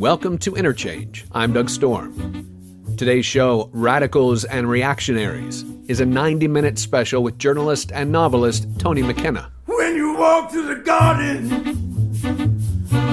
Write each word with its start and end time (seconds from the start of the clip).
Welcome 0.00 0.38
to 0.38 0.56
Interchange. 0.56 1.26
I'm 1.32 1.52
Doug 1.52 1.68
Storm. 1.68 2.96
Today's 2.96 3.26
show, 3.26 3.68
Radicals 3.74 4.46
and 4.46 4.66
Reactionaries, 4.66 5.62
is 5.88 6.00
a 6.00 6.06
90 6.06 6.48
minute 6.48 6.78
special 6.78 7.22
with 7.22 7.36
journalist 7.36 7.92
and 7.92 8.10
novelist 8.10 8.66
Tony 8.78 9.02
McKenna. 9.02 9.52
When 9.66 9.96
you 9.96 10.14
walk 10.14 10.52
through 10.52 10.74
the 10.74 10.80
garden, 10.80 11.50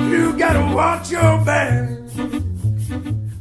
you 0.10 0.32
gotta 0.38 0.74
watch 0.74 1.12
your 1.12 1.44
back. 1.44 1.90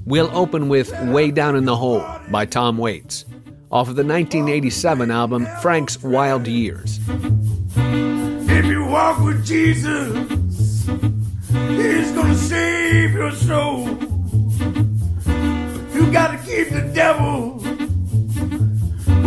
We'll 0.04 0.36
open 0.36 0.68
with 0.68 0.92
Way 1.04 1.30
Down 1.30 1.54
in 1.54 1.66
the 1.66 1.76
Hole 1.76 2.04
by 2.32 2.46
Tom 2.46 2.78
Waits, 2.78 3.26
off 3.70 3.88
of 3.88 3.94
the 3.94 4.02
1987 4.02 5.12
album 5.12 5.46
Frank's 5.62 6.02
Wild 6.02 6.48
Years. 6.48 6.98
If 7.76 8.66
you 8.66 8.86
walk 8.86 9.20
with 9.20 9.46
Jesus, 9.46 10.36
He's 11.68 12.12
gonna 12.12 12.34
save 12.34 13.12
your 13.12 13.32
soul. 13.32 13.88
You 15.94 16.12
gotta 16.12 16.38
keep 16.38 16.70
the 16.70 16.90
devil 16.94 17.62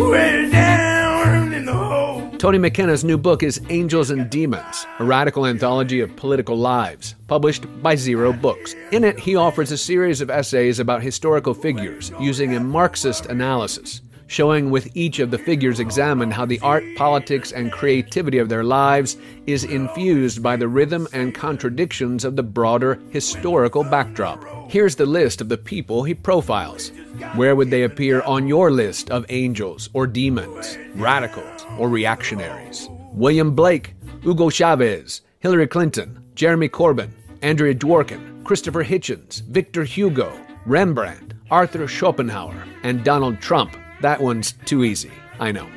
way 0.09 0.49
down 0.49 1.53
in 1.53 1.65
the 1.65 1.73
hole. 1.73 2.31
Tony 2.37 2.57
McKenna's 2.57 3.03
new 3.03 3.17
book 3.17 3.43
is 3.43 3.61
Angels 3.69 4.11
and 4.11 4.29
Demons, 4.29 4.87
a 4.99 5.03
radical 5.03 5.45
anthology 5.45 5.99
of 5.99 6.15
political 6.15 6.55
lives, 6.55 7.15
published 7.27 7.65
by 7.83 7.95
Zero 7.95 8.31
Books. 8.31 8.75
In 8.91 9.03
it, 9.03 9.19
he 9.19 9.35
offers 9.35 9.71
a 9.71 9.77
series 9.77 10.21
of 10.21 10.29
essays 10.29 10.79
about 10.79 11.03
historical 11.03 11.53
figures 11.53 12.11
using 12.19 12.55
a 12.55 12.59
Marxist 12.59 13.25
analysis, 13.25 14.01
showing 14.29 14.69
with 14.69 14.95
each 14.95 15.17
of 15.17 15.31
the 15.31 15.37
figures 15.37 15.79
examined 15.79 16.31
how 16.31 16.45
the 16.45 16.59
art, 16.59 16.83
politics, 16.95 17.51
and 17.51 17.71
creativity 17.71 18.37
of 18.37 18.47
their 18.47 18.63
lives 18.63 19.17
is 19.47 19.63
infused 19.63 20.41
by 20.41 20.55
the 20.55 20.67
rhythm 20.67 21.07
and 21.13 21.33
contradictions 21.33 22.23
of 22.23 22.35
the 22.35 22.43
broader 22.43 22.99
historical 23.09 23.83
backdrop. 23.83 24.45
Here's 24.69 24.95
the 24.95 25.07
list 25.07 25.41
of 25.41 25.49
the 25.49 25.57
people 25.57 26.03
he 26.03 26.13
profiles. 26.13 26.89
Where 27.33 27.55
would 27.55 27.71
they 27.71 27.83
appear 27.83 28.21
on 28.21 28.47
your 28.47 28.69
list 28.71 29.09
of 29.09 29.25
angels 29.29 29.89
or 29.93 30.05
demons, 30.05 30.77
radicals 30.93 31.65
or 31.79 31.89
reactionaries? 31.89 32.87
William 33.11 33.55
Blake, 33.55 33.95
Hugo 34.21 34.51
Chavez, 34.51 35.21
Hillary 35.39 35.65
Clinton, 35.65 36.23
Jeremy 36.35 36.69
Corbyn, 36.69 37.09
Andrea 37.41 37.73
Dworkin, 37.73 38.43
Christopher 38.43 38.83
Hitchens, 38.83 39.41
Victor 39.41 39.83
Hugo, 39.83 40.31
Rembrandt, 40.67 41.33
Arthur 41.49 41.87
Schopenhauer, 41.87 42.63
and 42.83 43.03
Donald 43.03 43.41
Trump. 43.41 43.75
That 44.01 44.21
one's 44.21 44.53
too 44.65 44.83
easy, 44.83 45.11
I 45.39 45.51
know. 45.51 45.67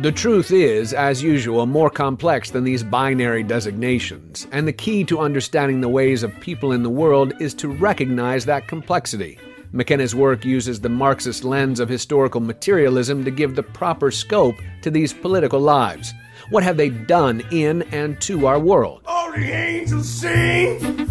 The 0.00 0.12
truth 0.12 0.50
is, 0.50 0.92
as 0.94 1.22
usual, 1.22 1.66
more 1.66 1.90
complex 1.90 2.50
than 2.50 2.64
these 2.64 2.82
binary 2.82 3.42
designations, 3.42 4.46
and 4.52 4.66
the 4.66 4.72
key 4.72 5.04
to 5.04 5.18
understanding 5.18 5.80
the 5.80 5.88
ways 5.88 6.22
of 6.22 6.38
people 6.40 6.72
in 6.72 6.82
the 6.82 6.90
world 6.90 7.34
is 7.40 7.52
to 7.54 7.68
recognize 7.68 8.46
that 8.46 8.68
complexity. 8.68 9.38
McKenna's 9.72 10.14
work 10.14 10.44
uses 10.44 10.80
the 10.80 10.88
Marxist 10.88 11.44
lens 11.44 11.80
of 11.80 11.88
historical 11.88 12.40
materialism 12.40 13.24
to 13.24 13.30
give 13.30 13.54
the 13.54 13.62
proper 13.62 14.10
scope 14.10 14.56
to 14.82 14.90
these 14.90 15.12
political 15.12 15.60
lives. 15.60 16.12
What 16.50 16.62
have 16.62 16.76
they 16.76 16.88
done 16.88 17.42
in 17.50 17.82
and 17.92 18.20
to 18.22 18.46
our 18.46 18.58
world? 18.58 19.02
All 19.06 19.30
the 19.30 19.52
angels 19.52 20.08
sing 20.08 21.08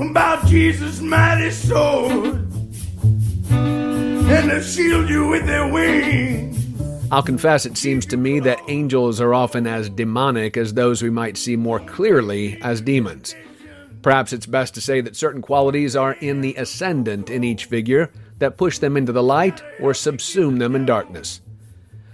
about 0.00 0.46
Jesus' 0.46 1.00
mighty 1.00 1.50
sword, 1.50 2.46
and 4.30 4.50
they 4.50 4.60
shield 4.60 5.08
you 5.08 5.28
with 5.28 5.46
their 5.46 5.66
wings. 5.66 6.58
I'll 7.10 7.22
confess 7.22 7.64
it 7.64 7.78
seems 7.78 8.04
to 8.06 8.18
me 8.18 8.38
that 8.40 8.60
angels 8.68 9.20
are 9.20 9.32
often 9.32 9.66
as 9.66 9.88
demonic 9.88 10.58
as 10.58 10.74
those 10.74 11.02
we 11.02 11.08
might 11.08 11.38
see 11.38 11.56
more 11.56 11.80
clearly 11.80 12.60
as 12.60 12.82
demons. 12.82 13.34
Perhaps 14.02 14.32
it's 14.34 14.46
best 14.46 14.74
to 14.74 14.80
say 14.80 15.00
that 15.00 15.16
certain 15.16 15.40
qualities 15.40 15.96
are 15.96 16.12
in 16.12 16.42
the 16.42 16.54
ascendant 16.56 17.30
in 17.30 17.42
each 17.42 17.64
figure 17.64 18.12
that 18.38 18.58
push 18.58 18.78
them 18.78 18.96
into 18.96 19.12
the 19.12 19.22
light 19.22 19.62
or 19.80 19.92
subsume 19.92 20.58
them 20.58 20.76
in 20.76 20.84
darkness. 20.84 21.40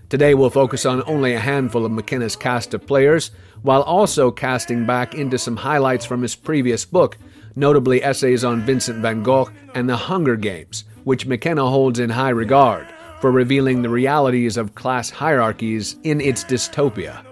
Today 0.08 0.34
we'll 0.34 0.50
focus 0.50 0.86
on 0.86 1.02
only 1.06 1.34
a 1.34 1.40
handful 1.40 1.84
of 1.84 1.90
McKenna's 1.90 2.36
cast 2.36 2.72
of 2.72 2.86
players, 2.86 3.32
while 3.62 3.82
also 3.82 4.30
casting 4.30 4.86
back 4.86 5.14
into 5.14 5.38
some 5.38 5.56
highlights 5.56 6.04
from 6.04 6.22
his 6.22 6.36
previous 6.36 6.84
book, 6.84 7.18
notably 7.56 8.02
essays 8.02 8.44
on 8.44 8.60
Vincent 8.60 9.00
van 9.00 9.22
Gogh 9.22 9.50
and 9.74 9.88
the 9.88 9.96
Hunger 9.96 10.36
Games, 10.36 10.84
which 11.04 11.26
McKenna 11.26 11.68
holds 11.68 11.98
in 12.00 12.10
high 12.10 12.30
regard 12.30 12.86
for 13.20 13.30
revealing 13.30 13.82
the 13.82 13.88
realities 13.88 14.56
of 14.56 14.74
class 14.74 15.08
hierarchies 15.08 15.96
in 16.02 16.20
its 16.20 16.44
dystopia. 16.44 17.24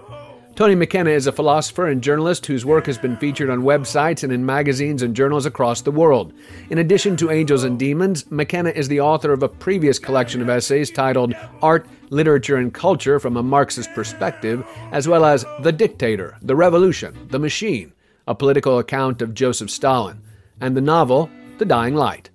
Tony 0.55 0.75
McKenna 0.75 1.09
is 1.09 1.25
a 1.25 1.31
philosopher 1.31 1.87
and 1.87 2.03
journalist 2.03 2.45
whose 2.45 2.63
work 2.63 2.85
has 2.85 2.99
been 2.99 3.17
featured 3.17 3.49
on 3.49 3.63
websites 3.63 4.23
and 4.23 4.31
in 4.31 4.45
magazines 4.45 5.01
and 5.01 5.15
journals 5.15 5.47
across 5.47 5.81
the 5.81 5.91
world. 5.91 6.31
In 6.69 6.77
addition 6.77 7.17
to 7.17 7.31
Angels 7.31 7.63
and 7.63 7.79
Demons, 7.79 8.29
McKenna 8.31 8.69
is 8.69 8.87
the 8.87 9.01
author 9.01 9.33
of 9.33 9.41
a 9.41 9.49
previous 9.49 9.97
collection 9.97 10.43
of 10.43 10.49
essays 10.49 10.91
titled 10.91 11.33
Art, 11.63 11.87
Literature, 12.11 12.57
and 12.57 12.71
Culture 12.71 13.19
from 13.19 13.35
a 13.35 13.41
Marxist 13.41 13.91
Perspective, 13.95 14.63
as 14.91 15.07
well 15.07 15.25
as 15.25 15.43
The 15.61 15.71
Dictator, 15.71 16.37
The 16.43 16.55
Revolution, 16.55 17.27
The 17.31 17.39
Machine, 17.39 17.91
a 18.27 18.35
political 18.35 18.77
account 18.77 19.23
of 19.23 19.33
Joseph 19.33 19.71
Stalin, 19.71 20.21
and 20.61 20.77
the 20.77 20.81
novel 20.81 21.31
The 21.57 21.65
Dying 21.65 21.95
Light. 21.95 22.29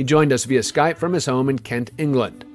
He 0.00 0.04
joined 0.04 0.32
us 0.32 0.46
via 0.46 0.60
Skype 0.60 0.96
from 0.96 1.12
his 1.12 1.26
home 1.26 1.50
in 1.50 1.58
Kent, 1.58 1.90
England. 1.98 2.46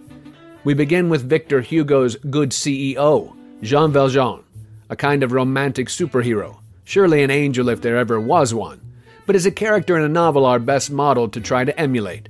We 0.63 0.73
begin 0.73 1.09
with 1.09 1.29
Victor 1.29 1.61
Hugo's 1.61 2.15
good 2.15 2.49
CEO, 2.49 3.35
Jean 3.61 3.91
Valjean, 3.91 4.43
a 4.89 4.95
kind 4.95 5.21
of 5.21 5.31
romantic 5.31 5.89
superhero, 5.89 6.57
surely 6.85 7.21
an 7.21 7.29
angel 7.29 7.69
if 7.69 7.81
there 7.81 7.97
ever 7.97 8.19
was 8.19 8.51
one, 8.51 8.81
but 9.27 9.35
is 9.35 9.45
a 9.45 9.51
character 9.51 9.95
in 9.95 10.03
a 10.03 10.09
novel 10.09 10.43
our 10.43 10.57
best 10.57 10.89
model 10.89 11.29
to 11.29 11.39
try 11.39 11.63
to 11.63 11.79
emulate. 11.79 12.29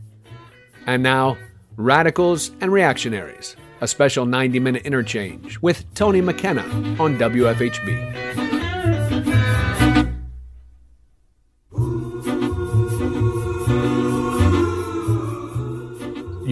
And 0.85 1.01
now, 1.01 1.37
Radicals 1.77 2.51
and 2.59 2.69
Reactionaries, 2.73 3.55
a 3.79 3.87
special 3.87 4.25
90 4.25 4.59
minute 4.59 4.85
interchange 4.85 5.61
with 5.61 5.85
Tony 5.93 6.19
McKenna 6.19 6.65
on 6.99 7.17
WFHB. 7.17 8.54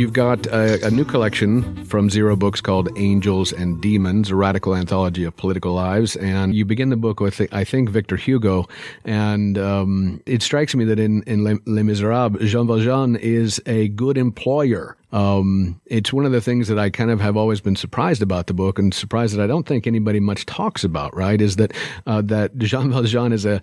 You've 0.03 0.11
got 0.11 0.47
a, 0.47 0.85
a, 0.85 0.91
new 0.91 1.05
collection 1.05 1.85
from 1.85 2.09
Zero 2.09 2.35
Books 2.35 2.59
called 2.59 2.89
Angels 2.97 3.53
and 3.53 3.81
Demons, 3.81 4.31
a 4.31 4.35
radical 4.35 4.75
anthology 4.75 5.23
of 5.23 5.33
political 5.37 5.71
lives. 5.71 6.17
And 6.17 6.53
you 6.53 6.65
begin 6.65 6.89
the 6.89 6.97
book 6.97 7.21
with, 7.21 7.41
I 7.53 7.63
think, 7.63 7.87
Victor 7.87 8.17
Hugo. 8.17 8.67
And 9.05 9.57
um, 9.57 10.21
it 10.25 10.43
strikes 10.43 10.75
me 10.75 10.83
that 10.83 10.99
in, 10.99 11.23
in 11.23 11.45
Les, 11.45 11.55
Les 11.65 11.83
Miserables, 11.83 12.49
Jean 12.49 12.67
Valjean 12.67 13.15
is 13.15 13.61
a 13.65 13.87
good 13.87 14.17
employer. 14.17 14.97
Um, 15.13 15.79
it's 15.85 16.11
one 16.11 16.25
of 16.25 16.31
the 16.31 16.41
things 16.41 16.67
that 16.67 16.79
I 16.79 16.89
kind 16.89 17.11
of 17.11 17.21
have 17.21 17.37
always 17.37 17.61
been 17.61 17.75
surprised 17.75 18.21
about 18.21 18.47
the 18.47 18.53
book, 18.53 18.79
and 18.79 18.93
surprised 18.93 19.37
that 19.37 19.41
I 19.41 19.47
don't 19.47 19.65
think 19.65 19.87
anybody 19.87 20.19
much 20.19 20.45
talks 20.45 20.83
about. 20.83 21.15
Right? 21.15 21.39
Is 21.39 21.55
that 21.55 21.71
uh, 22.05 22.21
that 22.23 22.57
Jean 22.57 22.91
Valjean 22.91 23.31
is 23.31 23.45
a, 23.45 23.61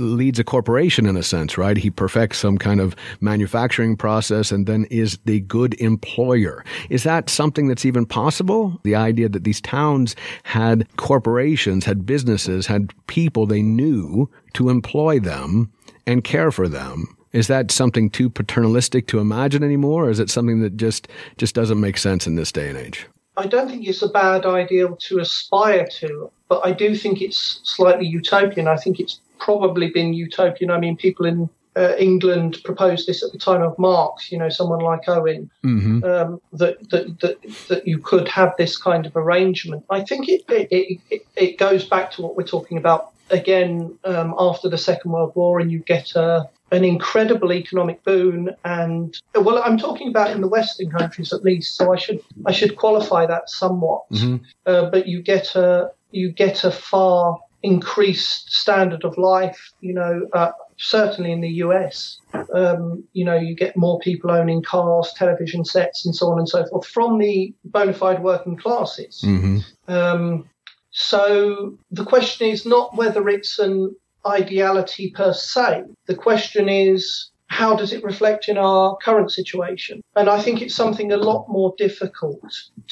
leads 0.00 0.38
a 0.38 0.44
corporation 0.44 1.06
in 1.06 1.16
a 1.16 1.22
sense, 1.22 1.58
right? 1.58 1.76
He 1.76 1.90
perfects 1.90 2.38
some 2.38 2.56
kind 2.56 2.80
of 2.80 2.96
manufacturing 3.20 3.96
process, 3.96 4.52
and 4.52 4.66
then 4.66 4.86
is 4.86 5.18
the 5.24 5.40
good 5.40 5.74
employer. 5.74 6.64
Is 6.88 7.02
that 7.02 7.28
something 7.28 7.66
that's 7.66 7.84
even 7.84 8.06
possible? 8.06 8.80
The 8.84 8.94
idea 8.94 9.28
that 9.28 9.44
these 9.44 9.60
towns 9.60 10.14
had 10.44 10.86
corporations, 10.96 11.84
had 11.84 12.06
businesses, 12.06 12.66
had 12.66 12.94
people 13.08 13.44
they 13.44 13.62
knew 13.62 14.30
to 14.54 14.68
employ 14.68 15.18
them 15.18 15.72
and 16.06 16.24
care 16.24 16.50
for 16.50 16.68
them 16.68 17.16
is 17.32 17.46
that 17.46 17.70
something 17.70 18.10
too 18.10 18.28
paternalistic 18.28 19.06
to 19.08 19.18
imagine 19.18 19.62
anymore, 19.62 20.06
or 20.06 20.10
is 20.10 20.18
it 20.18 20.30
something 20.30 20.60
that 20.60 20.76
just 20.76 21.08
just 21.36 21.54
doesn't 21.54 21.80
make 21.80 21.96
sense 21.96 22.26
in 22.26 22.34
this 22.34 22.52
day 22.52 22.68
and 22.68 22.78
age? 22.78 23.06
I 23.36 23.46
don't 23.46 23.68
think 23.68 23.86
it's 23.86 24.02
a 24.02 24.08
bad 24.08 24.44
ideal 24.44 24.96
to 24.96 25.20
aspire 25.20 25.86
to, 26.00 26.30
but 26.48 26.60
I 26.64 26.72
do 26.72 26.94
think 26.94 27.22
it's 27.22 27.60
slightly 27.64 28.06
utopian. 28.06 28.68
I 28.68 28.76
think 28.76 29.00
it's 29.00 29.20
probably 29.38 29.88
been 29.88 30.12
utopian. 30.12 30.70
I 30.70 30.78
mean, 30.78 30.96
people 30.96 31.24
in 31.24 31.48
uh, 31.76 31.94
England 31.96 32.58
proposed 32.64 33.06
this 33.06 33.22
at 33.22 33.32
the 33.32 33.38
time 33.38 33.62
of 33.62 33.78
Marx. 33.78 34.32
You 34.32 34.38
know, 34.38 34.48
someone 34.48 34.80
like 34.80 35.08
Owen, 35.08 35.50
mm-hmm. 35.64 36.04
um, 36.04 36.40
that, 36.52 36.90
that 36.90 37.20
that 37.20 37.36
that 37.68 37.86
you 37.86 37.98
could 37.98 38.28
have 38.28 38.52
this 38.58 38.76
kind 38.76 39.06
of 39.06 39.16
arrangement. 39.16 39.84
I 39.88 40.02
think 40.02 40.28
it 40.28 40.42
it, 40.48 41.00
it, 41.10 41.26
it 41.36 41.58
goes 41.58 41.84
back 41.84 42.10
to 42.12 42.22
what 42.22 42.36
we're 42.36 42.42
talking 42.42 42.76
about 42.76 43.12
again 43.30 43.96
um, 44.04 44.34
after 44.38 44.68
the 44.68 44.78
Second 44.78 45.12
World 45.12 45.32
War, 45.36 45.60
and 45.60 45.70
you 45.70 45.78
get 45.78 46.16
a 46.16 46.48
an 46.72 46.84
incredible 46.84 47.52
economic 47.52 48.02
boon 48.04 48.50
and 48.64 49.20
well 49.34 49.62
i'm 49.64 49.78
talking 49.78 50.08
about 50.08 50.30
in 50.30 50.40
the 50.40 50.48
western 50.48 50.90
countries 50.90 51.32
at 51.32 51.42
least 51.42 51.76
so 51.76 51.92
i 51.92 51.96
should 51.96 52.20
i 52.46 52.52
should 52.52 52.76
qualify 52.76 53.26
that 53.26 53.48
somewhat 53.50 54.02
mm-hmm. 54.10 54.36
uh, 54.66 54.88
but 54.90 55.06
you 55.06 55.22
get 55.22 55.54
a 55.54 55.90
you 56.12 56.30
get 56.30 56.64
a 56.64 56.70
far 56.70 57.38
increased 57.62 58.50
standard 58.52 59.04
of 59.04 59.16
life 59.18 59.72
you 59.80 59.92
know 59.92 60.26
uh, 60.32 60.52
certainly 60.78 61.30
in 61.30 61.40
the 61.40 61.48
us 61.48 62.18
um, 62.54 63.04
you 63.12 63.24
know 63.24 63.36
you 63.36 63.54
get 63.54 63.76
more 63.76 63.98
people 63.98 64.30
owning 64.30 64.62
cars 64.62 65.12
television 65.14 65.64
sets 65.64 66.06
and 66.06 66.14
so 66.14 66.30
on 66.30 66.38
and 66.38 66.48
so 66.48 66.64
forth 66.66 66.86
from 66.86 67.18
the 67.18 67.52
bona 67.64 67.92
fide 67.92 68.22
working 68.22 68.56
classes 68.56 69.22
mm-hmm. 69.24 69.58
um, 69.92 70.48
so 70.90 71.76
the 71.90 72.04
question 72.04 72.48
is 72.48 72.64
not 72.64 72.96
whether 72.96 73.28
it's 73.28 73.58
an 73.58 73.94
ideality 74.26 75.10
per 75.10 75.32
se. 75.32 75.84
The 76.06 76.14
question 76.14 76.68
is, 76.68 77.30
how 77.46 77.74
does 77.74 77.92
it 77.92 78.04
reflect 78.04 78.48
in 78.48 78.56
our 78.58 78.96
current 78.98 79.32
situation? 79.32 80.02
And 80.14 80.28
I 80.28 80.40
think 80.40 80.62
it's 80.62 80.74
something 80.74 81.12
a 81.12 81.16
lot 81.16 81.48
more 81.48 81.74
difficult 81.78 82.42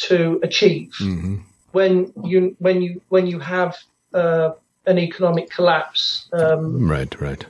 to 0.08 0.40
achieve 0.42 0.92
Mm-hmm. 1.00 1.36
when 1.72 2.12
you 2.24 2.56
when 2.58 2.82
you 2.82 3.00
when 3.08 3.26
you 3.26 3.38
have 3.38 3.76
uh, 4.14 4.50
an 4.86 4.98
economic 4.98 5.50
collapse, 5.50 6.28
um, 6.32 6.88
Right, 6.88 7.20
right. 7.20 7.44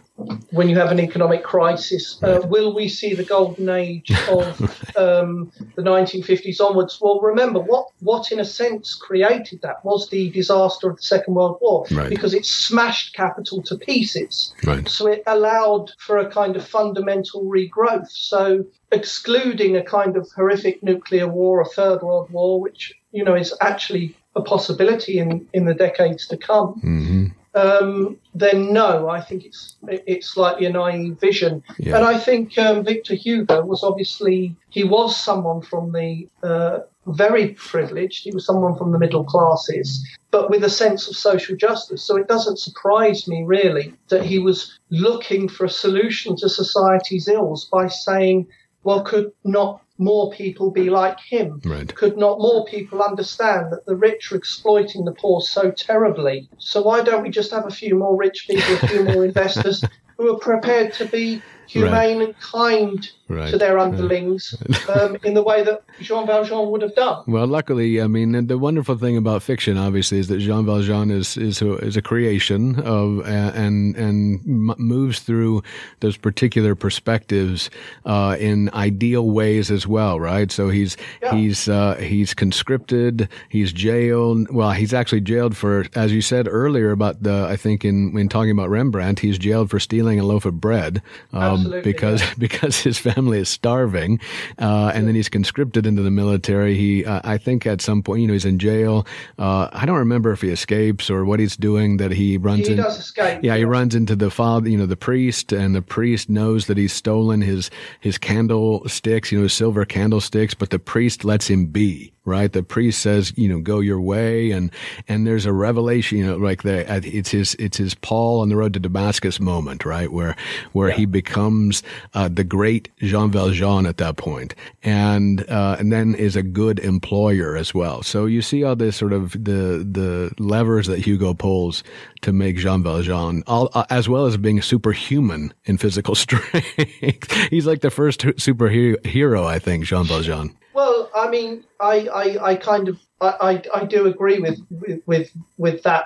When 0.50 0.68
you 0.68 0.76
have 0.76 0.90
an 0.90 0.98
economic 1.00 1.44
crisis. 1.44 2.18
Uh, 2.22 2.40
will 2.48 2.74
we 2.74 2.88
see 2.88 3.14
the 3.14 3.24
golden 3.24 3.68
age 3.68 4.10
of 4.28 4.60
um, 4.96 5.52
the 5.76 5.82
1950s 5.82 6.60
onwards? 6.60 6.98
Well, 7.00 7.20
remember 7.20 7.60
what 7.60 7.86
what 8.00 8.32
in 8.32 8.40
a 8.40 8.44
sense 8.44 8.94
created 8.94 9.60
that 9.62 9.84
was 9.84 10.08
the 10.10 10.30
disaster 10.30 10.90
of 10.90 10.96
the 10.96 11.02
Second 11.02 11.34
World 11.34 11.58
War 11.60 11.86
Right. 11.90 12.10
because 12.10 12.34
it 12.34 12.44
smashed 12.46 13.14
capital 13.14 13.62
to 13.62 13.76
pieces. 13.76 14.52
Right. 14.64 14.88
So 14.88 15.06
it 15.06 15.22
allowed 15.26 15.92
for 15.98 16.18
a 16.18 16.30
kind 16.30 16.56
of 16.56 16.66
fundamental 16.66 17.44
regrowth. 17.44 18.08
So 18.10 18.64
excluding 18.90 19.76
a 19.76 19.82
kind 19.84 20.16
of 20.16 20.28
horrific 20.34 20.82
nuclear 20.82 21.28
war, 21.28 21.60
a 21.60 21.64
third 21.66 22.02
world 22.02 22.30
war, 22.30 22.60
which 22.60 22.94
you 23.12 23.24
know 23.24 23.34
is 23.34 23.54
actually 23.60 24.16
a 24.36 24.42
possibility 24.42 25.18
in, 25.18 25.46
in 25.52 25.64
the 25.64 25.74
decades 25.74 26.26
to 26.28 26.36
come, 26.36 26.74
Mm-hmm. 26.84 27.26
Um, 27.58 28.16
then 28.34 28.72
no, 28.72 29.08
I 29.08 29.20
think 29.20 29.44
it's 29.44 29.76
it's 29.88 30.28
slightly 30.28 30.66
a 30.66 30.70
naive 30.70 31.18
vision. 31.18 31.62
Yeah. 31.78 31.96
And 31.96 32.04
I 32.04 32.16
think 32.18 32.56
um, 32.56 32.84
Victor 32.84 33.14
Hugo 33.14 33.64
was 33.64 33.82
obviously 33.82 34.54
he 34.70 34.84
was 34.84 35.16
someone 35.16 35.62
from 35.62 35.92
the 35.92 36.28
uh, 36.42 36.80
very 37.06 37.48
privileged. 37.54 38.22
He 38.22 38.30
was 38.30 38.46
someone 38.46 38.76
from 38.76 38.92
the 38.92 38.98
middle 38.98 39.24
classes, 39.24 40.06
but 40.30 40.50
with 40.50 40.62
a 40.62 40.70
sense 40.70 41.08
of 41.08 41.16
social 41.16 41.56
justice. 41.56 42.02
So 42.02 42.16
it 42.16 42.28
doesn't 42.28 42.58
surprise 42.58 43.26
me 43.26 43.42
really 43.44 43.94
that 44.08 44.24
he 44.24 44.38
was 44.38 44.78
looking 44.90 45.48
for 45.48 45.64
a 45.66 45.70
solution 45.70 46.36
to 46.36 46.48
society's 46.48 47.28
ills 47.28 47.64
by 47.64 47.88
saying, 47.88 48.46
"Well, 48.84 49.02
could 49.02 49.32
not 49.44 49.82
more 49.98 50.30
people 50.30 50.70
be 50.70 50.90
like 50.90 51.18
him?" 51.20 51.60
Right. 51.64 51.92
Could 51.94 52.16
not 52.16 52.38
more 52.38 52.64
people 52.64 53.02
understand 53.02 53.72
that 53.72 53.84
the 53.86 53.96
rich 53.96 54.32
are 54.32 54.36
exploiting 54.36 55.04
the 55.04 55.12
poor 55.12 55.40
so 55.40 55.70
terribly? 55.70 56.48
So 56.58 56.82
why 56.82 57.02
don't 57.02 57.22
we 57.22 57.30
just 57.30 57.50
have 57.50 57.66
a 57.66 57.70
few 57.70 57.94
more 57.96 58.16
rich 58.16 58.46
people, 58.48 58.74
a 58.74 58.88
few 58.88 59.04
more 59.04 59.24
investors 59.32 59.84
who 60.16 60.34
are 60.34 60.38
prepared 60.38 60.92
to 60.94 61.06
be 61.06 61.42
humane 61.68 62.22
and 62.22 62.38
kind 62.40 63.10
Right. 63.30 63.50
to 63.50 63.58
their 63.58 63.78
underlings 63.78 64.54
um, 64.88 65.18
in 65.22 65.34
the 65.34 65.42
way 65.42 65.62
that 65.62 65.82
Jean 66.00 66.26
Valjean 66.26 66.70
would 66.70 66.80
have 66.80 66.94
done? 66.94 67.24
Well, 67.26 67.46
luckily, 67.46 68.00
I 68.00 68.06
mean, 68.06 68.46
the 68.46 68.56
wonderful 68.56 68.96
thing 68.96 69.18
about 69.18 69.42
fiction, 69.42 69.76
obviously, 69.76 70.18
is 70.18 70.28
that 70.28 70.38
Jean 70.38 70.64
Valjean 70.64 71.10
is 71.10 71.36
is 71.36 71.60
a, 71.60 71.74
is 71.76 71.94
a 71.94 72.00
creation 72.00 72.80
of 72.80 73.18
uh, 73.20 73.52
and 73.54 73.94
and 73.96 74.40
moves 74.46 75.20
through 75.20 75.62
those 76.00 76.16
particular 76.16 76.74
perspectives 76.74 77.68
uh, 78.06 78.34
in 78.40 78.70
ideal 78.72 79.28
ways 79.28 79.70
as 79.70 79.86
well, 79.86 80.18
right? 80.18 80.50
So 80.50 80.70
he's 80.70 80.96
Yeah. 81.22 81.34
he's 81.34 81.68
uh, 81.68 81.96
he's 81.96 82.32
conscripted, 82.32 83.28
he's 83.50 83.74
jailed. 83.74 84.48
Well, 84.50 84.70
he's 84.70 84.94
actually 84.94 85.20
jailed 85.20 85.54
for, 85.54 85.84
as 85.94 86.12
you 86.14 86.22
said 86.22 86.48
earlier 86.50 86.92
about 86.92 87.22
the, 87.22 87.44
I 87.44 87.56
think 87.56 87.84
in 87.84 88.16
in 88.18 88.30
talking 88.30 88.52
about 88.52 88.70
Rembrandt, 88.70 89.18
he's 89.20 89.36
jailed 89.38 89.68
for 89.68 89.78
stealing 89.78 90.18
a 90.18 90.24
loaf 90.24 90.46
of 90.46 90.60
bread 90.62 91.02
um, 91.34 91.57
Absolutely, 91.58 91.92
because 91.92 92.20
yeah. 92.20 92.34
because 92.38 92.80
his 92.80 92.98
family 92.98 93.38
is 93.38 93.48
starving, 93.48 94.20
uh, 94.58 94.92
and 94.94 95.06
then 95.06 95.14
he's 95.14 95.28
conscripted 95.28 95.86
into 95.86 96.02
the 96.02 96.10
military. 96.10 96.74
He, 96.76 97.04
uh, 97.04 97.20
I 97.24 97.38
think, 97.38 97.66
at 97.66 97.80
some 97.80 98.02
point, 98.02 98.22
you 98.22 98.26
know, 98.26 98.32
he's 98.32 98.44
in 98.44 98.58
jail. 98.58 99.06
Uh, 99.38 99.68
I 99.72 99.86
don't 99.86 99.98
remember 99.98 100.32
if 100.32 100.40
he 100.42 100.48
escapes 100.50 101.10
or 101.10 101.24
what 101.24 101.40
he's 101.40 101.56
doing. 101.56 101.96
That 101.98 102.12
he 102.12 102.36
runs 102.38 102.66
He 102.66 102.72
in. 102.72 102.78
does 102.78 102.98
escape. 102.98 103.40
Yeah, 103.42 103.56
he 103.56 103.64
runs 103.64 103.94
into 103.94 104.16
the 104.16 104.30
father, 104.30 104.68
you 104.68 104.76
know, 104.76 104.86
the 104.86 104.96
priest, 104.96 105.52
and 105.52 105.74
the 105.74 105.82
priest 105.82 106.28
knows 106.28 106.66
that 106.66 106.76
he's 106.76 106.92
stolen 106.92 107.40
his 107.40 107.70
his 108.00 108.18
candlesticks, 108.18 109.30
you 109.32 109.38
know, 109.38 109.42
his 109.44 109.52
silver 109.52 109.84
candlesticks, 109.84 110.54
but 110.54 110.70
the 110.70 110.78
priest 110.78 111.24
lets 111.24 111.48
him 111.48 111.66
be. 111.66 112.12
Right, 112.28 112.52
the 112.52 112.62
priest 112.62 113.00
says, 113.00 113.32
you 113.36 113.48
know, 113.48 113.58
go 113.58 113.80
your 113.80 114.00
way, 114.00 114.50
and 114.50 114.70
and 115.08 115.26
there's 115.26 115.46
a 115.46 115.52
revelation, 115.52 116.18
you 116.18 116.26
know, 116.26 116.36
like 116.36 116.62
the 116.62 116.84
it's 117.04 117.30
his 117.30 117.54
it's 117.58 117.78
his 117.78 117.94
Paul 117.94 118.40
on 118.40 118.50
the 118.50 118.56
road 118.56 118.74
to 118.74 118.80
Damascus 118.80 119.40
moment, 119.40 119.86
right, 119.86 120.12
where 120.12 120.36
where 120.72 120.90
he 120.90 121.06
becomes 121.06 121.82
uh, 122.12 122.28
the 122.28 122.44
great 122.44 122.90
Jean 122.98 123.30
Valjean 123.30 123.86
at 123.86 123.96
that 123.96 124.18
point, 124.18 124.54
and 124.82 125.48
uh, 125.48 125.76
and 125.78 125.90
then 125.90 126.14
is 126.14 126.36
a 126.36 126.42
good 126.42 126.78
employer 126.80 127.56
as 127.56 127.72
well. 127.72 128.02
So 128.02 128.26
you 128.26 128.42
see 128.42 128.62
all 128.62 128.76
this 128.76 128.96
sort 128.96 129.14
of 129.14 129.32
the 129.32 129.86
the 129.90 130.30
levers 130.38 130.86
that 130.86 130.98
Hugo 130.98 131.32
pulls 131.32 131.82
to 132.22 132.32
make 132.32 132.56
Jean 132.56 132.82
Valjean, 132.82 133.42
all, 133.46 133.70
uh, 133.72 133.84
as 133.90 134.08
well 134.08 134.26
as 134.26 134.36
being 134.36 134.60
superhuman 134.60 135.54
in 135.64 135.78
physical 135.78 136.14
strength. 136.26 137.32
He's 137.50 137.66
like 137.66 137.80
the 137.80 137.90
first 137.90 138.20
superhero, 138.20 139.04
hero, 139.06 139.44
I 139.44 139.58
think, 139.58 139.84
Jean 139.84 140.04
Valjean. 140.04 140.56
Well, 140.78 141.10
I 141.12 141.28
mean, 141.28 141.64
I, 141.80 142.06
I, 142.06 142.50
I 142.50 142.54
kind 142.54 142.86
of, 142.86 143.00
I, 143.20 143.62
I, 143.74 143.80
I 143.80 143.84
do 143.84 144.06
agree 144.06 144.38
with, 144.38 144.60
with, 144.70 145.00
with, 145.06 145.28
with 145.56 145.82
that. 145.82 146.04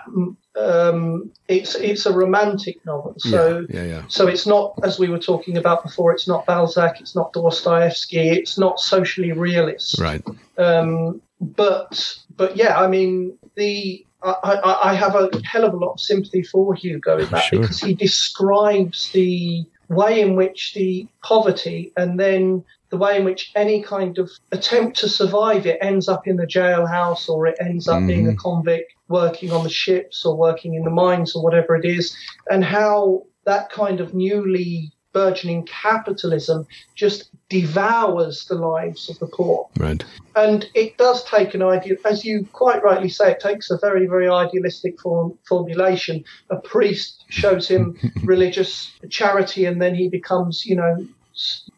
Um, 0.59 1.31
it's, 1.47 1.75
it's 1.75 2.07
a 2.07 2.13
romantic 2.15 2.83
novel, 2.87 3.15
so, 3.19 3.67
yeah, 3.69 3.85
yeah. 3.85 4.03
so 4.09 4.29
it's 4.29 4.47
not, 4.47 4.79
as 4.83 4.99
we 4.99 5.11
were 5.11 5.19
talking 5.19 5.59
about 5.59 5.83
before, 5.83 6.11
it's 6.13 6.27
not 6.27 6.47
Balzac, 6.47 7.03
it's 7.03 7.15
not 7.15 7.35
Dostoevsky, 7.35 8.31
it's 8.31 8.57
not 8.57 8.81
socially 8.81 9.33
realist. 9.33 10.01
Right. 10.01 10.23
Um, 10.57 11.21
but, 11.43 12.17
but 12.39 12.57
yeah, 12.57 12.81
I 12.81 12.87
mean, 12.87 13.37
the, 13.57 14.07
I, 14.23 14.35
I, 14.43 14.91
I 14.93 14.95
have 14.95 15.17
a 15.17 15.29
hell 15.45 15.65
of 15.65 15.75
a 15.75 15.77
lot 15.77 15.93
of 15.93 16.01
sympathy 16.01 16.43
for 16.43 16.75
Hugo 16.75 17.19
in 17.19 17.29
that 17.29 17.45
Sure. 17.45 17.61
because 17.61 17.79
he 17.79 17.93
describes 17.93 19.11
the 19.13 19.67
way 19.91 20.23
in 20.23 20.35
which 20.35 20.73
the 20.73 21.07
poverty 21.23 21.93
and 21.99 22.19
then 22.19 22.65
the 22.93 22.99
way 22.99 23.17
in 23.17 23.25
which 23.25 23.51
any 23.57 23.83
kind 23.83 24.19
of 24.19 24.31
attempt 24.53 24.99
to 24.99 25.09
survive 25.09 25.65
it 25.65 25.79
ends 25.81 26.09
up 26.09 26.29
in 26.29 26.37
the 26.37 26.47
jailhouse 26.47 27.27
or 27.27 27.47
it 27.47 27.57
ends 27.59 27.89
up 27.89 28.07
being 28.07 28.27
a 28.27 28.33
mm-hmm. 28.33 28.39
convict 28.39 28.93
working 29.09 29.51
on 29.51 29.65
the 29.65 29.71
ships 29.71 30.27
or 30.27 30.37
working 30.37 30.75
in 30.75 30.85
the 30.85 30.91
mines 30.91 31.35
or 31.35 31.43
whatever 31.43 31.75
it 31.75 31.87
is, 31.87 32.15
and 32.51 32.63
how 32.63 33.23
that 33.47 33.73
kind 33.73 33.99
of 34.01 34.13
newly 34.13 34.93
burgeoning 35.15 35.65
capitalism 35.65 36.67
just 36.95 37.31
devours 37.49 38.45
the 38.47 38.55
lives 38.57 39.09
of 39.09 39.19
the 39.21 39.27
poor. 39.27 39.71
Right. 39.79 40.05
And 40.37 40.69
it 40.75 40.99
does 40.99 41.25
take 41.25 41.55
an 41.55 41.63
ideal, 41.63 41.97
as 42.05 42.27
you 42.27 42.47
quite 42.53 42.83
rightly 42.83 43.09
say, 43.09 43.31
it 43.33 43.41
takes 43.41 43.71
a 43.71 43.79
very, 43.79 44.07
very 44.07 44.29
idealistic 44.29 45.01
form, 45.01 45.39
formulation. 45.49 46.25
A 46.51 46.57
priest 46.57 47.25
shows 47.31 47.69
him 47.69 47.99
religious 48.23 48.93
charity, 49.09 49.65
and 49.65 49.81
then 49.81 49.95
he 49.95 50.11
becomes, 50.11 50.67
you 50.67 50.77
know, 50.77 51.07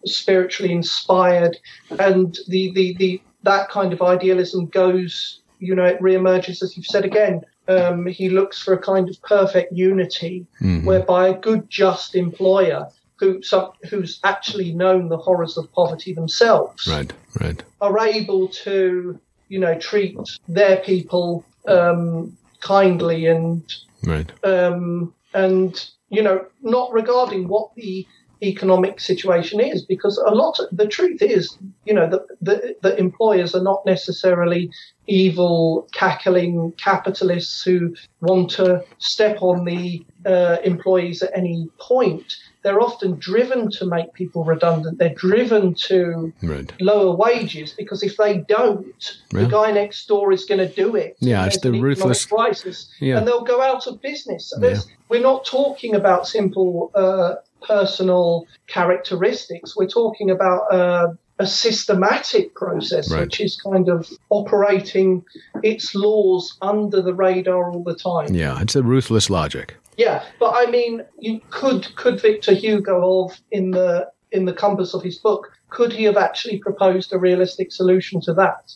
spiritually 0.04 0.72
inspired, 0.72 1.56
and 1.98 2.38
the, 2.48 2.72
the, 2.72 2.94
the 2.98 3.22
that 3.42 3.68
kind 3.68 3.92
of 3.92 4.02
idealism 4.02 4.66
goes, 4.66 5.40
you 5.58 5.74
know, 5.74 5.84
it 5.84 6.00
reemerges 6.00 6.62
as 6.62 6.76
you've 6.76 6.86
said 6.86 7.04
again. 7.04 7.42
Um, 7.66 8.06
he 8.06 8.28
looks 8.28 8.62
for 8.62 8.74
a 8.74 8.78
kind 8.78 9.08
of 9.08 9.20
perfect 9.22 9.72
unity, 9.72 10.46
whereby 10.84 11.28
a 11.28 11.38
good, 11.38 11.70
just 11.70 12.14
employer 12.14 12.88
who 13.18 13.42
some, 13.42 13.70
who's 13.88 14.20
actually 14.24 14.72
known 14.72 15.08
the 15.08 15.16
horrors 15.16 15.56
of 15.56 15.72
poverty 15.72 16.12
themselves 16.12 16.86
Right. 16.88 17.12
Right. 17.40 17.62
are 17.80 17.98
able 18.00 18.48
to, 18.48 19.18
you 19.48 19.58
know, 19.58 19.78
treat 19.78 20.18
their 20.48 20.78
people 20.78 21.44
um, 21.66 22.36
kindly 22.60 23.26
and 23.26 23.62
Right. 24.04 24.30
um, 24.44 25.14
and 25.32 25.90
you 26.10 26.22
know, 26.22 26.46
not 26.62 26.92
regarding 26.92 27.48
what 27.48 27.74
the 27.74 28.06
economic 28.42 29.00
situation 29.00 29.60
is, 29.60 29.82
because 29.84 30.18
a 30.18 30.30
lot 30.34 30.58
of 30.58 30.66
the 30.76 30.86
truth 30.86 31.22
is, 31.22 31.56
you 31.84 31.94
know, 31.94 32.08
that 32.08 32.22
the, 32.40 32.76
the 32.82 32.96
employers 32.98 33.54
are 33.54 33.62
not 33.62 33.84
necessarily 33.86 34.70
evil, 35.06 35.86
cackling 35.92 36.72
capitalists 36.78 37.62
who 37.62 37.94
want 38.20 38.50
to 38.50 38.82
step 38.98 39.42
on 39.42 39.64
the 39.64 40.04
uh, 40.26 40.56
employees 40.64 41.22
at 41.22 41.30
any 41.36 41.68
point. 41.78 42.36
They're 42.62 42.80
often 42.80 43.16
driven 43.18 43.70
to 43.72 43.84
make 43.84 44.14
people 44.14 44.42
redundant. 44.44 44.98
They're 44.98 45.12
driven 45.14 45.74
to 45.88 46.32
Right. 46.42 46.72
lower 46.80 47.14
wages 47.14 47.74
because 47.76 48.02
if 48.02 48.16
they 48.16 48.38
don't, 48.48 49.18
Yeah. 49.34 49.40
the 49.42 49.46
guy 49.48 49.70
next 49.72 50.06
door 50.08 50.32
is 50.32 50.46
going 50.46 50.66
to 50.66 50.74
do 50.74 50.96
it. 50.96 51.16
Yeah, 51.20 51.44
it's 51.44 51.58
the 51.60 51.72
ruthless- 51.72 52.24
crisis, 52.24 52.88
Yeah. 53.00 53.18
and 53.18 53.28
they'll 53.28 53.44
go 53.44 53.60
out 53.60 53.86
of 53.86 54.00
business. 54.00 54.46
So 54.50 54.58
there's- 54.58 54.86
We're 55.10 55.20
not 55.20 55.44
talking 55.44 55.94
about 55.94 56.26
simple 56.26 56.90
uh, 56.94 57.34
personal 57.66 58.46
characteristics. 58.66 59.76
We're 59.76 59.88
talking 59.88 60.30
about 60.30 60.72
uh, 60.72 61.08
a 61.38 61.46
systematic 61.46 62.54
process, 62.54 63.10
Right. 63.10 63.22
which 63.22 63.40
is 63.40 63.56
kind 63.60 63.88
of 63.88 64.08
operating 64.30 65.24
its 65.62 65.94
laws 65.94 66.56
under 66.62 67.02
the 67.02 67.14
radar 67.14 67.70
all 67.70 67.82
the 67.82 67.94
time. 67.94 68.34
Yeah, 68.34 68.60
it's 68.60 68.76
a 68.76 68.82
ruthless 68.82 69.30
logic. 69.30 69.76
Yeah, 69.96 70.24
but 70.40 70.52
I 70.56 70.70
mean, 70.70 71.02
you 71.18 71.40
could 71.50 71.94
could 71.96 72.20
Victor 72.20 72.52
Hugo 72.52 73.24
of 73.24 73.40
in 73.50 73.70
the 73.70 74.08
in 74.32 74.44
the 74.44 74.52
compass 74.52 74.94
of 74.94 75.02
his 75.02 75.18
book 75.18 75.50
could 75.74 75.92
he 75.92 76.04
have 76.04 76.16
actually 76.16 76.58
proposed 76.58 77.12
a 77.12 77.18
realistic 77.18 77.72
solution 77.72 78.20
to 78.20 78.32
that? 78.34 78.72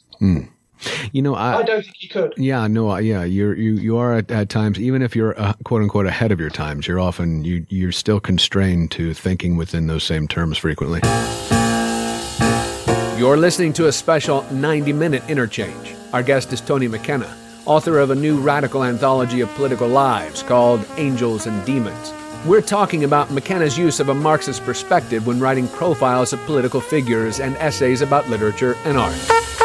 You 1.12 1.22
know, 1.22 1.34
I, 1.34 1.58
I 1.58 1.62
don't 1.62 1.82
think 1.82 2.02
you 2.02 2.08
could. 2.08 2.34
Yeah, 2.36 2.66
no, 2.66 2.96
yeah, 2.98 3.24
you're 3.24 3.54
you 3.54 3.74
you 3.74 3.96
are 3.96 4.14
at, 4.14 4.30
at 4.30 4.48
times, 4.48 4.78
even 4.78 5.02
if 5.02 5.16
you're 5.16 5.38
uh, 5.40 5.54
quote 5.64 5.82
unquote 5.82 6.06
ahead 6.06 6.32
of 6.32 6.40
your 6.40 6.50
times, 6.50 6.86
you're 6.86 7.00
often 7.00 7.44
you 7.44 7.66
you're 7.68 7.92
still 7.92 8.20
constrained 8.20 8.90
to 8.92 9.14
thinking 9.14 9.56
within 9.56 9.86
those 9.86 10.04
same 10.04 10.28
terms 10.28 10.58
frequently. 10.58 11.00
You're 13.18 13.36
listening 13.36 13.72
to 13.74 13.88
a 13.88 13.92
special 13.92 14.42
90 14.52 14.92
minute 14.92 15.28
interchange. 15.28 15.94
Our 16.12 16.22
guest 16.22 16.52
is 16.52 16.60
Tony 16.60 16.86
McKenna, 16.86 17.36
author 17.66 17.98
of 17.98 18.10
a 18.10 18.14
new 18.14 18.38
radical 18.40 18.84
anthology 18.84 19.40
of 19.40 19.48
political 19.56 19.88
lives 19.88 20.42
called 20.42 20.86
Angels 20.96 21.46
and 21.46 21.64
Demons. 21.66 22.12
We're 22.46 22.62
talking 22.62 23.02
about 23.02 23.32
McKenna's 23.32 23.76
use 23.76 23.98
of 23.98 24.08
a 24.10 24.14
Marxist 24.14 24.62
perspective 24.62 25.26
when 25.26 25.40
writing 25.40 25.66
profiles 25.66 26.32
of 26.32 26.38
political 26.46 26.80
figures 26.80 27.40
and 27.40 27.56
essays 27.56 28.00
about 28.00 28.28
literature 28.30 28.76
and 28.84 28.96
art. 28.96 29.57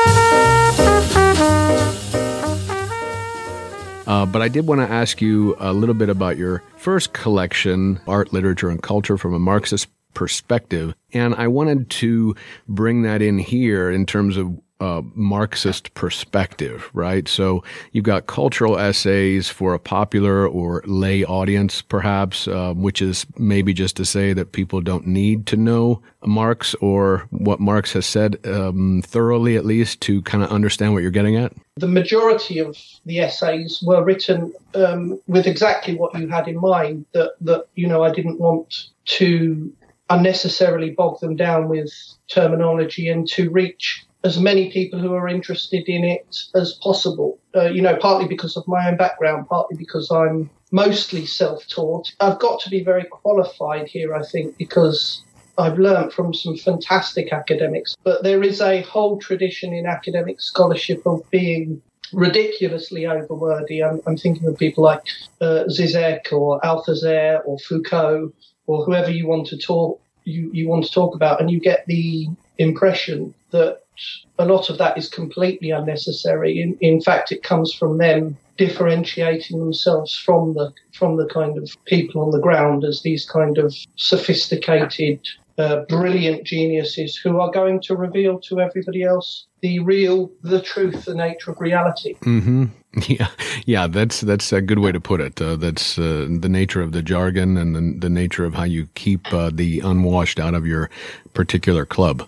Uh, 4.05 4.25
but 4.25 4.41
I 4.41 4.47
did 4.47 4.67
want 4.67 4.81
to 4.81 4.91
ask 4.93 5.21
you 5.21 5.55
a 5.59 5.73
little 5.73 5.95
bit 5.95 6.09
about 6.09 6.37
your 6.37 6.61
first 6.77 7.13
collection, 7.13 7.99
Art, 8.07 8.33
Literature, 8.33 8.69
and 8.69 8.81
Culture 8.81 9.17
from 9.17 9.33
a 9.33 9.39
Marxist 9.39 9.87
Perspective. 10.13 10.93
And 11.13 11.33
I 11.35 11.47
wanted 11.47 11.89
to 11.91 12.35
bring 12.67 13.03
that 13.03 13.21
in 13.21 13.39
here 13.39 13.89
in 13.89 14.05
terms 14.05 14.37
of 14.37 14.59
uh, 14.83 15.01
Marxist 15.15 15.93
perspective, 15.93 16.89
right? 16.93 17.25
So 17.29 17.63
you've 17.93 18.03
got 18.03 18.27
cultural 18.27 18.77
essays 18.77 19.47
for 19.47 19.73
a 19.73 19.79
popular 19.79 20.45
or 20.45 20.83
lay 20.85 21.23
audience, 21.23 21.81
perhaps, 21.81 22.49
uh, 22.49 22.73
which 22.73 23.01
is 23.01 23.25
maybe 23.37 23.73
just 23.73 23.95
to 23.95 24.03
say 24.03 24.33
that 24.33 24.51
people 24.51 24.81
don't 24.81 25.07
need 25.07 25.45
to 25.47 25.55
know 25.55 26.01
Marx 26.25 26.75
or 26.81 27.27
what 27.29 27.61
Marx 27.61 27.93
has 27.93 28.05
said 28.05 28.45
um, 28.45 29.01
thoroughly, 29.05 29.55
at 29.55 29.65
least, 29.65 30.01
to 30.01 30.21
kind 30.23 30.43
of 30.43 30.51
understand 30.51 30.91
what 30.93 31.01
you're 31.01 31.11
getting 31.11 31.37
at. 31.37 31.53
The 31.77 31.87
majority 31.87 32.59
of 32.59 32.77
the 33.05 33.19
essays 33.19 33.81
were 33.85 34.03
written 34.03 34.53
um, 34.75 35.17
with 35.27 35.47
exactly 35.47 35.95
what 35.95 36.13
you 36.19 36.27
had 36.27 36.49
in 36.49 36.59
mind. 36.59 37.05
That 37.13 37.35
that 37.41 37.67
you 37.75 37.87
know, 37.87 38.03
I 38.03 38.11
didn't 38.11 38.39
want 38.39 38.89
to 39.17 39.71
unnecessarily 40.09 40.89
bog 40.89 41.21
them 41.21 41.37
down 41.37 41.69
with 41.69 41.91
terminology 42.27 43.07
and 43.07 43.25
to 43.29 43.49
reach 43.49 44.05
as 44.23 44.39
many 44.39 44.71
people 44.71 44.99
who 44.99 45.13
are 45.13 45.27
interested 45.27 45.87
in 45.87 46.03
it 46.03 46.35
as 46.55 46.73
possible. 46.73 47.39
Uh, 47.55 47.65
you 47.65 47.81
know, 47.81 47.95
partly 47.97 48.27
because 48.27 48.55
of 48.55 48.67
my 48.67 48.87
own 48.89 48.97
background, 48.97 49.47
partly 49.47 49.77
because 49.77 50.09
I'm 50.11 50.49
mostly 50.71 51.25
self 51.25 51.67
taught. 51.67 52.13
I've 52.19 52.39
got 52.39 52.59
to 52.61 52.69
be 52.69 52.83
very 52.83 53.05
qualified 53.05 53.87
here, 53.87 54.15
I 54.15 54.23
think, 54.23 54.57
because 54.57 55.23
I've 55.57 55.77
learned 55.77 56.13
from 56.13 56.33
some 56.33 56.57
fantastic 56.57 57.31
academics. 57.31 57.95
But 58.03 58.23
there 58.23 58.43
is 58.43 58.61
a 58.61 58.81
whole 58.81 59.19
tradition 59.19 59.73
in 59.73 59.85
academic 59.85 60.41
scholarship 60.41 61.05
of 61.05 61.29
being 61.29 61.81
ridiculously 62.11 63.01
overwordy. 63.01 63.87
I'm, 63.87 64.01
I'm 64.07 64.17
thinking 64.17 64.47
of 64.47 64.57
people 64.57 64.83
like 64.83 65.01
uh, 65.41 65.65
Zizek 65.67 66.31
or 66.31 66.59
Althusser 66.61 67.41
or 67.45 67.57
Foucault 67.59 68.31
or 68.67 68.85
whoever 68.85 69.11
you 69.11 69.27
want 69.27 69.47
to 69.47 69.57
talk 69.57 69.99
you, 70.25 70.49
you 70.53 70.69
want 70.69 70.85
to 70.85 70.91
talk 70.91 71.15
about, 71.15 71.41
and 71.41 71.51
you 71.51 71.59
get 71.59 71.85
the 71.85 72.29
impression 72.57 73.33
that 73.51 73.82
a 74.39 74.45
lot 74.45 74.69
of 74.69 74.77
that 74.77 74.97
is 74.97 75.09
completely 75.09 75.71
unnecessary. 75.71 76.61
In, 76.61 76.77
in 76.81 77.01
fact, 77.01 77.31
it 77.31 77.43
comes 77.43 77.73
from 77.73 77.97
them 77.97 78.37
differentiating 78.57 79.59
themselves 79.59 80.15
from 80.15 80.53
the 80.53 80.71
from 80.93 81.17
the 81.17 81.27
kind 81.27 81.57
of 81.57 81.75
people 81.85 82.21
on 82.21 82.31
the 82.31 82.39
ground 82.39 82.83
as 82.83 83.01
these 83.01 83.25
kind 83.25 83.57
of 83.57 83.75
sophisticated, 83.95 85.19
uh, 85.57 85.81
brilliant 85.89 86.43
geniuses 86.43 87.15
who 87.15 87.39
are 87.39 87.51
going 87.51 87.81
to 87.81 87.95
reveal 87.95 88.39
to 88.39 88.59
everybody 88.59 89.03
else 89.03 89.45
the 89.63 89.79
real, 89.79 90.29
the 90.41 90.61
truth, 90.61 91.05
the 91.05 91.15
nature 91.15 91.51
of 91.51 91.59
reality. 91.59 92.15
Mm-hmm. 92.15 92.65
Yeah, 93.07 93.29
yeah, 93.65 93.87
that's 93.87 94.21
that's 94.21 94.53
a 94.53 94.61
good 94.61 94.77
way 94.77 94.91
to 94.91 94.99
put 94.99 95.19
it. 95.19 95.41
Uh, 95.41 95.55
that's 95.55 95.97
uh, 95.97 96.27
the 96.29 96.47
nature 96.47 96.79
of 96.79 96.91
the 96.91 97.01
jargon 97.01 97.57
and 97.57 97.75
the, 97.75 98.07
the 98.07 98.09
nature 98.09 98.45
of 98.45 98.53
how 98.53 98.65
you 98.65 98.87
keep 98.93 99.33
uh, 99.33 99.49
the 99.51 99.79
unwashed 99.79 100.39
out 100.39 100.53
of 100.53 100.67
your 100.67 100.91
particular 101.33 101.87
club. 101.87 102.27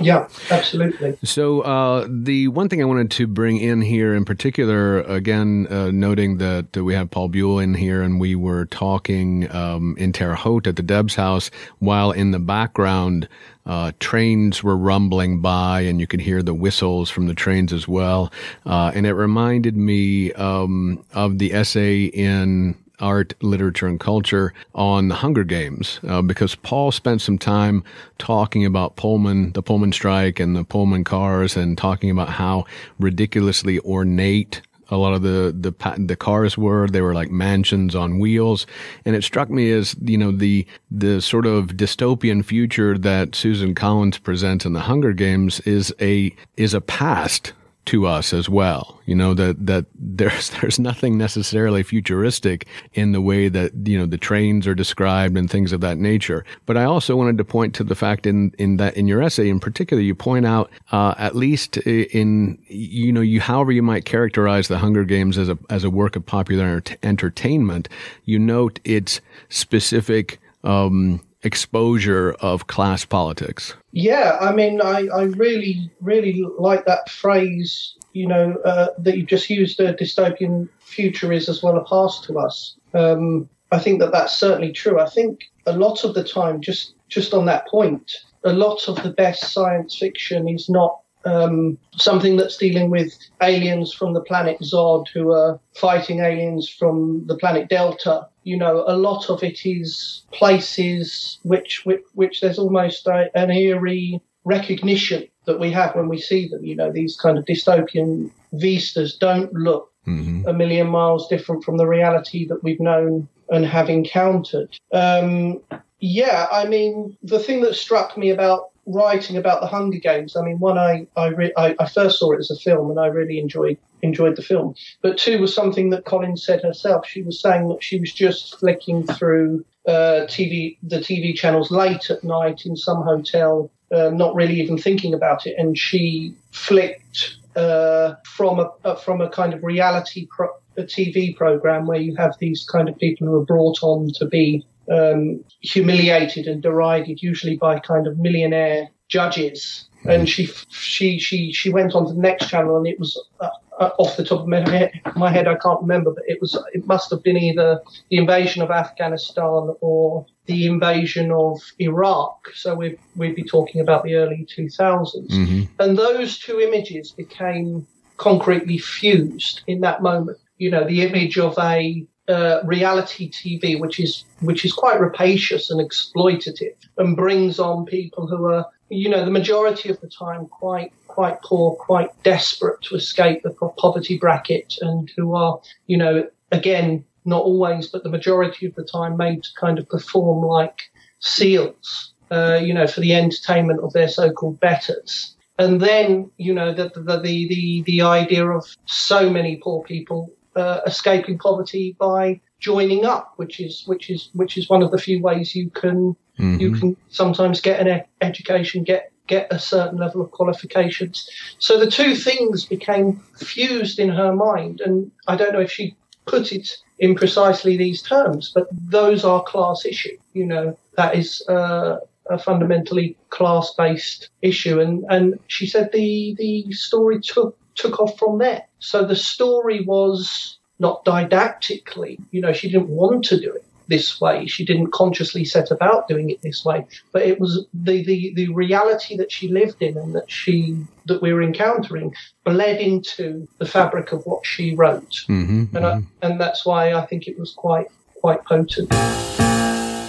Yeah, 0.00 0.28
absolutely. 0.50 1.18
So 1.22 1.60
uh, 1.60 2.06
the 2.08 2.48
one 2.48 2.68
thing 2.68 2.80
I 2.80 2.86
wanted 2.86 3.10
to 3.12 3.26
bring 3.26 3.58
in 3.58 3.82
here, 3.82 4.14
in 4.14 4.24
particular, 4.24 5.00
again, 5.02 5.66
uh, 5.68 5.90
noting 5.90 6.38
that 6.38 6.74
we 6.76 6.94
have 6.94 7.10
Paul 7.10 7.28
Buell 7.28 7.58
in 7.58 7.74
here, 7.74 8.00
and 8.00 8.18
we 8.18 8.34
were 8.34 8.64
talking 8.64 9.50
um, 9.54 9.94
in 9.98 10.12
Terre 10.12 10.34
Haute 10.34 10.66
at 10.66 10.76
the 10.76 10.82
Debs 10.82 11.14
house, 11.14 11.50
while 11.78 12.12
in 12.12 12.30
the 12.30 12.38
background. 12.38 13.28
Uh, 13.66 13.92
trains 14.00 14.64
were 14.64 14.76
rumbling 14.76 15.40
by, 15.40 15.82
and 15.82 16.00
you 16.00 16.06
could 16.06 16.20
hear 16.20 16.42
the 16.42 16.54
whistles 16.54 17.08
from 17.10 17.26
the 17.26 17.34
trains 17.34 17.72
as 17.72 17.86
well. 17.86 18.32
Uh, 18.66 18.90
and 18.94 19.06
it 19.06 19.12
reminded 19.12 19.76
me 19.76 20.32
um, 20.32 21.04
of 21.12 21.38
the 21.38 21.52
essay 21.52 22.04
in 22.04 22.74
art, 23.00 23.34
literature, 23.42 23.86
and 23.86 23.98
culture 23.98 24.52
on 24.74 25.08
the 25.08 25.16
Hunger 25.16 25.44
Games 25.44 26.00
uh, 26.06 26.22
because 26.22 26.54
Paul 26.54 26.92
spent 26.92 27.20
some 27.20 27.38
time 27.38 27.84
talking 28.18 28.64
about 28.64 28.96
Pullman, 28.96 29.52
the 29.52 29.62
Pullman 29.62 29.92
strike, 29.92 30.40
and 30.40 30.56
the 30.56 30.64
Pullman 30.64 31.04
cars, 31.04 31.56
and 31.56 31.76
talking 31.76 32.10
about 32.10 32.30
how 32.30 32.64
ridiculously 32.98 33.78
ornate 33.80 34.62
a 34.90 34.96
lot 34.96 35.14
of 35.14 35.22
the 35.22 35.54
the 35.56 35.72
the 35.98 36.16
cars 36.16 36.58
were. 36.58 36.88
They 36.88 37.00
were 37.00 37.14
like 37.14 37.30
mansions 37.30 37.94
on 37.94 38.18
wheels. 38.18 38.66
And 39.04 39.14
it 39.16 39.24
struck 39.24 39.48
me 39.48 39.70
as 39.72 39.94
you 40.02 40.18
know 40.18 40.32
the 40.32 40.66
the 40.90 41.20
sort 41.20 41.46
of 41.46 41.68
dystopian 41.68 42.44
future 42.44 42.98
that 42.98 43.34
Susan 43.34 43.74
Collins 43.74 44.18
presents 44.18 44.66
in 44.66 44.72
the 44.72 44.80
Hunger 44.80 45.12
Games 45.12 45.60
is 45.60 45.94
a 46.00 46.34
is 46.56 46.74
a 46.74 46.80
past 46.80 47.52
to 47.90 48.06
us 48.06 48.32
as 48.32 48.48
well. 48.48 49.00
You 49.04 49.16
know 49.16 49.34
that 49.34 49.66
that 49.66 49.86
there's 49.94 50.50
there's 50.50 50.78
nothing 50.78 51.18
necessarily 51.18 51.82
futuristic 51.82 52.66
in 52.94 53.10
the 53.10 53.20
way 53.20 53.48
that 53.48 53.72
you 53.84 53.98
know 53.98 54.06
the 54.06 54.16
trains 54.16 54.66
are 54.68 54.76
described 54.76 55.36
and 55.36 55.50
things 55.50 55.72
of 55.72 55.80
that 55.80 55.98
nature. 55.98 56.44
But 56.66 56.76
I 56.76 56.84
also 56.84 57.16
wanted 57.16 57.36
to 57.38 57.44
point 57.44 57.74
to 57.74 57.84
the 57.84 57.96
fact 57.96 58.26
in 58.26 58.52
in 58.58 58.76
that 58.76 58.96
in 58.96 59.08
your 59.08 59.20
essay 59.22 59.48
in 59.48 59.58
particular, 59.58 60.00
you 60.02 60.14
point 60.14 60.46
out 60.46 60.70
uh, 60.92 61.14
at 61.18 61.34
least 61.34 61.78
in 61.78 62.58
you 62.68 63.12
know 63.12 63.20
you 63.20 63.40
however 63.40 63.72
you 63.72 63.82
might 63.82 64.04
characterize 64.04 64.68
the 64.68 64.78
Hunger 64.78 65.04
Games 65.04 65.36
as 65.36 65.48
a 65.48 65.58
as 65.68 65.82
a 65.82 65.90
work 65.90 66.14
of 66.14 66.24
popular 66.24 66.82
entertainment, 67.02 67.88
you 68.24 68.38
note 68.38 68.78
its 68.84 69.20
specific. 69.48 70.38
Um, 70.62 71.22
exposure 71.42 72.32
of 72.40 72.66
class 72.66 73.04
politics. 73.04 73.74
Yeah, 73.92 74.36
I 74.40 74.52
mean, 74.52 74.80
I, 74.80 75.06
I 75.14 75.22
really, 75.24 75.90
really 76.00 76.44
like 76.58 76.84
that 76.86 77.08
phrase, 77.08 77.96
you 78.12 78.26
know, 78.26 78.56
uh, 78.64 78.88
that 78.98 79.16
you 79.16 79.24
just 79.24 79.48
used, 79.50 79.80
a 79.80 79.94
dystopian 79.94 80.68
future 80.80 81.32
is 81.32 81.48
as 81.48 81.62
well 81.62 81.76
a 81.76 81.84
past 81.84 82.24
to 82.24 82.38
us. 82.38 82.76
Um, 82.94 83.48
I 83.72 83.78
think 83.78 84.00
that 84.00 84.12
that's 84.12 84.36
certainly 84.36 84.72
true. 84.72 85.00
I 85.00 85.08
think 85.08 85.44
a 85.66 85.72
lot 85.72 86.04
of 86.04 86.14
the 86.14 86.24
time, 86.24 86.60
just, 86.60 86.94
just 87.08 87.32
on 87.32 87.46
that 87.46 87.68
point, 87.68 88.12
a 88.44 88.52
lot 88.52 88.88
of 88.88 89.02
the 89.02 89.10
best 89.10 89.52
science 89.52 89.96
fiction 89.96 90.48
is 90.48 90.68
not 90.68 91.00
um, 91.24 91.78
something 91.96 92.36
that's 92.36 92.56
dealing 92.56 92.90
with 92.90 93.16
aliens 93.42 93.92
from 93.92 94.14
the 94.14 94.22
planet 94.22 94.58
Zod 94.60 95.06
who 95.12 95.32
are 95.32 95.60
fighting 95.74 96.20
aliens 96.20 96.68
from 96.68 97.26
the 97.26 97.36
planet 97.36 97.68
Delta. 97.68 98.26
You 98.44 98.56
know, 98.56 98.84
a 98.86 98.96
lot 98.96 99.28
of 99.28 99.42
it 99.42 99.66
is 99.66 100.22
places 100.32 101.38
which 101.42 101.84
which, 101.84 102.02
which 102.14 102.40
there's 102.40 102.58
almost 102.58 103.06
a, 103.06 103.30
an 103.34 103.50
eerie 103.50 104.20
recognition 104.44 105.28
that 105.44 105.60
we 105.60 105.70
have 105.70 105.94
when 105.94 106.08
we 106.08 106.18
see 106.18 106.48
them. 106.48 106.64
You 106.64 106.76
know, 106.76 106.90
these 106.92 107.16
kind 107.16 107.36
of 107.36 107.44
dystopian 107.44 108.30
vistas 108.52 109.16
don't 109.16 109.52
look 109.52 109.92
mm-hmm. 110.06 110.46
a 110.46 110.52
million 110.52 110.88
miles 110.88 111.28
different 111.28 111.64
from 111.64 111.76
the 111.76 111.86
reality 111.86 112.46
that 112.48 112.62
we've 112.62 112.80
known 112.80 113.28
and 113.50 113.66
have 113.66 113.90
encountered. 113.90 114.76
Um, 114.92 115.60
yeah, 115.98 116.46
I 116.50 116.66
mean, 116.66 117.16
the 117.22 117.38
thing 117.38 117.60
that 117.62 117.74
struck 117.74 118.16
me 118.16 118.30
about 118.30 118.69
writing 118.86 119.36
about 119.36 119.60
the 119.60 119.66
Hunger 119.66 119.98
Games, 119.98 120.36
I 120.36 120.42
mean, 120.42 120.58
one, 120.58 120.78
I 120.78 121.06
I, 121.16 121.28
re- 121.28 121.52
I, 121.56 121.74
I 121.78 121.88
first 121.88 122.18
saw 122.18 122.32
it 122.32 122.38
as 122.38 122.50
a 122.50 122.56
film 122.56 122.90
and 122.90 122.98
I 122.98 123.06
really 123.06 123.38
enjoyed 123.38 123.78
enjoyed 124.02 124.36
the 124.36 124.42
film. 124.42 124.74
But 125.02 125.18
two 125.18 125.40
was 125.40 125.54
something 125.54 125.90
that 125.90 126.04
Collins 126.04 126.44
said 126.44 126.62
herself. 126.62 127.06
She 127.06 127.22
was 127.22 127.40
saying 127.40 127.68
that 127.68 127.82
she 127.82 128.00
was 128.00 128.12
just 128.12 128.58
flicking 128.58 129.06
through 129.06 129.64
uh, 129.86 130.26
TV 130.26 130.78
the 130.82 130.98
TV 130.98 131.34
channels 131.34 131.70
late 131.70 132.10
at 132.10 132.24
night 132.24 132.66
in 132.66 132.76
some 132.76 133.02
hotel, 133.02 133.70
uh, 133.92 134.10
not 134.10 134.34
really 134.34 134.60
even 134.60 134.78
thinking 134.78 135.14
about 135.14 135.46
it, 135.46 135.54
and 135.58 135.76
she 135.78 136.34
flicked 136.50 137.36
uh, 137.56 138.14
from 138.24 138.60
a 138.60 138.70
uh, 138.84 138.94
from 138.94 139.20
a 139.20 139.28
kind 139.28 139.54
of 139.54 139.62
reality 139.62 140.26
pro- 140.30 140.54
TV 140.78 141.36
program 141.36 141.86
where 141.86 142.00
you 142.00 142.14
have 142.16 142.36
these 142.38 142.64
kind 142.64 142.88
of 142.88 142.96
people 142.98 143.26
who 143.26 143.40
are 143.40 143.44
brought 143.44 143.82
on 143.82 144.10
to 144.14 144.26
be 144.26 144.64
um, 144.90 145.44
humiliated 145.60 146.46
and 146.46 146.62
derided, 146.62 147.22
usually 147.22 147.56
by 147.56 147.78
kind 147.78 148.06
of 148.06 148.18
millionaire 148.18 148.88
judges. 149.08 149.88
And 150.04 150.28
she 150.28 150.46
she 150.70 151.18
she 151.18 151.52
she 151.52 151.70
went 151.70 151.94
on 151.94 152.06
to 152.06 152.14
the 152.14 152.20
next 152.20 152.48
channel, 152.48 152.78
and 152.78 152.86
it 152.86 152.98
was 152.98 153.22
uh, 153.40 153.50
uh, 153.80 153.90
off 153.98 154.16
the 154.16 154.24
top 154.24 154.40
of 154.40 154.46
my 154.46 154.60
head, 154.68 154.92
my 155.16 155.30
head, 155.30 155.48
I 155.48 155.56
can't 155.56 155.80
remember, 155.80 156.12
but 156.12 156.24
it 156.26 156.40
was 156.40 156.58
it 156.72 156.86
must 156.86 157.10
have 157.10 157.22
been 157.22 157.36
either 157.36 157.80
the 158.10 158.18
invasion 158.18 158.62
of 158.62 158.70
Afghanistan 158.70 159.74
or 159.80 160.26
the 160.46 160.66
invasion 160.66 161.32
of 161.32 161.60
Iraq. 161.78 162.48
So 162.54 162.74
we'd 162.74 162.98
we'd 163.16 163.34
be 163.34 163.42
talking 163.42 163.80
about 163.80 164.04
the 164.04 164.14
early 164.14 164.46
2000s, 164.54 165.28
mm-hmm. 165.28 165.62
and 165.78 165.98
those 165.98 166.38
two 166.38 166.60
images 166.60 167.12
became 167.12 167.86
concretely 168.16 168.76
fused 168.78 169.62
in 169.66 169.80
that 169.80 170.02
moment. 170.02 170.38
You 170.58 170.70
know, 170.70 170.84
the 170.84 171.02
image 171.02 171.38
of 171.38 171.58
a 171.58 172.06
uh, 172.28 172.60
reality 172.64 173.30
TV, 173.30 173.78
which 173.78 173.98
is 173.98 174.24
which 174.40 174.64
is 174.64 174.72
quite 174.72 175.00
rapacious 175.00 175.70
and 175.70 175.80
exploitative, 175.80 176.74
and 176.98 177.16
brings 177.16 177.58
on 177.58 177.84
people 177.84 178.26
who 178.26 178.44
are, 178.46 178.66
you 178.88 179.08
know, 179.08 179.24
the 179.24 179.30
majority 179.30 179.88
of 179.88 180.00
the 180.00 180.08
time 180.08 180.46
quite 180.46 180.92
quite 181.06 181.40
poor, 181.42 181.74
quite 181.74 182.10
desperate 182.22 182.80
to 182.82 182.94
escape 182.94 183.42
the 183.42 183.50
poverty 183.78 184.18
bracket, 184.18 184.76
and 184.80 185.10
who 185.16 185.34
are, 185.34 185.60
you 185.86 185.96
know, 185.96 186.28
again, 186.52 187.04
not 187.24 187.42
always, 187.42 187.88
but 187.88 188.02
the 188.02 188.08
majority 188.08 188.66
of 188.66 188.74
the 188.74 188.84
time 188.84 189.16
made 189.16 189.42
to 189.42 189.50
kind 189.58 189.78
of 189.78 189.88
perform 189.88 190.44
like 190.44 190.82
seals, 191.18 192.14
uh, 192.30 192.58
you 192.62 192.72
know, 192.72 192.86
for 192.86 193.00
the 193.00 193.14
entertainment 193.14 193.80
of 193.80 193.92
their 193.92 194.08
so-called 194.08 194.58
betters. 194.60 195.36
And 195.58 195.80
then, 195.80 196.30
you 196.38 196.54
know, 196.54 196.72
the, 196.72 196.88
the, 196.88 197.18
the, 197.18 197.48
the, 197.48 197.82
the 197.82 198.02
idea 198.02 198.46
of 198.46 198.64
so 198.86 199.28
many 199.28 199.56
poor 199.56 199.82
people 199.82 200.32
uh, 200.56 200.80
escaping 200.86 201.38
poverty 201.38 201.96
by 201.98 202.40
joining 202.58 203.04
up, 203.04 203.32
which 203.36 203.60
is 203.60 203.84
which 203.86 204.10
is 204.10 204.30
which 204.34 204.56
is 204.56 204.68
one 204.68 204.82
of 204.82 204.90
the 204.90 204.98
few 204.98 205.20
ways 205.20 205.54
you 205.54 205.70
can 205.70 206.14
mm-hmm. 206.38 206.58
you 206.58 206.72
can 206.72 206.96
sometimes 207.08 207.60
get 207.60 207.80
an 207.80 207.88
e- 208.00 208.02
education, 208.20 208.84
get 208.84 209.12
get 209.26 209.46
a 209.50 209.58
certain 209.58 209.98
level 209.98 210.20
of 210.20 210.30
qualifications. 210.32 211.28
So 211.58 211.78
the 211.78 211.90
two 211.90 212.14
things 212.14 212.64
became 212.64 213.20
fused 213.36 213.98
in 213.98 214.08
her 214.08 214.34
mind, 214.34 214.80
and 214.80 215.10
I 215.28 215.36
don't 215.36 215.52
know 215.52 215.60
if 215.60 215.70
she 215.70 215.96
put 216.26 216.52
it 216.52 216.76
in 216.98 217.14
precisely 217.14 217.76
these 217.76 218.02
terms, 218.02 218.52
but 218.54 218.68
those 218.72 219.24
are 219.24 219.42
class 219.42 219.84
issue. 219.84 220.16
You 220.34 220.46
know, 220.46 220.78
that 220.96 221.16
is 221.16 221.42
uh, 221.48 221.96
a 222.28 222.38
fundamentally 222.38 223.16
class-based 223.30 224.28
issue, 224.42 224.80
and 224.80 225.04
and 225.08 225.38
she 225.48 225.66
said 225.66 225.90
the 225.92 226.34
the 226.38 226.72
story 226.72 227.20
took 227.20 227.56
took 227.80 227.98
off 228.00 228.18
from 228.18 228.38
there. 228.38 228.64
So 228.78 229.04
the 229.04 229.16
story 229.16 229.82
was 229.84 230.58
not 230.78 231.04
didactically, 231.04 232.18
you 232.30 232.40
know, 232.40 232.52
she 232.52 232.70
didn't 232.70 232.88
want 232.88 233.24
to 233.26 233.40
do 233.40 233.52
it 233.52 233.64
this 233.88 234.20
way. 234.20 234.46
She 234.46 234.64
didn't 234.64 234.92
consciously 234.92 235.44
set 235.44 235.70
about 235.70 236.08
doing 236.08 236.30
it 236.30 236.40
this 236.42 236.64
way, 236.64 236.86
but 237.12 237.22
it 237.22 237.40
was 237.40 237.66
the, 237.74 238.04
the, 238.04 238.32
the 238.34 238.48
reality 238.48 239.16
that 239.16 239.32
she 239.32 239.48
lived 239.48 239.82
in 239.82 239.98
and 239.98 240.14
that 240.14 240.30
she 240.30 240.76
that 241.06 241.20
we 241.20 241.32
were 241.32 241.42
encountering 241.42 242.14
bled 242.44 242.80
into 242.80 243.48
the 243.58 243.66
fabric 243.66 244.12
of 244.12 244.24
what 244.26 244.46
she 244.46 244.76
wrote, 244.76 245.24
mm-hmm, 245.28 245.76
and 245.76 245.84
mm-hmm. 245.84 246.06
I, 246.22 246.26
and 246.26 246.40
that's 246.40 246.64
why 246.64 246.94
I 246.94 247.04
think 247.06 247.26
it 247.26 247.36
was 247.36 247.52
quite 247.52 247.88
quite 248.20 248.44
potent. 248.44 248.92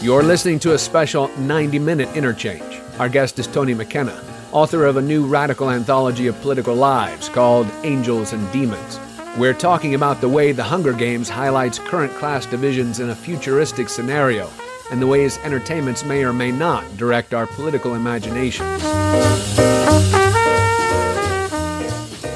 You're 0.04 0.24
listening 0.24 0.60
to 0.60 0.74
a 0.74 0.78
special 0.78 1.28
90 1.40 1.80
minute 1.80 2.16
interchange. 2.16 2.80
Our 3.00 3.10
guest 3.10 3.40
is 3.40 3.48
Tony 3.48 3.74
McKenna 3.74 4.31
author 4.51 4.86
of 4.86 4.98
a 4.98 5.01
new 5.01 5.25
radical 5.25 5.70
anthology 5.70 6.27
of 6.27 6.39
political 6.41 6.75
lives 6.75 7.29
called 7.29 7.67
Angels 7.84 8.34
and 8.34 8.51
Demons. 8.51 9.00
We're 9.38 9.53
talking 9.53 9.96
about 9.96 10.20
the 10.20 10.27
way 10.27 10.51
the 10.51 10.63
Hunger 10.63 10.93
Games 10.93 11.29
highlights 11.29 11.79
current 11.79 12.13
class 12.15 12.46
divisions 12.46 13.00
in 13.00 13.10
a 13.10 13.15
futuristic 13.15 13.88
scenario 13.88 14.50
and 14.91 15.01
the 15.01 15.08
ways 15.08 15.38
entertainments 15.43 16.03
may 16.03 16.24
or 16.24 16.34
may 16.34 16.51
not 16.51 16.98
direct 16.98 17.34
our 17.34 17.48
political 17.48 17.96
imagination. 17.96 18.67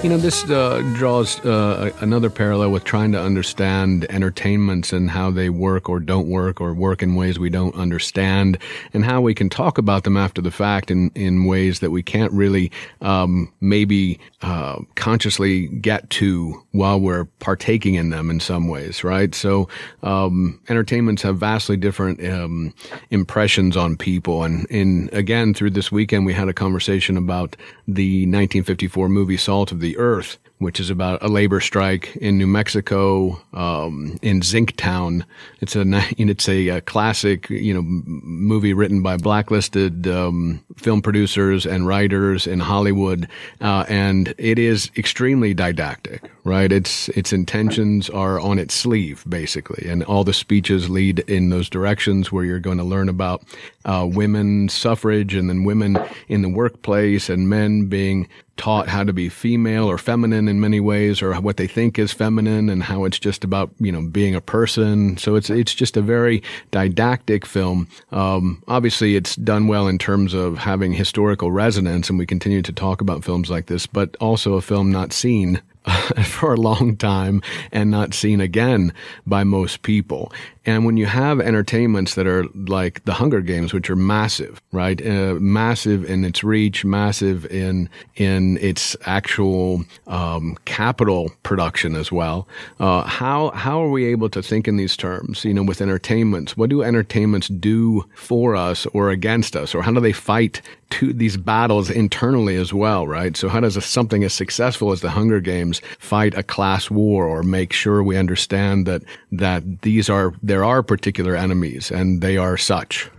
You 0.06 0.12
know, 0.12 0.18
this 0.18 0.48
uh, 0.52 0.84
draws 0.94 1.44
uh, 1.44 1.92
another 2.00 2.30
parallel 2.30 2.70
with 2.70 2.84
trying 2.84 3.12
to 3.14 3.20
understand 3.20 4.06
entertainments 4.12 4.94
and 4.94 5.10
how 5.10 5.32
they 5.32 5.50
work 5.50 5.90
or 5.90 6.00
don't 6.00 6.28
work 6.28 6.62
or 6.62 6.76
work 6.76 7.02
in 7.02 7.16
ways 7.16 7.40
we 7.40 7.50
don't 7.50 7.74
understand 7.74 8.60
and 8.94 9.04
how 9.04 9.20
we 9.20 9.34
can 9.34 9.50
talk 9.50 9.80
about 9.80 10.04
them 10.04 10.16
after 10.16 10.44
the 10.44 10.52
fact 10.52 10.92
in, 10.92 11.10
in 11.16 11.46
ways 11.46 11.80
that 11.80 11.90
we 11.90 12.04
can't 12.04 12.32
really 12.34 12.72
um, 13.02 13.52
maybe 13.62 14.20
uh, 14.44 14.80
consciously 14.94 15.70
get 15.70 16.08
to 16.12 16.64
while 16.72 17.00
we're 17.00 17.26
partaking 17.40 17.96
in 17.96 18.12
them 18.12 18.30
in 18.30 18.40
some 18.40 18.68
ways, 18.68 19.04
right? 19.04 19.34
So, 19.34 19.68
um, 20.04 20.62
entertainments 20.70 21.24
have 21.24 21.40
vastly 21.40 21.78
different 21.78 22.24
um, 22.24 22.76
impressions 23.10 23.76
on 23.76 23.98
people. 23.98 24.44
And 24.44 24.68
in, 24.68 25.10
again, 25.14 25.56
through 25.56 25.72
this 25.72 25.92
weekend, 25.92 26.28
we 26.28 26.34
had 26.34 26.48
a 26.48 26.54
conversation 26.54 27.18
about 27.18 27.56
the 27.88 28.26
1954 28.26 29.10
movie 29.10 29.38
Salt 29.38 29.72
of 29.72 29.80
the 29.80 29.95
earth 29.98 30.38
which 30.60 30.80
is 30.80 30.90
about 30.90 31.22
a 31.22 31.28
labor 31.28 31.60
strike 31.60 32.16
in 32.18 32.38
New 32.38 32.48
Mexico, 32.48 33.42
um, 33.54 34.18
in 34.22 34.40
Zinctown. 34.40 35.24
It's 35.60 35.76
a 35.76 35.84
it's 36.18 36.50
a, 36.50 36.70
a, 36.70 36.82
classic, 36.82 37.50
you 37.50 37.74
know, 37.74 37.82
movie 37.84 38.74
written 38.74 39.02
by 39.02 39.18
blacklisted 39.18 40.08
um, 40.08 40.64
film 40.78 41.02
producers 41.02 41.66
and 41.66 41.88
writers 41.88 42.48
in 42.48 42.60
Hollywood, 42.60 43.28
uh, 43.62 43.86
and 43.90 44.34
it 44.38 44.58
is 44.58 44.92
extremely 44.98 45.54
didactic. 45.54 46.32
Right? 46.44 46.72
Its 46.72 47.10
its 47.10 47.34
intentions 47.34 48.10
are 48.10 48.40
on 48.40 48.60
its 48.60 48.74
sleeve, 48.74 49.24
basically, 49.28 49.90
and 49.90 50.04
all 50.04 50.24
the 50.24 50.34
speeches 50.34 50.90
lead 50.90 51.20
in 51.22 51.50
those 51.50 51.70
directions 51.70 52.32
where 52.32 52.46
you're 52.46 52.60
going 52.60 52.78
to 52.78 52.84
learn 52.84 53.10
about 53.10 53.44
uh, 53.84 54.08
women 54.10 54.70
suffrage 54.70 55.36
and 55.36 55.50
then 55.50 55.64
women 55.64 55.98
in 56.28 56.42
the 56.42 56.50
workplace 56.50 57.30
and 57.30 57.50
men 57.50 57.88
being 57.88 58.28
taught 58.58 58.88
how 58.88 59.04
to 59.04 59.14
be 59.14 59.30
female 59.30 59.90
or 59.90 59.98
feminine 59.98 60.45
in 60.48 60.60
many 60.60 60.80
ways 60.80 61.22
or 61.22 61.34
what 61.36 61.58
they 61.58 61.68
think 61.68 62.00
is 62.00 62.12
feminine 62.12 62.70
and 62.70 62.84
how 62.84 63.06
it's 63.06 63.20
just 63.20 63.44
about 63.44 63.72
you 63.80 63.92
know 63.92 64.02
being 64.02 64.36
a 64.36 64.42
person. 64.42 65.18
So 65.18 65.36
it's 65.36 65.50
it's 65.50 65.74
just 65.74 65.98
a 65.98 66.02
very 66.02 66.42
didactic 66.72 67.46
film. 67.46 67.88
Um, 68.12 68.64
obviously 68.68 69.16
it's 69.16 69.36
done 69.36 69.68
well 69.68 69.88
in 69.88 69.98
terms 69.98 70.34
of 70.34 70.58
having 70.58 70.94
historical 70.94 71.52
resonance 71.52 72.10
and 72.10 72.20
we 72.20 72.26
continue 72.26 72.62
to 72.62 72.74
talk 72.74 73.02
about 73.02 73.24
films 73.24 73.50
like 73.50 73.68
this 73.68 73.86
but 73.86 74.16
also 74.20 74.54
a 74.54 74.62
film 74.62 74.92
not 74.92 75.14
seen 75.14 75.62
for 76.26 76.54
a 76.54 76.58
long 76.58 76.98
time 76.98 77.42
and 77.72 77.92
not 77.92 78.14
seen 78.14 78.42
again 78.42 78.94
by 79.26 79.44
most 79.44 79.82
people. 79.82 80.32
And 80.66 80.84
when 80.84 80.98
you 80.98 81.06
have 81.06 81.40
entertainments 81.40 82.16
that 82.16 82.26
are 82.26 82.46
like 82.56 83.04
the 83.06 83.14
Hunger 83.14 83.42
Games, 83.42 83.72
which 83.72 83.90
are 83.90 83.96
massive, 83.96 84.62
right? 84.72 85.00
Uh, 85.06 85.36
massive 85.36 86.04
in 86.10 86.26
its 86.26 86.44
reach, 86.44 86.84
massive 86.84 87.46
in 87.52 87.88
in 88.16 88.58
its 88.58 88.98
actual 89.06 89.86
um, 90.08 90.58
capital 90.66 91.32
production 91.44 91.94
as 91.94 92.12
well. 92.12 92.48
Uh, 92.80 93.04
how 93.04 93.52
how 93.52 93.80
are 93.84 93.90
we 93.90 94.06
able 94.06 94.30
to 94.30 94.42
think 94.42 94.68
in 94.68 94.78
these 94.78 94.98
terms? 94.98 95.46
You 95.46 95.54
know, 95.54 95.64
with 95.64 95.82
entertainments, 95.82 96.58
what 96.58 96.72
do 96.72 96.82
entertainments 96.82 97.48
do 97.48 98.04
for 98.16 98.56
us 98.56 98.88
or 98.88 99.12
against 99.12 99.56
us, 99.56 99.76
or 99.76 99.84
how 99.84 99.92
do 99.92 100.00
they 100.00 100.14
fight 100.14 100.62
to 100.92 101.14
these 101.14 101.38
battles 101.38 101.90
internally 101.90 102.56
as 102.56 102.74
well, 102.74 103.08
right? 103.08 103.36
So 103.36 103.50
how 103.50 103.60
does 103.60 103.76
a, 103.76 103.82
something 103.82 104.24
as 104.24 104.34
successful 104.34 104.92
as 104.92 105.02
the 105.02 105.10
Hunger 105.10 105.40
Games 105.40 105.82
fight 106.00 106.38
a 106.38 106.44
class 106.44 106.90
war 106.90 107.28
or 107.28 107.44
make 107.44 107.74
sure 107.74 108.04
we 108.04 108.18
understand 108.18 108.86
that 108.86 109.04
that 109.32 109.82
these 109.82 110.10
are 110.10 110.34
there 110.44 110.64
are 110.64 110.84
particular 110.84 111.36
enemies 111.36 111.92
and 111.92 112.22
they 112.22 112.38
are 112.38 112.58
such? 112.58 113.10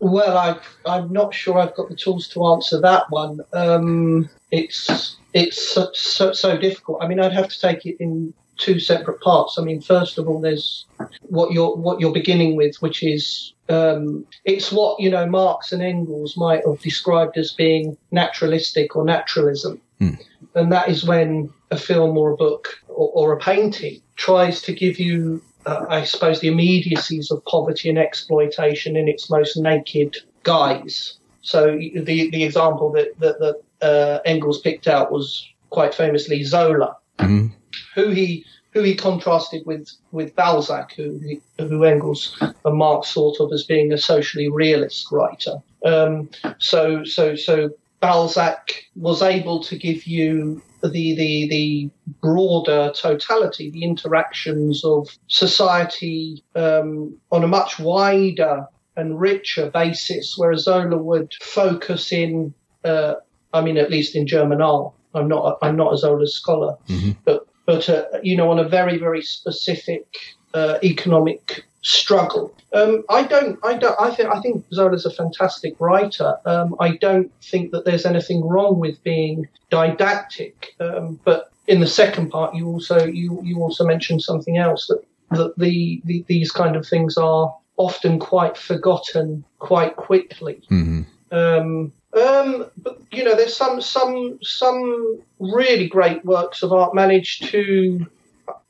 Well, 0.00 0.36
I, 0.36 0.58
I'm 0.86 1.10
not 1.12 1.32
sure 1.32 1.58
I've 1.58 1.74
got 1.74 1.88
the 1.88 1.96
tools 1.96 2.28
to 2.28 2.44
answer 2.46 2.78
that 2.80 3.10
one. 3.10 3.40
Um, 3.54 4.28
it's 4.50 5.16
it's 5.32 5.74
so, 5.74 5.88
so, 5.94 6.32
so 6.32 6.58
difficult. 6.58 7.02
I 7.02 7.08
mean, 7.08 7.20
I'd 7.20 7.32
have 7.32 7.48
to 7.48 7.58
take 7.60 7.86
it 7.86 7.96
in 8.00 8.34
two 8.58 8.78
separate 8.78 9.20
parts. 9.20 9.58
I 9.58 9.62
mean, 9.62 9.80
first 9.80 10.18
of 10.18 10.28
all, 10.28 10.40
there's 10.40 10.84
what 11.22 11.52
you're 11.52 11.74
what 11.74 12.00
you're 12.00 12.12
beginning 12.12 12.54
with, 12.54 12.76
which 12.82 13.02
is 13.02 13.53
um, 13.68 14.26
it's 14.44 14.70
what 14.70 15.00
you 15.00 15.10
know 15.10 15.26
Marx 15.26 15.72
and 15.72 15.82
Engels 15.82 16.36
might 16.36 16.66
have 16.66 16.80
described 16.80 17.36
as 17.38 17.52
being 17.52 17.96
naturalistic 18.10 18.94
or 18.96 19.04
naturalism, 19.04 19.80
mm. 20.00 20.18
and 20.54 20.72
that 20.72 20.88
is 20.88 21.04
when 21.04 21.52
a 21.70 21.78
film 21.78 22.16
or 22.16 22.30
a 22.30 22.36
book 22.36 22.80
or, 22.88 23.10
or 23.14 23.32
a 23.32 23.38
painting 23.38 24.00
tries 24.16 24.60
to 24.62 24.72
give 24.72 24.98
you, 24.98 25.42
uh, 25.66 25.86
I 25.88 26.04
suppose, 26.04 26.40
the 26.40 26.48
immediacies 26.48 27.30
of 27.30 27.44
poverty 27.46 27.88
and 27.88 27.98
exploitation 27.98 28.96
in 28.96 29.08
its 29.08 29.30
most 29.30 29.56
naked 29.56 30.16
guise. 30.42 31.18
So 31.40 31.66
the 31.76 32.30
the 32.30 32.44
example 32.44 32.92
that 32.92 33.18
that, 33.20 33.38
that 33.38 33.62
uh, 33.80 34.20
Engels 34.24 34.60
picked 34.60 34.88
out 34.88 35.10
was 35.10 35.46
quite 35.70 35.94
famously 35.94 36.44
Zola, 36.44 36.96
mm-hmm. 37.18 37.48
who 37.94 38.10
he 38.10 38.44
who 38.74 38.82
he 38.82 38.94
contrasted 38.94 39.64
with 39.64 39.90
with 40.12 40.34
Balzac, 40.34 40.92
who 40.94 41.20
who 41.58 41.84
Engels 41.84 42.36
and 42.40 42.76
Marx 42.76 43.12
thought 43.12 43.40
of 43.40 43.52
as 43.52 43.64
being 43.64 43.92
a 43.92 43.98
socially 43.98 44.50
realist 44.50 45.10
writer. 45.10 45.56
Um, 45.84 46.28
so 46.58 47.04
so 47.04 47.36
so 47.36 47.70
Balzac 48.00 48.84
was 48.96 49.22
able 49.22 49.62
to 49.64 49.78
give 49.78 50.06
you 50.06 50.60
the 50.82 51.14
the 51.14 51.48
the 51.48 51.90
broader 52.20 52.92
totality, 52.94 53.70
the 53.70 53.84
interactions 53.84 54.84
of 54.84 55.16
society 55.28 56.42
um, 56.54 57.16
on 57.30 57.44
a 57.44 57.48
much 57.48 57.78
wider 57.78 58.66
and 58.96 59.18
richer 59.18 59.70
basis, 59.70 60.36
whereas 60.36 60.64
Zola 60.64 60.96
would 60.96 61.34
focus 61.40 62.12
in, 62.12 62.54
uh, 62.84 63.14
I 63.52 63.60
mean, 63.60 63.76
at 63.76 63.90
least 63.90 64.14
in 64.14 64.26
Germinal. 64.26 64.94
I'm 65.14 65.28
not 65.28 65.58
I'm 65.62 65.76
not 65.76 65.94
a 65.94 65.96
Zola 65.96 66.26
scholar, 66.26 66.76
mm-hmm. 66.88 67.12
but 67.24 67.43
but 67.66 67.88
uh, 67.88 68.04
you 68.22 68.36
know 68.36 68.50
on 68.50 68.58
a 68.58 68.68
very 68.68 68.98
very 68.98 69.22
specific 69.22 70.06
uh, 70.54 70.78
economic 70.82 71.64
struggle. 71.84 72.54
Um, 72.72 73.04
I 73.08 73.22
don't. 73.22 73.58
I 73.62 73.74
don't. 73.74 74.00
I 74.00 74.12
think. 74.12 74.28
I 74.30 74.40
think 74.40 74.64
Zola's 74.72 75.06
a 75.06 75.10
fantastic 75.10 75.74
writer. 75.78 76.36
Um, 76.44 76.74
I 76.80 76.96
don't 76.96 77.30
think 77.42 77.70
that 77.70 77.84
there's 77.84 78.06
anything 78.06 78.44
wrong 78.44 78.80
with 78.80 79.02
being 79.04 79.48
didactic. 79.70 80.74
Um, 80.80 81.20
but 81.24 81.52
in 81.68 81.80
the 81.80 81.86
second 81.86 82.30
part, 82.30 82.54
you 82.54 82.66
also 82.66 83.04
you 83.04 83.40
you 83.44 83.58
also 83.60 83.84
mentioned 83.84 84.22
something 84.22 84.58
else 84.58 84.88
that 84.88 85.02
that 85.30 85.56
the, 85.56 86.00
the 86.04 86.24
these 86.26 86.50
kind 86.50 86.74
of 86.74 86.86
things 86.86 87.16
are 87.16 87.54
often 87.76 88.18
quite 88.18 88.56
forgotten 88.56 89.44
quite 89.58 89.96
quickly. 89.96 90.62
Mm-hmm. 90.70 91.02
Um, 91.34 91.92
um, 92.16 92.66
but 92.76 93.00
you 93.10 93.24
know, 93.24 93.34
there's 93.34 93.56
some 93.56 93.80
some 93.80 94.38
some 94.42 95.20
really 95.40 95.88
great 95.88 96.24
works 96.24 96.62
of 96.62 96.72
art 96.72 96.94
managed 96.94 97.44
to 97.46 98.06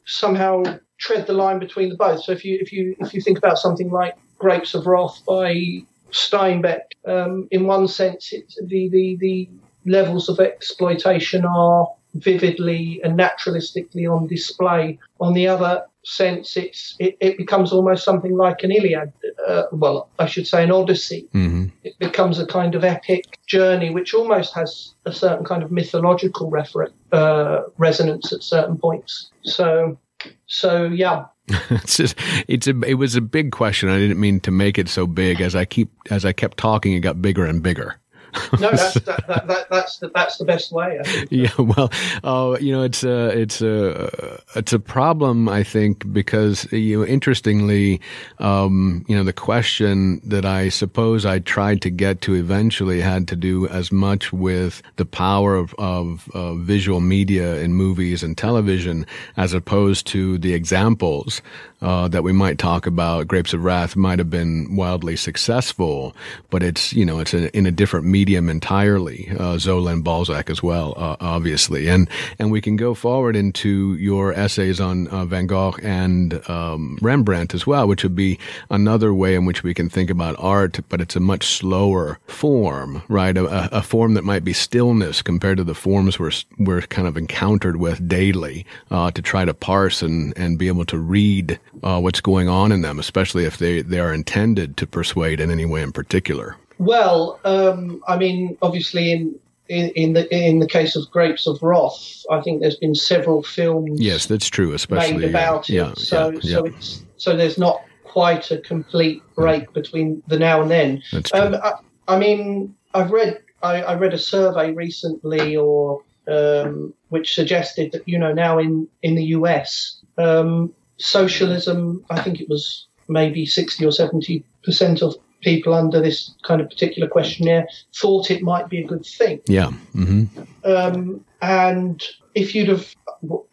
somehow 0.06 0.62
tread 0.98 1.26
the 1.26 1.34
line 1.34 1.58
between 1.58 1.90
the 1.90 1.96
both. 1.96 2.22
So 2.22 2.32
if 2.32 2.44
you 2.44 2.58
if 2.60 2.72
you 2.72 2.96
if 3.00 3.12
you 3.12 3.20
think 3.20 3.36
about 3.36 3.58
something 3.58 3.90
like 3.90 4.16
Grapes 4.38 4.74
of 4.74 4.86
Wrath 4.86 5.20
by 5.26 5.82
Steinbeck, 6.10 6.84
um, 7.06 7.48
in 7.50 7.66
one 7.66 7.86
sense, 7.86 8.30
the, 8.30 8.88
the 8.88 9.16
the 9.16 9.48
levels 9.84 10.30
of 10.30 10.40
exploitation 10.40 11.44
are 11.44 11.86
vividly 12.14 13.00
and 13.04 13.18
naturalistically 13.18 14.10
on 14.10 14.26
display. 14.26 14.98
On 15.20 15.34
the 15.34 15.46
other 15.48 15.84
sense, 16.04 16.56
it's 16.56 16.96
it, 16.98 17.16
it 17.20 17.36
becomes 17.36 17.72
almost 17.72 18.04
something 18.04 18.36
like 18.36 18.62
an 18.62 18.70
Iliad. 18.70 19.12
Uh, 19.46 19.64
well, 19.72 20.08
I 20.18 20.26
should 20.26 20.46
say 20.46 20.64
an 20.64 20.70
Odyssey. 20.70 21.28
Mm-hmm. 21.34 21.66
It 21.82 21.98
becomes 21.98 22.38
a 22.38 22.46
kind 22.46 22.74
of 22.74 22.84
epic 22.84 23.38
journey, 23.46 23.90
which 23.90 24.14
almost 24.14 24.54
has 24.54 24.94
a 25.04 25.12
certain 25.12 25.44
kind 25.44 25.62
of 25.62 25.70
mythological 25.70 26.50
refer- 26.50 26.92
uh, 27.12 27.62
resonance 27.78 28.32
at 28.32 28.42
certain 28.42 28.76
points. 28.76 29.30
So, 29.42 29.98
so 30.46 30.84
yeah. 30.84 31.26
it's 31.70 31.98
just, 31.98 32.18
it's 32.48 32.66
a 32.66 32.80
it 32.82 32.94
was 32.94 33.16
a 33.16 33.20
big 33.20 33.52
question. 33.52 33.90
I 33.90 33.98
didn't 33.98 34.18
mean 34.18 34.40
to 34.40 34.50
make 34.50 34.78
it 34.78 34.88
so 34.88 35.06
big. 35.06 35.40
As 35.40 35.54
I 35.54 35.66
keep 35.66 35.90
as 36.10 36.24
I 36.24 36.32
kept 36.32 36.56
talking, 36.56 36.94
it 36.94 37.00
got 37.00 37.20
bigger 37.20 37.44
and 37.44 37.62
bigger. 37.62 38.00
no, 38.60 38.70
that's 38.70 38.94
that, 38.94 39.26
that, 39.28 39.46
that, 39.46 39.70
that's 39.70 39.98
the 39.98 40.08
that's 40.08 40.38
the 40.38 40.44
best 40.44 40.72
way. 40.72 41.00
Yeah, 41.30 41.50
well, 41.58 41.90
uh, 42.24 42.56
you 42.60 42.72
know, 42.72 42.82
it's 42.82 43.04
a 43.04 43.28
it's 43.28 43.62
a 43.62 44.40
it's 44.56 44.72
a 44.72 44.78
problem. 44.78 45.48
I 45.48 45.62
think 45.62 46.12
because 46.12 46.70
you 46.72 46.98
know, 46.98 47.06
interestingly, 47.06 48.00
um, 48.38 49.04
you 49.08 49.16
know, 49.16 49.24
the 49.24 49.32
question 49.32 50.20
that 50.24 50.44
I 50.44 50.68
suppose 50.68 51.24
I 51.24 51.38
tried 51.38 51.82
to 51.82 51.90
get 51.90 52.20
to 52.22 52.34
eventually 52.34 53.00
had 53.00 53.28
to 53.28 53.36
do 53.36 53.68
as 53.68 53.92
much 53.92 54.32
with 54.32 54.82
the 54.96 55.04
power 55.04 55.54
of 55.54 55.74
of 55.78 56.28
uh, 56.34 56.54
visual 56.54 57.00
media 57.00 57.56
in 57.56 57.74
movies 57.74 58.22
and 58.22 58.36
television 58.36 59.06
as 59.36 59.52
opposed 59.52 60.06
to 60.08 60.38
the 60.38 60.54
examples 60.54 61.40
uh, 61.82 62.08
that 62.08 62.24
we 62.24 62.32
might 62.32 62.58
talk 62.58 62.86
about. 62.86 63.28
Grapes 63.28 63.52
of 63.52 63.62
Wrath 63.62 63.94
might 63.94 64.18
have 64.18 64.30
been 64.30 64.74
wildly 64.74 65.16
successful, 65.16 66.16
but 66.50 66.62
it's 66.62 66.92
you 66.92 67.04
know 67.04 67.20
it's 67.20 67.34
a, 67.34 67.54
in 67.56 67.66
a 67.66 67.70
different 67.70 68.06
medium 68.06 68.23
entirely. 68.32 69.30
Uh, 69.38 69.58
Zola 69.58 69.92
and 69.92 70.02
Balzac 70.02 70.48
as 70.50 70.62
well, 70.62 70.94
uh, 70.96 71.16
obviously, 71.20 71.88
and 71.88 72.08
and 72.38 72.50
we 72.50 72.60
can 72.60 72.76
go 72.76 72.94
forward 72.94 73.36
into 73.36 73.94
your 73.96 74.32
essays 74.32 74.80
on 74.80 75.08
uh, 75.08 75.24
Van 75.24 75.46
Gogh 75.46 75.74
and 75.82 76.40
um, 76.48 76.98
Rembrandt 77.02 77.54
as 77.54 77.66
well, 77.66 77.86
which 77.86 78.02
would 78.02 78.16
be 78.16 78.38
another 78.70 79.12
way 79.12 79.34
in 79.34 79.44
which 79.44 79.62
we 79.62 79.74
can 79.74 79.88
think 79.88 80.10
about 80.10 80.36
art, 80.38 80.80
but 80.88 81.00
it's 81.00 81.16
a 81.16 81.20
much 81.20 81.46
slower 81.46 82.18
form, 82.26 83.02
right? 83.08 83.36
A, 83.36 83.76
a 83.76 83.82
form 83.82 84.14
that 84.14 84.24
might 84.24 84.44
be 84.44 84.52
stillness 84.52 85.22
compared 85.22 85.58
to 85.58 85.64
the 85.64 85.74
forms 85.74 86.18
we're 86.18 86.32
we're 86.58 86.82
kind 86.82 87.06
of 87.06 87.16
encountered 87.16 87.76
with 87.76 88.08
daily 88.08 88.64
uh, 88.90 89.10
to 89.10 89.22
try 89.22 89.44
to 89.44 89.54
parse 89.54 90.02
and 90.02 90.32
and 90.36 90.58
be 90.58 90.68
able 90.68 90.84
to 90.86 90.98
read 90.98 91.58
uh, 91.82 92.00
what's 92.00 92.20
going 92.20 92.48
on 92.48 92.72
in 92.72 92.80
them, 92.80 92.98
especially 92.98 93.44
if 93.44 93.58
they, 93.58 93.82
they 93.82 94.00
are 94.00 94.12
intended 94.12 94.76
to 94.78 94.86
persuade 94.86 95.40
in 95.40 95.50
any 95.50 95.66
way 95.66 95.82
in 95.82 95.92
particular? 95.92 96.56
Well, 96.78 97.40
um, 97.44 98.02
I 98.08 98.16
mean, 98.16 98.56
obviously, 98.62 99.12
in, 99.12 99.38
in, 99.68 99.90
in 99.90 100.12
the 100.12 100.34
in 100.34 100.58
the 100.58 100.66
case 100.66 100.96
of 100.96 101.10
Grapes 101.10 101.46
of 101.46 101.62
Wrath, 101.62 102.24
I 102.30 102.40
think 102.40 102.60
there's 102.60 102.76
been 102.76 102.94
several 102.94 103.42
films. 103.42 104.00
Yes, 104.00 104.26
that's 104.26 104.48
true, 104.48 104.72
especially 104.72 105.18
made 105.18 105.30
about 105.30 105.68
yeah, 105.68 105.92
it. 105.92 105.98
so 105.98 106.30
yeah, 106.30 106.40
so 106.40 106.64
yeah. 106.66 106.72
it's 106.72 107.04
so 107.16 107.36
there's 107.36 107.58
not 107.58 107.82
quite 108.04 108.50
a 108.50 108.58
complete 108.58 109.22
break 109.34 109.72
between 109.72 110.22
the 110.28 110.38
now 110.38 110.62
and 110.62 110.70
then. 110.70 111.02
That's 111.12 111.30
true. 111.30 111.40
Um, 111.40 111.54
I, 111.56 111.72
I 112.08 112.18
mean, 112.18 112.74
I've 112.94 113.10
read 113.10 113.40
I, 113.62 113.82
I 113.82 113.94
read 113.94 114.14
a 114.14 114.18
survey 114.18 114.72
recently, 114.72 115.56
or 115.56 116.02
um, 116.28 116.92
which 117.08 117.34
suggested 117.34 117.92
that 117.92 118.06
you 118.06 118.18
know 118.18 118.32
now 118.32 118.58
in 118.58 118.88
in 119.02 119.14
the 119.14 119.24
US, 119.38 120.00
um, 120.18 120.72
socialism. 120.98 122.04
I 122.10 122.20
think 122.20 122.40
it 122.40 122.48
was 122.48 122.86
maybe 123.08 123.46
sixty 123.46 123.84
or 123.84 123.92
seventy 123.92 124.44
percent 124.62 125.02
of 125.02 125.16
people 125.44 125.74
under 125.74 126.00
this 126.00 126.34
kind 126.42 126.60
of 126.60 126.68
particular 126.68 127.08
questionnaire 127.08 127.68
thought 127.94 128.30
it 128.30 128.42
might 128.42 128.68
be 128.68 128.80
a 128.82 128.86
good 128.86 129.04
thing. 129.06 129.40
yeah. 129.46 129.70
hmm 129.92 130.24
Um, 130.64 131.24
and 131.42 132.02
if 132.34 132.54
you'd 132.54 132.68
have, 132.68 132.94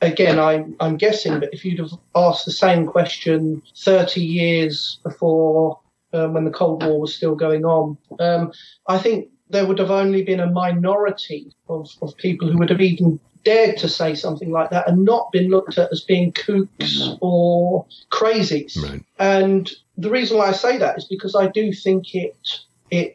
again, 0.02 0.40
I'm, 0.40 0.76
I'm 0.80 0.98
guessing, 0.98 1.40
but 1.40 1.54
if 1.54 1.66
you'd 1.66 1.80
have 1.80 1.92
asked 2.16 2.46
the 2.46 2.52
same 2.52 2.88
question 2.88 3.62
30 3.78 4.22
years 4.22 5.00
before 5.04 5.80
um, 6.14 6.34
when 6.34 6.46
the 6.46 6.52
Cold 6.52 6.84
War 6.84 7.00
was 7.00 7.14
still 7.14 7.36
going 7.36 7.66
on, 7.66 7.98
um, 8.20 8.54
I 8.88 8.98
think 8.98 9.30
there 9.50 9.66
would 9.66 9.80
have 9.80 9.92
only 9.92 10.24
been 10.24 10.40
a 10.40 10.48
minority 10.50 11.52
of, 11.68 11.90
of 12.02 12.16
people 12.18 12.50
who 12.50 12.58
would 12.58 12.70
have 12.70 12.82
even 12.82 13.20
dared 13.44 13.78
to 13.78 13.90
say 13.90 14.16
something 14.16 14.52
like 14.52 14.70
that 14.70 14.88
and 14.88 15.04
not 15.04 15.32
been 15.32 15.50
looked 15.50 15.78
at 15.78 15.92
as 15.92 16.02
being 16.02 16.32
kooks 16.32 17.18
or 17.22 17.86
crazies. 18.12 18.82
Right. 18.82 19.04
And 19.20 19.70
the 20.02 20.10
reason 20.10 20.38
why 20.38 20.48
I 20.48 20.52
say 20.52 20.78
that 20.78 20.98
is 20.98 21.06
because 21.06 21.36
I 21.36 21.48
do 21.48 21.72
think 21.74 22.14
it 22.16 22.36
it 22.90 23.14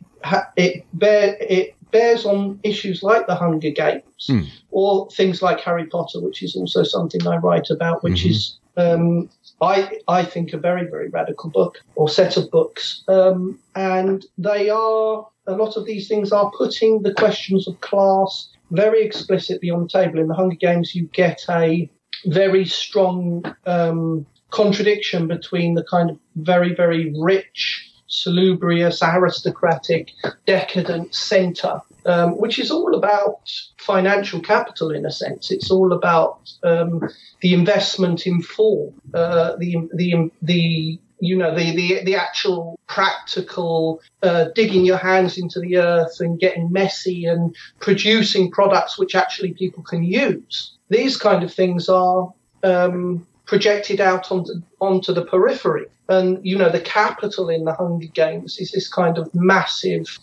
it 0.57 0.85
bear 0.93 1.37
it 1.41 1.75
bears 1.91 2.25
on 2.27 2.59
issues 2.63 3.03
like 3.03 3.27
the 3.27 3.35
Hunger 3.35 3.71
Games 3.71 4.03
Hmm. 4.29 4.43
or 4.71 5.09
things 5.11 5.43
like 5.43 5.61
Harry 5.61 5.87
Potter, 5.87 6.21
which 6.21 6.43
is 6.43 6.57
also 6.57 6.83
something 6.83 7.27
I 7.27 7.37
write 7.37 7.71
about, 7.71 8.03
which 8.03 8.25
Mhm. 8.25 8.31
is 8.31 8.59
um, 8.79 9.31
I 9.63 9.77
I 10.07 10.23
think 10.23 10.53
a 10.53 10.59
very 10.59 10.85
very 10.91 11.09
radical 11.09 11.51
book 11.51 11.79
or 11.95 12.09
set 12.09 12.37
of 12.37 12.51
books, 12.51 13.03
um, 13.09 13.59
and 13.75 14.25
they 14.37 14.69
are 14.69 15.27
a 15.47 15.55
lot 15.57 15.77
of 15.77 15.87
these 15.87 16.09
things 16.09 16.33
are 16.33 16.51
putting 16.59 17.03
the 17.03 17.15
questions 17.15 17.67
of 17.69 17.81
class 17.81 18.49
very 18.71 19.03
explicitly 19.05 19.71
on 19.71 19.83
the 19.85 19.89
table. 19.89 20.19
In 20.19 20.29
the 20.29 20.35
Hunger 20.35 20.57
Games, 20.57 20.95
you 20.95 21.05
get 21.13 21.41
a 21.49 21.89
very 22.27 22.65
strong 22.67 23.45
um, 23.67 24.27
contradiction 24.51 25.27
between 25.27 25.75
the 25.75 25.85
kind 25.85 26.11
of 26.11 26.19
very, 26.37 26.75
very 26.75 27.13
rich, 27.19 27.91
salubrious, 28.07 29.03
aristocratic, 29.03 30.11
decadent 30.47 31.15
centre, 31.15 31.81
um, 32.07 32.39
which 32.39 32.59
is 32.59 32.71
all 32.71 32.95
about 32.95 33.51
financial 33.79 34.41
capital 34.41 34.91
in 34.91 35.05
a 35.05 35.11
sense. 35.11 35.51
It's 35.51 35.71
all 35.71 35.93
about 35.93 36.51
um, 36.63 37.03
the 37.41 37.53
investment 37.53 38.27
in 38.27 38.43
form, 38.43 38.95
uh, 39.13 39.57
the 39.59 39.89
the 39.95 40.31
the 40.43 41.01
you 41.19 41.37
know 41.37 41.55
the 41.55 41.75
the, 41.75 42.05
the 42.05 42.15
actual 42.15 42.79
practical 42.87 44.01
uh, 44.23 44.47
digging 44.55 44.85
your 44.85 44.99
hands 44.99 45.39
into 45.39 45.61
the 45.61 45.79
earth 45.79 46.21
and 46.21 46.39
getting 46.39 46.71
messy 46.71 47.25
and 47.25 47.55
producing 47.81 48.51
products 48.51 48.99
which 48.99 49.15
actually 49.15 49.53
people 49.55 49.83
can 49.83 50.03
use. 50.03 50.77
These 50.89 51.17
kind 51.17 51.43
of 51.43 51.53
things 51.53 51.89
are 51.89 52.33
um, 52.63 53.27
projected 53.47 54.01
out 54.01 54.31
onto 54.31 54.55
onto 54.81 55.13
the 55.13 55.25
periphery, 55.25 55.87
and 56.09 56.45
you 56.45 56.59
know 56.59 56.69
the 56.69 56.81
capital 56.81 57.49
in 57.49 57.65
the 57.65 57.73
Hunger 57.73 58.09
Games 58.09 58.59
is 58.59 58.73
this 58.73 58.89
kind 58.89 59.19
of 59.19 59.35
massive 59.35 60.19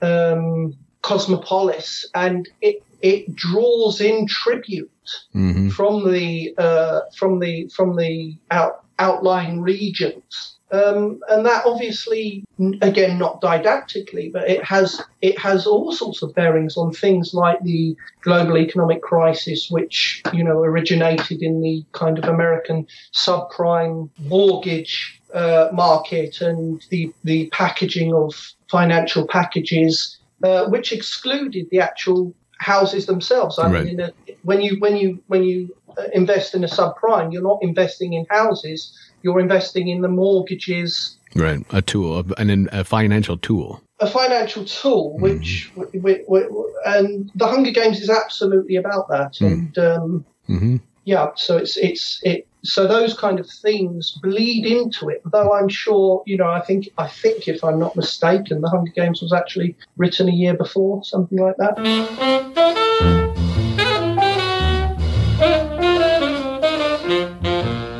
um, 0.00 0.76
cosmopolis, 1.02 2.06
and 2.14 2.48
it 2.60 2.82
it 3.02 3.34
draws 3.34 4.00
in 4.00 4.26
tribute 4.26 4.90
hmm 5.32 5.68
from 5.68 6.10
the 6.10 6.54
uh, 6.58 7.00
from 7.16 7.40
the 7.40 7.68
from 7.68 7.96
the 7.96 8.36
out, 8.50 8.84
outlying 8.98 9.60
regions. 9.60 10.57
Um, 10.70 11.20
and 11.28 11.46
that 11.46 11.64
obviously, 11.64 12.44
again, 12.82 13.18
not 13.18 13.40
didactically, 13.40 14.30
but 14.32 14.48
it 14.48 14.62
has 14.64 15.00
it 15.22 15.38
has 15.38 15.66
all 15.66 15.92
sorts 15.92 16.22
of 16.22 16.34
bearings 16.34 16.76
on 16.76 16.92
things 16.92 17.32
like 17.32 17.62
the 17.62 17.96
global 18.20 18.58
economic 18.58 19.00
crisis, 19.00 19.70
which 19.70 20.22
you 20.32 20.44
know 20.44 20.58
originated 20.58 21.42
in 21.42 21.62
the 21.62 21.84
kind 21.92 22.18
of 22.18 22.24
American 22.24 22.86
subprime 23.14 24.10
mortgage 24.18 25.22
uh, 25.32 25.68
market 25.72 26.40
and 26.42 26.84
the 26.90 27.12
the 27.24 27.48
packaging 27.50 28.12
of 28.12 28.34
financial 28.70 29.26
packages, 29.26 30.18
uh, 30.44 30.66
which 30.68 30.92
excluded 30.92 31.66
the 31.70 31.80
actual 31.80 32.34
houses 32.58 33.06
themselves. 33.06 33.58
I 33.58 33.70
Right. 33.70 33.84
mean, 33.84 33.94
in 33.94 34.00
a, 34.00 34.12
when 34.42 34.60
you 34.60 34.78
when 34.80 34.96
you 34.96 35.22
when 35.28 35.44
you 35.44 35.74
invest 36.12 36.54
in 36.54 36.64
a 36.64 36.68
subprime, 36.68 37.32
you're 37.32 37.42
not 37.42 37.58
investing 37.62 38.12
in 38.14 38.26
houses. 38.30 38.92
You're 39.22 39.40
investing 39.40 39.88
in 39.88 40.00
the 40.02 40.08
mortgages, 40.08 41.16
Right. 41.34 41.60
A 41.72 41.82
tool, 41.82 42.24
an, 42.38 42.68
a 42.72 42.84
financial 42.84 43.36
tool. 43.36 43.82
a 44.00 44.06
financial 44.06 44.64
tool, 44.64 45.18
which 45.18 45.70
w- 45.76 45.90
w- 46.00 46.24
w- 46.24 46.72
and 46.86 47.30
the 47.34 47.46
Hunger 47.46 47.70
Games 47.72 48.00
is 48.00 48.08
absolutely 48.08 48.76
about 48.76 49.08
that. 49.10 49.40
And 49.40 49.76
um, 49.78 50.24
hmm 50.46 50.76
yeah, 51.04 51.28
so 51.36 51.56
it's 51.56 51.76
it's 51.78 52.20
it 52.22 52.46
so 52.64 52.86
those 52.86 53.14
kind 53.14 53.40
of 53.40 53.48
themes 53.48 54.18
bleed 54.22 54.66
into 54.66 55.08
it. 55.08 55.22
Though 55.32 55.52
I'm 55.54 55.68
sure, 55.68 56.22
you 56.26 56.36
know, 56.36 56.48
I 56.50 56.60
think 56.60 56.88
I 56.98 57.08
think 57.08 57.48
if 57.48 57.64
I'm 57.64 57.78
not 57.78 57.96
mistaken, 57.96 58.60
the 58.60 58.68
Hunger 58.70 58.92
Games 58.94 59.20
was 59.22 59.32
actually 59.32 59.74
written 59.96 60.28
a 60.28 60.32
year 60.32 60.54
before, 60.54 61.02
something 61.04 61.38
like 61.38 61.56
that. 61.58 63.47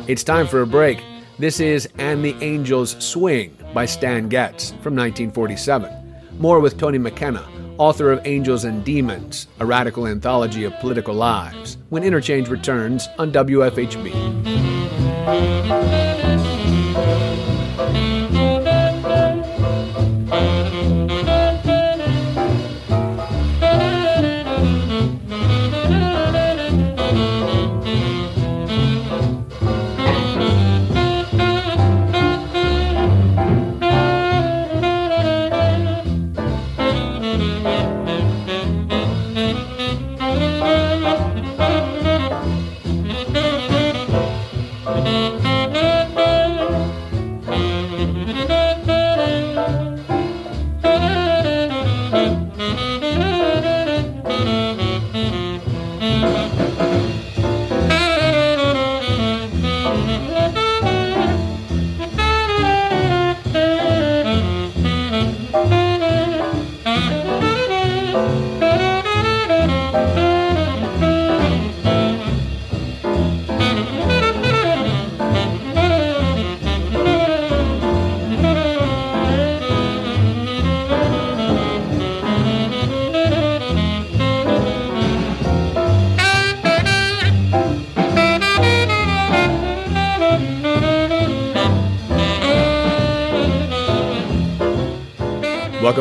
It's 0.09 0.23
time 0.23 0.47
for 0.47 0.63
a 0.63 0.65
break. 0.65 1.03
This 1.37 1.59
is 1.59 1.87
And 1.99 2.25
the 2.25 2.35
Angels 2.41 2.95
Swing 2.97 3.55
by 3.75 3.85
Stan 3.85 4.27
Getz 4.27 4.71
from 4.81 4.95
1947. 4.95 6.23
More 6.39 6.59
with 6.59 6.79
Tony 6.79 6.97
McKenna, 6.97 7.47
author 7.77 8.11
of 8.11 8.25
Angels 8.25 8.63
and 8.63 8.83
Demons, 8.83 9.45
a 9.59 9.67
radical 9.67 10.07
anthology 10.07 10.63
of 10.63 10.73
political 10.79 11.13
lives, 11.13 11.77
when 11.89 12.03
Interchange 12.03 12.49
returns 12.49 13.07
on 13.19 13.31
WFHB. 13.31 14.09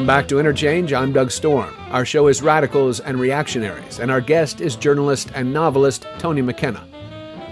Back 0.09 0.27
to 0.27 0.39
Interchange. 0.39 0.95
I'm 0.95 1.13
Doug 1.13 1.31
Storm. 1.31 1.75
Our 1.91 2.07
show 2.07 2.29
is 2.29 2.41
Radicals 2.41 2.99
and 2.99 3.21
Reactionaries, 3.21 4.01
and 4.01 4.11
our 4.11 4.23
guest 4.23 4.63
is 4.63 4.75
journalist 4.75 5.31
and 5.35 5.53
novelist 5.53 6.07
Tony 6.19 6.41
McKenna. 6.41 6.83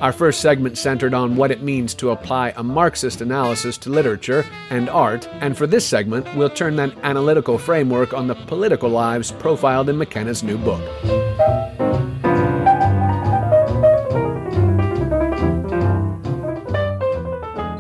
Our 0.01 0.11
first 0.11 0.41
segment 0.41 0.79
centered 0.79 1.13
on 1.13 1.37
what 1.37 1.51
it 1.51 1.61
means 1.61 1.93
to 1.97 2.13
apply 2.13 2.55
a 2.57 2.63
Marxist 2.63 3.21
analysis 3.21 3.77
to 3.77 3.91
literature 3.91 4.47
and 4.71 4.89
art, 4.89 5.29
and 5.43 5.55
for 5.55 5.67
this 5.67 5.87
segment, 5.87 6.35
we'll 6.35 6.49
turn 6.49 6.77
that 6.77 6.97
analytical 7.03 7.59
framework 7.59 8.15
on 8.15 8.27
the 8.27 8.35
political 8.35 8.89
lives 8.89 9.33
profiled 9.33 9.91
in 9.91 9.99
McKenna's 9.99 10.43
new 10.43 10.57
book. 10.57 10.81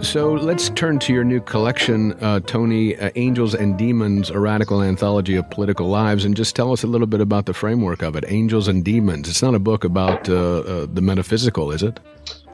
So 0.07 0.35
let's 0.35 0.71
turn 0.71 1.01
to 1.01 1.12
your 1.12 1.25
new 1.25 1.40
collection, 1.40 2.12
uh, 2.23 2.38
Tony, 2.38 2.97
uh, 2.97 3.11
Angels 3.16 3.55
and 3.55 3.77
Demons, 3.77 4.31
a 4.31 4.38
radical 4.38 4.81
anthology 4.81 5.35
of 5.35 5.51
political 5.51 5.88
lives, 5.88 6.25
and 6.25 6.37
just 6.37 6.55
tell 6.55 6.73
us 6.73 6.85
a 6.85 6.87
little 6.87 7.09
bit 7.09 7.21
about 7.21 7.47
the 7.47 7.53
framework 7.53 8.03
of 8.03 8.14
it. 8.14 8.25
Angels 8.29 8.69
and 8.69 8.85
Demons. 8.85 9.29
It's 9.29 9.42
not 9.42 9.57
a 9.57 9.59
book 9.59 9.83
about 9.83 10.29
uh, 10.29 10.59
uh 10.61 10.87
the 10.90 11.01
metaphysical, 11.01 11.73
is 11.73 11.83
it? 11.83 11.99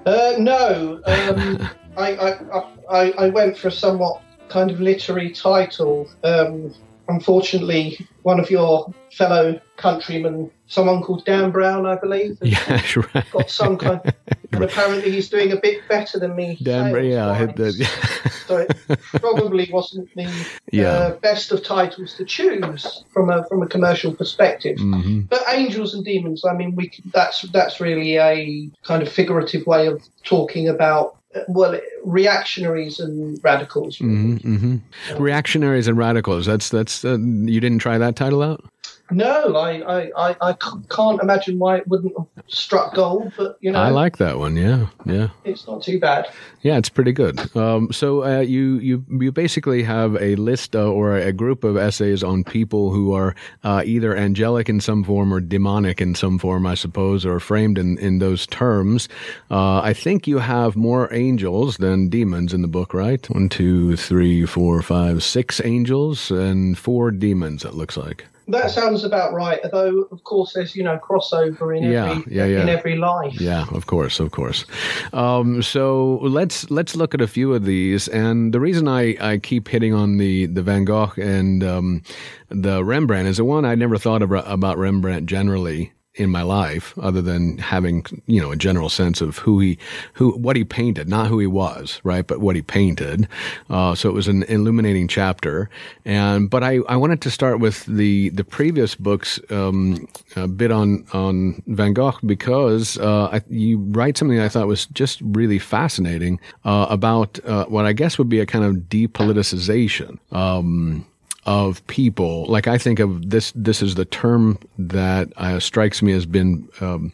Uh, 0.07 0.33
no. 0.39 1.03
Um, 1.05 1.69
I, 1.99 2.17
I, 2.17 2.65
I, 2.91 3.11
I, 3.19 3.29
went 3.29 3.59
for 3.59 3.69
a 3.69 3.71
somewhat 3.71 4.23
kind 4.49 4.71
of 4.71 4.81
literary 4.81 5.31
title. 5.31 6.09
Um, 6.25 6.75
unfortunately, 7.13 8.07
one 8.23 8.41
of 8.41 8.51
your 8.51 8.93
fellow 9.13 9.61
countrymen, 9.77 10.51
someone 10.67 11.03
called 11.03 11.25
Dan 11.25 11.51
Brown, 11.51 11.87
I 11.87 11.97
believe, 11.97 12.39
yeah, 12.41 12.83
right. 13.15 13.31
got 13.31 13.51
some 13.51 13.77
kind. 13.77 14.01
and 14.53 14.65
apparently, 14.65 15.11
he's 15.11 15.29
doing 15.29 15.53
a 15.53 15.57
bit 15.57 15.87
better 15.89 16.19
than 16.19 16.35
me. 16.35 16.59
Dan, 16.63 16.93
Brown, 16.93 17.05
yeah, 17.05 17.29
I 17.29 17.35
had 17.35 17.57
that. 17.57 17.73
so 18.47 18.59
it 18.59 19.01
probably 19.21 19.69
wasn't 19.73 20.09
the 20.15 20.31
yeah. 20.73 20.89
uh, 20.89 21.17
best 21.17 21.53
of 21.53 21.63
titles 21.63 22.15
to 22.15 22.25
choose 22.25 23.05
from 23.13 23.31
a 23.31 23.45
from 23.45 23.63
a 23.63 23.67
commercial 23.67 24.15
perspective. 24.15 24.79
Mm-hmm. 24.79 25.21
But 25.23 25.43
angels 25.49 25.95
and 25.95 26.05
demons, 26.05 26.45
I 26.45 26.55
mean, 26.55 26.75
we 26.75 26.91
that's 27.13 27.43
that's 27.51 27.81
really 27.81 28.17
a 28.17 28.71
kind 28.83 29.03
of 29.03 29.11
figurative 29.11 29.67
way 29.67 29.87
of 29.87 30.03
talking 30.25 30.69
about 30.69 31.17
well, 31.49 31.79
reactionaries 32.05 33.01
and 33.01 33.39
radicals. 33.43 33.99
Mm-hmm, 33.99 34.57
mm-hmm. 34.57 35.23
Reactionaries 35.23 35.89
and 35.89 35.97
radicals. 35.97 36.47
That's 36.47 36.69
that's. 36.69 37.05
Uh, 37.05 37.19
you 37.19 37.61
didn't 37.61 37.79
try 37.79 37.99
that 37.99 38.17
title 38.17 38.43
out. 38.43 38.65
No, 39.13 39.57
I, 39.57 40.11
I, 40.17 40.37
I, 40.41 40.53
can't 40.89 41.21
imagine 41.21 41.59
why 41.59 41.79
it 41.79 41.89
wouldn't 41.89 42.17
have 42.17 42.27
struck 42.47 42.95
gold, 42.95 43.33
but 43.37 43.59
you 43.61 43.71
know. 43.71 43.79
I 43.79 43.91
like 43.91 44.17
that 44.19 44.39
one. 44.39 44.57
Yeah, 44.57 44.87
yeah. 45.05 45.29
It's 45.45 45.67
not 45.67 45.83
too 45.83 45.99
bad. 46.01 46.33
Yeah, 46.63 46.79
it's 46.79 46.89
pretty 46.89 47.13
good. 47.13 47.55
Um, 47.57 47.93
so 47.93 48.25
uh, 48.25 48.41
you 48.41 48.79
you 48.79 49.05
you 49.21 49.33
basically 49.33 49.83
have 49.83 50.17
a 50.17 50.37
list 50.37 50.75
uh, 50.75 50.89
or 50.89 51.17
a 51.17 51.33
group 51.33 51.65
of 51.65 51.77
essays 51.77 52.23
on 52.23 52.45
people 52.45 52.91
who 52.91 53.13
are 53.13 53.35
uh, 53.65 53.83
either 53.85 54.17
angelic 54.17 54.69
in 54.69 54.81
some 54.81 55.05
form 55.05 55.33
or 55.33 55.41
demonic 55.41 56.01
in 56.01 56.15
some 56.15 56.39
form, 56.39 56.67
I 56.67 56.75
suppose, 56.75 57.27
or 57.27 57.41
framed 57.41 57.79
in 57.79 57.99
in 57.99 58.19
those 58.19 58.47
terms. 58.47 59.09
Uh, 59.51 59.81
I 59.81 59.93
think 59.93 60.27
you 60.27 60.39
have 60.39 60.77
more 60.77 61.13
angels 61.13 61.77
than 61.77 62.09
demons 62.09 62.55
in 62.55 62.63
the 62.63 62.69
book, 62.69 62.95
right? 62.95 63.29
One, 63.31 63.49
two, 63.49 63.97
three, 63.97 64.47
four, 64.47 64.83
five, 64.83 65.23
six 65.23 65.61
angels 65.65 66.31
and 66.31 66.79
four 66.79 67.11
demons. 67.11 67.65
It 67.65 67.75
looks 67.75 67.97
like. 67.97 68.27
That 68.49 68.71
sounds 68.71 69.05
about 69.05 69.33
right. 69.33 69.61
Although, 69.65 70.09
of 70.11 70.25
course, 70.25 70.53
there's 70.53 70.75
you 70.75 70.83
know 70.83 70.99
crossover 70.99 71.77
in 71.77 71.85
yeah, 71.85 72.11
every 72.11 72.35
yeah, 72.35 72.45
yeah. 72.47 72.63
in 72.63 72.69
every 72.69 72.97
life. 72.97 73.41
Yeah, 73.41 73.67
of 73.71 73.87
course, 73.87 74.21
of 74.21 74.31
course. 74.31 74.65
Um, 75.13 75.63
so 75.63 76.19
let's 76.23 76.71
let's 76.71 76.97
look 76.97 77.15
at 77.15 77.21
a 77.21 77.29
few 77.29 77.55
of 77.55 77.65
these. 77.65 78.09
And 78.09 78.53
the 78.53 78.61
reason 78.61 78.89
I, 78.89 79.17
I 79.21 79.39
keep 79.39 79.69
hitting 79.69 79.95
on 79.95 80.19
the 80.19 80.47
the 80.47 80.63
Van 80.63 80.85
Gogh 80.85 81.13
and 81.17 81.63
um, 81.63 82.03
the 82.49 82.85
Rembrandt 82.85 83.29
is 83.29 83.37
the 83.37 83.45
one 83.45 83.65
I 83.65 83.75
never 83.75 83.97
thought 83.97 84.23
of, 84.23 84.33
about 84.33 84.77
Rembrandt 84.77 85.27
generally 85.27 85.93
in 86.15 86.31
my 86.31 86.43
life 86.43 86.97
other 87.01 87.23
than 87.23 87.59
having 87.59 88.05
you 88.27 88.41
know 88.41 88.53
a 88.53 88.57
general 88.57 88.89
sense 88.89 89.21
of 89.21 89.39
who 89.39 89.61
he 89.61 89.79
who 90.15 90.33
what 90.33 90.57
he 90.57 90.65
painted 90.65 91.09
not 91.09 91.27
who 91.27 91.39
he 91.39 91.47
was 91.47 92.01
right 92.05 92.27
but 92.27 92.41
what 92.41 92.57
he 92.57 92.63
painted. 92.63 93.29
Uh, 93.71 93.95
so 93.95 94.09
it 94.09 94.13
was 94.13 94.29
an 94.29 94.43
illuminating 94.45 95.09
chapter. 95.09 95.69
And 96.05 96.51
but 96.51 96.63
I, 96.65 96.79
I 96.89 96.97
wanted 96.97 97.21
to 97.23 97.31
start 97.31 97.61
with 97.61 97.85
the 97.87 98.31
the 98.31 98.45
previous 98.45 98.95
books 98.95 99.41
um, 99.51 100.09
a 100.37 100.49
bit 100.49 100.71
on 100.71 101.07
on 101.13 101.63
Van 101.67 101.93
Gogh 101.93 102.19
because 102.25 102.99
uh, 102.99 103.27
I, 103.33 103.43
you 103.49 103.79
write 103.79 104.17
something 104.17 104.41
I 104.41 104.49
thought 104.49 104.67
was 104.67 104.87
just 104.87 105.21
really 105.23 105.59
fascinating 105.59 106.41
uh, 106.65 106.87
about 106.89 107.39
uh, 107.45 107.67
what 107.67 107.85
I 107.85 107.93
guess 107.93 108.19
would 108.19 108.29
be 108.29 108.41
a 108.41 108.47
kind 108.47 108.65
of 108.65 108.77
depoliticization 108.89 110.19
um, 110.33 111.07
of 111.45 111.85
people. 111.87 112.47
Like 112.47 112.69
I 112.69 112.79
think 112.79 113.01
of 113.01 113.31
this, 113.31 113.53
this 113.55 113.83
is 113.83 113.95
the 113.95 114.05
term 114.05 114.59
that 114.79 115.33
uh, 115.37 115.59
strikes 115.59 116.03
me 116.03 116.13
as 116.13 116.27
been 116.27 116.69
um, 116.81 117.13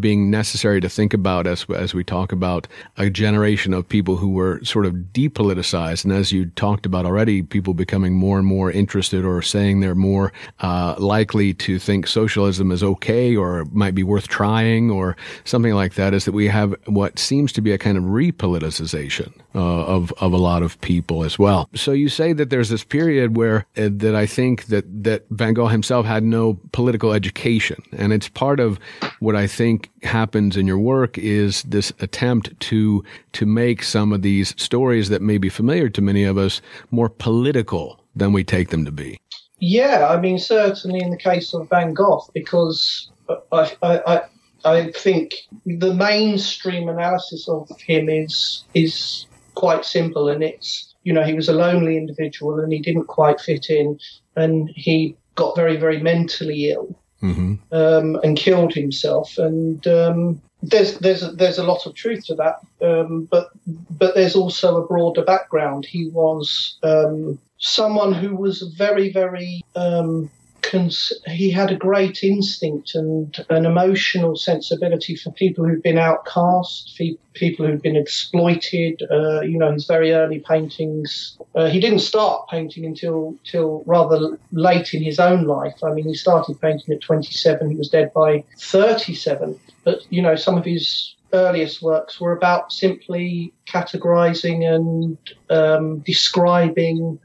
being 0.00 0.30
necessary 0.30 0.80
to 0.80 0.88
think 0.88 1.14
about 1.14 1.46
as 1.46 1.66
as 1.74 1.94
we 1.94 2.04
talk 2.04 2.32
about 2.32 2.66
a 2.96 3.10
generation 3.10 3.74
of 3.74 3.88
people 3.88 4.16
who 4.16 4.30
were 4.30 4.62
sort 4.64 4.86
of 4.86 4.94
depoliticized, 5.12 6.04
and 6.04 6.12
as 6.12 6.32
you 6.32 6.46
talked 6.56 6.86
about 6.86 7.04
already, 7.04 7.42
people 7.42 7.74
becoming 7.74 8.14
more 8.14 8.38
and 8.38 8.46
more 8.46 8.70
interested 8.70 9.24
or 9.24 9.42
saying 9.42 9.80
they're 9.80 9.94
more 9.94 10.32
uh, 10.60 10.94
likely 10.98 11.54
to 11.54 11.78
think 11.78 12.06
socialism 12.06 12.70
is 12.70 12.82
okay 12.82 13.36
or 13.36 13.64
might 13.72 13.94
be 13.94 14.02
worth 14.02 14.28
trying 14.28 14.90
or 14.90 15.16
something 15.44 15.74
like 15.74 15.94
that. 15.94 16.14
Is 16.14 16.24
that 16.24 16.32
we 16.32 16.48
have 16.48 16.74
what 16.86 17.18
seems 17.18 17.52
to 17.52 17.60
be 17.60 17.72
a 17.72 17.78
kind 17.78 17.98
of 17.98 18.04
repoliticization 18.04 19.32
uh, 19.54 19.84
of 19.84 20.12
of 20.18 20.32
a 20.32 20.36
lot 20.36 20.62
of 20.62 20.80
people 20.80 21.24
as 21.24 21.38
well. 21.38 21.68
So 21.74 21.92
you 21.92 22.08
say 22.08 22.32
that 22.32 22.50
there's 22.50 22.68
this 22.68 22.84
period 22.84 23.36
where 23.36 23.66
uh, 23.76 23.88
that 23.92 24.14
I 24.14 24.26
think 24.26 24.66
that 24.66 24.84
that 25.04 25.26
Van 25.30 25.54
Gogh 25.54 25.66
himself 25.66 26.06
had 26.06 26.22
no 26.22 26.58
political 26.72 27.12
education, 27.12 27.82
and 27.92 28.12
it's 28.12 28.28
part 28.28 28.60
of 28.60 28.78
what 29.20 29.34
I 29.34 29.46
think 29.46 29.87
happens 30.02 30.56
in 30.56 30.66
your 30.66 30.78
work 30.78 31.18
is 31.18 31.62
this 31.64 31.92
attempt 32.00 32.58
to 32.60 33.04
to 33.32 33.46
make 33.46 33.82
some 33.82 34.12
of 34.12 34.22
these 34.22 34.54
stories 34.60 35.08
that 35.08 35.22
may 35.22 35.38
be 35.38 35.48
familiar 35.48 35.88
to 35.88 36.02
many 36.02 36.24
of 36.24 36.38
us 36.38 36.60
more 36.90 37.08
political 37.08 38.00
than 38.14 38.32
we 38.32 38.44
take 38.44 38.70
them 38.70 38.84
to 38.84 38.92
be. 38.92 39.18
Yeah, 39.60 40.08
I 40.08 40.20
mean, 40.20 40.38
certainly 40.38 41.00
in 41.00 41.10
the 41.10 41.16
case 41.16 41.52
of 41.52 41.68
Van 41.68 41.92
Gogh, 41.92 42.28
because 42.32 43.10
I, 43.52 43.76
I, 43.82 44.22
I 44.64 44.92
think 44.92 45.34
the 45.66 45.94
mainstream 45.94 46.88
analysis 46.88 47.48
of 47.48 47.68
him 47.80 48.08
is 48.08 48.64
is 48.74 49.26
quite 49.54 49.84
simple, 49.84 50.28
and 50.28 50.42
it's 50.42 50.94
you 51.02 51.12
know 51.12 51.24
he 51.24 51.34
was 51.34 51.48
a 51.48 51.54
lonely 51.54 51.96
individual 51.96 52.60
and 52.60 52.72
he 52.72 52.78
didn't 52.78 53.06
quite 53.06 53.40
fit 53.40 53.68
in, 53.68 53.98
and 54.36 54.70
he 54.74 55.16
got 55.34 55.56
very 55.56 55.76
very 55.76 56.00
mentally 56.00 56.70
ill 56.70 56.96
mm-hmm. 57.22 57.54
um, 57.72 58.16
and 58.22 58.36
killed 58.36 58.74
himself, 58.74 59.38
and 59.38 59.86
um, 59.86 60.40
there's 60.62 60.98
there's 60.98 61.20
there's 61.36 61.58
a 61.58 61.64
lot 61.64 61.86
of 61.86 61.94
truth 61.94 62.26
to 62.26 62.34
that, 62.34 62.60
um, 62.82 63.28
but 63.30 63.50
but 63.90 64.14
there's 64.14 64.36
also 64.36 64.82
a 64.82 64.86
broader 64.86 65.22
background. 65.22 65.86
He 65.86 66.08
was 66.08 66.78
um, 66.82 67.38
someone 67.58 68.12
who 68.12 68.34
was 68.34 68.62
very 68.76 69.12
very 69.12 69.62
um, 69.76 70.30
cons- 70.62 71.12
he 71.26 71.50
had 71.50 71.70
a 71.70 71.76
great 71.76 72.22
instinct 72.22 72.94
and 72.94 73.44
an 73.50 73.66
emotional 73.66 74.36
sensibility 74.36 75.14
for 75.14 75.30
people 75.32 75.64
who've 75.64 75.82
been 75.82 75.98
outcast, 75.98 77.00
people 77.34 77.66
who've 77.66 77.82
been 77.82 77.96
exploited. 77.96 79.02
Uh, 79.10 79.40
you 79.42 79.58
know, 79.58 79.72
his 79.72 79.86
very 79.86 80.12
early 80.12 80.40
paintings. 80.40 81.37
Uh, 81.58 81.68
he 81.68 81.80
didn't 81.80 81.98
start 81.98 82.48
painting 82.48 82.86
until 82.86 83.34
till 83.42 83.82
rather 83.84 84.38
late 84.52 84.94
in 84.94 85.02
his 85.02 85.18
own 85.18 85.42
life. 85.42 85.82
I 85.82 85.92
mean, 85.92 86.06
he 86.06 86.14
started 86.14 86.60
painting 86.60 86.94
at 86.94 87.00
27. 87.00 87.68
He 87.68 87.74
was 87.74 87.88
dead 87.88 88.12
by 88.14 88.44
37. 88.60 89.58
But 89.82 90.02
you 90.08 90.22
know, 90.22 90.36
some 90.36 90.56
of 90.56 90.64
his 90.64 91.16
earliest 91.32 91.82
works 91.82 92.20
were 92.20 92.30
about 92.30 92.72
simply 92.72 93.52
categorizing 93.66 94.72
and 94.72 95.18
um, 95.50 95.98
describing 95.98 97.18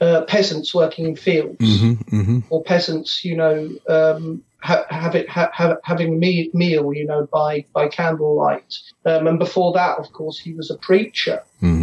uh, 0.00 0.22
peasants 0.22 0.72
working 0.72 1.06
in 1.06 1.16
fields 1.16 1.58
mm-hmm, 1.58 2.16
mm-hmm. 2.16 2.38
or 2.48 2.62
peasants, 2.62 3.24
you 3.24 3.36
know, 3.36 3.70
um, 3.88 4.42
ha- 4.62 4.86
have 4.88 5.14
it, 5.14 5.28
ha- 5.28 5.50
have, 5.52 5.78
having 5.84 6.14
a 6.14 6.50
meal, 6.54 6.94
you 6.94 7.04
know, 7.04 7.26
by, 7.32 7.64
by 7.74 7.88
candlelight. 7.88 8.78
Um, 9.04 9.26
and 9.26 9.38
before 9.38 9.72
that, 9.74 9.98
of 9.98 10.12
course, 10.12 10.38
he 10.38 10.54
was 10.54 10.70
a 10.70 10.78
preacher. 10.78 11.42
Mm-hmm. 11.60 11.79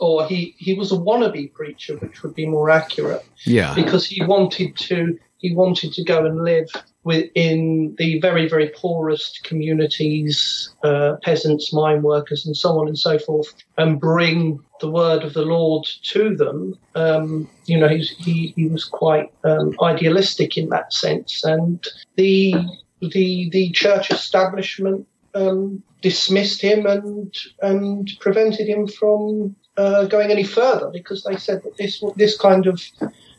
Or 0.00 0.26
he, 0.26 0.54
he 0.58 0.74
was 0.74 0.92
a 0.92 0.96
wannabe 0.96 1.52
preacher, 1.52 1.96
which 1.96 2.22
would 2.22 2.34
be 2.34 2.46
more 2.46 2.70
accurate. 2.70 3.24
Yeah. 3.44 3.74
Because 3.74 4.06
he 4.06 4.24
wanted 4.24 4.76
to 4.76 5.18
he 5.42 5.54
wanted 5.54 5.92
to 5.94 6.04
go 6.04 6.24
and 6.24 6.44
live 6.44 6.70
within 7.02 7.96
the 7.98 8.20
very, 8.20 8.48
very 8.48 8.68
poorest 8.68 9.42
communities, 9.42 10.72
uh, 10.84 11.16
peasants, 11.22 11.72
mine 11.72 12.02
workers, 12.02 12.46
and 12.46 12.56
so 12.56 12.78
on 12.78 12.86
and 12.86 12.96
so 12.96 13.18
forth, 13.18 13.52
and 13.76 14.00
bring 14.00 14.60
the 14.80 14.88
word 14.88 15.24
of 15.24 15.34
the 15.34 15.44
Lord 15.44 15.84
to 16.04 16.36
them. 16.36 16.78
Um, 16.94 17.50
you 17.66 17.76
know, 17.76 17.88
he, 17.88 18.54
he 18.56 18.66
was 18.66 18.84
quite 18.84 19.32
um, 19.42 19.74
idealistic 19.82 20.56
in 20.56 20.68
that 20.68 20.92
sense, 20.92 21.42
and 21.44 21.84
the 22.14 22.54
the 23.00 23.50
the 23.50 23.72
church 23.72 24.12
establishment 24.12 25.08
um, 25.34 25.82
dismissed 26.02 26.60
him 26.60 26.86
and 26.86 27.34
and 27.60 28.12
prevented 28.20 28.68
him 28.68 28.86
from 28.86 29.56
uh, 29.76 30.04
going 30.06 30.30
any 30.30 30.44
further 30.44 30.90
because 30.92 31.24
they 31.24 31.36
said 31.36 31.62
that 31.62 31.76
this 31.76 32.02
this 32.16 32.36
kind 32.36 32.66
of 32.66 32.82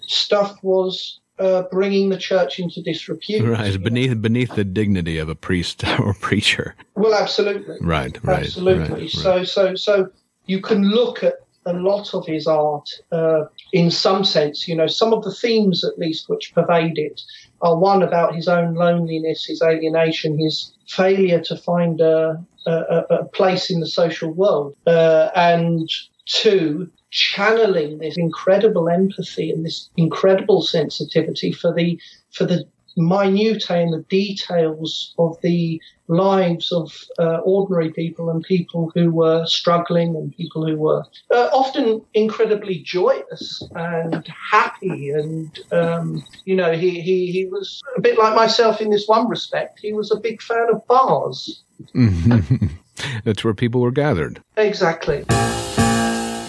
stuff 0.01 0.57
was 0.63 1.19
uh, 1.39 1.63
bringing 1.71 2.09
the 2.09 2.17
church 2.17 2.59
into 2.59 2.81
disrepute. 2.81 3.47
Right, 3.47 3.81
beneath 3.81 4.21
beneath 4.21 4.55
the 4.55 4.63
dignity 4.63 5.17
of 5.17 5.29
a 5.29 5.35
priest 5.35 5.83
or 5.99 6.13
preacher. 6.13 6.75
Well, 6.95 7.13
absolutely. 7.13 7.77
Right, 7.81 8.17
right. 8.23 8.43
Absolutely. 8.43 9.01
Right, 9.03 9.09
so, 9.09 9.37
right. 9.37 9.47
so, 9.47 9.75
so 9.75 10.09
you 10.45 10.61
can 10.61 10.83
look 10.89 11.23
at 11.23 11.35
a 11.65 11.73
lot 11.73 12.13
of 12.13 12.25
his 12.25 12.45
art 12.45 12.89
uh, 13.11 13.45
in 13.71 13.89
some 13.89 14.23
sense. 14.23 14.67
You 14.67 14.75
know, 14.75 14.87
some 14.87 15.13
of 15.13 15.23
the 15.23 15.33
themes, 15.33 15.83
at 15.83 15.97
least, 15.97 16.29
which 16.29 16.53
pervade 16.53 16.97
it, 16.97 17.21
are 17.61 17.77
one 17.77 18.03
about 18.03 18.35
his 18.35 18.47
own 18.47 18.75
loneliness, 18.75 19.45
his 19.45 19.61
alienation, 19.61 20.37
his 20.37 20.73
failure 20.87 21.39
to 21.41 21.55
find 21.55 22.01
a, 22.01 22.45
a, 22.67 23.03
a 23.09 23.25
place 23.25 23.69
in 23.69 23.79
the 23.79 23.87
social 23.87 24.31
world, 24.31 24.75
uh, 24.85 25.29
and 25.35 25.89
two, 26.25 26.89
channeling 27.11 27.99
this 27.99 28.17
incredible 28.17 28.89
empathy 28.89 29.51
and 29.51 29.65
this 29.65 29.89
incredible 29.97 30.61
sensitivity 30.61 31.51
for 31.51 31.73
the 31.73 31.99
for 32.31 32.45
the 32.45 32.65
minutiae 32.95 33.81
and 33.81 33.93
the 33.93 34.05
details 34.09 35.13
of 35.17 35.39
the 35.41 35.81
lives 36.07 36.71
of 36.71 36.91
uh, 37.17 37.37
ordinary 37.37 37.91
people 37.91 38.29
and 38.29 38.43
people 38.43 38.91
who 38.93 39.09
were 39.09 39.45
struggling 39.45 40.15
and 40.15 40.35
people 40.35 40.67
who 40.67 40.77
were 40.77 41.03
uh, 41.33 41.49
often 41.53 42.01
incredibly 42.13 42.79
joyous 42.79 43.63
and 43.75 44.27
happy 44.27 45.09
and 45.09 45.59
um, 45.71 46.23
you 46.45 46.55
know 46.55 46.73
he, 46.73 47.01
he 47.01 47.31
he 47.31 47.45
was 47.45 47.81
a 47.95 48.01
bit 48.01 48.17
like 48.17 48.35
myself 48.35 48.81
in 48.81 48.89
this 48.89 49.07
one 49.07 49.27
respect. 49.27 49.79
He 49.79 49.93
was 49.93 50.11
a 50.11 50.19
big 50.19 50.41
fan 50.41 50.67
of 50.71 50.85
bars. 50.87 51.63
That's 53.23 53.43
where 53.43 53.53
people 53.53 53.81
were 53.81 53.91
gathered. 53.91 54.41
Exactly 54.57 55.25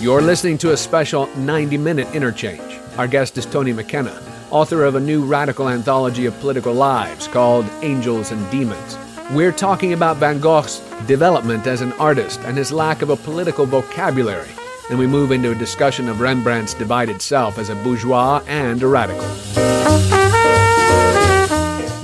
you're 0.05 0.21
listening 0.21 0.59
to 0.59 0.73
a 0.73 0.77
special 0.77 1.35
90 1.35 1.79
minute 1.79 2.15
interchange. 2.15 2.79
Our 2.99 3.09
guest 3.09 3.39
is 3.39 3.47
Tony 3.47 3.73
McKenna, 3.73 4.21
author 4.51 4.85
of 4.85 4.97
a 4.97 5.01
new 5.01 5.25
radical 5.25 5.71
anthology 5.71 6.27
of 6.27 6.39
political 6.41 6.75
lives 6.75 7.27
called 7.27 7.65
Angels 7.81 8.31
and 8.31 8.51
Demons. 8.51 8.99
We're 9.33 9.51
talking 9.51 9.95
about 9.95 10.19
Van 10.19 10.41
Gogh's 10.41 10.81
development 11.07 11.67
as 11.67 11.81
an 11.81 11.95
artist 11.95 12.39
and 12.41 12.55
his 12.55 12.71
lack 12.71 13.01
of 13.01 13.09
a 13.09 13.17
political 13.17 13.65
vocabulary, 13.65 14.51
and 14.91 14.99
we 14.99 15.07
move 15.07 15.33
into 15.33 15.53
a 15.53 15.55
discussion 15.55 16.11
of 16.11 16.21
Rembrandt's 16.21 16.75
divided 16.75 17.23
self 17.23 17.57
as 17.57 17.71
a 17.71 17.75
bourgeois 17.77 18.43
and 18.47 18.83
a 18.83 18.87
radical 18.87 19.25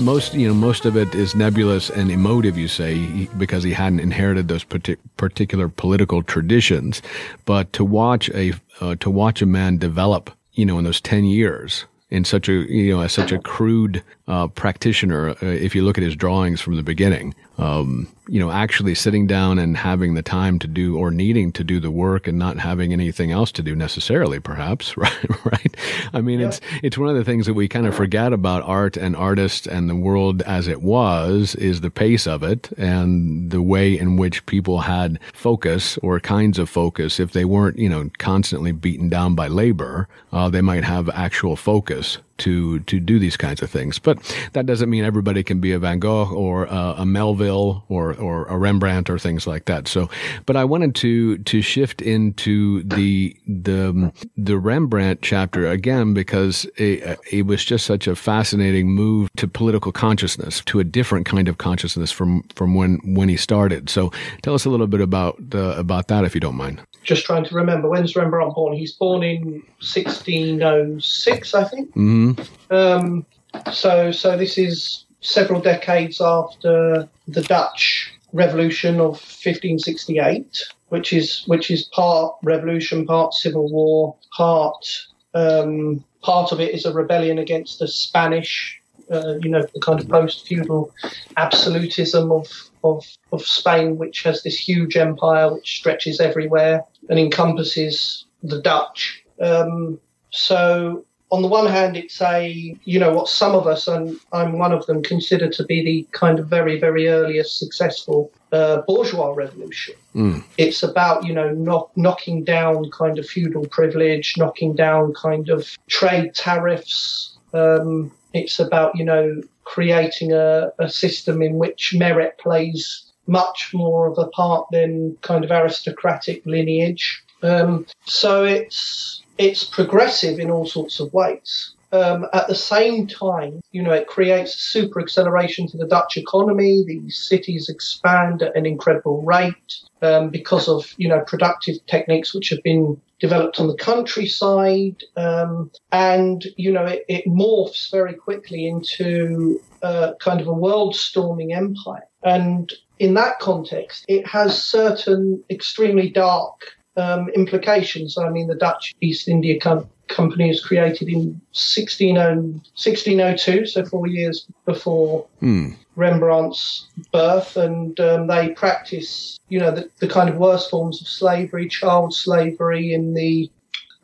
most 0.01 0.35
you 0.35 0.49
know 0.49 0.55
most 0.55 0.85
of 0.85 0.97
it 0.97 1.15
is 1.15 1.35
nebulous 1.35 1.91
and 1.91 2.11
emotive 2.11 2.57
you 2.57 2.69
say 2.69 3.29
because 3.39 3.63
he 3.63 3.73
hadn't 3.73 4.01
inherited 4.01 4.49
those 4.49 4.65
partic- 4.65 4.99
particular 5.17 5.69
political 5.69 6.23
traditions. 6.23 7.03
But 7.45 7.73
to 7.75 7.85
watch 7.85 8.31
a 8.31 8.55
uh, 8.81 8.97
to 8.97 9.11
watch 9.11 9.43
a 9.43 9.47
man 9.47 9.79
develop 9.79 10.31
you 10.53 10.67
know 10.67 10.79
in 10.79 10.85
those 10.85 11.01
10 11.01 11.25
years 11.25 11.87
in 12.11 12.25
such 12.25 12.49
a 12.49 12.53
you 12.53 12.95
know 12.95 13.03
as 13.03 13.13
such 13.13 13.33
a 13.33 13.39
crude 13.39 14.03
uh, 14.27 14.49
practitioner 14.49 15.31
uh, 15.31 15.37
if 15.43 15.75
you 15.75 15.83
look 15.83 15.97
at 15.97 16.05
his 16.05 16.17
drawings 16.17 16.61
from 16.61 16.77
the 16.77 16.83
beginning 16.83 17.35
um, 17.59 18.09
you 18.31 18.39
know, 18.39 18.53
actually 18.53 18.95
sitting 18.95 19.27
down 19.27 19.59
and 19.59 19.77
having 19.77 20.15
the 20.15 20.23
time 20.23 20.61
to 20.61 20.69
do 20.69 20.97
or 20.97 21.11
needing 21.11 21.51
to 21.51 21.65
do 21.65 21.81
the 21.81 21.91
work 21.91 22.29
and 22.29 22.39
not 22.39 22.59
having 22.59 22.93
anything 22.93 23.33
else 23.33 23.51
to 23.51 23.61
do 23.61 23.75
necessarily, 23.75 24.39
perhaps, 24.39 24.97
right? 24.97 25.45
right? 25.45 25.77
I 26.13 26.21
mean, 26.21 26.39
yeah. 26.39 26.47
it's 26.47 26.61
it's 26.81 26.97
one 26.97 27.09
of 27.09 27.17
the 27.17 27.25
things 27.25 27.47
that 27.47 27.55
we 27.55 27.67
kind 27.67 27.89
of 27.89 27.95
forget 27.95 28.33
about 28.33 28.63
art 28.63 28.97
and 28.97 29.17
artists 29.17 29.67
and 29.67 29.91
the 29.91 29.97
world 29.97 30.43
as 30.43 30.69
it 30.69 30.81
was 30.81 31.57
is 31.57 31.81
the 31.81 31.91
pace 31.91 32.29
of 32.29 32.45
it 32.45 32.71
and 32.79 33.51
the 33.51 33.63
way 33.63 33.99
in 33.99 34.17
which 34.17 34.47
people 34.47 34.83
had 34.83 35.19
focus 35.33 35.99
or 35.99 36.21
kinds 36.21 36.57
of 36.57 36.71
focus. 36.71 37.19
If 37.19 37.33
they 37.33 37.45
weren't, 37.45 37.79
you 37.79 37.89
know, 37.89 38.11
constantly 38.19 38.71
beaten 38.71 39.09
down 39.09 39.35
by 39.35 39.49
labor, 39.49 40.07
uh, 40.33 40.49
they 40.49 40.63
might 40.63 40.85
have 40.85 41.11
actual 41.11 41.57
focus 41.57 42.19
to 42.41 42.81
to 42.81 42.99
do 42.99 43.19
these 43.19 43.37
kinds 43.37 43.63
of 43.63 43.71
things. 43.71 43.99
But 43.99 44.19
that 44.53 44.67
doesn't 44.67 44.91
mean 44.91 45.05
everybody 45.05 45.43
can 45.43 45.61
be 45.61 45.73
a 45.73 45.79
Van 45.79 45.99
Gogh 45.99 46.31
or 46.33 46.65
a, 46.65 46.95
a 46.99 47.07
Melville 47.07 47.85
or 47.89 48.13
or 48.21 48.45
a 48.47 48.57
Rembrandt 48.57 49.11
or 49.11 49.19
things 49.19 49.47
like 49.47 49.65
that. 49.65 49.89
So, 49.89 50.09
but 50.47 50.57
I 50.57 50.65
wanted 50.65 50.95
to 50.97 51.39
to 51.39 51.63
shift 51.63 52.03
into 52.03 52.83
the 52.85 53.37
the 53.47 54.13
the 54.37 54.59
Rembrandt 54.59 55.23
chapter 55.23 55.67
again 55.67 56.15
because 56.15 56.65
it, 56.77 57.19
it 57.31 57.47
was 57.47 57.65
just 57.65 57.87
such 57.87 58.07
a 58.07 58.15
fascinating 58.15 58.89
move 58.89 59.31
to 59.37 59.49
political 59.49 59.93
consciousness, 59.93 60.63
to 60.67 60.81
a 60.81 60.85
different 60.85 61.27
kind 61.27 61.49
of 61.49 61.59
consciousness 61.59 62.13
from 62.13 62.43
from 62.55 62.75
when 62.75 63.01
when 63.05 63.29
he 63.29 63.37
started. 63.37 63.89
So, 63.91 64.13
tell 64.43 64.55
us 64.55 64.65
a 64.65 64.71
little 64.71 64.87
bit 64.87 65.01
about 65.01 65.39
uh, 65.55 65.75
about 65.77 66.09
that 66.09 66.25
if 66.25 66.35
you 66.35 66.41
don't 66.41 66.57
mind 66.57 66.83
just 67.03 67.25
trying 67.25 67.45
to 67.45 67.55
remember 67.55 67.89
when's 67.89 68.15
Rembrandt 68.15 68.55
born. 68.55 68.77
He's 68.77 68.93
born 68.93 69.23
in 69.23 69.63
1606, 69.81 71.55
I 71.55 71.65
think. 71.65 71.95
Mm-hmm. 71.95 72.75
Um, 72.75 73.27
so, 73.73 74.13
so 74.13 74.37
this 74.37 74.59
is 74.59 75.07
several 75.21 75.61
decades 75.61 76.21
after 76.21 77.09
the 77.29 77.43
Dutch 77.43 78.13
Revolution 78.33 79.01
of 79.01 79.13
1568, 79.13 80.63
which 80.89 81.13
is 81.13 81.43
which 81.47 81.71
is 81.71 81.85
part 81.85 82.37
revolution, 82.43 83.07
part 83.07 83.35
civil 83.35 83.69
war, 83.71 84.17
part 84.37 84.87
um, 85.35 86.05
part 86.23 86.53
of 86.53 86.61
it 86.61 86.75
is 86.75 86.85
a 86.85 86.93
rebellion 86.93 87.39
against 87.39 87.79
the 87.79 87.89
Spanish. 87.89 88.77
Uh, 89.11 89.35
you 89.43 89.51
know, 89.51 89.63
the 89.75 89.81
kind 89.81 89.99
of 89.99 90.09
post-feudal 90.09 90.95
absolutism 91.37 92.31
of 92.31 92.47
of, 92.85 93.05
of 93.33 93.43
Spain, 93.43 93.99
which 93.99 94.23
has 94.23 94.43
this 94.43 94.57
huge 94.57 94.97
empire 94.97 95.53
which 95.53 95.77
stretches 95.79 96.21
everywhere 96.21 96.85
and 97.09 97.19
encompasses 97.19 98.27
the 98.43 98.61
Dutch. 98.63 99.25
Um, 99.41 99.99
so 100.31 101.05
on 101.31 101.43
the 101.43 101.49
one 101.49 101.67
hand, 101.67 101.97
it's 101.97 102.21
a, 102.21 102.77
you 102.85 102.99
know, 102.99 103.13
what 103.13 103.29
some 103.29 103.55
of 103.55 103.67
us, 103.67 103.87
and 103.87 104.19
I'm 104.33 104.59
one 104.59 104.73
of 104.73 104.87
them, 104.87 105.03
consider 105.03 105.49
to 105.49 105.65
be 105.65 105.85
the 105.85 106.09
kind 106.11 106.39
of 106.39 106.49
very, 106.49 106.79
very 106.79 107.09
earliest 107.09 107.59
successful 107.59 108.33
uh, 108.53 108.83
bourgeois 108.83 109.33
revolution. 109.33 109.95
Mm. 110.15 110.43
It's 110.59 110.83
about, 110.83 111.25
you 111.25 111.33
know, 111.33 111.51
knock, 111.51 111.91
knocking 111.97 112.43
down 112.43 112.91
kind 112.91 113.19
of 113.19 113.27
feudal 113.27 113.67
privilege, 113.69 114.35
knocking 114.37 114.75
down 114.75 115.15
kind 115.15 115.49
of 115.49 115.77
trade 115.89 116.35
tariffs. 116.35 117.37
Um, 117.55 118.13
it's 118.35 118.59
about, 118.59 118.97
you 118.97 119.05
know, 119.05 119.41
creating 119.65 120.33
a, 120.33 120.73
a 120.81 120.89
system 120.89 121.43
in 121.43 121.55
which 121.55 121.95
merit 121.95 122.39
plays 122.39 123.05
much 123.29 123.71
more 123.73 124.09
of 124.09 124.19
a 124.19 124.27
part 124.29 124.67
than 124.73 125.17
kind 125.23 125.45
of 125.45 125.53
aristocratic 125.53 126.45
lineage. 126.45 127.23
Um, 127.43 127.87
so 128.05 128.45
it's 128.45 129.20
it's 129.41 129.65
progressive 129.65 130.39
in 130.39 130.51
all 130.51 130.67
sorts 130.67 131.01
of 131.01 131.13
ways. 131.15 131.75
Um, 131.93 132.27
at 132.33 132.47
the 132.47 132.55
same 132.55 133.09
time, 133.09 133.61
you 133.73 133.83
know, 133.83 133.93
it 133.93 134.07
creates 134.07 134.55
super 134.55 135.01
acceleration 135.01 135.67
to 135.69 135.79
the 135.79 135.87
Dutch 135.87 136.17
economy. 136.17 136.85
The 136.87 137.11
cities 137.11 137.69
expand 137.69 138.43
at 138.43 138.55
an 138.55 138.65
incredible 138.65 139.23
rate 139.23 139.75
um, 140.03 140.29
because 140.29 140.69
of, 140.69 140.93
you 140.99 141.09
know, 141.09 141.21
productive 141.27 141.85
techniques 141.87 142.33
which 142.33 142.51
have 142.51 142.63
been 142.63 143.01
developed 143.19 143.59
on 143.59 143.67
the 143.67 143.77
countryside. 143.77 145.03
Um, 145.17 145.73
and, 145.91 146.47
you 146.57 146.71
know, 146.71 146.85
it, 146.85 147.05
it, 147.09 147.27
morphs 147.27 147.91
very 147.91 148.15
quickly 148.15 148.69
into 148.69 149.61
uh, 149.83 150.13
kind 150.21 150.41
of 150.41 150.47
a 150.47 150.53
world 150.53 150.95
storming 150.95 151.53
empire. 151.55 152.07
And 152.23 152.73
in 153.01 153.15
that 153.15 153.41
context, 153.41 154.05
it 154.07 154.27
has 154.29 154.63
certain 154.63 155.43
extremely 155.51 156.11
dark 156.11 156.77
um, 156.97 157.29
implications. 157.31 158.17
I 158.19 158.29
mean, 158.31 158.49
the 158.49 158.55
Dutch 158.55 158.95
East 159.01 159.29
India 159.29 159.59
Com- 159.61 159.89
Company 160.09 160.49
was 160.49 160.65
created 160.65 161.09
in 161.09 161.41
1602, 161.53 163.67
so 163.67 163.85
four 163.85 164.07
years 164.09 164.47
before 164.67 165.27
hmm. 165.39 165.71
Rembrandt's 165.95 166.89
birth, 167.13 167.57
and 167.57 167.99
um, 168.01 168.27
they 168.27 168.49
practice, 168.51 169.39
you 169.49 169.61
know, 169.61 169.71
the, 169.71 169.89
the, 170.01 170.09
kind 170.09 170.29
of 170.29 170.37
worst 170.37 170.69
forms 170.71 171.01
of 171.01 171.07
slavery, 171.07 171.69
child 171.69 172.13
slavery 172.13 172.93
in 172.93 173.15
the 173.15 173.49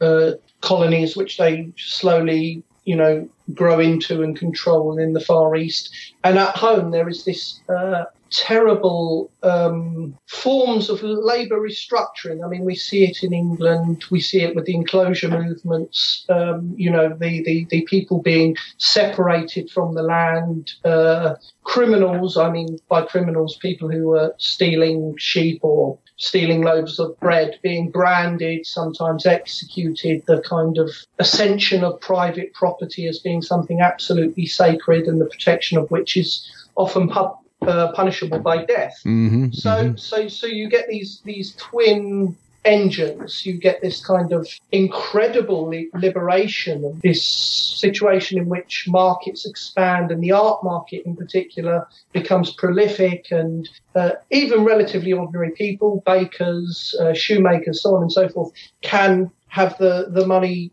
uh, 0.01 0.33
colonies, 0.61 1.17
which 1.17 1.39
they 1.39 1.73
slowly, 1.77 2.63
you 2.85 2.95
know, 2.95 3.29
grow 3.53 3.81
into 3.81 4.23
and 4.23 4.37
control 4.37 4.99
in 4.99 5.13
the 5.13 5.21
Far 5.21 5.57
East. 5.57 5.91
And 6.23 6.39
at 6.39 6.57
home, 6.57 6.93
there 6.93 7.09
is 7.09 7.25
this 7.25 7.59
uh, 7.69 8.05
terrible 8.31 9.31
um, 9.43 10.17
forms 10.27 10.91
of 10.91 11.03
labour 11.03 11.61
restructuring. 11.61 12.45
I 12.45 12.49
mean, 12.49 12.65
we 12.65 12.75
see 12.75 13.05
it 13.05 13.23
in 13.23 13.33
England. 13.33 14.05
We 14.11 14.21
see 14.21 14.43
it 14.43 14.55
with 14.55 14.67
the 14.67 14.75
enclosure 14.75 15.29
movements. 15.29 16.25
Um, 16.29 16.75
you 16.77 16.91
know, 16.91 17.09
the, 17.09 17.43
the, 17.43 17.67
the 17.71 17.83
people 17.83 18.21
being 18.23 18.57
separated 18.79 19.71
from 19.71 19.95
the 19.95 20.03
land. 20.03 20.73
Uh, 20.85 21.35
criminals. 21.67 22.37
I 22.37 22.51
mean, 22.51 22.79
by 22.89 23.03
criminals, 23.03 23.57
people 23.57 23.91
who 23.91 24.09
were 24.09 24.35
stealing 24.39 25.17
sheep 25.19 25.59
or 25.63 25.99
stealing 26.17 26.63
loaves 26.63 26.99
of 26.99 27.19
bread, 27.21 27.59
being 27.63 27.91
branded, 27.91 28.65
sometimes 28.65 29.27
executed. 29.27 30.23
The 30.27 30.41
kind 30.43 30.79
of 30.79 30.91
ascension 31.19 31.85
of 31.85 32.01
private 32.01 32.55
property 32.55 33.07
as 33.09 33.19
being 33.19 33.43
something 33.43 33.81
absolutely 33.81 34.47
sacred, 34.47 35.07
and 35.07 35.21
the 35.21 35.27
protection 35.27 35.77
of 35.77 35.91
which 35.91 36.17
is 36.17 36.49
often 36.77 37.09
pub- 37.09 37.39
uh, 37.67 37.93
punishable 37.93 38.39
by 38.39 38.65
death. 38.65 38.95
Mm-hmm, 39.05 39.53
so, 39.53 39.71
mm-hmm. 39.71 39.97
so, 39.97 40.29
so 40.29 40.47
you 40.47 40.69
get 40.69 40.89
these 40.89 41.21
these 41.25 41.55
twin 41.57 42.37
engines. 42.67 43.47
You 43.47 43.55
get 43.55 43.81
this 43.81 44.05
kind 44.05 44.33
of 44.33 44.49
incredible 44.73 45.69
li- 45.69 45.89
liberation 45.95 46.85
of 46.85 47.01
this 47.01 47.25
situation 47.25 48.39
in 48.39 48.49
which 48.49 48.87
markets 48.89 49.47
expand, 49.47 50.11
and 50.11 50.23
the 50.23 50.33
art 50.33 50.63
market 50.65 51.07
in 51.07 51.17
particular 51.17 51.87
becomes 52.13 52.53
prolific, 52.53 53.31
and 53.31 53.69
uh, 53.95 54.11
even 54.31 54.65
relatively 54.65 55.13
ordinary 55.13 55.53
people, 55.53 56.03
bakers, 56.05 56.95
uh, 57.01 57.15
shoemakers, 57.15 57.83
so 57.83 57.95
on 57.97 58.03
and 58.03 58.13
so 58.13 58.29
forth, 58.29 58.53
can 58.83 59.31
have 59.49 59.79
the 59.79 60.09
the 60.11 60.27
money 60.27 60.71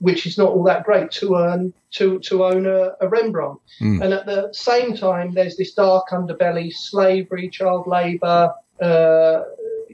which 0.00 0.26
is 0.26 0.36
not 0.36 0.50
all 0.50 0.64
that 0.64 0.84
great 0.84 1.10
to 1.10 1.36
earn 1.36 1.72
to 1.92 2.18
to 2.20 2.44
own 2.44 2.66
a, 2.66 2.92
a 3.00 3.08
Rembrandt. 3.08 3.58
Mm. 3.80 4.02
And 4.02 4.12
at 4.12 4.26
the 4.26 4.50
same 4.52 4.96
time, 4.96 5.34
there's 5.34 5.56
this 5.56 5.72
dark 5.72 6.08
underbelly: 6.10 6.72
slavery, 6.72 7.48
child 7.48 7.86
labour, 7.86 8.52
uh, 8.80 9.42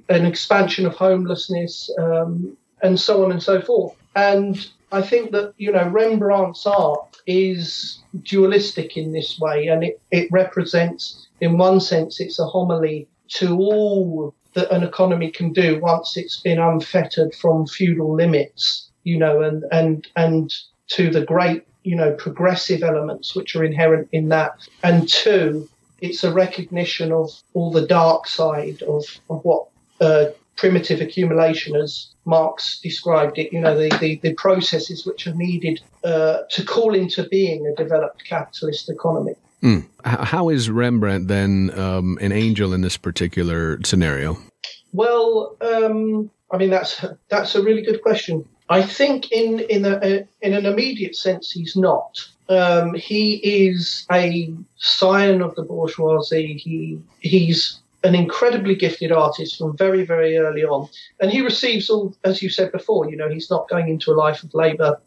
an 0.08 0.26
expansion 0.26 0.86
of 0.86 0.94
homelessness, 0.94 1.90
um, 1.98 2.56
and 2.82 2.98
so 2.98 3.24
on 3.24 3.30
and 3.30 3.42
so 3.42 3.60
forth. 3.60 3.94
And 4.16 4.68
I 4.90 5.02
think 5.02 5.30
that 5.32 5.54
you 5.58 5.70
know 5.70 5.88
Rembrandt's 5.88 6.66
art 6.66 7.20
is 7.26 8.00
dualistic 8.22 8.96
in 8.96 9.12
this 9.12 9.38
way, 9.38 9.68
and 9.68 9.84
it, 9.84 10.00
it 10.10 10.28
represents, 10.32 11.28
in 11.40 11.58
one 11.58 11.80
sense, 11.80 12.20
it's 12.20 12.38
a 12.38 12.46
homily 12.46 13.08
to 13.28 13.56
all 13.56 14.34
that 14.54 14.70
an 14.72 14.82
economy 14.82 15.30
can 15.30 15.52
do 15.52 15.78
once 15.80 16.16
it's 16.16 16.40
been 16.40 16.58
unfettered 16.58 17.34
from 17.34 17.66
feudal 17.66 18.14
limits 18.14 18.86
you 19.06 19.16
know, 19.16 19.40
and 19.40 19.64
and 19.70 20.06
and 20.16 20.52
to 20.88 21.10
the 21.10 21.24
great, 21.24 21.62
you 21.84 21.96
know, 21.96 22.12
progressive 22.14 22.82
elements 22.82 23.34
which 23.36 23.54
are 23.56 23.64
inherent 23.64 24.08
in 24.12 24.28
that. 24.30 24.68
And 24.82 25.08
two, 25.08 25.68
it's 26.00 26.24
a 26.24 26.32
recognition 26.32 27.12
of 27.12 27.30
all 27.54 27.70
the 27.70 27.86
dark 27.86 28.26
side 28.26 28.82
of, 28.82 29.04
of 29.30 29.44
what 29.44 29.68
uh, 30.00 30.26
primitive 30.56 31.00
accumulation, 31.00 31.76
as 31.76 32.08
Marx 32.24 32.80
described 32.80 33.38
it, 33.38 33.52
you 33.52 33.60
know, 33.60 33.78
the, 33.78 33.96
the, 34.00 34.16
the 34.22 34.34
processes 34.34 35.06
which 35.06 35.26
are 35.26 35.34
needed 35.34 35.80
uh, 36.02 36.38
to 36.50 36.64
call 36.64 36.94
into 36.94 37.28
being 37.28 37.66
a 37.66 37.74
developed 37.74 38.24
capitalist 38.24 38.88
economy. 38.88 39.34
Mm. 39.62 39.86
How 40.04 40.48
is 40.48 40.68
Rembrandt 40.68 41.28
then 41.28 41.70
um, 41.78 42.18
an 42.20 42.32
angel 42.32 42.72
in 42.72 42.80
this 42.82 42.96
particular 42.96 43.78
scenario? 43.84 44.38
Well, 44.92 45.56
um, 45.60 46.30
I 46.50 46.58
mean 46.58 46.70
that's 46.70 47.04
that's 47.28 47.54
a 47.54 47.62
really 47.62 47.82
good 47.82 48.02
question. 48.02 48.48
I 48.68 48.82
think 48.82 49.30
in 49.32 49.60
in 49.60 49.84
a, 49.84 50.26
in 50.42 50.54
an 50.54 50.66
immediate 50.66 51.16
sense 51.16 51.50
he's 51.50 51.76
not. 51.76 52.26
Um, 52.48 52.94
he 52.94 53.34
is 53.66 54.06
a 54.10 54.52
scion 54.76 55.42
of 55.42 55.54
the 55.54 55.62
bourgeoisie. 55.62 56.54
He 56.54 57.00
he's 57.20 57.80
an 58.04 58.14
incredibly 58.14 58.76
gifted 58.76 59.10
artist 59.10 59.58
from 59.58 59.76
very 59.76 60.04
very 60.04 60.36
early 60.36 60.64
on, 60.64 60.88
and 61.20 61.30
he 61.30 61.40
receives 61.40 61.90
all, 61.90 62.14
as 62.24 62.42
you 62.42 62.48
said 62.48 62.72
before. 62.72 63.10
You 63.10 63.16
know, 63.16 63.28
he's 63.28 63.50
not 63.50 63.68
going 63.68 63.88
into 63.88 64.12
a 64.12 64.14
life 64.14 64.42
of 64.42 64.54
labour. 64.54 65.00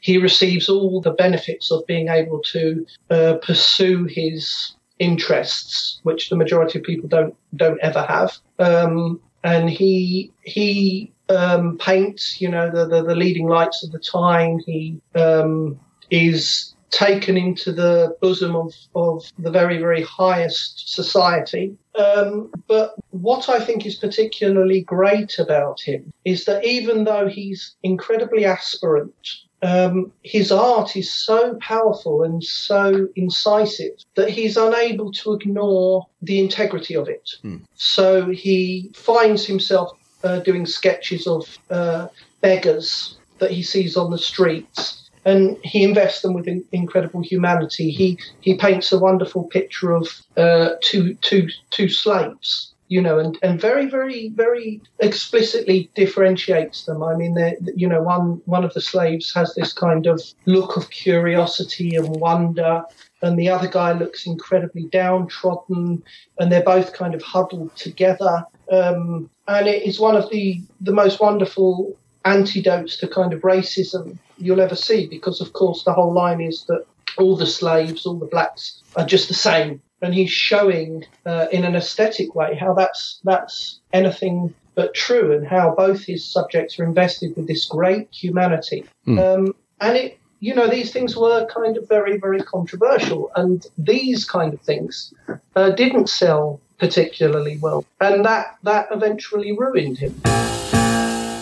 He 0.00 0.18
receives 0.18 0.68
all 0.68 1.00
the 1.00 1.12
benefits 1.12 1.70
of 1.70 1.86
being 1.86 2.08
able 2.08 2.40
to 2.52 2.86
uh, 3.10 3.34
pursue 3.42 4.04
his 4.04 4.74
interests, 4.98 6.00
which 6.02 6.30
the 6.30 6.36
majority 6.36 6.78
of 6.78 6.84
people 6.84 7.08
don't 7.08 7.34
don't 7.56 7.80
ever 7.80 8.02
have. 8.02 8.36
Um, 8.58 9.20
and 9.44 9.68
he 9.68 10.32
he 10.42 11.11
um, 11.28 11.78
paints, 11.78 12.40
you 12.40 12.48
know, 12.48 12.70
the, 12.70 12.86
the, 12.86 13.02
the, 13.02 13.14
leading 13.14 13.48
lights 13.48 13.84
of 13.84 13.92
the 13.92 13.98
time. 13.98 14.58
He 14.66 15.00
um, 15.14 15.78
is 16.10 16.74
taken 16.90 17.38
into 17.38 17.72
the 17.72 18.16
bosom 18.20 18.54
of, 18.54 18.74
of 18.94 19.24
the 19.38 19.50
very, 19.50 19.78
very 19.78 20.02
highest 20.02 20.94
society. 20.94 21.76
Um, 21.98 22.50
but 22.68 22.94
what 23.10 23.48
I 23.48 23.60
think 23.60 23.86
is 23.86 23.96
particularly 23.96 24.82
great 24.82 25.38
about 25.38 25.80
him 25.80 26.12
is 26.24 26.44
that 26.44 26.64
even 26.64 27.04
though 27.04 27.28
he's 27.28 27.74
incredibly 27.82 28.44
aspirant, 28.44 29.14
um, 29.62 30.12
his 30.22 30.50
art 30.50 30.96
is 30.96 31.12
so 31.12 31.56
powerful 31.60 32.24
and 32.24 32.42
so 32.42 33.08
incisive 33.14 33.92
that 34.16 34.28
he's 34.28 34.56
unable 34.56 35.12
to 35.12 35.34
ignore 35.34 36.06
the 36.20 36.40
integrity 36.40 36.94
of 36.94 37.08
it. 37.08 37.30
Hmm. 37.42 37.58
So 37.74 38.30
he 38.30 38.90
finds 38.94 39.46
himself 39.46 39.96
uh, 40.24 40.40
doing 40.40 40.66
sketches 40.66 41.26
of 41.26 41.58
uh, 41.70 42.08
beggars 42.40 43.18
that 43.38 43.50
he 43.50 43.62
sees 43.62 43.96
on 43.96 44.10
the 44.10 44.18
streets, 44.18 45.10
and 45.24 45.56
he 45.62 45.82
invests 45.82 46.22
them 46.22 46.34
with 46.34 46.48
in- 46.48 46.64
incredible 46.72 47.22
humanity. 47.22 47.90
He 47.90 48.18
he 48.40 48.56
paints 48.56 48.92
a 48.92 48.98
wonderful 48.98 49.44
picture 49.44 49.92
of 49.92 50.08
uh, 50.36 50.70
two 50.80 51.14
two 51.14 51.48
two 51.70 51.88
slaves. 51.88 52.68
You 52.88 53.00
know, 53.00 53.18
and, 53.18 53.38
and 53.42 53.58
very, 53.58 53.86
very, 53.86 54.28
very 54.34 54.78
explicitly 54.98 55.88
differentiates 55.94 56.84
them. 56.84 57.02
I 57.02 57.16
mean, 57.16 57.38
you 57.74 57.88
know, 57.88 58.02
one 58.02 58.42
one 58.44 58.64
of 58.64 58.74
the 58.74 58.82
slaves 58.82 59.32
has 59.32 59.54
this 59.54 59.72
kind 59.72 60.06
of 60.06 60.20
look 60.44 60.76
of 60.76 60.90
curiosity 60.90 61.96
and 61.96 62.06
wonder, 62.20 62.82
and 63.22 63.38
the 63.38 63.48
other 63.48 63.66
guy 63.66 63.92
looks 63.92 64.26
incredibly 64.26 64.88
downtrodden, 64.92 66.02
and 66.38 66.52
they're 66.52 66.62
both 66.62 66.92
kind 66.92 67.14
of 67.14 67.22
huddled 67.22 67.74
together. 67.76 68.44
Um, 68.70 69.30
and 69.46 69.66
it 69.66 69.82
is 69.82 69.98
one 70.00 70.16
of 70.16 70.30
the, 70.30 70.60
the 70.80 70.92
most 70.92 71.20
wonderful 71.20 71.96
antidotes 72.24 72.96
to 72.98 73.08
kind 73.08 73.32
of 73.32 73.40
racism 73.40 74.16
you'll 74.38 74.60
ever 74.60 74.76
see, 74.76 75.06
because 75.06 75.40
of 75.40 75.52
course 75.52 75.84
the 75.84 75.92
whole 75.92 76.12
line 76.12 76.40
is 76.40 76.64
that 76.66 76.84
all 77.18 77.36
the 77.36 77.46
slaves, 77.46 78.06
all 78.06 78.18
the 78.18 78.26
blacks 78.26 78.82
are 78.96 79.06
just 79.06 79.28
the 79.28 79.34
same. 79.34 79.80
And 80.00 80.14
he's 80.14 80.30
showing 80.30 81.04
uh, 81.26 81.46
in 81.52 81.64
an 81.64 81.76
aesthetic 81.76 82.34
way 82.34 82.56
how 82.56 82.74
that's 82.74 83.20
that's 83.22 83.80
anything 83.92 84.52
but 84.74 84.94
true, 84.94 85.32
and 85.32 85.46
how 85.46 85.74
both 85.76 86.02
his 86.02 86.24
subjects 86.24 86.78
are 86.78 86.84
invested 86.84 87.36
with 87.36 87.46
this 87.46 87.66
great 87.66 88.08
humanity. 88.10 88.84
Mm. 89.06 89.18
Um, 89.18 89.54
and 89.80 89.96
it 89.96 90.18
you 90.42 90.56
know, 90.56 90.66
these 90.66 90.90
things 90.90 91.16
were 91.16 91.46
kind 91.46 91.76
of 91.76 91.88
very, 91.88 92.18
very 92.18 92.40
controversial, 92.40 93.30
and 93.36 93.64
these 93.78 94.24
kind 94.24 94.52
of 94.52 94.60
things 94.60 95.14
uh, 95.54 95.70
didn't 95.70 96.08
sell 96.08 96.60
particularly 96.82 97.58
well, 97.58 97.84
and 98.00 98.24
that 98.24 98.58
that 98.64 98.88
eventually 98.90 99.56
ruined 99.56 99.98
him. 99.98 100.20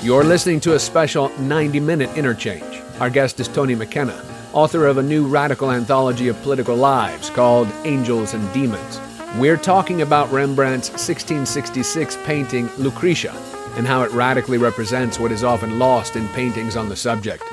You're 0.03 0.22
listening 0.22 0.61
to 0.61 0.74
a 0.74 0.78
special 0.78 1.30
90-minute 1.30 2.14
interchange. 2.14 2.82
Our 3.01 3.09
guest 3.09 3.41
is 3.41 3.49
Tony 3.49 3.74
McKenna, 3.74 4.22
author 4.53 4.86
of 4.86 4.99
a 4.99 5.03
new 5.03 5.26
radical 5.26 5.70
anthology 5.70 6.28
of 6.28 6.41
political 6.43 6.76
lives 6.76 7.30
called 7.30 7.68
Angels 7.84 8.34
and 8.34 8.53
Demons. 8.53 9.01
We're 9.38 9.57
talking 9.57 10.03
about 10.03 10.30
Rembrandt's 10.30 10.91
1666 10.91 12.18
painting 12.24 12.68
Lucretia 12.76 13.32
and 13.76 13.86
how 13.86 14.03
it 14.03 14.11
radically 14.11 14.59
represents 14.59 15.18
what 15.18 15.32
is 15.32 15.43
often 15.43 15.78
lost 15.78 16.16
in 16.16 16.28
paintings 16.28 16.76
on 16.76 16.91
the 16.91 16.97
subject 16.97 17.45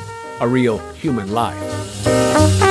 a 0.41 0.47
real 0.47 0.77
human 0.93 1.31
life. 1.31 2.66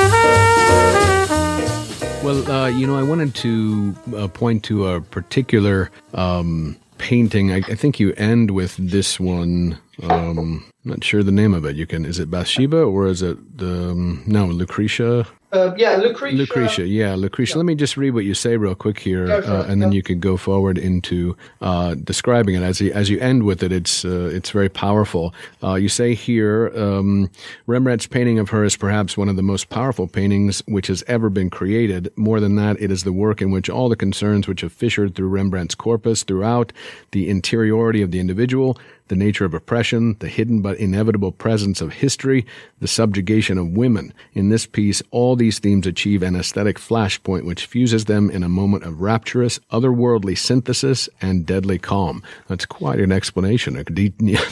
Well, 2.23 2.51
uh, 2.51 2.67
you 2.67 2.87
know, 2.87 2.97
I 2.97 3.03
wanted 3.03 3.35
to 3.35 3.95
uh, 4.15 4.27
point 4.27 4.63
to 4.65 4.87
a 4.87 5.01
particular 5.01 5.91
um, 6.13 6.75
painting. 6.97 7.51
I, 7.51 7.57
I, 7.57 7.75
think 7.75 7.99
you 7.99 8.13
end 8.13 8.51
with 8.51 8.75
this 8.77 9.19
one. 9.19 9.77
Um, 10.03 10.65
not 10.83 11.03
sure 11.03 11.23
the 11.23 11.31
name 11.31 11.53
of 11.53 11.65
it. 11.65 11.75
You 11.75 11.87
can. 11.87 12.05
Is 12.05 12.19
it 12.19 12.29
Bathsheba 12.29 12.81
or 12.81 13.07
is 13.07 13.21
it 13.21 13.57
the 13.57 13.91
um, 13.91 14.23
no 14.25 14.45
Lucretia? 14.45 15.27
Uh, 15.49 15.73
yeah, 15.77 15.95
Lucretia. 15.95 16.37
Lucretia, 16.37 16.85
yeah, 16.85 17.15
Lucretia. 17.15 17.53
Yeah. 17.53 17.57
Let 17.57 17.65
me 17.65 17.75
just 17.75 17.95
read 17.95 18.11
what 18.11 18.25
you 18.25 18.33
say 18.33 18.57
real 18.57 18.75
quick 18.75 18.99
here, 18.99 19.31
uh, 19.31 19.63
and 19.65 19.81
then 19.81 19.93
you 19.93 20.03
can 20.03 20.19
go 20.19 20.35
forward 20.35 20.77
into 20.77 21.37
uh, 21.61 21.95
describing 21.95 22.55
it. 22.55 22.63
As 22.63 22.81
you, 22.81 22.91
as 22.91 23.09
you 23.09 23.17
end 23.21 23.43
with 23.43 23.63
it, 23.63 23.71
it's 23.71 24.03
uh, 24.03 24.29
it's 24.33 24.49
very 24.49 24.67
powerful. 24.67 25.33
Uh, 25.63 25.75
you 25.75 25.87
say 25.87 26.13
here, 26.13 26.69
um, 26.75 27.29
Rembrandt's 27.65 28.07
painting 28.07 28.39
of 28.39 28.49
her 28.49 28.65
is 28.65 28.75
perhaps 28.75 29.15
one 29.15 29.29
of 29.29 29.37
the 29.37 29.41
most 29.41 29.69
powerful 29.69 30.05
paintings 30.05 30.61
which 30.67 30.87
has 30.87 31.01
ever 31.07 31.29
been 31.29 31.49
created. 31.49 32.11
More 32.17 32.41
than 32.41 32.55
that, 32.55 32.81
it 32.81 32.91
is 32.91 33.05
the 33.05 33.13
work 33.13 33.41
in 33.41 33.49
which 33.49 33.69
all 33.69 33.87
the 33.87 33.95
concerns 33.95 34.49
which 34.49 34.61
have 34.61 34.73
fissured 34.73 35.15
through 35.15 35.29
Rembrandt's 35.29 35.75
corpus 35.75 36.23
throughout 36.23 36.73
the 37.11 37.29
interiority 37.29 38.01
of 38.01 38.11
the 38.11 38.19
individual 38.19 38.77
the 39.07 39.15
nature 39.15 39.45
of 39.45 39.53
oppression, 39.53 40.15
the 40.19 40.27
hidden 40.27 40.61
but 40.61 40.77
inevitable 40.77 41.31
presence 41.31 41.81
of 41.81 41.93
history, 41.93 42.45
the 42.79 42.87
subjugation 42.87 43.57
of 43.57 43.77
women. 43.77 44.13
In 44.33 44.49
this 44.49 44.65
piece, 44.65 45.01
all 45.11 45.35
these 45.35 45.59
themes 45.59 45.87
achieve 45.87 46.23
an 46.23 46.35
aesthetic 46.35 46.77
flashpoint 46.77 47.45
which 47.45 47.65
fuses 47.65 48.05
them 48.05 48.29
in 48.29 48.43
a 48.43 48.49
moment 48.49 48.83
of 48.83 49.01
rapturous, 49.01 49.59
otherworldly 49.71 50.37
synthesis 50.37 51.09
and 51.21 51.45
deadly 51.45 51.79
calm. 51.79 52.23
That's 52.47 52.65
quite 52.65 52.99
an 52.99 53.11
explanation. 53.11 53.75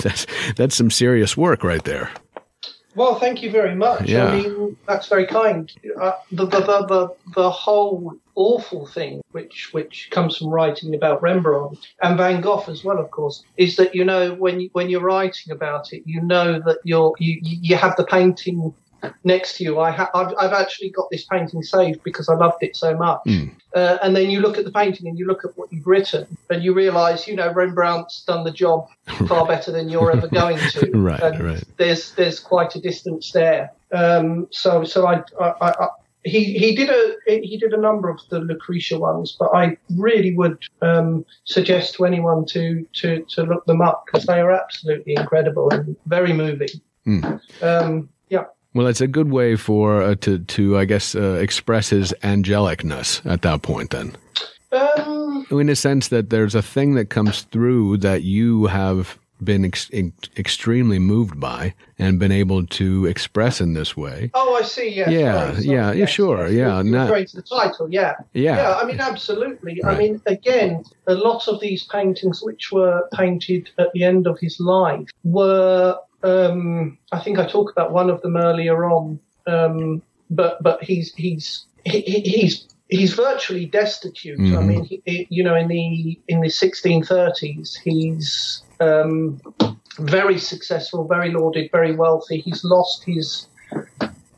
That's, 0.01 0.27
that's 0.55 0.75
some 0.75 0.91
serious 0.91 1.35
work 1.35 1.63
right 1.63 1.83
there. 1.83 2.11
Well, 2.95 3.19
thank 3.19 3.43
you 3.43 3.51
very 3.51 3.75
much. 3.75 4.09
Yeah. 4.09 4.27
I 4.27 4.41
mean, 4.41 4.77
that's 4.87 5.07
very 5.07 5.27
kind. 5.27 5.71
Uh, 5.99 6.13
the, 6.31 6.45
the, 6.45 6.59
the, 6.59 6.85
the, 6.85 7.15
the 7.33 7.49
whole 7.49 8.15
awful 8.35 8.85
thing, 8.85 9.21
which 9.31 9.73
which 9.73 10.09
comes 10.11 10.37
from 10.37 10.47
writing 10.47 10.93
about 10.95 11.21
Rembrandt 11.21 11.87
and 12.01 12.17
Van 12.17 12.41
Gogh 12.41 12.63
as 12.67 12.83
well, 12.83 12.99
of 12.99 13.11
course, 13.11 13.43
is 13.57 13.75
that 13.77 13.95
you 13.95 14.05
know 14.05 14.33
when 14.33 14.59
you, 14.59 14.69
when 14.73 14.89
you're 14.89 15.01
writing 15.01 15.51
about 15.51 15.93
it, 15.93 16.03
you 16.05 16.21
know 16.21 16.59
that 16.65 16.79
you're 16.83 17.13
you 17.19 17.39
you 17.41 17.75
have 17.75 17.95
the 17.95 18.05
painting 18.05 18.73
next 19.23 19.57
to 19.57 19.63
you. 19.63 19.79
I 19.79 19.91
ha- 19.91 20.09
I've, 20.13 20.33
I've 20.39 20.53
actually 20.53 20.89
got 20.89 21.09
this 21.11 21.25
painting 21.25 21.63
saved 21.63 22.03
because 22.03 22.29
I 22.29 22.35
loved 22.35 22.61
it 22.61 22.75
so 22.75 22.95
much. 22.95 23.21
Mm. 23.27 23.51
Uh, 23.73 23.97
and 24.01 24.15
then 24.15 24.29
you 24.29 24.39
look 24.39 24.57
at 24.57 24.65
the 24.65 24.71
painting 24.71 25.07
and 25.07 25.17
you 25.17 25.27
look 25.27 25.43
at 25.45 25.57
what 25.57 25.71
you've 25.71 25.87
written 25.87 26.25
and 26.49 26.63
you 26.63 26.73
realise, 26.73 27.27
you 27.27 27.35
know, 27.35 27.51
Rembrandt's 27.51 28.23
done 28.23 28.43
the 28.43 28.51
job 28.51 28.87
far 29.27 29.45
better 29.45 29.71
than 29.71 29.89
you're 29.89 30.11
ever 30.11 30.27
going 30.27 30.57
to. 30.57 30.91
right, 30.93 31.21
and 31.21 31.43
right. 31.43 31.63
There's 31.77 32.11
there's 32.13 32.39
quite 32.39 32.75
a 32.75 32.81
distance 32.81 33.31
there. 33.31 33.71
Um, 33.91 34.47
so 34.51 34.83
so 34.83 35.07
I, 35.07 35.23
I, 35.39 35.53
I 35.61 35.87
he 36.25 36.57
he 36.57 36.75
did 36.75 36.89
a 36.89 37.15
he 37.27 37.55
did 37.57 37.71
a 37.73 37.77
number 37.79 38.09
of 38.09 38.19
the 38.29 38.39
Lucretia 38.39 38.97
ones, 38.97 39.35
but 39.39 39.49
I 39.53 39.77
really 39.95 40.35
would 40.35 40.57
um, 40.81 41.23
suggest 41.43 41.93
to 41.95 42.05
anyone 42.05 42.45
to 42.47 42.85
to 42.93 43.23
to 43.29 43.43
look 43.43 43.65
them 43.65 43.81
up 43.81 44.05
because 44.05 44.25
they 44.25 44.39
are 44.39 44.51
absolutely 44.51 45.13
incredible 45.15 45.69
and 45.69 45.95
very 46.07 46.33
moving. 46.33 46.69
Mm. 47.05 47.39
Um, 47.61 48.09
yeah. 48.29 48.45
Well, 48.75 48.87
it's 48.87 49.01
a 49.01 49.07
good 49.07 49.31
way 49.31 49.55
for 49.55 50.03
uh, 50.03 50.15
to 50.15 50.39
to 50.39 50.77
I 50.77 50.83
guess 50.83 51.15
uh, 51.15 51.39
express 51.41 51.89
his 51.89 52.13
angelicness 52.21 53.25
at 53.25 53.41
that 53.43 53.61
point. 53.61 53.91
Then, 53.91 54.17
um, 54.73 55.47
in 55.49 55.69
a 55.69 55.75
sense 55.75 56.09
that 56.09 56.29
there's 56.29 56.55
a 56.55 56.61
thing 56.61 56.95
that 56.95 57.09
comes 57.09 57.43
through 57.43 57.97
that 57.97 58.23
you 58.23 58.65
have 58.65 59.17
been 59.41 59.63
ex- 59.65 59.89
ex- 59.93 60.29
extremely 60.37 60.99
moved 60.99 61.39
by 61.39 61.73
and 61.99 62.19
been 62.19 62.31
able 62.31 62.65
to 62.65 63.05
express 63.05 63.61
in 63.61 63.73
this 63.73 63.95
way. 63.95 64.31
Oh, 64.33 64.55
I 64.55 64.63
see. 64.63 64.89
Yes, 64.89 65.09
yeah, 65.09 65.45
right. 65.45 65.55
so, 65.55 65.61
yeah, 65.61 65.91
yes, 65.91 66.09
sure, 66.09 66.47
yes. 66.47 66.53
yeah. 66.53 66.81
You're 66.81 67.01
referring 67.01 67.25
to 67.27 67.35
the 67.37 67.41
title, 67.43 67.87
yeah. 67.89 68.15
yeah, 68.33 68.57
yeah. 68.57 68.75
I 68.75 68.85
mean, 68.85 68.99
absolutely. 68.99 69.79
Right. 69.83 69.95
I 69.95 69.97
mean, 69.97 70.21
again, 70.25 70.83
a 71.07 71.15
lot 71.15 71.47
of 71.47 71.59
these 71.59 71.83
paintings, 71.83 72.41
which 72.41 72.71
were 72.71 73.07
painted 73.13 73.69
at 73.77 73.91
the 73.93 74.03
end 74.03 74.25
of 74.27 74.39
his 74.39 74.59
life, 74.59 75.09
were 75.23 75.97
um, 76.25 76.97
I 77.11 77.19
think 77.19 77.37
I 77.37 77.45
talk 77.45 77.71
about 77.71 77.91
one 77.91 78.09
of 78.09 78.21
them 78.21 78.35
earlier 78.35 78.85
on, 78.85 79.19
um, 79.45 80.01
but 80.29 80.61
but 80.61 80.83
he's 80.83 81.13
he's 81.13 81.65
he, 81.85 82.01
he's 82.01 82.67
he's 82.89 83.13
virtually 83.13 83.67
destitute. 83.67 84.39
Mm-hmm. 84.39 84.57
I 84.57 84.61
mean, 84.61 84.83
he, 84.85 85.01
he, 85.05 85.27
you 85.29 85.43
know, 85.43 85.55
in 85.55 85.67
the 85.67 86.19
in 86.27 86.41
the 86.41 86.47
1630s, 86.47 87.77
he's 87.83 88.63
um, 88.79 89.39
very 89.99 90.39
successful, 90.39 91.07
very 91.07 91.31
lauded, 91.31 91.69
very 91.71 91.95
wealthy. 91.95 92.41
He's 92.41 92.63
lost 92.63 93.03
his 93.03 93.47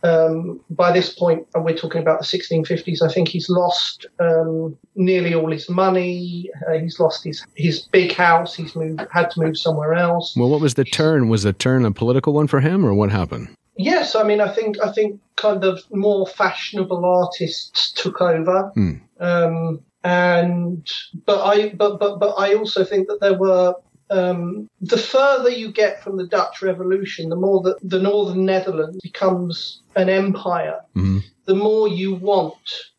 um, 0.03 0.59
by 0.69 0.91
this 0.91 1.13
point, 1.13 1.47
and 1.53 1.65
we're 1.65 1.75
talking 1.75 2.01
about 2.01 2.19
the 2.19 2.25
1650s, 2.25 3.01
I 3.01 3.11
think 3.11 3.27
he's 3.27 3.49
lost 3.49 4.05
um, 4.19 4.77
nearly 4.95 5.33
all 5.33 5.51
his 5.51 5.69
money. 5.69 6.49
Uh, 6.67 6.79
he's 6.79 6.99
lost 6.99 7.23
his, 7.23 7.45
his 7.55 7.81
big 7.81 8.11
house. 8.13 8.55
He's 8.55 8.75
moved, 8.75 9.01
had 9.11 9.31
to 9.31 9.41
move 9.41 9.57
somewhere 9.57 9.93
else. 9.93 10.35
Well, 10.35 10.49
what 10.49 10.61
was 10.61 10.75
the 10.75 10.85
turn? 10.85 11.29
Was 11.29 11.43
the 11.43 11.53
turn 11.53 11.85
a 11.85 11.91
political 11.91 12.33
one 12.33 12.47
for 12.47 12.59
him, 12.59 12.85
or 12.85 12.93
what 12.93 13.11
happened? 13.11 13.49
Yes, 13.77 14.15
I 14.15 14.23
mean, 14.23 14.41
I 14.41 14.51
think 14.51 14.77
I 14.83 14.91
think 14.91 15.21
kind 15.35 15.63
of 15.63 15.83
more 15.91 16.25
fashionable 16.25 17.05
artists 17.05 17.91
took 17.91 18.21
over, 18.21 18.71
mm. 18.75 18.99
um, 19.19 19.81
and 20.03 20.89
but 21.25 21.43
I 21.43 21.69
but 21.69 21.99
but 21.99 22.19
but 22.19 22.31
I 22.39 22.55
also 22.55 22.83
think 22.83 23.07
that 23.07 23.21
there 23.21 23.35
were 23.35 23.75
um, 24.09 24.69
the 24.81 24.97
further 24.97 25.49
you 25.49 25.71
get 25.71 26.03
from 26.03 26.17
the 26.17 26.27
Dutch 26.27 26.61
Revolution, 26.61 27.29
the 27.29 27.35
more 27.35 27.61
that 27.63 27.77
the 27.83 27.99
Northern 27.99 28.45
Netherlands 28.45 28.97
becomes 29.01 29.81
an 29.95 30.09
empire, 30.09 30.79
mm-hmm. 30.95 31.19
the 31.45 31.55
more 31.55 31.87
you 31.87 32.15
want, 32.15 32.55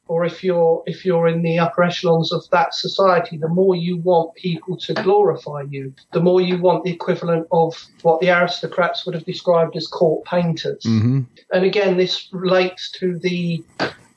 or 0.07 0.25
if 0.25 0.43
you're 0.43 0.83
if 0.87 1.05
you're 1.05 1.29
in 1.29 1.43
the 1.43 1.59
upper 1.59 1.83
echelons 1.83 2.33
of 2.33 2.49
that 2.51 2.75
society, 2.75 3.37
the 3.37 3.49
more 3.49 3.77
you 3.77 3.99
want 3.99 4.35
people 4.35 4.77
to 4.79 4.95
glorify 4.95 5.63
you, 5.69 5.95
the 6.13 6.21
more 6.21 6.41
you 6.41 6.59
want 6.59 6.85
the 6.85 6.93
equivalent 6.93 7.47
of 7.53 7.75
what 8.03 8.21
the 8.21 8.31
aristocrats 8.31 9.05
would 9.05 9.15
have 9.15 9.25
described 9.25 9.77
as 9.77 9.87
court 9.87 10.25
painters. 10.25 10.83
Mm-hmm. 10.85 11.21
And 11.53 11.65
again, 11.65 11.97
this 11.97 12.29
relates 12.33 12.91
to 12.93 13.19
the 13.19 13.63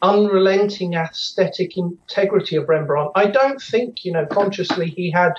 unrelenting 0.01 0.95
aesthetic 0.95 1.77
integrity 1.77 2.55
of 2.55 2.67
Rembrandt. 2.67 3.11
I 3.15 3.27
don't 3.27 3.61
think, 3.61 4.03
you 4.03 4.11
know, 4.11 4.25
consciously 4.25 4.89
he 4.89 5.11
had 5.11 5.33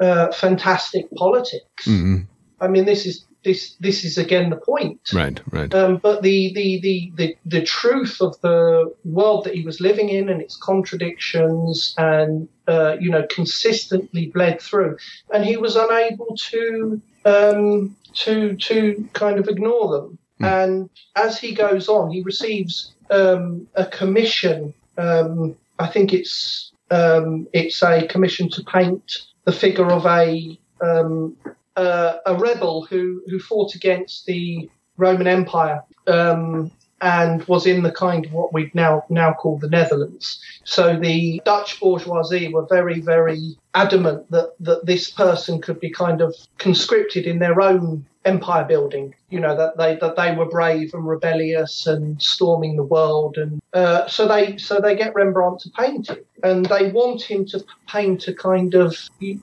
uh, 0.00 0.32
fantastic 0.32 1.10
politics. 1.14 1.86
Mm-hmm. 1.86 2.22
I 2.60 2.68
mean, 2.68 2.84
this 2.84 3.06
is 3.06 3.26
this 3.46 3.76
this 3.78 4.04
is 4.04 4.18
again 4.18 4.50
the 4.50 4.56
point. 4.56 5.00
Right, 5.14 5.40
right. 5.52 5.72
Um, 5.72 5.98
but 5.98 6.22
the, 6.22 6.52
the, 6.52 6.80
the, 6.80 7.12
the, 7.14 7.36
the 7.46 7.62
truth 7.62 8.20
of 8.20 8.38
the 8.40 8.92
world 9.04 9.44
that 9.44 9.54
he 9.54 9.62
was 9.62 9.80
living 9.80 10.08
in 10.08 10.28
and 10.28 10.42
its 10.42 10.56
contradictions 10.56 11.94
and 11.96 12.48
uh, 12.66 12.96
you 13.00 13.10
know 13.10 13.24
consistently 13.30 14.26
bled 14.26 14.60
through, 14.60 14.96
and 15.32 15.44
he 15.44 15.56
was 15.56 15.76
unable 15.76 16.36
to 16.36 17.00
um, 17.24 17.96
to 18.14 18.56
to 18.56 19.08
kind 19.12 19.38
of 19.38 19.48
ignore 19.48 19.92
them. 19.92 20.18
Mm. 20.40 20.64
And 20.64 20.90
as 21.14 21.38
he 21.38 21.54
goes 21.54 21.88
on, 21.88 22.10
he 22.10 22.22
receives 22.22 22.94
um, 23.10 23.68
a 23.76 23.86
commission. 23.86 24.74
Um, 24.98 25.56
I 25.78 25.86
think 25.86 26.12
it's 26.12 26.72
um, 26.90 27.46
it's 27.52 27.82
a 27.82 28.06
commission 28.08 28.50
to 28.50 28.64
paint 28.64 29.26
the 29.46 29.52
figure 29.52 29.90
of 29.90 30.04
a 30.04 30.58
um, 30.82 31.36
uh, 31.76 32.16
a 32.26 32.34
rebel 32.34 32.84
who 32.84 33.22
who 33.26 33.38
fought 33.38 33.74
against 33.74 34.26
the 34.26 34.68
Roman 34.98 35.26
Empire 35.26 35.82
um, 36.06 36.70
and 37.00 37.44
was 37.44 37.66
in 37.66 37.82
the 37.82 37.92
kind 37.92 38.26
of 38.26 38.32
what 38.32 38.52
we 38.52 38.70
now 38.74 39.04
now 39.08 39.32
call 39.32 39.56
the 39.58 39.70
Netherlands. 39.70 40.40
So 40.64 40.98
the 40.98 41.40
Dutch 41.44 41.80
bourgeoisie 41.80 42.52
were 42.52 42.66
very 42.66 43.00
very 43.00 43.56
adamant 43.76 44.28
that 44.30 44.54
that 44.58 44.86
this 44.86 45.10
person 45.10 45.60
could 45.60 45.78
be 45.78 45.90
kind 45.90 46.20
of 46.20 46.34
conscripted 46.58 47.26
in 47.26 47.38
their 47.38 47.60
own 47.60 48.04
empire 48.24 48.64
building. 48.64 49.14
You 49.30 49.38
know 49.40 49.56
that 49.56 49.76
they 49.76 49.96
that 49.96 50.16
they 50.16 50.34
were 50.34 50.48
brave 50.48 50.94
and 50.94 51.06
rebellious 51.06 51.86
and 51.86 52.20
storming 52.20 52.76
the 52.76 52.82
world, 52.82 53.36
and 53.36 53.60
uh, 53.72 54.08
so 54.08 54.26
they 54.26 54.56
so 54.56 54.80
they 54.80 54.96
get 54.96 55.14
Rembrandt 55.14 55.60
to 55.60 55.70
paint 55.70 56.08
it, 56.10 56.26
and 56.42 56.66
they 56.66 56.90
want 56.90 57.22
him 57.22 57.44
to 57.46 57.64
paint 57.86 58.26
a 58.26 58.34
kind 58.34 58.74
of 58.74 58.96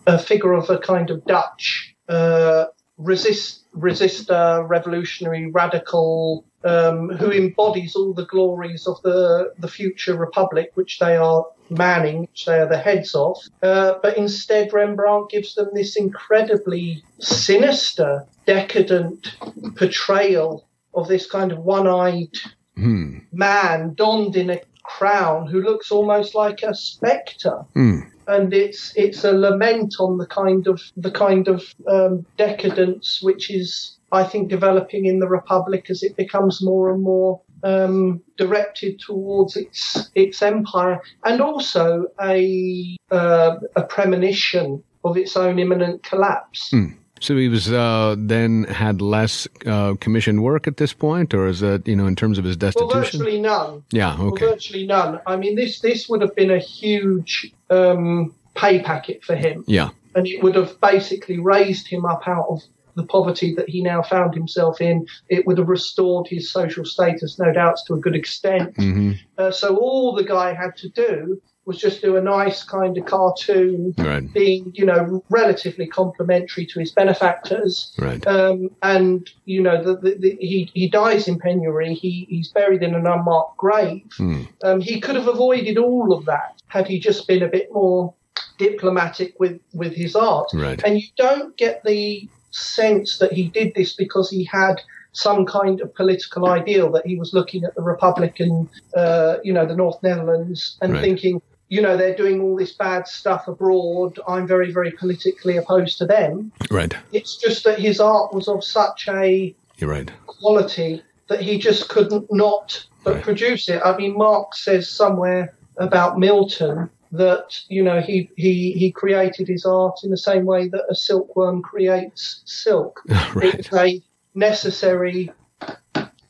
a 0.08 0.18
figure 0.18 0.54
of 0.54 0.70
a 0.70 0.80
kind 0.80 1.10
of 1.12 1.24
Dutch 1.26 1.96
uh, 2.10 2.66
resist, 2.98 3.64
resistor, 3.78 4.68
revolutionary, 4.68 5.52
radical, 5.52 6.46
um, 6.64 7.10
who 7.10 7.32
embodies 7.32 7.96
all 7.96 8.14
the 8.14 8.26
glories 8.26 8.88
of 8.88 9.02
the, 9.02 9.54
the 9.60 9.68
future 9.68 10.16
republic, 10.16 10.72
which 10.76 11.00
they 11.00 11.16
are 11.16 11.46
manning, 11.70 12.22
which 12.22 12.46
they 12.46 12.60
are 12.60 12.68
the 12.68 12.78
heads 12.78 13.16
of. 13.16 13.38
Uh, 13.62 13.96
but 14.02 14.18
instead, 14.18 14.74
Rembrandt 14.74 15.30
gives 15.30 15.56
them 15.56 15.70
this 15.74 15.96
incredibly 15.96 17.04
sinister, 17.20 18.26
decadent 18.46 19.36
portrayal 19.76 20.68
of 20.94 21.08
this 21.08 21.30
kind 21.30 21.52
of 21.52 21.60
one 21.60 21.88
eyed 21.88 22.38
Hmm. 22.76 23.20
man 23.32 23.94
donned 23.94 24.36
in 24.36 24.50
a 24.50 24.60
crown 24.82 25.48
who 25.48 25.62
looks 25.62 25.92
almost 25.92 26.34
like 26.36 26.64
a 26.64 26.74
spectre. 26.74 27.66
Hmm. 27.74 28.00
And 28.28 28.54
it's 28.54 28.94
it's 28.96 29.24
a 29.24 29.34
lament 29.34 29.96
on 30.00 30.18
the 30.18 30.26
kind 30.26 30.68
of 30.68 30.82
the 30.96 31.12
kind 31.12 31.48
of 31.48 31.64
um, 31.88 32.26
decadence 32.38 33.22
which 33.22 33.52
is, 33.52 33.98
I 34.14 34.24
think, 34.24 34.50
developing 34.50 35.06
in 35.06 35.20
the 35.20 35.28
Republic 35.28 35.88
as 35.90 36.04
it 36.04 36.16
becomes 36.16 36.62
more 36.64 36.92
and 36.94 37.02
more 37.02 37.42
um, 37.64 38.22
directed 38.38 39.00
towards 39.00 39.58
its 39.58 40.10
its 40.16 40.42
empire, 40.42 41.02
and 41.26 41.42
also 41.42 42.06
a 42.22 42.96
uh, 43.12 43.56
a 43.76 43.84
premonition 43.84 44.84
of 45.04 45.18
its 45.18 45.36
own 45.36 45.60
imminent 45.60 46.04
collapse. 46.04 46.74
So 47.20 47.38
he 47.38 47.48
was 47.48 47.72
uh, 47.72 48.16
then 48.18 48.66
had 48.66 49.02
less 49.02 49.48
uh, 49.66 49.94
commissioned 50.02 50.44
work 50.44 50.68
at 50.68 50.76
this 50.78 50.94
point, 50.94 51.34
or 51.34 51.48
is 51.48 51.60
that 51.62 51.88
you 51.88 51.96
know 51.96 52.06
in 52.06 52.16
terms 52.16 52.38
of 52.38 52.44
his 52.46 52.58
destitution? 52.58 52.90
Well, 52.94 53.04
virtually 53.04 53.40
none. 53.42 53.84
yeah. 53.92 54.18
Well, 54.18 54.28
Okay. 54.34 54.46
virtually 54.46 54.86
none. 54.86 55.20
I 55.26 55.38
mean, 55.38 55.56
this 55.56 55.80
this 55.80 56.10
would 56.10 56.22
have 56.22 56.36
been 56.36 56.52
a 56.52 56.60
huge 56.60 57.52
um, 57.70 58.34
pay 58.56 58.82
packet 58.84 59.24
for 59.24 59.36
him, 59.36 59.64
Yeah. 59.68 59.90
and 60.16 60.28
it 60.28 60.44
would 60.44 60.56
have 60.56 60.80
basically 60.82 61.40
raised 61.40 61.88
him 61.88 62.06
up 62.06 62.28
out 62.28 62.46
of 62.50 62.62
the 62.96 63.04
poverty 63.06 63.54
that 63.56 63.70
he 63.70 63.82
now 63.82 64.02
found 64.02 64.34
himself 64.34 64.82
in. 64.82 65.06
It 65.30 65.46
would 65.48 65.58
have 65.58 65.68
restored 65.70 66.28
his 66.28 66.52
social 66.52 66.86
status, 66.86 67.40
no 67.40 67.52
doubts, 67.52 67.84
to 67.86 67.94
a 67.96 68.00
good 68.00 68.16
extent. 68.16 68.76
hmm 68.78 69.12
Uh, 69.38 69.52
so 69.52 69.76
all 69.78 70.14
the 70.14 70.24
guy 70.24 70.54
had 70.54 70.76
to 70.78 70.90
do 70.90 71.42
was 71.66 71.78
just 71.80 72.02
do 72.02 72.18
a 72.18 72.22
nice 72.22 72.62
kind 72.62 72.98
of 72.98 73.06
cartoon, 73.06 73.94
Right. 73.98 74.32
being 74.34 74.72
you 74.76 74.86
know 74.86 75.24
relatively 75.30 75.88
complimentary 75.88 76.66
to 76.66 76.80
his 76.80 76.92
benefactors. 76.92 77.94
Right. 77.98 78.26
Um, 78.28 78.70
and 78.82 79.30
you 79.46 79.62
know, 79.62 79.82
the, 79.82 79.96
the, 79.96 80.16
the, 80.20 80.38
he 80.42 80.70
he 80.74 80.90
dies 80.90 81.28
in 81.30 81.40
penury. 81.40 81.94
He 81.94 82.28
he's 82.30 82.50
buried 82.50 82.84
in 82.84 82.94
an 82.96 83.08
unmarked 83.08 83.58
grave. 83.58 84.04
Hmm. 84.18 84.42
Um, 84.64 84.82
he 84.82 85.00
could 85.00 85.16
have 85.16 85.30
avoided 85.30 85.78
all 85.78 86.12
of 86.14 86.26
that 86.26 86.62
had 86.68 86.86
he 86.88 87.00
just 87.00 87.28
been 87.28 87.44
a 87.44 87.48
bit 87.48 87.72
more 87.72 88.14
diplomatic 88.58 89.36
with 89.40 89.60
with 89.74 89.94
his 89.94 90.16
art. 90.16 90.50
Right. 90.54 90.82
And 90.84 91.00
you 91.00 91.08
don't 91.18 91.56
get 91.58 91.82
the 91.84 92.28
sense 92.54 93.18
that 93.18 93.34
he 93.34 93.50
did 93.50 93.74
this 93.76 93.94
because 93.94 94.30
he 94.30 94.44
had 94.46 94.82
some 95.12 95.46
kind 95.46 95.82
of 95.82 95.94
political 95.94 96.48
ideal 96.48 96.92
that 96.92 97.06
he 97.06 97.16
was 97.18 97.34
looking 97.34 97.64
at 97.64 97.76
the 97.76 97.82
Republican, 97.82 98.68
uh, 98.96 99.38
you 99.44 99.54
know, 99.54 99.66
the 99.66 99.76
North 99.76 100.02
Netherlands 100.02 100.78
and 100.82 100.94
Right. 100.94 101.02
thinking, 101.02 101.42
you 101.70 101.82
know, 101.82 101.98
they're 101.98 102.16
doing 102.16 102.42
all 102.42 102.56
this 102.56 102.74
bad 102.74 103.08
stuff 103.08 103.48
abroad. 103.48 104.20
I'm 104.28 104.48
very, 104.48 104.72
very 104.72 104.92
politically 104.92 105.58
opposed 105.58 105.98
to 106.00 106.06
them. 106.06 106.52
Right. 106.72 106.96
It's 107.12 107.38
just 107.38 107.64
that 107.66 107.80
his 107.80 108.00
art 108.00 108.34
was 108.34 108.48
of 108.48 108.64
such 108.64 109.08
a 109.08 109.56
You're 109.78 109.90
right. 109.90 110.12
quality 110.26 111.04
that 111.30 111.42
he 111.42 111.58
just 111.60 111.90
couldn't 111.90 112.32
not 112.32 112.86
but 113.04 113.16
Right. 113.16 113.24
produce 113.24 113.68
it. 113.70 113.82
I 113.84 113.96
mean, 113.98 114.18
Marx 114.18 114.64
says 114.64 114.90
somewhere 114.90 115.54
about 115.78 116.18
Milton 116.18 116.90
that 117.14 117.62
you 117.70 117.84
know 117.84 118.02
he 118.02 118.30
he 118.36 118.74
he 118.74 118.92
created 118.92 119.48
his 119.48 119.66
art 119.66 120.00
in 120.04 120.10
the 120.10 120.18
same 120.18 120.46
way 120.46 120.68
that 120.68 120.84
a 120.90 120.96
silkworm 120.96 121.62
creates 121.62 122.42
silk. 122.46 123.02
right. 123.34 123.54
It's 123.54 123.72
a 123.74 124.02
necessary 124.36 125.32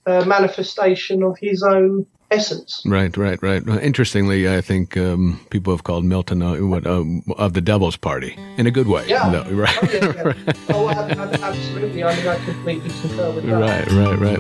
uh, 0.05 0.25
manifestation 0.25 1.23
of 1.23 1.38
his 1.39 1.63
own 1.63 2.05
essence. 2.29 2.84
Right, 2.86 3.15
right, 3.15 3.41
right. 3.41 3.65
Interestingly, 3.81 4.49
I 4.53 4.59
think 4.59 4.97
um, 4.97 5.39
people 5.49 5.73
have 5.73 5.84
called 5.84 6.03
Milton 6.03 6.41
uh, 6.41 6.55
what, 6.55 6.86
uh, 6.86 7.03
of 7.38 7.53
the 7.53 7.61
Devil's 7.61 7.95
Party 7.95 8.36
in 8.57 8.67
a 8.67 8.71
good 8.71 8.88
way. 8.88 9.07
Yeah. 9.07 9.29
No, 9.31 9.43
right. 9.51 9.77
Oh, 9.81 9.89
yeah, 9.91 10.13
yeah. 10.15 10.53
oh 10.69 10.89
ab- 10.89 11.11
ab- 11.11 11.36
absolutely. 11.41 12.03
I 12.03 12.15
mean, 12.15 12.27
I 12.27 12.43
completely 12.43 12.89
concur 13.01 13.31
with 13.31 13.45
that. 13.45 13.89
Right, 13.91 14.19
right, 14.19 14.19
right. 14.19 14.39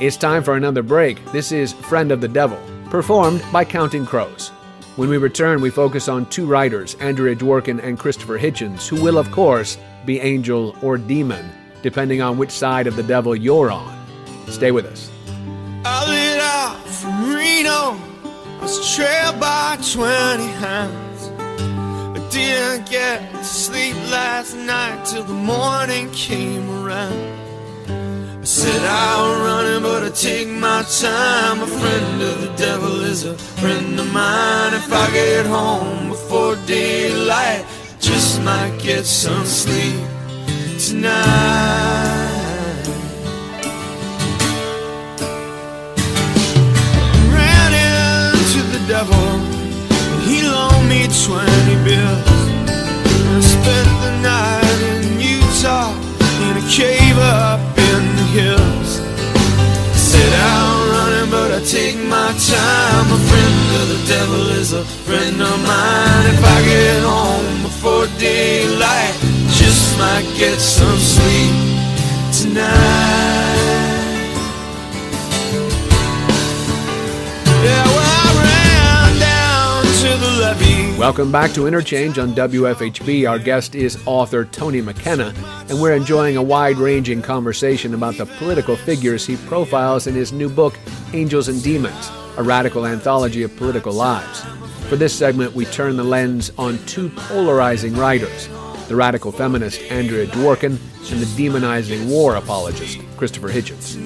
It's 0.00 0.16
time 0.16 0.42
for 0.42 0.56
another 0.56 0.82
break. 0.82 1.22
This 1.30 1.52
is 1.52 1.74
Friend 1.74 2.10
of 2.10 2.22
the 2.22 2.28
Devil, 2.28 2.58
performed 2.90 3.42
by 3.52 3.64
Counting 3.64 4.04
Crows. 4.04 4.50
When 4.96 5.08
we 5.08 5.16
return, 5.16 5.60
we 5.60 5.70
focus 5.70 6.08
on 6.08 6.26
two 6.26 6.44
writers, 6.46 6.94
Andrea 6.96 7.34
Dworkin 7.34 7.82
and 7.82 7.98
Christopher 7.98 8.38
Hitchens, 8.38 8.86
who 8.88 9.02
will, 9.02 9.16
of 9.16 9.30
course, 9.30 9.78
be 10.04 10.20
angel 10.20 10.76
or 10.82 10.98
demon, 10.98 11.50
depending 11.82 12.20
on 12.20 12.36
which 12.36 12.50
side 12.50 12.86
of 12.86 12.96
the 12.96 13.02
devil 13.02 13.34
you're 13.34 13.70
on. 13.70 13.96
Stay 14.48 14.72
with 14.72 14.84
us. 14.84 15.10
I 15.84 16.08
lit 16.10 16.40
out 16.40 16.86
from 16.86 17.32
Reno. 17.32 17.96
I 18.24 18.58
was 18.60 18.94
trailed 18.94 19.40
by 19.40 19.78
20 19.92 20.46
hounds. 20.58 21.28
I 22.18 22.28
didn't 22.30 22.90
get 22.90 23.32
to 23.32 23.44
sleep 23.44 23.94
last 24.10 24.54
night 24.54 25.06
till 25.06 25.24
the 25.24 25.32
morning 25.32 26.10
came 26.10 26.68
around. 26.84 27.39
I 28.40 28.44
said 28.44 28.82
I'm 28.82 29.42
running, 29.42 29.82
but 29.82 30.02
I 30.02 30.08
take 30.08 30.48
my 30.48 30.82
time. 30.82 31.60
A 31.60 31.66
friend 31.66 32.22
of 32.22 32.40
the 32.40 32.52
devil 32.56 33.02
is 33.02 33.26
a 33.26 33.34
friend 33.36 34.00
of 34.00 34.10
mine. 34.14 34.72
If 34.72 34.90
I 34.90 35.10
get 35.12 35.44
home 35.44 36.08
before 36.08 36.56
daylight, 36.66 37.66
just 38.00 38.40
might 38.40 38.78
get 38.82 39.04
some 39.04 39.44
sleep 39.44 40.00
tonight. 40.78 42.39
Might 70.00 70.34
get 70.34 70.58
some 70.58 70.96
sleep 70.96 71.54
tonight. 72.32 72.70
Yeah, 77.62 77.84
well, 77.84 78.20
to. 80.00 80.98
Welcome 80.98 81.30
back 81.30 81.52
to 81.52 81.66
Interchange 81.66 82.18
on 82.18 82.34
WFHB. 82.34 83.28
Our 83.28 83.38
guest 83.38 83.74
is 83.74 84.02
author 84.06 84.46
Tony 84.46 84.80
McKenna, 84.80 85.34
and 85.68 85.78
we're 85.82 85.94
enjoying 85.94 86.38
a 86.38 86.42
wide 86.42 86.78
ranging 86.78 87.20
conversation 87.20 87.92
about 87.92 88.16
the 88.16 88.24
political 88.24 88.76
figures 88.76 89.26
he 89.26 89.36
profiles 89.36 90.06
in 90.06 90.14
his 90.14 90.32
new 90.32 90.48
book, 90.48 90.78
Angels 91.12 91.48
and 91.48 91.62
Demons 91.62 92.10
A 92.38 92.42
Radical 92.42 92.86
Anthology 92.86 93.42
of 93.42 93.54
Political 93.58 93.92
Lives. 93.92 94.40
For 94.88 94.96
this 94.96 95.12
segment, 95.12 95.54
we 95.54 95.66
turn 95.66 95.98
the 95.98 96.04
lens 96.04 96.50
on 96.56 96.78
two 96.86 97.10
polarizing 97.10 97.94
writers 97.94 98.48
the 98.90 98.96
radical 98.96 99.30
feminist 99.30 99.80
Andrea 99.82 100.26
Dworkin 100.26 100.76
and 101.12 101.20
the 101.20 101.26
demonizing 101.40 102.08
war 102.08 102.34
apologist 102.34 102.98
Christopher 103.16 103.48
Hitchens. 103.48 103.96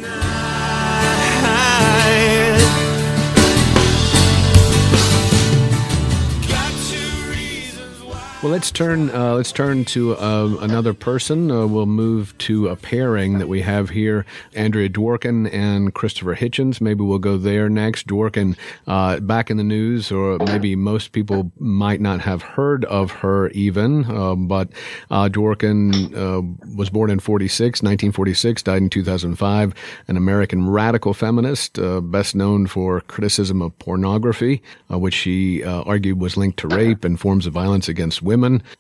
Well, 8.45 8.53
let's 8.53 8.71
turn. 8.71 9.09
Uh, 9.09 9.37
let's 9.37 9.53
turn 9.53 9.87
to 9.87 10.19
uh, 10.19 10.59
another 10.61 10.93
person. 10.93 11.51
Uh, 11.51 11.67
we'll 11.67 11.87
move 11.87 12.37
to 12.37 12.69
a 12.69 12.77
pairing 12.77 13.39
that 13.39 13.47
we 13.47 13.63
have 13.63 13.89
here: 13.89 14.27
Andrea 14.55 14.91
Dworkin 14.91 15.51
and 15.51 15.95
Christopher 15.95 16.37
Hitchens. 16.37 16.79
Maybe 16.79 17.03
we'll 17.03 17.19
go 17.19 17.39
there 17.39 17.71
next. 17.71 18.07
Dworkin, 18.07 18.55
uh, 18.87 19.21
back 19.21 19.49
in 19.49 19.57
the 19.57 19.65
news, 19.65 20.13
or 20.13 20.37
maybe 20.41 20.77
most 20.77 21.13
people 21.13 21.53
might 21.59 22.03
not 22.03 22.21
have 22.21 22.43
heard 22.43 22.85
of 22.85 23.13
her 23.13 23.49
even. 23.53 24.05
Uh, 24.05 24.35
but 24.35 24.69
uh, 25.11 25.31
Dworkin 25.31 26.15
uh, 26.15 26.43
was 26.77 26.91
born 26.91 27.09
in 27.09 27.21
46, 27.21 27.81
1946, 27.81 28.63
died 28.63 28.83
in 28.83 28.91
2005. 28.91 29.73
An 30.07 30.19
American 30.19 30.69
radical 30.69 31.15
feminist, 31.15 31.79
best 32.11 32.35
known 32.35 32.67
for 32.67 33.01
criticism 33.01 33.63
of 33.63 33.79
pornography, 33.79 34.63
which 34.91 35.15
she 35.15 35.65
argued 35.65 36.21
was 36.21 36.37
linked 36.37 36.59
to 36.59 36.69
rape 36.69 37.05
and 37.05 37.19
forms 37.19 37.47
of 37.47 37.55
violence 37.55 37.89
against 37.89 38.21
women. 38.21 38.34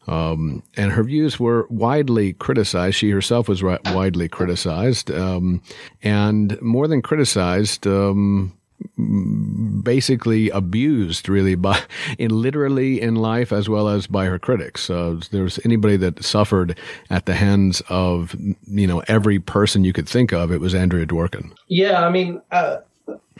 Um, 0.06 0.62
and 0.76 0.92
her 0.92 1.04
views 1.04 1.38
were 1.38 1.66
widely 1.70 2.32
criticized. 2.34 2.96
She 2.96 3.10
herself 3.10 3.48
was 3.48 3.62
ri- 3.62 3.78
widely 3.86 4.28
criticized. 4.28 5.10
Um, 5.10 5.62
and 6.02 6.60
more 6.60 6.88
than 6.88 7.02
criticized, 7.02 7.86
um, 7.86 8.52
basically 9.82 10.50
abused 10.50 11.28
really 11.28 11.54
by 11.66 11.80
in 12.18 12.30
literally 12.30 13.00
in 13.00 13.16
life 13.16 13.52
as 13.52 13.68
well 13.68 13.88
as 13.88 14.06
by 14.06 14.26
her 14.26 14.38
critics. 14.38 14.90
Uh, 14.90 15.20
there's 15.30 15.58
anybody 15.64 15.96
that 15.96 16.22
suffered 16.24 16.78
at 17.10 17.26
the 17.26 17.34
hands 17.34 17.82
of 17.88 18.34
you 18.66 18.86
know 18.86 19.02
every 19.08 19.38
person 19.38 19.84
you 19.84 19.92
could 19.92 20.08
think 20.08 20.32
of. 20.32 20.50
It 20.52 20.60
was 20.60 20.74
Andrea 20.74 21.06
Dworkin. 21.06 21.52
Yeah, 21.68 22.06
I 22.06 22.10
mean, 22.10 22.40
uh, 22.50 22.78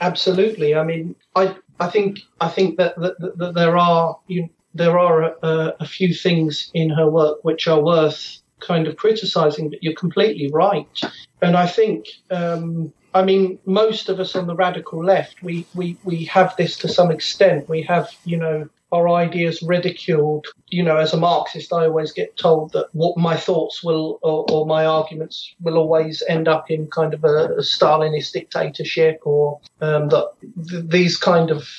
absolutely. 0.01 0.75
I 0.75 0.83
mean, 0.83 1.15
I 1.35 1.55
I 1.79 1.89
think 1.89 2.19
I 2.39 2.47
think 2.47 2.77
that, 2.77 2.95
that, 2.97 3.37
that 3.37 3.53
there 3.53 3.77
are 3.77 4.17
you, 4.27 4.49
there 4.75 4.99
are 4.99 5.35
a, 5.41 5.75
a 5.79 5.85
few 5.85 6.13
things 6.13 6.69
in 6.73 6.89
her 6.89 7.09
work 7.09 7.43
which 7.43 7.67
are 7.67 7.81
worth 7.81 8.41
kind 8.59 8.87
of 8.87 8.95
criticizing, 8.97 9.69
but 9.69 9.81
you're 9.81 9.95
completely 9.95 10.49
right. 10.51 11.01
And 11.41 11.55
I 11.55 11.67
think 11.67 12.07
um, 12.31 12.93
I 13.15 13.23
mean, 13.23 13.57
most 13.65 14.09
of 14.09 14.19
us 14.19 14.35
on 14.35 14.45
the 14.45 14.55
radical 14.55 15.01
left, 15.03 15.41
we, 15.41 15.65
we, 15.73 15.97
we 16.03 16.25
have 16.25 16.53
this 16.57 16.75
to 16.79 16.89
some 16.89 17.11
extent. 17.11 17.69
We 17.69 17.81
have, 17.83 18.09
you 18.25 18.35
know, 18.35 18.67
our 18.91 19.07
ideas 19.09 19.63
ridiculed. 19.63 20.47
You 20.67 20.83
know, 20.83 20.97
as 20.97 21.13
a 21.13 21.17
Marxist, 21.17 21.71
I 21.71 21.85
always 21.85 22.11
get 22.11 22.35
told 22.35 22.73
that 22.73 22.89
what 22.91 23.17
my 23.17 23.37
thoughts 23.37 23.81
will 23.81 24.19
or, 24.21 24.45
or 24.51 24.65
my 24.65 24.85
arguments 24.85 25.55
will 25.61 25.77
always 25.77 26.23
end 26.27 26.49
up 26.49 26.69
in 26.69 26.87
kind 26.87 27.13
of 27.13 27.23
a, 27.23 27.53
a 27.53 27.61
Stalinist 27.61 28.33
dictatorship 28.33 29.21
or 29.23 29.61
um, 29.79 30.09
that 30.09 30.27
th- 30.69 30.83
these 30.87 31.15
kind 31.15 31.51
of 31.51 31.69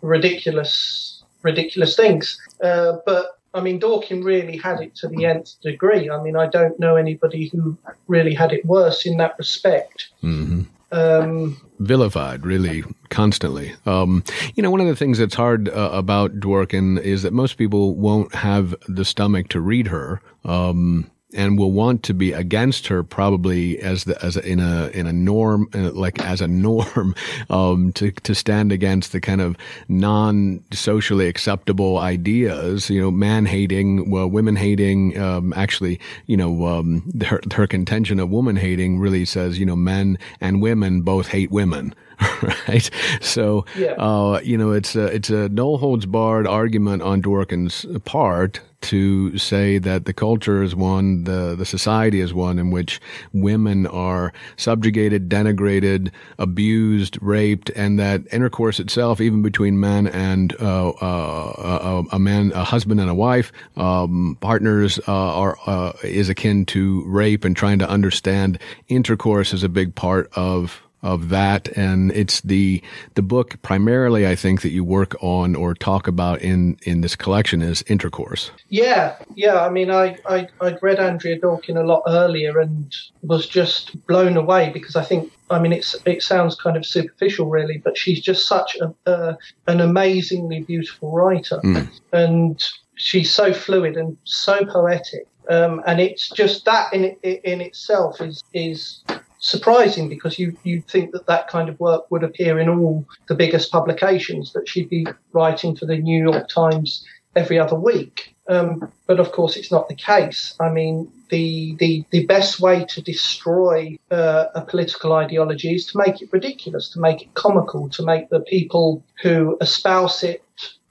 ridiculous, 0.00 1.13
ridiculous 1.44 1.94
things. 1.94 2.40
Uh, 2.62 2.94
but 3.06 3.38
I 3.54 3.60
mean, 3.60 3.78
Dworkin 3.78 4.24
really 4.24 4.56
had 4.56 4.80
it 4.80 4.96
to 4.96 5.08
the 5.08 5.26
nth 5.26 5.60
degree. 5.60 6.10
I 6.10 6.20
mean, 6.20 6.36
I 6.36 6.48
don't 6.48 6.78
know 6.80 6.96
anybody 6.96 7.48
who 7.48 7.78
really 8.08 8.34
had 8.34 8.52
it 8.52 8.66
worse 8.66 9.06
in 9.06 9.16
that 9.18 9.36
respect. 9.38 10.08
Mm-hmm 10.22 10.62
um, 10.94 11.60
vilified 11.80 12.46
really 12.46 12.84
constantly. 13.10 13.74
Um, 13.84 14.22
you 14.54 14.62
know, 14.62 14.70
one 14.70 14.80
of 14.80 14.86
the 14.86 14.96
things 14.96 15.18
that's 15.18 15.34
hard 15.34 15.68
uh, 15.68 15.90
about 15.92 16.40
Dworkin 16.40 17.00
is 17.00 17.22
that 17.22 17.32
most 17.32 17.54
people 17.54 17.94
won't 17.94 18.34
have 18.34 18.74
the 18.88 19.04
stomach 19.04 19.48
to 19.48 19.60
read 19.60 19.88
her. 19.88 20.20
Um, 20.44 21.10
and 21.34 21.58
will 21.58 21.72
want 21.72 22.02
to 22.04 22.14
be 22.14 22.32
against 22.32 22.86
her 22.86 23.02
probably 23.02 23.78
as 23.80 24.04
the 24.04 24.24
as 24.24 24.36
a, 24.36 24.48
in 24.48 24.60
a 24.60 24.88
in 24.88 25.06
a 25.06 25.12
norm 25.12 25.68
uh, 25.74 25.90
like 25.92 26.20
as 26.24 26.40
a 26.40 26.48
norm 26.48 27.14
um, 27.50 27.92
to 27.92 28.10
to 28.10 28.34
stand 28.34 28.72
against 28.72 29.12
the 29.12 29.20
kind 29.20 29.40
of 29.40 29.56
non 29.88 30.62
socially 30.72 31.26
acceptable 31.26 31.98
ideas 31.98 32.88
you 32.88 33.00
know 33.00 33.10
man 33.10 33.46
hating 33.46 34.10
well 34.10 34.28
women 34.28 34.56
hating 34.56 35.18
um, 35.18 35.52
actually 35.54 36.00
you 36.26 36.36
know 36.36 36.66
um, 36.66 37.10
her, 37.26 37.40
her 37.52 37.66
contention 37.66 38.18
of 38.20 38.30
woman 38.30 38.56
hating 38.56 38.98
really 38.98 39.24
says 39.24 39.58
you 39.58 39.66
know 39.66 39.76
men 39.76 40.18
and 40.40 40.62
women 40.62 41.02
both 41.02 41.28
hate 41.28 41.50
women 41.50 41.94
right? 42.68 42.90
So, 43.20 43.64
yeah. 43.76 43.92
uh, 43.92 44.40
you 44.42 44.56
know, 44.56 44.72
it's 44.72 44.96
a, 44.96 45.06
it's 45.06 45.30
a 45.30 45.48
no 45.48 45.76
holds 45.76 46.06
barred 46.06 46.46
argument 46.46 47.02
on 47.02 47.22
Dworkin's 47.22 47.86
part 48.04 48.60
to 48.84 49.36
say 49.38 49.78
that 49.78 50.04
the 50.04 50.12
culture 50.12 50.62
is 50.62 50.76
one, 50.76 51.24
the, 51.24 51.54
the 51.56 51.64
society 51.64 52.20
is 52.20 52.34
one 52.34 52.58
in 52.58 52.70
which 52.70 53.00
women 53.32 53.86
are 53.86 54.32
subjugated, 54.56 55.28
denigrated, 55.28 56.10
abused, 56.38 57.16
raped, 57.22 57.70
and 57.70 57.98
that 57.98 58.22
intercourse 58.30 58.78
itself, 58.78 59.22
even 59.22 59.40
between 59.40 59.80
men 59.80 60.06
and 60.06 60.54
uh, 60.60 60.90
uh, 60.90 62.04
a, 62.12 62.16
a, 62.16 62.18
man, 62.18 62.52
a 62.52 62.62
husband 62.62 63.00
and 63.00 63.08
a 63.08 63.14
wife, 63.14 63.52
um, 63.76 64.36
partners 64.40 64.98
uh, 65.08 65.12
are 65.12 65.56
uh, 65.66 65.92
is 66.02 66.28
akin 66.28 66.66
to 66.66 67.02
rape, 67.06 67.44
and 67.44 67.56
trying 67.56 67.78
to 67.78 67.88
understand 67.88 68.58
intercourse 68.88 69.54
is 69.54 69.62
a 69.62 69.68
big 69.68 69.94
part 69.94 70.30
of 70.36 70.83
of 71.04 71.28
that. 71.28 71.68
And 71.76 72.10
it's 72.12 72.40
the 72.40 72.82
the 73.14 73.22
book 73.22 73.60
primarily, 73.62 74.26
I 74.26 74.34
think, 74.34 74.62
that 74.62 74.70
you 74.70 74.82
work 74.82 75.14
on 75.22 75.54
or 75.54 75.74
talk 75.74 76.08
about 76.08 76.40
in 76.40 76.78
in 76.82 77.02
this 77.02 77.14
collection 77.14 77.62
is 77.62 77.84
intercourse. 77.86 78.50
Yeah, 78.68 79.16
yeah. 79.36 79.64
I 79.64 79.68
mean, 79.68 79.90
I 79.90 80.16
I 80.26 80.48
I'd 80.60 80.82
read 80.82 80.98
Andrea 80.98 81.38
Dworkin 81.38 81.76
a 81.76 81.86
lot 81.86 82.02
earlier 82.08 82.58
and 82.58 82.92
was 83.22 83.46
just 83.46 84.04
blown 84.06 84.36
away 84.36 84.70
because 84.70 84.96
I 84.96 85.04
think. 85.04 85.30
I 85.50 85.58
mean, 85.58 85.74
it's 85.74 85.94
it 86.06 86.22
sounds 86.22 86.56
kind 86.56 86.74
of 86.74 86.86
superficial, 86.86 87.50
really, 87.50 87.76
but 87.76 87.98
she's 87.98 88.20
just 88.20 88.48
such 88.48 88.78
a, 88.80 88.94
uh, 89.08 89.34
an 89.66 89.82
amazingly 89.82 90.62
beautiful 90.62 91.12
writer, 91.12 91.60
mm. 91.62 91.86
and 92.14 92.64
she's 92.94 93.30
so 93.30 93.52
fluid 93.52 93.98
and 93.98 94.16
so 94.24 94.64
poetic. 94.64 95.26
Um, 95.50 95.82
and 95.86 96.00
it's 96.00 96.30
just 96.30 96.64
that 96.64 96.92
in 96.94 97.04
in 97.22 97.60
itself 97.60 98.22
is 98.22 98.42
is 98.54 99.04
surprising 99.44 100.08
because 100.08 100.38
you 100.38 100.56
you'd 100.64 100.86
think 100.88 101.12
that 101.12 101.26
that 101.26 101.48
kind 101.48 101.68
of 101.68 101.78
work 101.78 102.10
would 102.10 102.24
appear 102.24 102.58
in 102.58 102.68
all 102.68 103.06
the 103.28 103.34
biggest 103.34 103.70
publications 103.70 104.52
that 104.54 104.66
she'd 104.66 104.88
be 104.88 105.06
writing 105.32 105.76
for 105.76 105.84
the 105.84 105.98
New 105.98 106.22
York 106.22 106.48
Times 106.48 107.04
every 107.36 107.58
other 107.58 107.78
week. 107.78 108.34
Um, 108.48 108.90
but 109.06 109.20
of 109.20 109.32
course, 109.32 109.56
it's 109.56 109.70
not 109.70 109.88
the 109.88 109.94
case. 109.94 110.54
I 110.60 110.70
mean, 110.70 111.10
the 111.28 111.76
the, 111.78 112.04
the 112.10 112.24
best 112.26 112.58
way 112.60 112.86
to 112.86 113.02
destroy 113.02 113.98
uh, 114.10 114.46
a 114.54 114.62
political 114.62 115.12
ideology 115.12 115.74
is 115.74 115.86
to 115.86 115.98
make 115.98 116.22
it 116.22 116.32
ridiculous, 116.32 116.88
to 116.90 117.00
make 117.00 117.20
it 117.22 117.34
comical, 117.34 117.90
to 117.90 118.02
make 118.02 118.30
the 118.30 118.40
people 118.40 119.04
who 119.22 119.58
espouse 119.60 120.22
it 120.22 120.42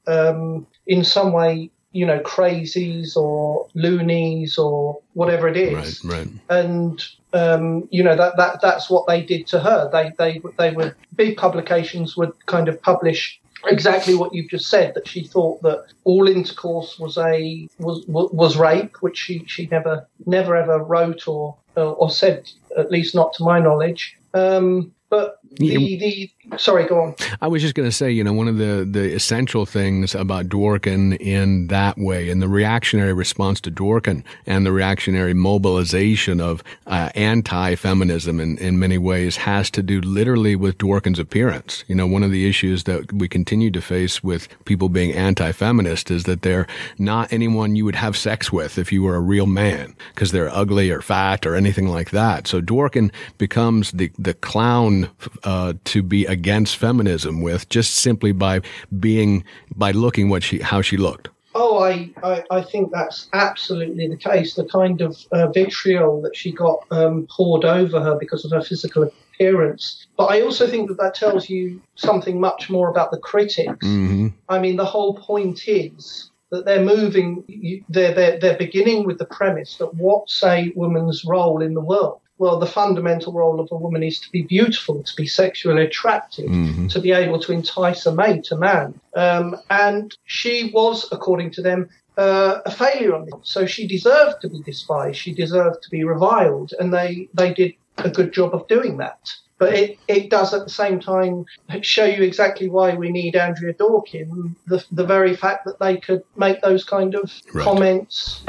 um, 0.06 0.68
in 0.86 1.04
some 1.04 1.32
way 1.34 1.72
you 1.94 2.06
know, 2.06 2.20
crazies 2.20 3.16
or 3.16 3.68
loonies 3.76 4.58
or 4.58 5.00
whatever 5.14 5.48
it 5.48 5.56
is. 5.56 6.04
Right, 6.04 6.18
right. 6.18 6.28
And 6.50 7.04
um, 7.34 7.88
you 7.92 8.04
know 8.04 8.16
that, 8.16 8.36
that 8.38 8.62
that's 8.62 8.90
what 8.90 9.08
they 9.08 9.22
did 9.22 9.48
to 9.48 9.60
her. 9.60 9.90
They 9.92 10.12
they 10.18 10.42
they 10.58 10.72
would 10.72 10.96
big 11.16 11.38
publications 11.38 12.18
would 12.18 12.34
kind 12.48 12.68
of 12.68 12.82
publish 12.82 13.40
exactly 13.66 14.14
what 14.16 14.34
you've 14.34 14.50
just 14.50 14.70
said 14.70 14.94
that 14.96 15.08
she 15.08 15.24
thought 15.24 15.62
that 15.62 15.86
all 16.04 16.28
intercourse 16.28 17.00
was 17.00 17.18
a 17.18 17.68
was 17.80 18.04
was 18.08 18.58
rape, 18.58 18.98
which 19.02 19.18
she 19.18 19.44
she 19.48 19.68
never 19.68 20.08
never 20.26 20.56
ever 20.56 20.80
wrote 20.80 21.28
or 21.28 21.56
or 21.76 22.10
said 22.10 22.50
at 22.78 22.92
least 22.92 23.16
not 23.16 23.34
to 23.34 23.44
my 23.44 23.60
knowledge. 23.60 24.18
Um, 24.34 24.94
but 25.10 25.38
the, 25.44 25.98
the 25.98 26.32
sorry, 26.58 26.86
go 26.86 27.02
on. 27.02 27.16
I 27.42 27.48
was 27.48 27.62
just 27.62 27.76
going 27.76 27.88
to 27.88 27.96
say, 27.96 28.12
you 28.12 28.24
know, 28.24 28.34
one 28.34 28.48
of 28.48 28.58
the 28.58 28.88
the 28.90 29.14
essential 29.14 29.66
things 29.66 30.16
about 30.16 30.48
Dworkin 30.48 31.18
in 31.20 31.68
that 31.68 31.98
way, 31.98 32.30
and 32.30 32.42
the 32.42 32.48
reactionary 32.48 33.14
response 33.14 33.62
to 33.62 33.72
Dworkin, 33.72 34.24
and 34.46 34.66
the 34.66 34.72
reactionary 34.72 35.34
mobilization 35.34 36.40
of 36.42 36.64
uh, 36.88 37.10
anti-feminism 37.16 38.40
in 38.40 38.58
in 38.58 38.80
many 38.80 38.98
ways, 38.98 39.38
has 39.38 39.70
to 39.72 39.84
do 39.84 40.02
literally 40.02 40.56
with 40.56 40.78
Dworkin's 40.78 41.20
appearance. 41.20 41.84
You 41.88 41.96
know, 41.96 42.08
one 42.08 42.24
of 42.24 42.32
the 42.32 42.48
issues 42.48 42.84
that 42.84 43.12
we 43.14 43.28
continue 43.28 43.72
to 43.72 43.82
face 43.82 44.24
with 44.24 44.48
people 44.66 44.90
being 44.90 45.14
anti-feminist 45.14 46.12
is 46.12 46.24
that 46.24 46.42
they're 46.42 46.68
not 46.98 47.32
anyone 47.32 47.76
you 47.76 47.86
would 47.86 47.96
have 47.96 48.16
sex 48.16 48.52
with 48.52 48.78
if 48.78 48.92
you 48.92 49.04
were 49.04 49.16
a 49.16 49.22
real 49.22 49.48
man, 49.48 49.96
because 50.14 50.32
they're 50.32 50.50
ugly 50.50 50.90
or 50.90 51.02
fat 51.02 51.46
or 51.46 51.56
anything 51.56 51.88
like 51.88 52.12
that. 52.12 52.48
So 52.48 52.62
Dworkin 52.62 53.12
becomes 53.38 53.92
the 53.92 54.12
the 54.18 54.34
clown 54.34 55.10
uh, 55.44 55.74
to 55.86 56.04
be 56.04 56.26
against 56.44 56.76
feminism 56.76 57.42
with 57.42 57.70
just 57.70 57.96
simply 57.96 58.34
by 58.34 58.60
being 59.00 59.46
by 59.78 59.92
looking 59.92 60.28
what 60.30 60.44
she 60.44 60.60
how 60.60 60.82
she 60.82 60.98
looked. 60.98 61.30
Oh, 61.56 61.82
I, 61.82 62.10
I, 62.22 62.44
I 62.52 62.62
think 62.64 62.92
that's 62.92 63.30
absolutely 63.32 64.10
the 64.10 64.18
case. 64.18 64.56
The 64.56 64.66
kind 64.66 65.00
of 65.02 65.16
uh, 65.32 65.48
vitriol 65.48 66.22
that 66.24 66.36
she 66.36 66.52
got 66.52 66.80
um, 66.92 67.28
poured 67.30 67.64
over 67.64 68.02
her 68.02 68.16
because 68.20 68.44
of 68.44 68.52
her 68.52 68.62
physical 68.62 69.04
appearance. 69.04 70.08
But 70.18 70.26
I 70.26 70.42
also 70.42 70.68
think 70.68 70.90
that 70.90 70.98
that 70.98 71.14
tells 71.14 71.50
you 71.50 71.82
something 71.96 72.42
much 72.42 72.70
more 72.70 72.90
about 72.90 73.12
the 73.12 73.20
critics. 73.20 73.86
Mm-hmm. 73.86 74.30
I 74.50 74.60
mean, 74.60 74.76
the 74.78 74.86
whole 74.86 75.14
point 75.14 75.68
is 75.68 76.32
that 76.50 76.66
they're 76.66 76.84
moving, 76.84 77.84
they're, 77.88 78.14
they're, 78.14 78.40
they're 78.40 78.58
beginning 78.58 79.06
with 79.06 79.20
the 79.20 79.26
premise 79.26 79.78
that 79.78 79.94
what's 79.94 80.44
a 80.44 80.74
woman's 80.76 81.24
role 81.24 81.62
in 81.62 81.74
the 81.74 81.82
world? 81.82 82.20
Well, 82.44 82.60
the 82.60 82.66
fundamental 82.66 83.32
role 83.32 83.62
of 83.62 83.70
a 83.72 83.76
woman 83.78 84.04
is 84.04 84.20
to 84.20 84.30
be 84.30 84.42
beautiful, 84.42 85.02
to 85.02 85.16
be 85.16 85.26
sexually 85.26 85.82
attractive, 85.82 86.50
mm-hmm. 86.50 86.88
to 86.88 87.00
be 87.00 87.14
able 87.14 87.40
to 87.40 87.54
entice 87.54 88.06
a 88.06 88.14
mate, 88.14 88.52
a 88.52 88.58
man. 88.58 89.00
Um, 89.16 89.56
and 89.70 90.14
she 90.26 90.70
was, 90.74 91.08
according 91.14 91.52
to 91.52 91.62
them, 91.62 91.88
uh, 92.18 92.60
a 92.66 92.72
failure 92.72 93.16
on 93.16 93.24
this. 93.24 93.36
So 93.44 93.66
she 93.66 93.88
deserved 93.88 94.42
to 94.42 94.50
be 94.50 94.60
despised. 94.62 95.18
She 95.18 95.34
deserved 95.34 95.84
to 95.84 95.90
be 95.90 96.04
reviled. 96.04 96.74
And 96.78 96.94
they, 96.94 97.30
they 97.34 97.54
did 97.54 97.76
a 98.00 98.10
good 98.10 98.34
job 98.34 98.54
of 98.54 98.68
doing 98.68 98.98
that. 98.98 99.22
But 99.58 99.74
it, 99.74 99.98
it 100.10 100.30
does 100.30 100.54
at 100.54 100.66
the 100.66 100.70
same 100.70 101.00
time 101.00 101.46
show 101.80 102.04
you 102.04 102.24
exactly 102.24 102.68
why 102.68 102.94
we 102.94 103.10
need 103.10 103.38
Andrea 103.38 103.74
Dworkin, 103.74 104.54
the, 104.68 104.84
the 104.92 105.06
very 105.06 105.38
fact 105.38 105.64
that 105.64 105.80
they 105.80 105.96
could 105.96 106.24
make 106.36 106.62
those 106.62 106.84
kind 106.84 107.16
of 107.16 107.32
right. 107.54 107.64
comments. 107.64 108.44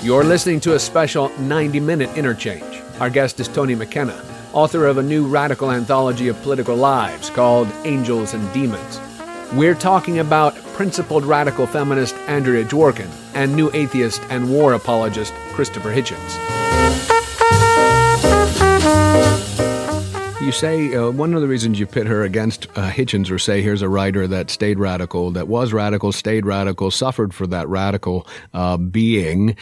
You're 0.00 0.22
listening 0.22 0.60
to 0.60 0.76
a 0.76 0.78
special 0.78 1.28
90 1.40 1.80
minute 1.80 2.16
interchange. 2.16 2.82
Our 3.00 3.10
guest 3.10 3.40
is 3.40 3.48
Tony 3.48 3.74
McKenna, 3.74 4.22
author 4.52 4.86
of 4.86 4.96
a 4.96 5.02
new 5.02 5.26
radical 5.26 5.72
anthology 5.72 6.28
of 6.28 6.40
political 6.42 6.76
lives 6.76 7.30
called 7.30 7.66
Angels 7.84 8.32
and 8.32 8.52
Demons. 8.54 9.00
We're 9.54 9.74
talking 9.74 10.20
about 10.20 10.54
principled 10.74 11.24
radical 11.24 11.66
feminist 11.66 12.14
Andrea 12.28 12.64
Dworkin 12.64 13.10
and 13.34 13.56
new 13.56 13.72
atheist 13.74 14.22
and 14.30 14.52
war 14.52 14.74
apologist 14.74 15.34
Christopher 15.52 15.92
Hitchens. 15.92 16.58
you 20.48 20.52
say 20.52 20.94
uh, 20.94 21.10
one 21.10 21.34
of 21.34 21.42
the 21.42 21.46
reasons 21.46 21.78
you 21.78 21.86
pit 21.86 22.06
her 22.06 22.22
against 22.22 22.68
uh, 22.70 22.88
Hitchens, 22.88 23.30
or 23.30 23.38
say 23.38 23.60
here's 23.60 23.82
a 23.82 23.88
writer 23.88 24.26
that 24.26 24.48
stayed 24.48 24.78
radical, 24.78 25.30
that 25.32 25.46
was 25.46 25.74
radical, 25.74 26.10
stayed 26.10 26.46
radical, 26.46 26.90
suffered 26.90 27.34
for 27.34 27.46
that 27.46 27.68
radical 27.68 28.26
uh, 28.54 28.78
being, 28.78 29.58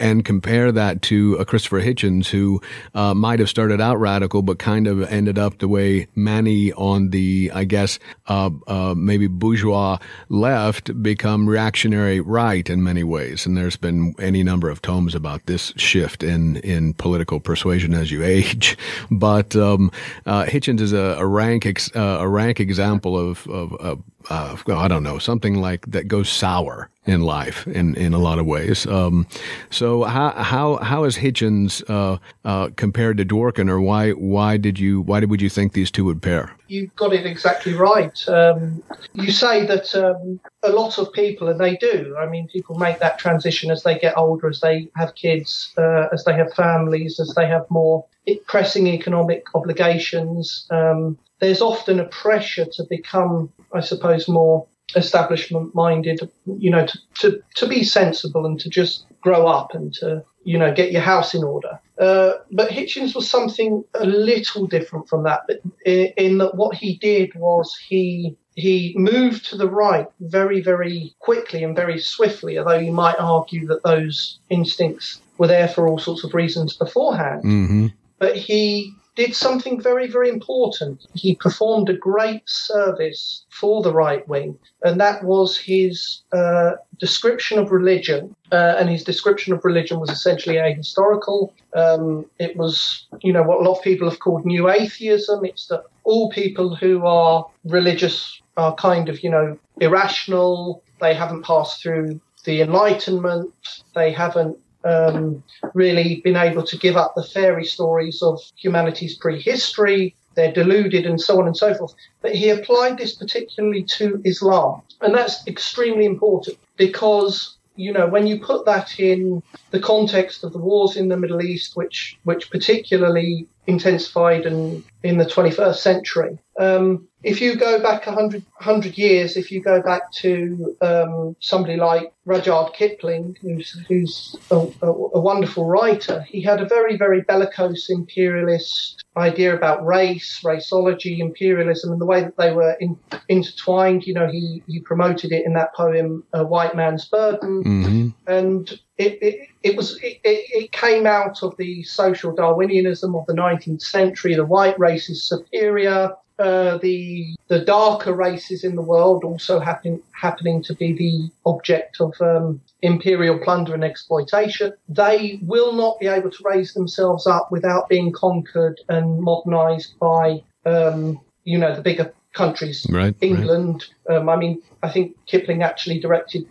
and 0.00 0.24
compare 0.24 0.72
that 0.72 1.02
to 1.02 1.36
a 1.36 1.44
Christopher 1.44 1.80
Hitchens 1.80 2.28
who 2.28 2.60
uh, 2.94 3.14
might 3.14 3.38
have 3.38 3.48
started 3.48 3.80
out 3.80 3.98
radical, 3.98 4.42
but 4.42 4.58
kind 4.58 4.86
of 4.86 5.02
ended 5.02 5.38
up 5.38 5.58
the 5.58 5.68
way 5.68 6.08
many 6.14 6.72
on 6.72 7.10
the, 7.10 7.50
I 7.54 7.64
guess, 7.64 7.98
uh, 8.26 8.50
uh, 8.66 8.94
maybe 8.96 9.26
bourgeois 9.26 9.98
left 10.28 11.02
become 11.02 11.48
reactionary 11.48 12.20
right 12.20 12.68
in 12.68 12.82
many 12.82 13.04
ways. 13.04 13.46
And 13.46 13.56
there's 13.56 13.76
been 13.76 14.14
any 14.18 14.42
number 14.42 14.68
of 14.68 14.82
tomes 14.82 15.14
about 15.14 15.46
this 15.46 15.72
shift 15.76 16.22
in 16.22 16.56
in 16.56 16.94
political 16.94 17.40
persuasion 17.40 17.94
as 17.94 18.10
you 18.10 18.22
age. 18.22 18.76
But 19.10 19.54
um, 19.56 19.90
uh, 20.26 20.44
Hitchens 20.44 20.80
is 20.80 20.92
a, 20.92 21.16
a 21.18 21.26
rank 21.26 21.66
ex, 21.66 21.94
uh, 21.94 22.18
a 22.20 22.28
rank 22.28 22.60
example 22.60 23.18
of, 23.18 23.46
of, 23.46 23.74
of 23.74 24.02
uh, 24.30 24.56
I 24.68 24.88
don't 24.88 25.02
know, 25.02 25.18
something 25.18 25.56
like 25.60 25.86
that 25.86 26.08
goes 26.08 26.28
sour 26.28 26.90
in 27.04 27.22
life 27.22 27.66
in, 27.66 27.96
in 27.96 28.14
a 28.14 28.18
lot 28.18 28.38
of 28.38 28.46
ways. 28.46 28.86
Um, 28.86 29.26
so 29.70 30.04
how 30.04 30.30
how 30.30 30.76
how 30.76 31.04
is 31.04 31.16
Hitchens 31.16 31.82
uh, 31.90 32.18
uh, 32.44 32.70
compared 32.76 33.16
to 33.18 33.24
Dworkin, 33.24 33.68
or 33.68 33.80
why 33.80 34.12
why 34.12 34.56
did 34.56 34.78
you 34.78 35.00
why 35.02 35.20
did 35.20 35.30
would 35.30 35.42
you 35.42 35.50
think 35.50 35.72
these 35.72 35.90
two 35.90 36.04
would 36.04 36.22
pair? 36.22 36.54
You 36.68 36.90
got 36.96 37.12
it 37.12 37.26
exactly 37.26 37.74
right. 37.74 38.28
Um, 38.28 38.82
you 39.14 39.32
say 39.32 39.66
that 39.66 39.94
um, 39.94 40.40
a 40.62 40.70
lot 40.70 40.98
of 40.98 41.12
people, 41.12 41.48
and 41.48 41.58
they 41.58 41.76
do. 41.76 42.16
I 42.18 42.26
mean, 42.26 42.48
people 42.48 42.78
make 42.78 43.00
that 43.00 43.18
transition 43.18 43.70
as 43.70 43.82
they 43.82 43.98
get 43.98 44.16
older, 44.16 44.48
as 44.48 44.60
they 44.60 44.88
have 44.96 45.14
kids, 45.14 45.72
uh, 45.76 46.06
as 46.12 46.24
they 46.24 46.34
have 46.34 46.54
families, 46.54 47.18
as 47.18 47.34
they 47.34 47.46
have 47.46 47.66
more 47.68 48.04
pressing 48.46 48.86
economic 48.86 49.44
obligations. 49.54 50.66
Um, 50.70 51.18
there's 51.42 51.60
often 51.60 51.98
a 51.98 52.04
pressure 52.04 52.64
to 52.64 52.84
become, 52.88 53.52
I 53.74 53.80
suppose, 53.80 54.28
more 54.28 54.64
establishment 54.94 55.74
minded, 55.74 56.20
you 56.46 56.70
know, 56.70 56.86
to, 56.86 56.98
to, 57.18 57.42
to 57.56 57.66
be 57.66 57.82
sensible 57.82 58.46
and 58.46 58.60
to 58.60 58.70
just 58.70 59.06
grow 59.20 59.48
up 59.48 59.74
and 59.74 59.92
to, 59.94 60.24
you 60.44 60.56
know, 60.56 60.72
get 60.72 60.92
your 60.92 61.02
house 61.02 61.34
in 61.34 61.42
order. 61.42 61.80
Uh, 61.98 62.34
but 62.52 62.70
Hitchens 62.70 63.16
was 63.16 63.28
something 63.28 63.82
a 63.94 64.06
little 64.06 64.68
different 64.68 65.08
from 65.08 65.24
that. 65.24 65.40
But 65.48 65.60
in, 65.84 66.12
in 66.16 66.38
that, 66.38 66.54
what 66.54 66.76
he 66.76 66.96
did 66.98 67.34
was 67.34 67.76
he 67.76 68.36
he 68.54 68.94
moved 68.96 69.46
to 69.46 69.56
the 69.56 69.68
right 69.68 70.06
very, 70.20 70.60
very 70.60 71.12
quickly 71.18 71.64
and 71.64 71.74
very 71.74 71.98
swiftly. 71.98 72.56
Although 72.56 72.78
you 72.78 72.92
might 72.92 73.18
argue 73.18 73.66
that 73.66 73.82
those 73.82 74.38
instincts 74.48 75.20
were 75.38 75.48
there 75.48 75.66
for 75.66 75.88
all 75.88 75.98
sorts 75.98 76.22
of 76.22 76.34
reasons 76.34 76.76
beforehand. 76.76 77.42
Mm-hmm. 77.42 77.86
But 78.18 78.36
he 78.36 78.94
did 79.14 79.34
something 79.34 79.80
very, 79.80 80.08
very 80.08 80.28
important. 80.28 81.06
He 81.14 81.34
performed 81.34 81.88
a 81.88 81.96
great 81.96 82.42
service 82.48 83.44
for 83.50 83.82
the 83.82 83.92
right 83.92 84.26
wing, 84.26 84.58
and 84.82 85.00
that 85.00 85.22
was 85.24 85.58
his 85.58 86.22
uh, 86.32 86.72
description 86.98 87.58
of 87.58 87.70
religion. 87.70 88.34
Uh, 88.50 88.76
and 88.78 88.90
his 88.90 89.02
description 89.02 89.54
of 89.54 89.64
religion 89.64 89.98
was 89.98 90.10
essentially 90.10 90.56
ahistorical. 90.56 91.50
Um, 91.74 92.26
it 92.38 92.56
was, 92.56 93.06
you 93.22 93.32
know, 93.32 93.42
what 93.42 93.60
a 93.60 93.62
lot 93.62 93.78
of 93.78 93.84
people 93.84 94.08
have 94.08 94.18
called 94.18 94.44
new 94.44 94.68
atheism. 94.68 95.44
It's 95.44 95.68
that 95.68 95.84
all 96.04 96.30
people 96.30 96.74
who 96.74 97.06
are 97.06 97.46
religious 97.64 98.40
are 98.56 98.74
kind 98.74 99.08
of, 99.08 99.22
you 99.22 99.30
know, 99.30 99.58
irrational. 99.80 100.82
They 101.00 101.14
haven't 101.14 101.44
passed 101.44 101.82
through 101.82 102.20
the 102.44 102.60
Enlightenment. 102.60 103.52
They 103.94 104.12
haven't 104.12 104.58
um, 104.84 105.42
really 105.74 106.20
been 106.22 106.36
able 106.36 106.62
to 106.64 106.76
give 106.76 106.96
up 106.96 107.14
the 107.14 107.24
fairy 107.24 107.64
stories 107.64 108.22
of 108.22 108.40
humanity's 108.56 109.16
prehistory. 109.16 110.14
They're 110.34 110.52
deluded 110.52 111.06
and 111.06 111.20
so 111.20 111.38
on 111.40 111.46
and 111.46 111.56
so 111.56 111.74
forth. 111.74 111.94
But 112.22 112.34
he 112.34 112.48
applied 112.48 112.98
this 112.98 113.14
particularly 113.14 113.84
to 113.98 114.20
Islam. 114.24 114.82
And 115.00 115.14
that's 115.14 115.46
extremely 115.46 116.06
important 116.06 116.58
because 116.76 117.56
you 117.76 117.92
know, 117.92 118.06
when 118.06 118.26
you 118.26 118.38
put 118.38 118.66
that 118.66 119.00
in 119.00 119.42
the 119.70 119.80
context 119.80 120.44
of 120.44 120.52
the 120.52 120.58
wars 120.58 120.96
in 120.96 121.08
the 121.08 121.16
Middle 121.16 121.40
East, 121.40 121.74
which 121.74 122.18
which 122.24 122.50
particularly 122.50 123.48
intensified 123.66 124.46
in, 124.46 124.84
in 125.02 125.18
the 125.18 125.24
21st 125.24 125.76
century, 125.76 126.38
um, 126.58 127.08
if 127.22 127.40
you 127.40 127.56
go 127.56 127.80
back 127.80 128.06
100, 128.06 128.42
100 128.42 128.98
years, 128.98 129.36
if 129.36 129.52
you 129.52 129.62
go 129.62 129.80
back 129.80 130.10
to 130.12 130.76
um, 130.80 131.36
somebody 131.40 131.76
like 131.76 132.12
Rudyard 132.24 132.72
Kipling, 132.74 133.36
who's, 133.40 133.70
who's 133.88 134.36
a, 134.50 134.56
a, 134.56 134.90
a, 134.90 135.20
wonderful 135.20 135.64
writer, 135.66 136.22
he 136.22 136.42
had 136.42 136.60
a 136.60 136.66
very, 136.66 136.96
very 136.96 137.20
bellicose 137.22 137.90
imperialist 137.90 139.04
idea 139.16 139.54
about 139.54 139.84
race, 139.86 140.40
raceology, 140.44 141.20
imperialism, 141.20 141.92
and 141.92 142.00
the 142.00 142.06
way 142.06 142.22
that 142.22 142.36
they 142.36 142.52
were 142.52 142.72
in, 142.80 142.98
intertwined. 143.28 144.04
You 144.04 144.14
know, 144.14 144.28
he, 144.28 144.62
he 144.66 144.80
promoted 144.80 145.32
it 145.32 145.46
in 145.46 145.54
that 145.54 145.74
poem, 145.74 146.24
A 146.32 146.44
White 146.44 146.74
Man's 146.74 147.04
Burden. 147.06 147.62
Mm-hmm. 147.62 148.08
And 148.26 148.80
it, 149.02 149.18
it, 149.22 149.48
it 149.62 149.76
was 149.76 149.98
it, 150.02 150.20
it 150.24 150.72
came 150.72 151.06
out 151.06 151.42
of 151.42 151.56
the 151.56 151.82
social 151.82 152.34
Darwinianism 152.34 153.18
of 153.18 153.26
the 153.26 153.34
19th 153.34 153.82
century. 153.82 154.34
The 154.34 154.44
white 154.44 154.78
race 154.78 155.10
is 155.10 155.22
superior 155.22 156.16
uh, 156.38 156.78
the 156.78 157.36
the 157.48 157.60
darker 157.60 158.12
races 158.12 158.64
in 158.64 158.74
the 158.74 158.82
world 158.82 159.22
also 159.22 159.60
happen, 159.60 160.02
happening 160.12 160.62
to 160.64 160.74
be 160.74 160.92
the 160.92 161.30
object 161.48 162.00
of 162.00 162.14
um, 162.20 162.60
imperial 162.80 163.38
plunder 163.38 163.74
and 163.74 163.84
exploitation. 163.84 164.72
They 164.88 165.38
will 165.42 165.72
not 165.72 166.00
be 166.00 166.06
able 166.06 166.30
to 166.30 166.44
raise 166.44 166.72
themselves 166.74 167.26
up 167.26 167.52
without 167.52 167.88
being 167.88 168.12
conquered 168.12 168.80
and 168.88 169.20
modernized 169.20 169.98
by 169.98 170.42
um, 170.64 171.20
you 171.44 171.58
know 171.58 171.74
the 171.76 171.82
bigger 171.82 172.12
countries, 172.32 172.86
right, 172.88 173.14
England. 173.20 173.84
Right. 174.08 174.16
Um, 174.16 174.28
I 174.28 174.36
mean, 174.36 174.62
I 174.82 174.90
think 174.90 175.16
Kipling 175.26 175.62
actually 175.62 176.00
directed 176.00 176.46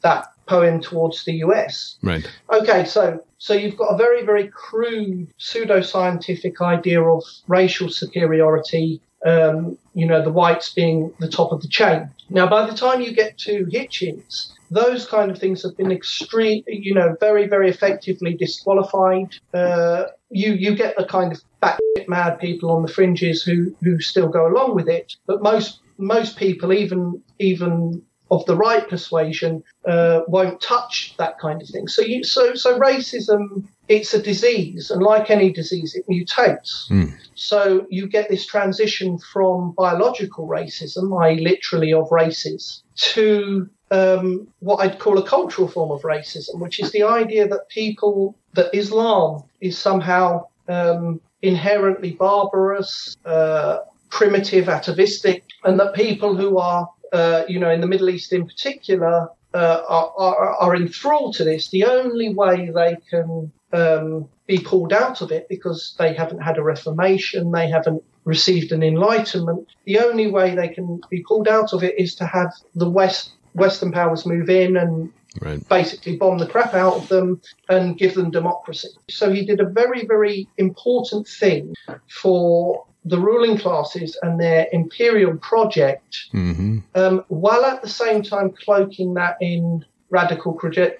that 0.00 0.26
poem 0.46 0.80
towards 0.80 1.24
the 1.24 1.34
US. 1.44 1.98
Right. 2.02 2.28
Okay, 2.52 2.84
so 2.84 3.22
so 3.38 3.54
you've 3.54 3.76
got 3.76 3.94
a 3.94 3.96
very 3.96 4.24
very 4.24 4.48
crude 4.48 5.32
pseudoscientific 5.38 6.60
idea 6.60 7.02
of 7.02 7.22
racial 7.48 7.88
superiority 7.88 9.00
um, 9.26 9.76
you 9.94 10.06
know, 10.06 10.22
the 10.22 10.30
whites 10.30 10.72
being 10.72 11.12
the 11.18 11.28
top 11.28 11.52
of 11.52 11.60
the 11.60 11.68
chain. 11.68 12.10
Now, 12.30 12.48
by 12.48 12.66
the 12.66 12.76
time 12.76 13.00
you 13.00 13.12
get 13.12 13.38
to 13.38 13.66
Hitchens, 13.66 14.52
those 14.70 15.06
kind 15.06 15.30
of 15.30 15.38
things 15.38 15.62
have 15.62 15.76
been 15.76 15.90
extreme, 15.92 16.62
you 16.66 16.94
know, 16.94 17.16
very, 17.18 17.46
very 17.48 17.68
effectively 17.68 18.34
disqualified. 18.34 19.34
Uh, 19.54 20.04
you 20.30 20.52
you 20.52 20.74
get 20.74 20.96
the 20.96 21.04
kind 21.04 21.32
of 21.32 21.40
back 21.60 21.78
mad 22.08 22.38
people 22.38 22.70
on 22.70 22.82
the 22.82 22.92
fringes 22.92 23.42
who 23.42 23.74
who 23.82 24.00
still 24.00 24.28
go 24.28 24.46
along 24.46 24.74
with 24.74 24.88
it, 24.88 25.16
but 25.26 25.42
most 25.42 25.80
most 25.98 26.36
people, 26.36 26.72
even 26.72 27.22
even 27.38 28.02
of 28.30 28.44
the 28.46 28.56
right 28.56 28.88
persuasion, 28.88 29.62
uh, 29.86 30.20
won't 30.26 30.60
touch 30.60 31.14
that 31.18 31.38
kind 31.38 31.62
of 31.62 31.68
thing. 31.68 31.88
So 31.88 32.02
you 32.02 32.24
so 32.24 32.54
so 32.54 32.78
racism 32.78 33.66
it's 33.88 34.14
a 34.14 34.22
disease, 34.22 34.90
and 34.90 35.02
like 35.02 35.30
any 35.30 35.52
disease, 35.52 35.94
it 35.94 36.06
mutates. 36.08 36.90
Mm. 36.90 37.12
So 37.34 37.86
you 37.88 38.08
get 38.08 38.28
this 38.28 38.44
transition 38.44 39.18
from 39.18 39.74
biological 39.76 40.48
racism, 40.48 41.16
i.e., 41.22 41.40
literally 41.40 41.92
of 41.92 42.10
races, 42.10 42.82
to 42.96 43.68
um, 43.90 44.48
what 44.58 44.80
I'd 44.80 44.98
call 44.98 45.18
a 45.18 45.26
cultural 45.26 45.68
form 45.68 45.92
of 45.92 46.02
racism, 46.02 46.58
which 46.58 46.80
is 46.80 46.90
the 46.90 47.04
idea 47.04 47.46
that 47.46 47.68
people, 47.68 48.36
that 48.54 48.74
Islam 48.74 49.44
is 49.60 49.78
somehow 49.78 50.46
um, 50.68 51.20
inherently 51.42 52.12
barbarous, 52.12 53.16
uh, 53.24 53.78
primitive, 54.10 54.68
atavistic, 54.68 55.44
and 55.64 55.78
that 55.78 55.94
people 55.94 56.36
who 56.36 56.58
are, 56.58 56.88
uh, 57.12 57.44
you 57.48 57.58
know, 57.58 57.70
in 57.70 57.80
the 57.80 57.86
Middle 57.86 58.10
East 58.10 58.32
in 58.32 58.46
particular, 58.46 59.28
uh, 59.54 59.82
are, 59.88 60.12
are, 60.16 60.54
are 60.56 60.76
enthralled 60.76 61.34
to 61.36 61.44
this. 61.44 61.68
The 61.68 61.84
only 61.84 62.34
way 62.34 62.70
they 62.74 62.96
can 63.08 63.52
um, 63.72 64.28
be 64.46 64.58
pulled 64.58 64.92
out 64.92 65.20
of 65.22 65.32
it 65.32 65.48
because 65.48 65.94
they 65.98 66.14
haven't 66.14 66.40
had 66.40 66.58
a 66.58 66.62
reformation, 66.62 67.52
they 67.52 67.68
haven't 67.68 68.02
received 68.24 68.72
an 68.72 68.82
enlightenment. 68.82 69.68
The 69.84 70.00
only 70.00 70.30
way 70.30 70.54
they 70.54 70.68
can 70.68 71.00
be 71.10 71.24
pulled 71.26 71.48
out 71.48 71.72
of 71.72 71.82
it 71.82 71.98
is 71.98 72.14
to 72.16 72.26
have 72.26 72.52
the 72.74 72.90
West 72.90 73.32
Western 73.54 73.90
powers 73.90 74.26
move 74.26 74.50
in 74.50 74.76
and 74.76 75.10
right. 75.40 75.66
basically 75.68 76.16
bomb 76.16 76.36
the 76.36 76.46
crap 76.46 76.74
out 76.74 76.94
of 76.94 77.08
them 77.08 77.40
and 77.70 77.96
give 77.96 78.14
them 78.14 78.30
democracy. 78.30 78.88
So 79.08 79.32
he 79.32 79.46
did 79.46 79.60
a 79.60 79.64
very, 79.64 80.04
very 80.04 80.46
important 80.58 81.26
thing 81.26 81.74
for 82.08 82.84
the 83.06 83.18
ruling 83.18 83.56
classes 83.56 84.18
and 84.22 84.38
their 84.38 84.66
imperial 84.72 85.36
project, 85.36 86.18
mm-hmm. 86.34 86.78
um, 86.96 87.24
while 87.28 87.64
at 87.64 87.80
the 87.80 87.88
same 87.88 88.20
time 88.22 88.50
cloaking 88.50 89.14
that 89.14 89.36
in 89.40 89.84
radical 90.10 90.52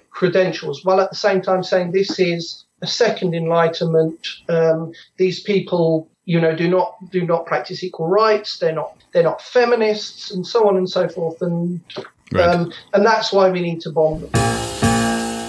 credentials, 0.09 0.85
while 0.85 1.01
at 1.01 1.09
the 1.09 1.17
same 1.17 1.41
time 1.41 1.63
saying 1.63 1.91
this 1.91 2.17
is 2.19 2.65
a 2.81 2.87
second 2.87 3.35
enlightenment. 3.35 4.25
Um, 4.47 4.93
these 5.17 5.41
people, 5.41 6.09
you 6.23 6.39
know, 6.39 6.55
do 6.55 6.69
not 6.69 6.95
do 7.11 7.25
not 7.25 7.45
practice 7.45 7.83
equal 7.83 8.07
rights. 8.07 8.59
They're 8.59 8.73
not 8.73 8.95
they're 9.11 9.23
not 9.23 9.41
feminists, 9.41 10.31
and 10.31 10.47
so 10.47 10.67
on 10.67 10.77
and 10.77 10.89
so 10.89 11.09
forth. 11.09 11.41
And 11.41 11.81
right. 12.31 12.47
um, 12.47 12.71
and 12.93 13.05
that's 13.05 13.33
why 13.33 13.49
we 13.49 13.61
need 13.61 13.81
to 13.81 13.91
bomb 13.91 14.21
them. 14.21 14.29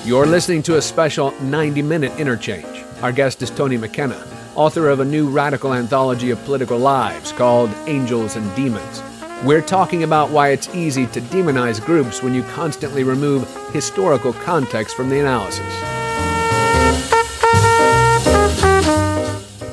You're 0.04 0.26
listening 0.26 0.62
to 0.64 0.78
a 0.78 0.82
special 0.82 1.32
90 1.42 1.82
minute 1.82 2.18
interchange. 2.18 2.84
Our 3.02 3.12
guest 3.12 3.42
is 3.42 3.50
Tony 3.50 3.76
McKenna 3.76 4.37
author 4.58 4.88
of 4.88 4.98
a 4.98 5.04
new 5.04 5.30
radical 5.30 5.72
anthology 5.72 6.30
of 6.30 6.44
political 6.44 6.78
lives 6.78 7.30
called 7.30 7.70
Angels 7.86 8.34
and 8.34 8.56
Demons. 8.56 9.00
We're 9.44 9.62
talking 9.62 10.02
about 10.02 10.30
why 10.30 10.48
it's 10.48 10.68
easy 10.74 11.06
to 11.06 11.20
demonize 11.20 11.80
groups 11.80 12.24
when 12.24 12.34
you 12.34 12.42
constantly 12.42 13.04
remove 13.04 13.48
historical 13.72 14.32
context 14.32 14.96
from 14.96 15.10
the 15.10 15.20
analysis. 15.20 15.64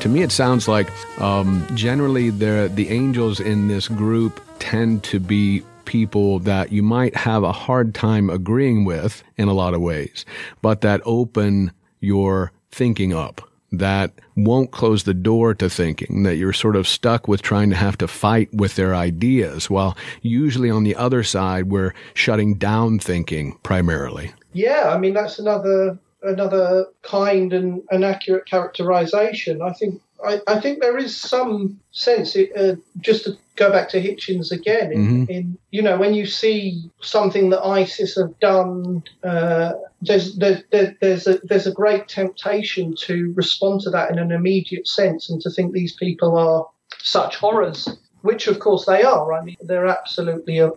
To 0.01 0.07
me, 0.07 0.21
it 0.21 0.31
sounds 0.31 0.67
like 0.67 0.91
um, 1.19 1.65
generally 1.73 2.29
the 2.29 2.71
the 2.71 2.89
angels 2.89 3.39
in 3.39 3.67
this 3.67 3.87
group 3.87 4.39
tend 4.59 5.03
to 5.05 5.19
be 5.19 5.63
people 5.85 6.37
that 6.41 6.71
you 6.71 6.83
might 6.83 7.15
have 7.15 7.41
a 7.41 7.51
hard 7.51 7.95
time 7.95 8.29
agreeing 8.29 8.85
with 8.85 9.23
in 9.35 9.47
a 9.47 9.53
lot 9.53 9.73
of 9.73 9.81
ways, 9.81 10.25
but 10.61 10.81
that 10.81 11.01
open 11.05 11.71
your 12.01 12.51
thinking 12.69 13.13
up 13.13 13.49
that 13.79 14.11
won't 14.35 14.71
close 14.71 15.03
the 15.03 15.13
door 15.13 15.53
to 15.55 15.69
thinking, 15.69 16.23
that 16.23 16.35
you're 16.35 16.53
sort 16.53 16.75
of 16.75 16.87
stuck 16.87 17.27
with 17.27 17.41
trying 17.41 17.69
to 17.69 17.75
have 17.75 17.97
to 17.97 18.07
fight 18.07 18.53
with 18.53 18.75
their 18.75 18.95
ideas, 18.95 19.69
while 19.69 19.97
usually 20.21 20.69
on 20.69 20.83
the 20.83 20.95
other 20.95 21.23
side, 21.23 21.69
we're 21.69 21.93
shutting 22.13 22.55
down 22.55 22.99
thinking 22.99 23.57
primarily. 23.63 24.33
Yeah, 24.53 24.89
I 24.89 24.97
mean, 24.97 25.13
that's 25.13 25.39
another 25.39 25.97
another 26.25 26.87
kind 27.03 27.53
and 27.53 27.83
an 27.91 28.03
accurate 28.03 28.47
characterization. 28.47 29.61
I 29.61 29.73
think 29.73 30.01
I, 30.23 30.41
I 30.47 30.59
think 30.59 30.81
there 30.81 30.97
is 30.97 31.15
some 31.15 31.79
sense, 31.91 32.35
it, 32.35 32.51
uh, 32.55 32.75
just 32.99 33.25
to 33.25 33.37
go 33.55 33.71
back 33.71 33.89
to 33.89 34.01
Hitchens 34.01 34.51
again, 34.51 34.91
in, 34.91 34.99
mm-hmm. 34.99 35.31
in, 35.31 35.57
you 35.71 35.81
know, 35.81 35.97
when 35.97 36.13
you 36.13 36.25
see 36.25 36.89
something 37.01 37.49
that 37.49 37.63
ISIS 37.63 38.15
have 38.15 38.37
done, 38.39 39.03
uh, 39.23 39.73
there's, 40.01 40.35
there, 40.37 40.63
there's, 40.71 41.27
a, 41.27 41.39
there's 41.43 41.67
a 41.67 41.71
great 41.71 42.07
temptation 42.07 42.95
to 42.99 43.33
respond 43.35 43.81
to 43.81 43.89
that 43.91 44.11
in 44.11 44.19
an 44.19 44.31
immediate 44.31 44.87
sense 44.87 45.29
and 45.29 45.41
to 45.41 45.49
think 45.49 45.73
these 45.73 45.95
people 45.95 46.37
are 46.37 46.67
such 46.99 47.35
horrors, 47.37 47.87
which 48.21 48.47
of 48.47 48.59
course 48.59 48.85
they 48.85 49.03
are. 49.03 49.33
I 49.33 49.43
mean, 49.43 49.57
they're 49.61 49.87
absolutely 49.87 50.59
uh, 50.59 50.71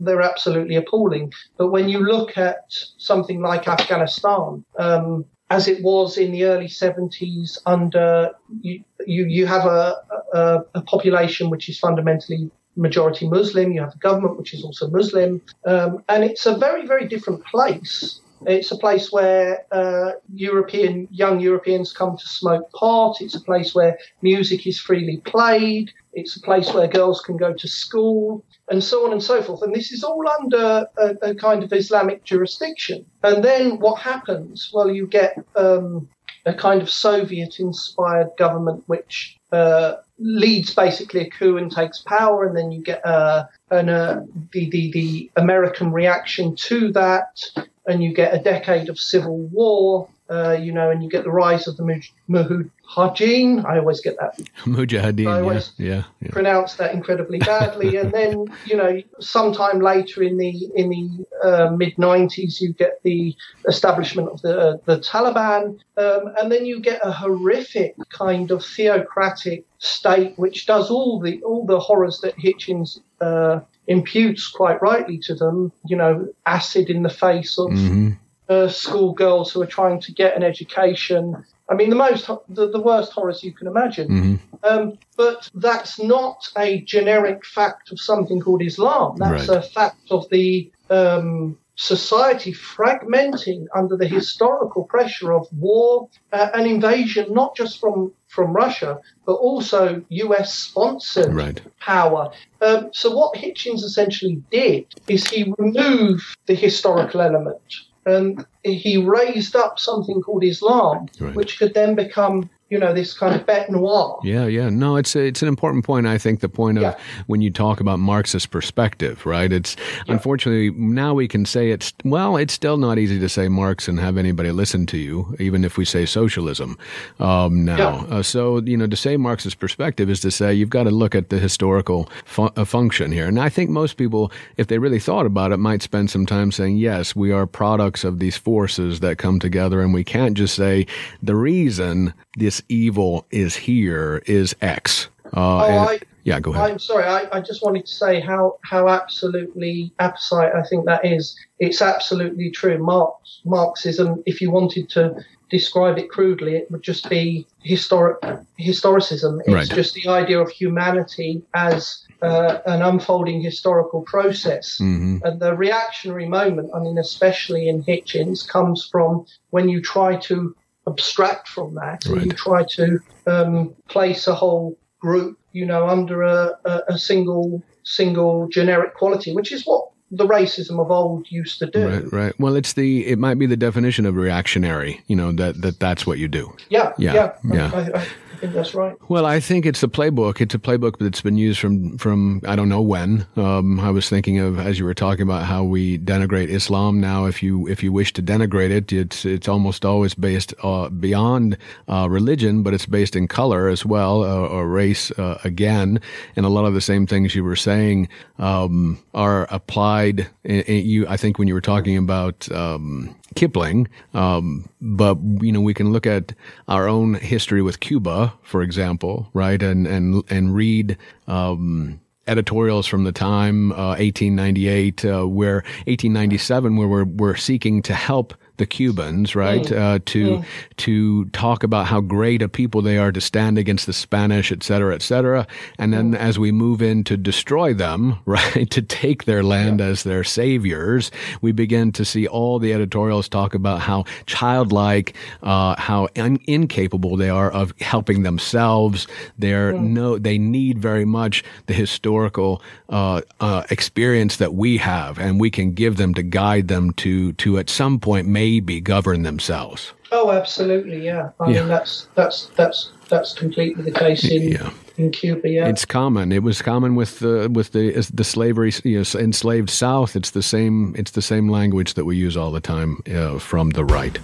they're 0.00 0.22
absolutely 0.22 0.76
appalling. 0.76 1.32
But 1.56 1.68
when 1.68 1.88
you 1.88 2.00
look 2.00 2.36
at 2.36 2.64
something 2.98 3.40
like 3.40 3.68
Afghanistan, 3.68 4.64
um, 4.78 5.24
as 5.52 5.68
it 5.68 5.82
was 5.82 6.16
in 6.16 6.32
the 6.32 6.44
early 6.44 6.66
70s 6.66 7.58
under 7.66 8.30
you 8.62 8.82
you, 9.06 9.26
you 9.26 9.44
have 9.46 9.66
a, 9.66 9.96
a, 10.32 10.60
a 10.74 10.82
population 10.82 11.50
which 11.50 11.68
is 11.68 11.78
fundamentally 11.78 12.50
majority 12.76 13.28
Muslim, 13.28 13.72
you 13.72 13.80
have 13.80 13.94
a 13.94 13.98
government 13.98 14.38
which 14.38 14.54
is 14.54 14.64
also 14.64 14.88
Muslim, 14.88 15.42
um, 15.66 16.02
and 16.08 16.24
it's 16.24 16.46
a 16.46 16.56
very, 16.56 16.86
very 16.86 17.06
different 17.06 17.44
place. 17.44 18.21
It's 18.46 18.70
a 18.70 18.78
place 18.78 19.12
where 19.12 19.64
uh, 19.72 20.12
European 20.34 21.08
young 21.10 21.40
Europeans 21.40 21.92
come 21.92 22.16
to 22.16 22.28
smoke 22.28 22.70
pot. 22.72 23.20
It's 23.20 23.34
a 23.34 23.40
place 23.40 23.74
where 23.74 23.98
music 24.22 24.66
is 24.66 24.78
freely 24.78 25.18
played. 25.18 25.92
It's 26.12 26.36
a 26.36 26.40
place 26.40 26.72
where 26.72 26.88
girls 26.88 27.20
can 27.20 27.36
go 27.36 27.52
to 27.54 27.68
school 27.68 28.44
and 28.68 28.82
so 28.82 29.06
on 29.06 29.12
and 29.12 29.22
so 29.22 29.42
forth. 29.42 29.62
And 29.62 29.74
this 29.74 29.92
is 29.92 30.04
all 30.04 30.24
under 30.40 30.86
a, 30.98 31.30
a 31.30 31.34
kind 31.34 31.62
of 31.62 31.72
Islamic 31.72 32.24
jurisdiction. 32.24 33.06
And 33.22 33.42
then 33.42 33.78
what 33.78 34.00
happens? 34.00 34.70
Well, 34.72 34.90
you 34.90 35.06
get 35.06 35.36
um, 35.56 36.08
a 36.44 36.54
kind 36.54 36.82
of 36.82 36.90
Soviet 36.90 37.60
inspired 37.60 38.30
government 38.36 38.84
which 38.86 39.38
uh, 39.52 39.96
leads 40.18 40.74
basically 40.74 41.20
a 41.20 41.30
coup 41.30 41.56
and 41.56 41.70
takes 41.70 41.98
power, 41.98 42.46
and 42.46 42.56
then 42.56 42.72
you 42.72 42.80
get 42.80 43.04
uh, 43.04 43.44
an, 43.70 43.88
uh, 43.88 44.24
the, 44.52 44.70
the, 44.70 44.90
the 44.92 45.30
American 45.36 45.92
reaction 45.92 46.56
to 46.56 46.90
that, 46.92 47.40
and 47.86 48.02
you 48.02 48.12
get 48.14 48.34
a 48.34 48.38
decade 48.38 48.88
of 48.88 48.98
civil 48.98 49.38
war, 49.38 50.08
uh, 50.30 50.52
you 50.52 50.72
know, 50.72 50.90
and 50.90 51.02
you 51.02 51.10
get 51.10 51.24
the 51.24 51.30
rise 51.30 51.66
of 51.68 51.76
the 51.76 51.82
Mujahideen. 51.82 53.64
I 53.66 53.78
always 53.78 54.00
get 54.00 54.16
that. 54.18 54.38
Mujahideen, 54.64 55.26
I 55.26 55.40
always 55.40 55.72
yeah, 55.76 55.88
yeah, 55.88 56.02
yeah. 56.20 56.30
pronounce 56.30 56.74
that 56.76 56.94
incredibly 56.94 57.38
badly. 57.38 57.96
and 58.00 58.12
then, 58.12 58.46
you 58.64 58.76
know, 58.76 59.02
sometime 59.20 59.80
later 59.80 60.22
in 60.22 60.38
the 60.38 60.70
in 60.74 60.88
the 60.88 61.26
uh, 61.46 61.70
mid 61.76 61.96
'90s, 61.96 62.60
you 62.60 62.72
get 62.72 63.02
the 63.02 63.36
establishment 63.68 64.28
of 64.28 64.40
the 64.42 64.58
uh, 64.58 64.76
the 64.86 64.98
Taliban, 65.00 65.78
um, 65.98 66.32
and 66.38 66.50
then 66.50 66.64
you 66.64 66.80
get 66.80 67.00
a 67.04 67.12
horrific 67.12 67.94
kind 68.08 68.50
of 68.52 68.64
theocratic 68.64 69.66
state, 69.78 70.38
which 70.38 70.66
does 70.66 70.90
all 70.90 71.20
the 71.20 71.42
all 71.42 71.66
the 71.66 71.80
horrors 71.80 72.20
that 72.20 72.36
Hitchens 72.36 73.00
uh, 73.20 73.60
imputes 73.92 74.48
quite 74.48 74.82
rightly 74.82 75.18
to 75.18 75.34
them. 75.34 75.72
You 75.86 75.96
know, 75.96 76.28
acid 76.46 76.90
in 76.90 77.02
the 77.02 77.10
face 77.10 77.58
of 77.58 77.70
mm-hmm. 77.70 78.10
uh, 78.48 78.68
schoolgirls 78.68 79.52
who 79.52 79.62
are 79.62 79.66
trying 79.66 80.00
to 80.00 80.12
get 80.12 80.36
an 80.36 80.42
education. 80.42 81.44
I 81.68 81.74
mean, 81.74 81.90
the 81.90 81.96
most 81.96 82.26
the, 82.48 82.68
the 82.70 82.80
worst 82.80 83.12
horrors 83.12 83.44
you 83.44 83.52
can 83.52 83.66
imagine. 83.66 84.08
Mm-hmm. 84.08 84.36
Um, 84.64 84.98
but 85.16 85.48
that's 85.54 85.98
not 85.98 86.48
a 86.56 86.80
generic 86.82 87.44
fact 87.46 87.92
of 87.92 88.00
something 88.00 88.40
called 88.40 88.62
Islam. 88.62 89.16
That's 89.16 89.48
right. 89.48 89.58
a 89.58 89.62
fact 89.62 90.10
of 90.10 90.28
the 90.30 90.70
um, 90.90 91.58
society 91.74 92.52
fragmenting 92.52 93.66
under 93.74 93.96
the 93.96 94.06
historical 94.06 94.84
pressure 94.84 95.32
of 95.32 95.46
war 95.52 96.08
uh, 96.32 96.48
and 96.54 96.66
invasion, 96.66 97.32
not 97.32 97.56
just 97.56 97.80
from, 97.80 98.12
from 98.28 98.52
Russia, 98.52 99.00
but 99.24 99.34
also 99.34 100.04
US 100.08 100.54
sponsored 100.54 101.34
right. 101.34 101.60
power. 101.80 102.30
Um, 102.60 102.90
so, 102.92 103.14
what 103.16 103.34
Hitchens 103.34 103.82
essentially 103.82 104.42
did 104.50 104.86
is 105.08 105.28
he 105.28 105.52
removed 105.58 106.36
the 106.46 106.54
historical 106.54 107.20
element 107.20 107.60
and 108.04 108.44
he 108.64 108.96
raised 108.96 109.54
up 109.54 109.78
something 109.78 110.20
called 110.22 110.44
Islam, 110.44 111.06
right. 111.20 111.34
which 111.34 111.58
could 111.58 111.74
then 111.74 111.94
become 111.94 112.50
you 112.72 112.78
know 112.78 112.94
this 112.94 113.12
kind 113.12 113.38
of 113.38 113.46
bête 113.46 113.68
noire. 113.68 114.18
Yeah, 114.24 114.46
yeah. 114.46 114.70
No, 114.70 114.96
it's 114.96 115.14
a, 115.14 115.20
it's 115.20 115.42
an 115.42 115.48
important 115.48 115.84
point. 115.84 116.06
I 116.06 116.16
think 116.16 116.40
the 116.40 116.48
point 116.48 116.78
of 116.78 116.82
yeah. 116.82 116.96
when 117.26 117.42
you 117.42 117.50
talk 117.50 117.80
about 117.80 117.98
Marxist 117.98 118.50
perspective, 118.50 119.26
right? 119.26 119.52
It's 119.52 119.76
yeah. 120.06 120.14
unfortunately 120.14 120.70
now 120.70 121.12
we 121.12 121.28
can 121.28 121.44
say 121.44 121.70
it's 121.70 121.92
well, 122.02 122.38
it's 122.38 122.54
still 122.54 122.78
not 122.78 122.98
easy 122.98 123.18
to 123.18 123.28
say 123.28 123.48
Marx 123.48 123.88
and 123.88 124.00
have 124.00 124.16
anybody 124.16 124.50
listen 124.52 124.86
to 124.86 124.96
you, 124.96 125.36
even 125.38 125.64
if 125.64 125.76
we 125.76 125.84
say 125.84 126.06
socialism 126.06 126.78
um, 127.20 127.62
now. 127.62 127.76
Yeah. 128.08 128.16
Uh, 128.16 128.22
so 128.22 128.62
you 128.62 128.78
know, 128.78 128.86
to 128.86 128.96
say 128.96 129.18
Marxist 129.18 129.58
perspective 129.58 130.08
is 130.08 130.20
to 130.20 130.30
say 130.30 130.54
you've 130.54 130.70
got 130.70 130.84
to 130.84 130.90
look 130.90 131.14
at 131.14 131.28
the 131.28 131.38
historical 131.38 132.08
fu- 132.24 132.54
uh, 132.56 132.64
function 132.64 133.12
here. 133.12 133.28
And 133.28 133.38
I 133.38 133.50
think 133.50 133.68
most 133.68 133.98
people, 133.98 134.32
if 134.56 134.68
they 134.68 134.78
really 134.78 134.98
thought 134.98 135.26
about 135.26 135.52
it, 135.52 135.58
might 135.58 135.82
spend 135.82 136.10
some 136.10 136.24
time 136.24 136.50
saying, 136.50 136.78
yes, 136.78 137.14
we 137.14 137.32
are 137.32 137.46
products 137.46 138.02
of 138.02 138.18
these 138.18 138.38
forces 138.38 139.00
that 139.00 139.18
come 139.18 139.38
together, 139.38 139.82
and 139.82 139.92
we 139.92 140.04
can't 140.04 140.38
just 140.38 140.54
say 140.54 140.86
the 141.22 141.36
reason 141.36 142.14
this 142.36 142.62
evil 142.68 143.26
is 143.30 143.56
here 143.56 144.22
is 144.26 144.54
X. 144.60 145.08
Uh, 145.26 145.30
oh, 145.36 145.64
and, 145.66 145.88
I, 145.90 146.00
yeah, 146.24 146.40
go 146.40 146.52
ahead. 146.52 146.70
I'm 146.70 146.78
sorry. 146.78 147.04
I, 147.04 147.28
I 147.32 147.40
just 147.40 147.62
wanted 147.62 147.86
to 147.86 147.92
say 147.92 148.20
how, 148.20 148.58
how 148.64 148.88
absolutely 148.88 149.92
apposite 149.98 150.52
I 150.54 150.62
think 150.62 150.86
that 150.86 151.04
is. 151.04 151.36
It's 151.58 151.82
absolutely 151.82 152.50
true. 152.50 152.78
Marx, 152.78 153.40
Marxism, 153.44 154.22
if 154.26 154.40
you 154.40 154.50
wanted 154.50 154.88
to 154.90 155.24
describe 155.50 155.98
it 155.98 156.08
crudely, 156.10 156.56
it 156.56 156.70
would 156.70 156.82
just 156.82 157.10
be 157.10 157.46
historic 157.62 158.20
historicism. 158.58 159.40
It's 159.40 159.48
right. 159.48 159.68
just 159.68 159.94
the 159.94 160.08
idea 160.08 160.40
of 160.40 160.48
humanity 160.50 161.42
as 161.54 162.06
uh, 162.22 162.58
an 162.66 162.82
unfolding 162.82 163.42
historical 163.42 164.02
process. 164.02 164.78
Mm-hmm. 164.80 165.18
And 165.24 165.40
the 165.40 165.54
reactionary 165.54 166.26
moment, 166.26 166.70
I 166.74 166.78
mean, 166.78 166.98
especially 166.98 167.68
in 167.68 167.84
Hitchens, 167.84 168.48
comes 168.48 168.88
from 168.90 169.26
when 169.50 169.68
you 169.68 169.82
try 169.82 170.16
to 170.16 170.56
abstract 170.86 171.48
from 171.48 171.74
that 171.74 172.04
right. 172.06 172.22
and 172.22 172.26
you 172.26 172.32
try 172.32 172.64
to 172.64 172.98
um, 173.26 173.74
place 173.88 174.26
a 174.26 174.34
whole 174.34 174.76
group, 174.98 175.38
you 175.52 175.66
know, 175.66 175.88
under 175.88 176.22
a, 176.22 176.52
a, 176.64 176.80
a 176.88 176.98
single 176.98 177.62
single 177.84 178.48
generic 178.48 178.94
quality, 178.94 179.34
which 179.34 179.52
is 179.52 179.64
what 179.64 179.88
the 180.10 180.26
racism 180.26 180.78
of 180.78 180.90
old 180.90 181.26
used 181.30 181.58
to 181.58 181.66
do. 181.66 181.88
Right, 181.88 182.12
right. 182.12 182.40
Well, 182.40 182.54
it's 182.54 182.74
the 182.74 183.06
it 183.06 183.18
might 183.18 183.38
be 183.38 183.46
the 183.46 183.56
definition 183.56 184.06
of 184.06 184.14
reactionary. 184.14 185.02
You 185.06 185.16
know 185.16 185.32
that 185.32 185.60
that 185.62 185.80
that's 185.80 186.06
what 186.06 186.18
you 186.18 186.28
do. 186.28 186.54
Yeah, 186.68 186.92
yeah, 186.98 187.14
yeah. 187.14 187.32
yeah. 187.44 187.70
I, 187.74 187.98
I, 187.98 188.06
think 188.42 188.54
that's 188.54 188.74
right. 188.74 188.96
Well, 189.08 189.24
I 189.24 189.38
think 189.38 189.64
it's 189.64 189.82
a 189.84 189.88
playbook. 189.88 190.40
It's 190.40 190.54
a 190.54 190.58
playbook 190.58 190.98
that's 190.98 191.20
been 191.20 191.36
used 191.36 191.60
from 191.60 191.96
from 191.96 192.40
I 192.44 192.56
don't 192.56 192.68
know 192.68 192.82
when. 192.82 193.24
Um, 193.36 193.78
I 193.78 193.90
was 193.90 194.08
thinking 194.08 194.38
of 194.38 194.58
as 194.58 194.80
you 194.80 194.84
were 194.84 194.94
talking 194.94 195.22
about 195.22 195.44
how 195.44 195.62
we 195.62 195.98
denigrate 195.98 196.48
Islam. 196.48 197.00
Now, 197.00 197.26
if 197.26 197.42
you 197.42 197.68
if 197.68 197.82
you 197.84 197.92
wish 197.92 198.12
to 198.14 198.22
denigrate 198.22 198.70
it, 198.70 198.92
it's 198.92 199.24
it's 199.24 199.48
almost 199.48 199.84
always 199.84 200.14
based 200.14 200.54
uh, 200.62 200.88
beyond 200.88 201.56
uh, 201.88 202.08
religion, 202.10 202.64
but 202.64 202.74
it's 202.74 202.86
based 202.86 203.14
in 203.14 203.28
color 203.28 203.68
as 203.68 203.86
well, 203.86 204.24
uh, 204.24 204.48
or 204.48 204.68
race 204.68 205.12
uh, 205.12 205.38
again, 205.44 206.00
and 206.34 206.44
a 206.44 206.48
lot 206.48 206.64
of 206.64 206.74
the 206.74 206.80
same 206.80 207.06
things 207.06 207.36
you 207.36 207.44
were 207.44 207.56
saying 207.56 208.08
um, 208.38 208.98
are 209.14 209.46
applied. 209.50 210.28
In, 210.42 210.62
in 210.62 210.84
you, 210.84 211.06
I 211.06 211.16
think 211.16 211.38
when 211.38 211.46
you 211.46 211.54
were 211.54 211.60
talking 211.60 211.96
about. 211.96 212.50
Um, 212.50 213.14
Kipling, 213.34 213.88
um, 214.14 214.68
but 214.80 215.18
you 215.40 215.52
know 215.52 215.60
we 215.60 215.74
can 215.74 215.92
look 215.92 216.06
at 216.06 216.34
our 216.68 216.88
own 216.88 217.14
history 217.14 217.62
with 217.62 217.80
Cuba, 217.80 218.32
for 218.42 218.62
example, 218.62 219.28
right, 219.32 219.62
and 219.62 219.86
and 219.86 220.22
and 220.30 220.54
read. 220.54 220.96
Um, 221.26 222.00
editorials 222.28 222.86
from 222.86 223.02
the 223.02 223.10
time 223.10 223.72
uh, 223.72 223.96
1898 223.98 225.04
uh, 225.04 225.26
where 225.26 225.56
1897 225.86 226.76
where 226.76 226.86
we're, 226.86 227.04
we're 227.04 227.34
seeking 227.34 227.82
to 227.82 227.92
help 227.94 228.32
the 228.58 228.66
Cubans, 228.66 229.34
right? 229.34 229.62
Mm. 229.62 229.78
Uh, 229.78 229.98
to 230.06 230.24
mm. 230.38 230.44
to 230.78 231.24
talk 231.26 231.62
about 231.62 231.86
how 231.86 232.00
great 232.00 232.42
a 232.42 232.48
people 232.48 232.82
they 232.82 232.98
are 232.98 233.12
to 233.12 233.20
stand 233.20 233.58
against 233.58 233.86
the 233.86 233.92
Spanish, 233.92 234.52
et 234.52 234.62
cetera, 234.62 234.94
et 234.94 235.02
cetera. 235.02 235.46
And 235.78 235.92
then 235.92 236.12
mm. 236.12 236.18
as 236.18 236.38
we 236.38 236.52
move 236.52 236.82
in 236.82 237.04
to 237.04 237.16
destroy 237.16 237.74
them, 237.74 238.18
right, 238.26 238.70
to 238.70 238.82
take 238.82 239.24
their 239.24 239.42
land 239.42 239.80
yeah. 239.80 239.86
as 239.86 240.04
their 240.04 240.24
saviors, 240.24 241.10
we 241.40 241.52
begin 241.52 241.92
to 241.92 242.04
see 242.04 242.26
all 242.26 242.58
the 242.58 242.72
editorials 242.72 243.28
talk 243.28 243.54
about 243.54 243.80
how 243.80 244.04
childlike, 244.26 245.14
uh, 245.42 245.74
how 245.78 246.08
un- 246.16 246.38
incapable 246.46 247.16
they 247.16 247.30
are 247.30 247.50
of 247.50 247.72
helping 247.80 248.22
themselves. 248.22 249.06
They're 249.38 249.72
no, 249.72 250.18
they 250.18 250.38
need 250.38 250.78
very 250.78 251.04
much 251.04 251.42
the 251.66 251.74
historical 251.74 252.62
uh, 252.88 253.22
uh, 253.40 253.64
experience 253.70 254.36
that 254.36 254.54
we 254.54 254.76
have, 254.78 255.18
and 255.18 255.40
we 255.40 255.50
can 255.50 255.72
give 255.72 255.96
them 255.96 256.14
to 256.14 256.22
guide 256.22 256.68
them 256.68 256.92
to 256.94 257.32
to 257.34 257.58
at 257.58 257.70
some 257.70 257.98
point 257.98 258.28
maybe 258.42 258.80
govern 258.80 259.22
themselves. 259.22 259.92
Oh, 260.10 260.32
absolutely, 260.32 261.04
yeah. 261.04 261.30
I 261.38 261.50
yeah. 261.50 261.60
mean, 261.60 261.68
that's 261.68 262.08
that's 262.16 262.46
that's 262.56 262.90
that's 263.08 263.34
completely 263.34 263.84
the 263.84 263.92
case 263.92 264.28
in 264.28 264.48
yeah. 264.48 264.70
in 264.96 265.12
Cuba. 265.12 265.48
Yeah, 265.48 265.68
it's 265.68 265.84
common. 265.84 266.32
It 266.32 266.42
was 266.42 266.60
common 266.60 266.96
with 266.96 267.20
the 267.20 267.48
with 267.52 267.70
the 267.70 267.92
the 268.12 268.24
slavery, 268.24 268.72
you 268.82 268.98
know, 268.98 269.20
enslaved 269.20 269.70
South. 269.70 270.16
It's 270.16 270.30
the 270.30 270.42
same. 270.42 270.92
It's 270.98 271.12
the 271.12 271.22
same 271.22 271.48
language 271.48 271.94
that 271.94 272.04
we 272.04 272.16
use 272.16 272.36
all 272.36 272.50
the 272.50 272.60
time 272.60 273.00
uh, 273.14 273.38
from 273.38 273.70
the 273.70 273.84
right. 273.84 274.18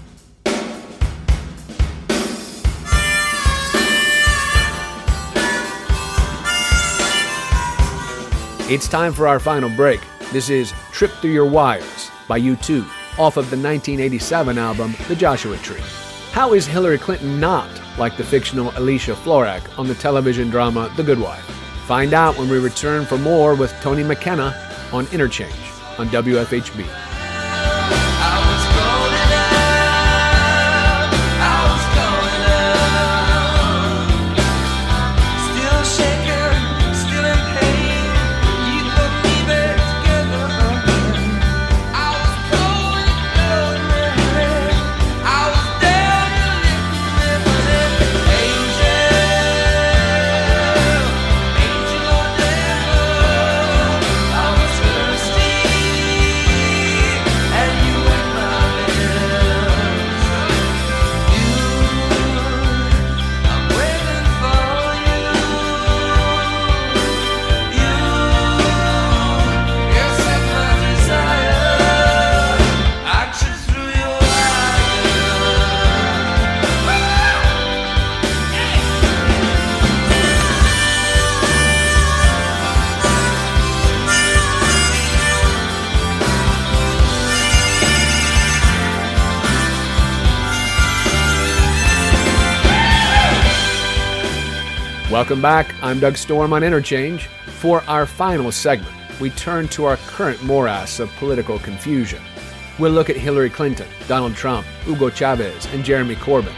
It's 8.70 8.88
time 8.88 9.12
for 9.14 9.28
our 9.28 9.38
final 9.38 9.70
break. 9.70 10.00
This 10.32 10.50
is 10.50 10.74
Trip 10.92 11.12
Through 11.22 11.30
Your 11.30 11.48
Wires 11.48 12.10
by 12.28 12.38
U2 12.38 12.97
off 13.18 13.36
of 13.36 13.50
the 13.50 13.56
1987 13.56 14.58
album 14.58 14.94
The 15.08 15.16
Joshua 15.16 15.56
Tree. 15.58 15.82
How 16.32 16.52
is 16.52 16.66
Hillary 16.66 16.98
Clinton 16.98 17.40
not 17.40 17.68
like 17.98 18.16
the 18.16 18.24
fictional 18.24 18.72
Alicia 18.76 19.14
Florrick 19.14 19.78
on 19.78 19.88
the 19.88 19.94
television 19.96 20.50
drama 20.50 20.92
The 20.96 21.02
Good 21.02 21.18
Wife? 21.18 21.44
Find 21.86 22.14
out 22.14 22.38
when 22.38 22.48
we 22.48 22.58
return 22.58 23.04
for 23.04 23.18
more 23.18 23.54
with 23.54 23.72
Tony 23.80 24.04
McKenna 24.04 24.54
on 24.92 25.06
Interchange 25.08 25.52
on 25.98 26.08
WFHB. 26.08 27.07
Welcome 95.28 95.42
back. 95.42 95.74
I'm 95.82 96.00
Doug 96.00 96.16
Storm 96.16 96.54
on 96.54 96.64
Interchange. 96.64 97.26
For 97.26 97.82
our 97.82 98.06
final 98.06 98.50
segment, 98.50 98.94
we 99.20 99.28
turn 99.28 99.68
to 99.68 99.84
our 99.84 99.98
current 99.98 100.42
morass 100.42 101.00
of 101.00 101.10
political 101.16 101.58
confusion. 101.58 102.22
We'll 102.78 102.92
look 102.92 103.10
at 103.10 103.16
Hillary 103.16 103.50
Clinton, 103.50 103.86
Donald 104.06 104.34
Trump, 104.36 104.66
Hugo 104.86 105.10
Chavez, 105.10 105.66
and 105.66 105.84
Jeremy 105.84 106.14
Corbyn. 106.14 106.54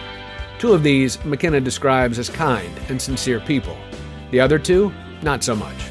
Two 0.61 0.73
of 0.73 0.85
these 0.85 1.19
McKenna 1.25 1.61
describes 1.61 2.17
as 2.17 2.31
kind 2.31 2.73
and 2.89 3.03
sincere 3.03 3.41
people. 3.41 3.77
The 4.31 4.39
other 4.39 4.61
two, 4.61 4.93
not 5.21 5.43
so 5.43 5.57
much. 5.57 5.91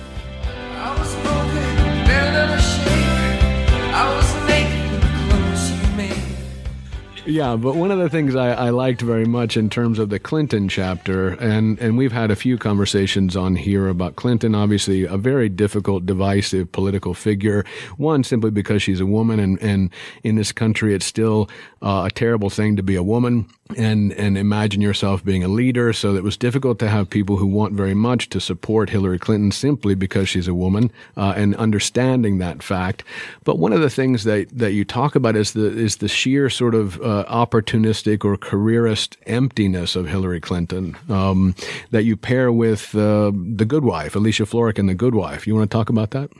Yeah, 7.30 7.58
but 7.58 7.76
one 7.76 7.92
of 7.92 8.00
the 8.00 8.10
things 8.10 8.36
I, 8.36 8.54
I, 8.54 8.70
liked 8.72 9.02
very 9.02 9.26
much 9.26 9.56
in 9.56 9.70
terms 9.70 10.00
of 10.00 10.10
the 10.10 10.18
Clinton 10.18 10.68
chapter, 10.68 11.30
and, 11.34 11.78
and 11.78 11.96
we've 11.96 12.12
had 12.12 12.32
a 12.32 12.36
few 12.36 12.58
conversations 12.58 13.36
on 13.36 13.56
here 13.56 13.88
about 13.88 14.16
Clinton, 14.16 14.56
obviously 14.56 15.04
a 15.04 15.16
very 15.16 15.48
difficult, 15.48 16.08
divisive 16.08 16.72
political 16.72 17.14
figure. 17.14 17.66
One, 17.98 18.24
simply 18.24 18.50
because 18.50 18.82
she's 18.82 19.00
a 19.00 19.06
woman, 19.06 19.40
and, 19.40 19.62
and 19.62 19.92
in 20.24 20.38
this 20.38 20.52
country, 20.52 20.96
it's 20.96 21.06
still 21.06 21.52
uh, 21.84 22.08
a 22.08 22.12
terrible 22.12 22.50
thing 22.50 22.76
to 22.78 22.82
be 22.82 22.96
a 22.96 23.04
woman 23.04 23.48
and 23.78 24.11
and 24.13 24.38
imagine 24.38 24.82
yourself 24.82 25.24
being 25.24 25.43
a 25.43 25.47
leader. 25.47 25.93
So 25.93 26.15
it 26.15 26.24
was 26.24 26.38
difficult 26.38 26.80
to 26.80 26.89
have 26.89 27.09
people 27.09 27.38
who 27.38 27.45
want 27.45 27.74
very 27.74 27.93
much 27.93 28.30
to 28.30 28.39
support 28.39 28.89
Hillary 28.89 29.20
Clinton 29.20 29.51
simply 29.51 29.95
because 29.95 30.28
she's 30.28 30.47
a 30.47 30.53
woman, 30.53 30.91
uh, 31.15 31.34
and 31.36 31.55
understanding 31.55 32.39
that 32.39 32.63
fact. 32.63 33.03
But 33.43 33.59
one 33.59 33.74
of 33.74 33.82
the 33.82 33.89
things 33.89 34.24
that 34.24 34.47
that 34.57 34.72
you 34.72 34.86
talk 34.86 35.15
about 35.15 35.36
is 35.36 35.53
the 35.53 35.65
is 35.65 35.97
the 35.97 36.07
sheer 36.07 36.49
sort 36.49 36.74
of 36.76 36.99
uh, 37.01 37.26
opportunistic 37.28 38.26
or 38.26 38.38
careerist 38.38 39.17
emptiness 39.28 39.95
of 39.95 40.07
Hillary 40.07 40.41
Clinton 40.41 40.97
um, 41.07 41.55
that 41.91 42.03
you 42.03 42.17
pair 42.17 42.51
with 42.51 42.95
uh, 42.95 43.32
the 43.34 43.65
Good 43.65 43.84
Wife, 43.84 44.15
Alicia 44.15 44.43
Florrick, 44.43 44.80
and 44.80 44.89
the 44.89 44.95
Good 44.95 45.15
Wife. 45.15 45.45
You 45.45 45.55
want 45.55 45.70
to 45.70 45.78
talk 45.78 45.89
about 45.89 46.11
that? 46.11 46.32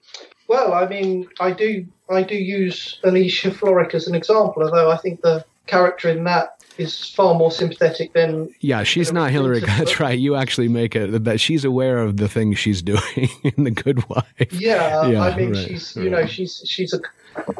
Well, 0.48 0.74
I 0.74 0.88
mean, 0.88 1.30
I 1.40 1.52
do 1.52 1.86
I 2.10 2.24
do 2.24 2.36
use 2.36 3.00
Alicia 3.04 3.52
Florrick 3.52 3.94
as 3.94 4.08
an 4.08 4.16
example, 4.16 4.64
although 4.64 4.90
I 4.90 4.98
think 4.98 5.22
the 5.22 5.46
character 5.68 6.10
in 6.10 6.24
that 6.24 6.59
is 6.80 7.10
far 7.10 7.36
more 7.36 7.52
sympathetic 7.52 8.14
than. 8.14 8.54
Yeah, 8.62 8.84
she's 8.84 9.12
not 9.12 9.32
Hillary. 9.32 9.60
That's 9.60 10.00
right. 10.00 10.18
You 10.18 10.36
actually 10.36 10.70
make 10.70 10.96
it 10.96 11.26
that 11.26 11.40
she's 11.40 11.66
aware 11.66 12.00
of 12.00 12.18
the 12.18 12.28
things 12.28 12.58
she's 12.58 12.82
doing 12.94 13.30
in 13.44 13.66
the 13.66 13.72
Good 13.72 14.08
Wife. 14.10 14.52
Yeah, 14.52 15.08
yeah 15.08 15.22
I 15.22 15.36
mean, 15.36 15.54
right, 15.54 15.68
she's 15.68 15.96
you 15.96 16.10
know 16.10 16.26
she's 16.26 16.64
she's 16.66 16.94
a 16.94 17.00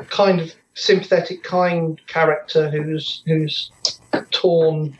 kind 0.10 0.40
of 0.40 0.54
sympathetic, 0.74 1.44
kind 1.44 2.00
character 2.08 2.70
who's 2.70 3.22
who's 3.26 3.72
torn. 4.32 4.98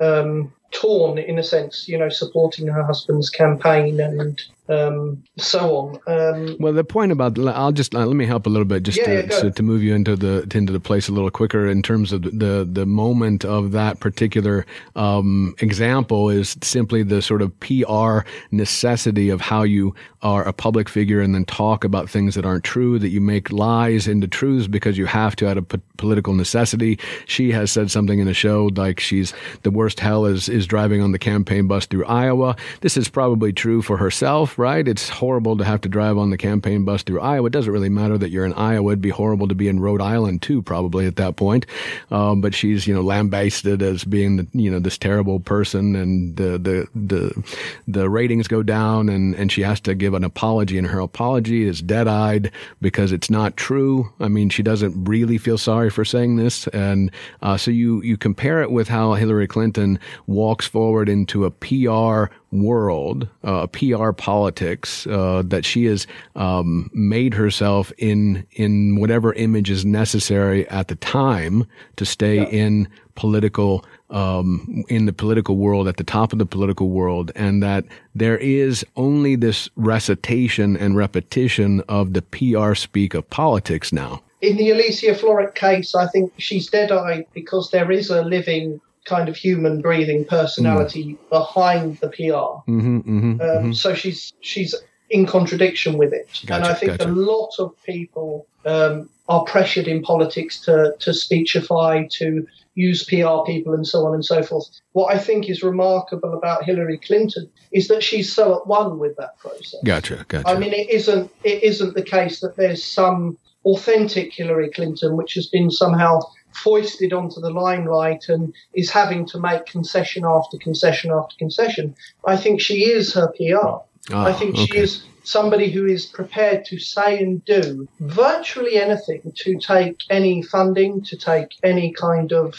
Um, 0.00 0.52
torn 0.70 1.18
in 1.18 1.38
a 1.38 1.42
sense, 1.42 1.88
you 1.88 1.98
know, 1.98 2.08
supporting 2.08 2.66
her 2.66 2.84
husband's 2.84 3.30
campaign 3.30 3.98
and 4.00 4.40
um, 4.68 5.22
so 5.38 5.76
on. 5.76 5.98
Um, 6.06 6.56
well, 6.60 6.72
the 6.72 6.84
point 6.84 7.12
about 7.12 7.38
I'll 7.38 7.72
just 7.72 7.94
uh, 7.94 8.04
let 8.04 8.16
me 8.16 8.26
help 8.26 8.46
a 8.46 8.50
little 8.50 8.66
bit 8.66 8.82
just 8.82 8.98
yeah, 8.98 9.22
to, 9.22 9.44
yeah, 9.44 9.50
to, 9.50 9.62
move 9.62 9.82
you 9.82 9.94
into 9.94 10.14
the 10.14 10.46
into 10.54 10.72
the 10.72 10.80
place 10.80 11.08
a 11.08 11.12
little 11.12 11.30
quicker 11.30 11.66
in 11.66 11.82
terms 11.82 12.12
of 12.12 12.22
the 12.22 12.68
the 12.70 12.84
moment 12.84 13.44
of 13.44 13.72
that 13.72 14.00
particular 14.00 14.66
um, 14.94 15.54
example 15.60 16.28
is 16.28 16.56
simply 16.62 17.02
the 17.02 17.22
sort 17.22 17.40
of 17.40 17.58
PR 17.60 18.20
necessity 18.50 19.30
of 19.30 19.40
how 19.40 19.62
you 19.62 19.94
are 20.22 20.46
a 20.46 20.52
public 20.52 20.88
figure 20.88 21.20
and 21.20 21.34
then 21.34 21.44
talk 21.44 21.84
about 21.84 22.10
things 22.10 22.34
that 22.34 22.44
aren't 22.44 22.64
true 22.64 22.98
that 22.98 23.08
you 23.08 23.20
make 23.20 23.52
lies 23.52 24.08
into 24.08 24.26
truths 24.26 24.66
because 24.66 24.98
you 24.98 25.06
have 25.06 25.36
to 25.36 25.48
out 25.48 25.56
of 25.56 25.68
p- 25.68 25.80
political 25.96 26.34
necessity. 26.34 26.98
She 27.26 27.52
has 27.52 27.70
said 27.70 27.90
something 27.90 28.18
in 28.18 28.26
a 28.26 28.34
show 28.34 28.70
like 28.74 29.00
she's 29.00 29.32
the 29.62 29.70
worst 29.70 30.00
hell 30.00 30.26
is 30.26 30.48
is 30.48 30.66
driving 30.66 31.00
on 31.00 31.12
the 31.12 31.18
campaign 31.18 31.68
bus 31.68 31.86
through 31.86 32.04
Iowa. 32.06 32.56
This 32.80 32.96
is 32.96 33.08
probably 33.08 33.52
true 33.52 33.80
for 33.80 33.96
herself 33.96 34.57
right? 34.58 34.88
It's 34.88 35.08
horrible 35.08 35.56
to 35.56 35.64
have 35.64 35.80
to 35.82 35.88
drive 35.88 36.18
on 36.18 36.30
the 36.30 36.36
campaign 36.36 36.84
bus 36.84 37.04
through 37.04 37.20
Iowa. 37.20 37.46
It 37.46 37.52
doesn't 37.52 37.72
really 37.72 37.88
matter 37.88 38.18
that 38.18 38.30
you're 38.30 38.44
in 38.44 38.52
Iowa. 38.54 38.90
It'd 38.90 39.00
be 39.00 39.08
horrible 39.08 39.46
to 39.46 39.54
be 39.54 39.68
in 39.68 39.78
Rhode 39.78 40.02
Island 40.02 40.42
too, 40.42 40.62
probably 40.62 41.06
at 41.06 41.16
that 41.16 41.36
point. 41.36 41.64
Um, 42.10 42.40
but 42.40 42.54
she's, 42.54 42.86
you 42.86 42.92
know, 42.92 43.00
lambasted 43.00 43.82
as 43.82 44.04
being 44.04 44.36
the, 44.36 44.46
you 44.52 44.70
know, 44.70 44.80
this 44.80 44.98
terrible 44.98 45.38
person 45.38 45.94
and 45.94 46.36
the, 46.36 46.58
the, 46.58 46.88
the, 46.94 47.44
the 47.86 48.10
ratings 48.10 48.48
go 48.48 48.64
down 48.64 49.08
and, 49.08 49.34
and 49.36 49.52
she 49.52 49.62
has 49.62 49.80
to 49.82 49.94
give 49.94 50.12
an 50.12 50.24
apology 50.24 50.76
and 50.76 50.88
her 50.88 51.00
apology 51.00 51.62
is 51.62 51.80
dead 51.80 52.08
eyed 52.08 52.50
because 52.82 53.12
it's 53.12 53.30
not 53.30 53.56
true. 53.56 54.12
I 54.18 54.26
mean, 54.26 54.50
she 54.50 54.64
doesn't 54.64 55.04
really 55.04 55.38
feel 55.38 55.58
sorry 55.58 55.88
for 55.88 56.04
saying 56.04 56.34
this. 56.34 56.66
And, 56.68 57.12
uh, 57.42 57.56
so 57.56 57.70
you, 57.70 58.02
you 58.02 58.16
compare 58.16 58.60
it 58.60 58.72
with 58.72 58.88
how 58.88 59.14
Hillary 59.14 59.46
Clinton 59.46 60.00
walks 60.26 60.66
forward 60.66 61.08
into 61.08 61.44
a 61.44 61.50
PR 61.52 62.34
world, 62.50 63.28
uh, 63.44 63.66
PR 63.68 64.12
politics, 64.12 65.06
uh, 65.06 65.42
that 65.46 65.64
she 65.64 65.84
has 65.84 66.06
um, 66.36 66.90
made 66.94 67.34
herself 67.34 67.92
in 67.98 68.46
in 68.52 68.96
whatever 68.96 69.32
image 69.34 69.70
is 69.70 69.84
necessary 69.84 70.68
at 70.68 70.88
the 70.88 70.96
time 70.96 71.66
to 71.96 72.04
stay 72.04 72.36
yeah. 72.36 72.44
in 72.44 72.88
political 73.14 73.84
um, 74.10 74.84
in 74.88 75.04
the 75.04 75.12
political 75.12 75.56
world 75.56 75.86
at 75.88 75.98
the 75.98 76.04
top 76.04 76.32
of 76.32 76.38
the 76.38 76.46
political 76.46 76.88
world, 76.88 77.30
and 77.34 77.62
that 77.62 77.84
there 78.14 78.38
is 78.38 78.84
only 78.96 79.36
this 79.36 79.68
recitation 79.76 80.76
and 80.76 80.96
repetition 80.96 81.80
of 81.88 82.14
the 82.14 82.22
PR 82.22 82.74
speak 82.74 83.14
of 83.14 83.28
politics 83.28 83.92
now. 83.92 84.22
In 84.40 84.56
the 84.56 84.70
Alicia 84.70 85.14
Florrick 85.14 85.56
case, 85.56 85.94
I 85.96 86.06
think 86.06 86.32
she's 86.38 86.68
dead-eyed 86.68 87.26
because 87.34 87.70
there 87.70 87.90
is 87.90 88.08
a 88.08 88.22
living 88.22 88.80
kind 89.08 89.28
of 89.28 89.36
human 89.36 89.80
breathing 89.80 90.24
personality 90.24 91.04
mm. 91.14 91.28
behind 91.30 91.98
the 91.98 92.08
PR. 92.08 92.70
Mm-hmm, 92.70 92.98
mm-hmm, 92.98 93.30
um, 93.30 93.38
mm-hmm. 93.40 93.72
So 93.72 93.94
she's 93.94 94.32
she's 94.40 94.74
in 95.10 95.26
contradiction 95.26 95.96
with 95.96 96.12
it, 96.12 96.28
gotcha, 96.46 96.54
and 96.54 96.64
I 96.64 96.74
think 96.74 96.98
gotcha. 96.98 97.10
a 97.10 97.12
lot 97.12 97.52
of 97.58 97.74
people 97.84 98.46
um, 98.66 99.08
are 99.28 99.44
pressured 99.44 99.88
in 99.88 100.02
politics 100.02 100.60
to 100.60 100.94
to 100.98 101.14
speechify, 101.14 102.04
to 102.18 102.46
use 102.74 103.04
PR 103.04 103.44
people, 103.46 103.74
and 103.74 103.86
so 103.86 104.06
on 104.06 104.14
and 104.14 104.24
so 104.24 104.42
forth. 104.42 104.66
What 104.92 105.14
I 105.14 105.18
think 105.18 105.48
is 105.48 105.62
remarkable 105.62 106.34
about 106.34 106.64
Hillary 106.64 106.98
Clinton 106.98 107.50
is 107.72 107.88
that 107.88 108.02
she's 108.02 108.32
so 108.32 108.60
at 108.60 108.66
one 108.66 108.98
with 108.98 109.16
that 109.16 109.38
process. 109.38 109.80
Gotcha, 109.84 110.24
gotcha. 110.28 110.48
I 110.48 110.58
mean, 110.58 110.72
it 110.72 110.90
isn't 110.90 111.30
it 111.44 111.62
isn't 111.62 111.94
the 111.94 112.02
case 112.02 112.40
that 112.40 112.56
there's 112.56 112.84
some 112.84 113.38
authentic 113.64 114.32
Hillary 114.32 114.70
Clinton 114.70 115.16
which 115.16 115.34
has 115.34 115.48
been 115.48 115.70
somehow 115.70 116.20
foisted 116.62 117.12
onto 117.12 117.40
the 117.40 117.50
limelight 117.50 118.28
and 118.28 118.52
is 118.74 118.90
having 118.90 119.26
to 119.26 119.38
make 119.38 119.66
concession 119.66 120.24
after 120.24 120.58
concession 120.58 121.10
after 121.10 121.34
concession. 121.38 121.94
I 122.26 122.36
think 122.36 122.60
she 122.60 122.84
is 122.84 123.14
her 123.14 123.28
PR. 123.36 123.66
Oh, 123.66 123.84
I 124.12 124.32
think 124.32 124.54
okay. 124.54 124.66
she 124.66 124.78
is 124.78 125.04
somebody 125.22 125.70
who 125.70 125.86
is 125.86 126.06
prepared 126.06 126.64
to 126.64 126.78
say 126.78 127.18
and 127.18 127.44
do 127.44 127.86
virtually 128.00 128.76
anything 128.76 129.32
to 129.36 129.58
take 129.58 129.98
any 130.10 130.42
funding, 130.42 131.02
to 131.02 131.16
take 131.16 131.48
any 131.62 131.92
kind 131.92 132.32
of 132.32 132.54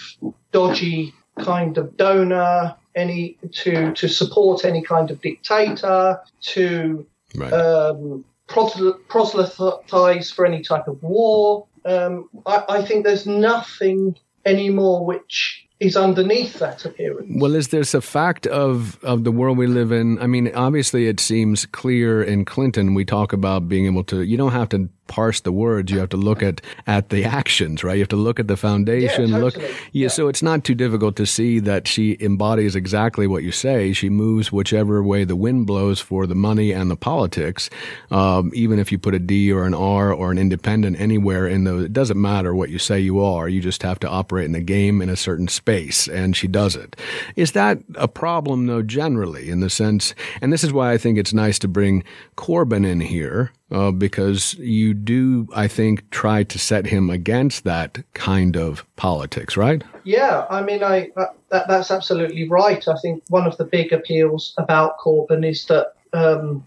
dodgy 0.52 1.14
kind 1.40 1.78
of 1.78 1.98
donor, 1.98 2.76
any 2.96 3.38
to 3.52 3.94
to 3.94 4.08
support 4.08 4.66
any 4.66 4.82
kind 4.82 5.10
of 5.10 5.22
dictator, 5.22 6.20
to 6.42 7.06
right. 7.36 7.54
um, 7.54 8.24
proselytize 8.48 10.32
for 10.32 10.46
any 10.46 10.62
type 10.62 10.88
of 10.88 11.02
war. 11.02 11.66
Um, 11.86 12.30
I, 12.46 12.64
I 12.70 12.82
think 12.84 13.06
there's 13.06 13.26
nothing 13.26 14.16
anymore 14.46 15.06
which 15.06 15.66
is 15.80 15.96
underneath 15.96 16.60
that 16.60 16.84
appearance. 16.84 17.32
Well, 17.40 17.56
is 17.56 17.70
this 17.70 17.94
a 17.94 18.02
fact 18.02 18.46
of, 18.48 19.02
of 19.04 19.24
the 19.24 19.32
world 19.32 19.58
we 19.58 19.68
live 19.68 19.92
in? 19.92 20.20
I 20.22 20.28
mean, 20.28 20.54
obviously, 20.54 21.08
it 21.08 21.20
seems 21.20 21.66
clear 21.66 22.22
in 22.22 22.44
Clinton. 22.44 22.94
We 22.94 23.06
talk 23.06 23.32
about 23.32 23.70
being 23.70 23.86
able 23.86 24.04
to, 24.06 24.22
you 24.22 24.36
don't 24.36 24.52
have 24.52 24.70
to 24.70 24.90
parse 25.10 25.42
the 25.42 25.52
words. 25.52 25.92
You 25.92 26.00
have 26.00 26.10
to 26.10 26.18
look 26.18 26.42
at, 26.42 26.62
at 26.88 27.10
the 27.10 27.26
actions, 27.26 27.84
right? 27.84 27.96
You 27.96 28.02
have 28.02 28.10
to 28.10 28.16
look 28.16 28.40
at 28.40 28.48
the 28.48 28.56
foundation. 28.56 29.30
Yeah. 29.30 29.38
Look, 29.38 29.58
yeah, 29.58 29.68
yeah, 29.92 30.08
So 30.08 30.30
it's 30.30 30.42
not 30.42 30.64
too 30.64 30.76
difficult 30.76 31.18
to 31.18 31.26
see 31.26 31.60
that 31.60 31.86
she 31.88 32.16
embodies 32.22 32.76
exactly 32.76 33.28
what 33.28 33.44
you 33.44 33.52
say. 33.52 33.92
She 33.92 34.10
moves 34.10 34.52
whichever 34.52 35.04
way 35.04 35.26
the 35.26 35.36
wind 35.36 35.68
blows 35.68 36.00
for 36.00 36.26
the 36.28 36.36
money 36.36 36.72
and 36.72 36.90
the 36.90 36.96
politics. 36.96 37.70
Um, 38.12 38.52
even 38.54 38.80
if 38.80 38.92
you 38.92 38.98
put 39.00 39.16
a 39.16 39.20
D 39.20 39.52
or 39.52 39.66
an 39.66 39.74
R 39.74 40.14
or 40.14 40.32
an 40.32 40.38
independent 40.38 41.00
anywhere 41.02 41.48
in 41.48 41.66
the, 41.66 41.86
it 41.86 41.94
doesn't 41.94 42.22
matter 42.22 42.56
what 42.56 42.70
you 42.70 42.80
say 42.80 43.00
you 43.00 43.20
are. 43.20 43.50
You 43.50 43.60
just 43.60 43.84
have 43.84 44.00
to 44.00 44.08
operate 44.08 44.46
in 44.46 44.54
the 44.54 44.62
game 44.62 45.02
in 45.02 45.10
a 45.10 45.16
certain 45.16 45.48
space, 45.48 46.08
and 46.08 46.38
she 46.38 46.48
does 46.48 46.76
it. 46.76 46.96
Is 47.36 47.54
that 47.54 47.80
a 47.96 48.08
problem, 48.08 48.68
though, 48.68 48.84
generally, 48.84 49.50
in 49.50 49.60
the 49.60 49.70
sense, 49.70 50.14
and 50.42 50.54
this 50.54 50.64
is 50.64 50.72
why 50.72 50.94
I 50.94 50.98
think 50.98 51.18
it's 51.18 51.34
nice 51.34 51.58
to 51.60 51.68
bring 51.68 52.04
Corbyn 52.38 52.86
in 52.86 53.00
here 53.00 53.52
uh, 53.72 53.92
because 53.92 54.56
you 54.56 54.94
do, 54.94 55.48
I 55.56 55.68
think, 55.68 56.10
try 56.10 56.44
to 56.44 56.60
set 56.60 56.88
him 56.88 57.10
against 57.10 57.64
that 57.64 58.04
kind 58.14 58.58
of 58.58 58.86
politics, 58.96 59.56
right? 59.56 59.84
Yeah, 60.04 60.46
I 60.50 60.62
mean, 60.62 60.84
I 60.84 61.10
that, 61.50 61.68
that's 61.68 61.92
absolutely 61.92 62.50
right. 62.50 62.88
I 62.88 62.96
think 63.02 63.24
one 63.30 63.46
of 63.46 63.58
the 63.58 63.66
big 63.66 63.94
appeals 63.94 64.54
about 64.58 65.00
Corbyn 65.00 65.48
is 65.48 65.66
that, 65.66 65.94
um, 66.14 66.66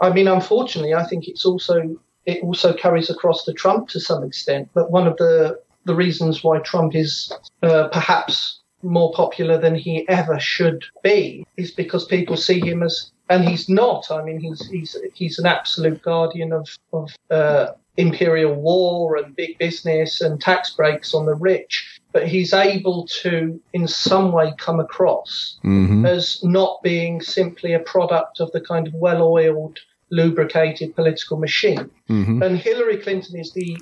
I 0.00 0.10
mean, 0.10 0.28
unfortunately, 0.28 0.94
I 0.94 1.04
think 1.04 1.28
it's 1.28 1.44
also 1.44 1.96
it 2.26 2.42
also 2.42 2.72
carries 2.74 3.10
across 3.10 3.44
to 3.44 3.52
Trump 3.52 3.88
to 3.88 4.00
some 4.00 4.22
extent. 4.22 4.68
But 4.74 4.90
one 4.90 5.06
of 5.06 5.16
the 5.16 5.60
the 5.84 5.94
reasons 5.94 6.44
why 6.44 6.58
Trump 6.58 6.94
is 6.94 7.32
uh, 7.62 7.88
perhaps 7.88 8.60
more 8.82 9.12
popular 9.12 9.58
than 9.58 9.74
he 9.74 10.08
ever 10.08 10.38
should 10.38 10.84
be 11.02 11.46
is 11.56 11.70
because 11.70 12.04
people 12.04 12.36
see 12.36 12.60
him 12.60 12.82
as 12.82 13.10
and 13.30 13.46
he's 13.46 13.68
not. 13.68 14.10
I 14.10 14.22
mean, 14.22 14.40
he's 14.40 14.66
he's 14.68 14.96
he's 15.14 15.38
an 15.38 15.46
absolute 15.46 16.02
guardian 16.02 16.52
of 16.52 16.68
of 16.92 17.14
uh, 17.30 17.72
imperial 17.96 18.54
war 18.54 19.16
and 19.16 19.36
big 19.36 19.58
business 19.58 20.20
and 20.20 20.40
tax 20.40 20.70
breaks 20.74 21.14
on 21.14 21.26
the 21.26 21.34
rich. 21.34 22.00
But 22.12 22.26
he's 22.26 22.54
able 22.54 23.06
to, 23.22 23.60
in 23.74 23.86
some 23.86 24.32
way, 24.32 24.54
come 24.56 24.80
across 24.80 25.58
mm-hmm. 25.62 26.06
as 26.06 26.42
not 26.42 26.82
being 26.82 27.20
simply 27.20 27.74
a 27.74 27.80
product 27.80 28.40
of 28.40 28.50
the 28.52 28.62
kind 28.62 28.86
of 28.86 28.94
well-oiled, 28.94 29.78
lubricated 30.10 30.96
political 30.96 31.36
machine. 31.36 31.90
Mm-hmm. 32.08 32.42
And 32.42 32.56
Hillary 32.56 32.96
Clinton 32.96 33.38
is 33.38 33.52
the 33.52 33.78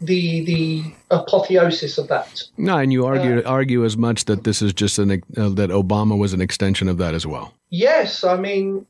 the 0.00 0.44
the 0.44 0.84
apotheosis 1.10 1.98
of 1.98 2.08
that. 2.08 2.42
No, 2.56 2.78
and 2.78 2.92
you 2.92 3.06
argue 3.06 3.40
uh, 3.40 3.48
argue 3.48 3.84
as 3.84 3.96
much 3.96 4.26
that 4.26 4.44
this 4.44 4.62
is 4.62 4.72
just 4.72 4.98
an 4.98 5.10
uh, 5.10 5.48
that 5.50 5.70
Obama 5.70 6.18
was 6.18 6.32
an 6.32 6.40
extension 6.40 6.88
of 6.88 6.98
that 6.98 7.14
as 7.14 7.26
well. 7.26 7.54
Yes, 7.70 8.24
I 8.24 8.36
mean 8.36 8.86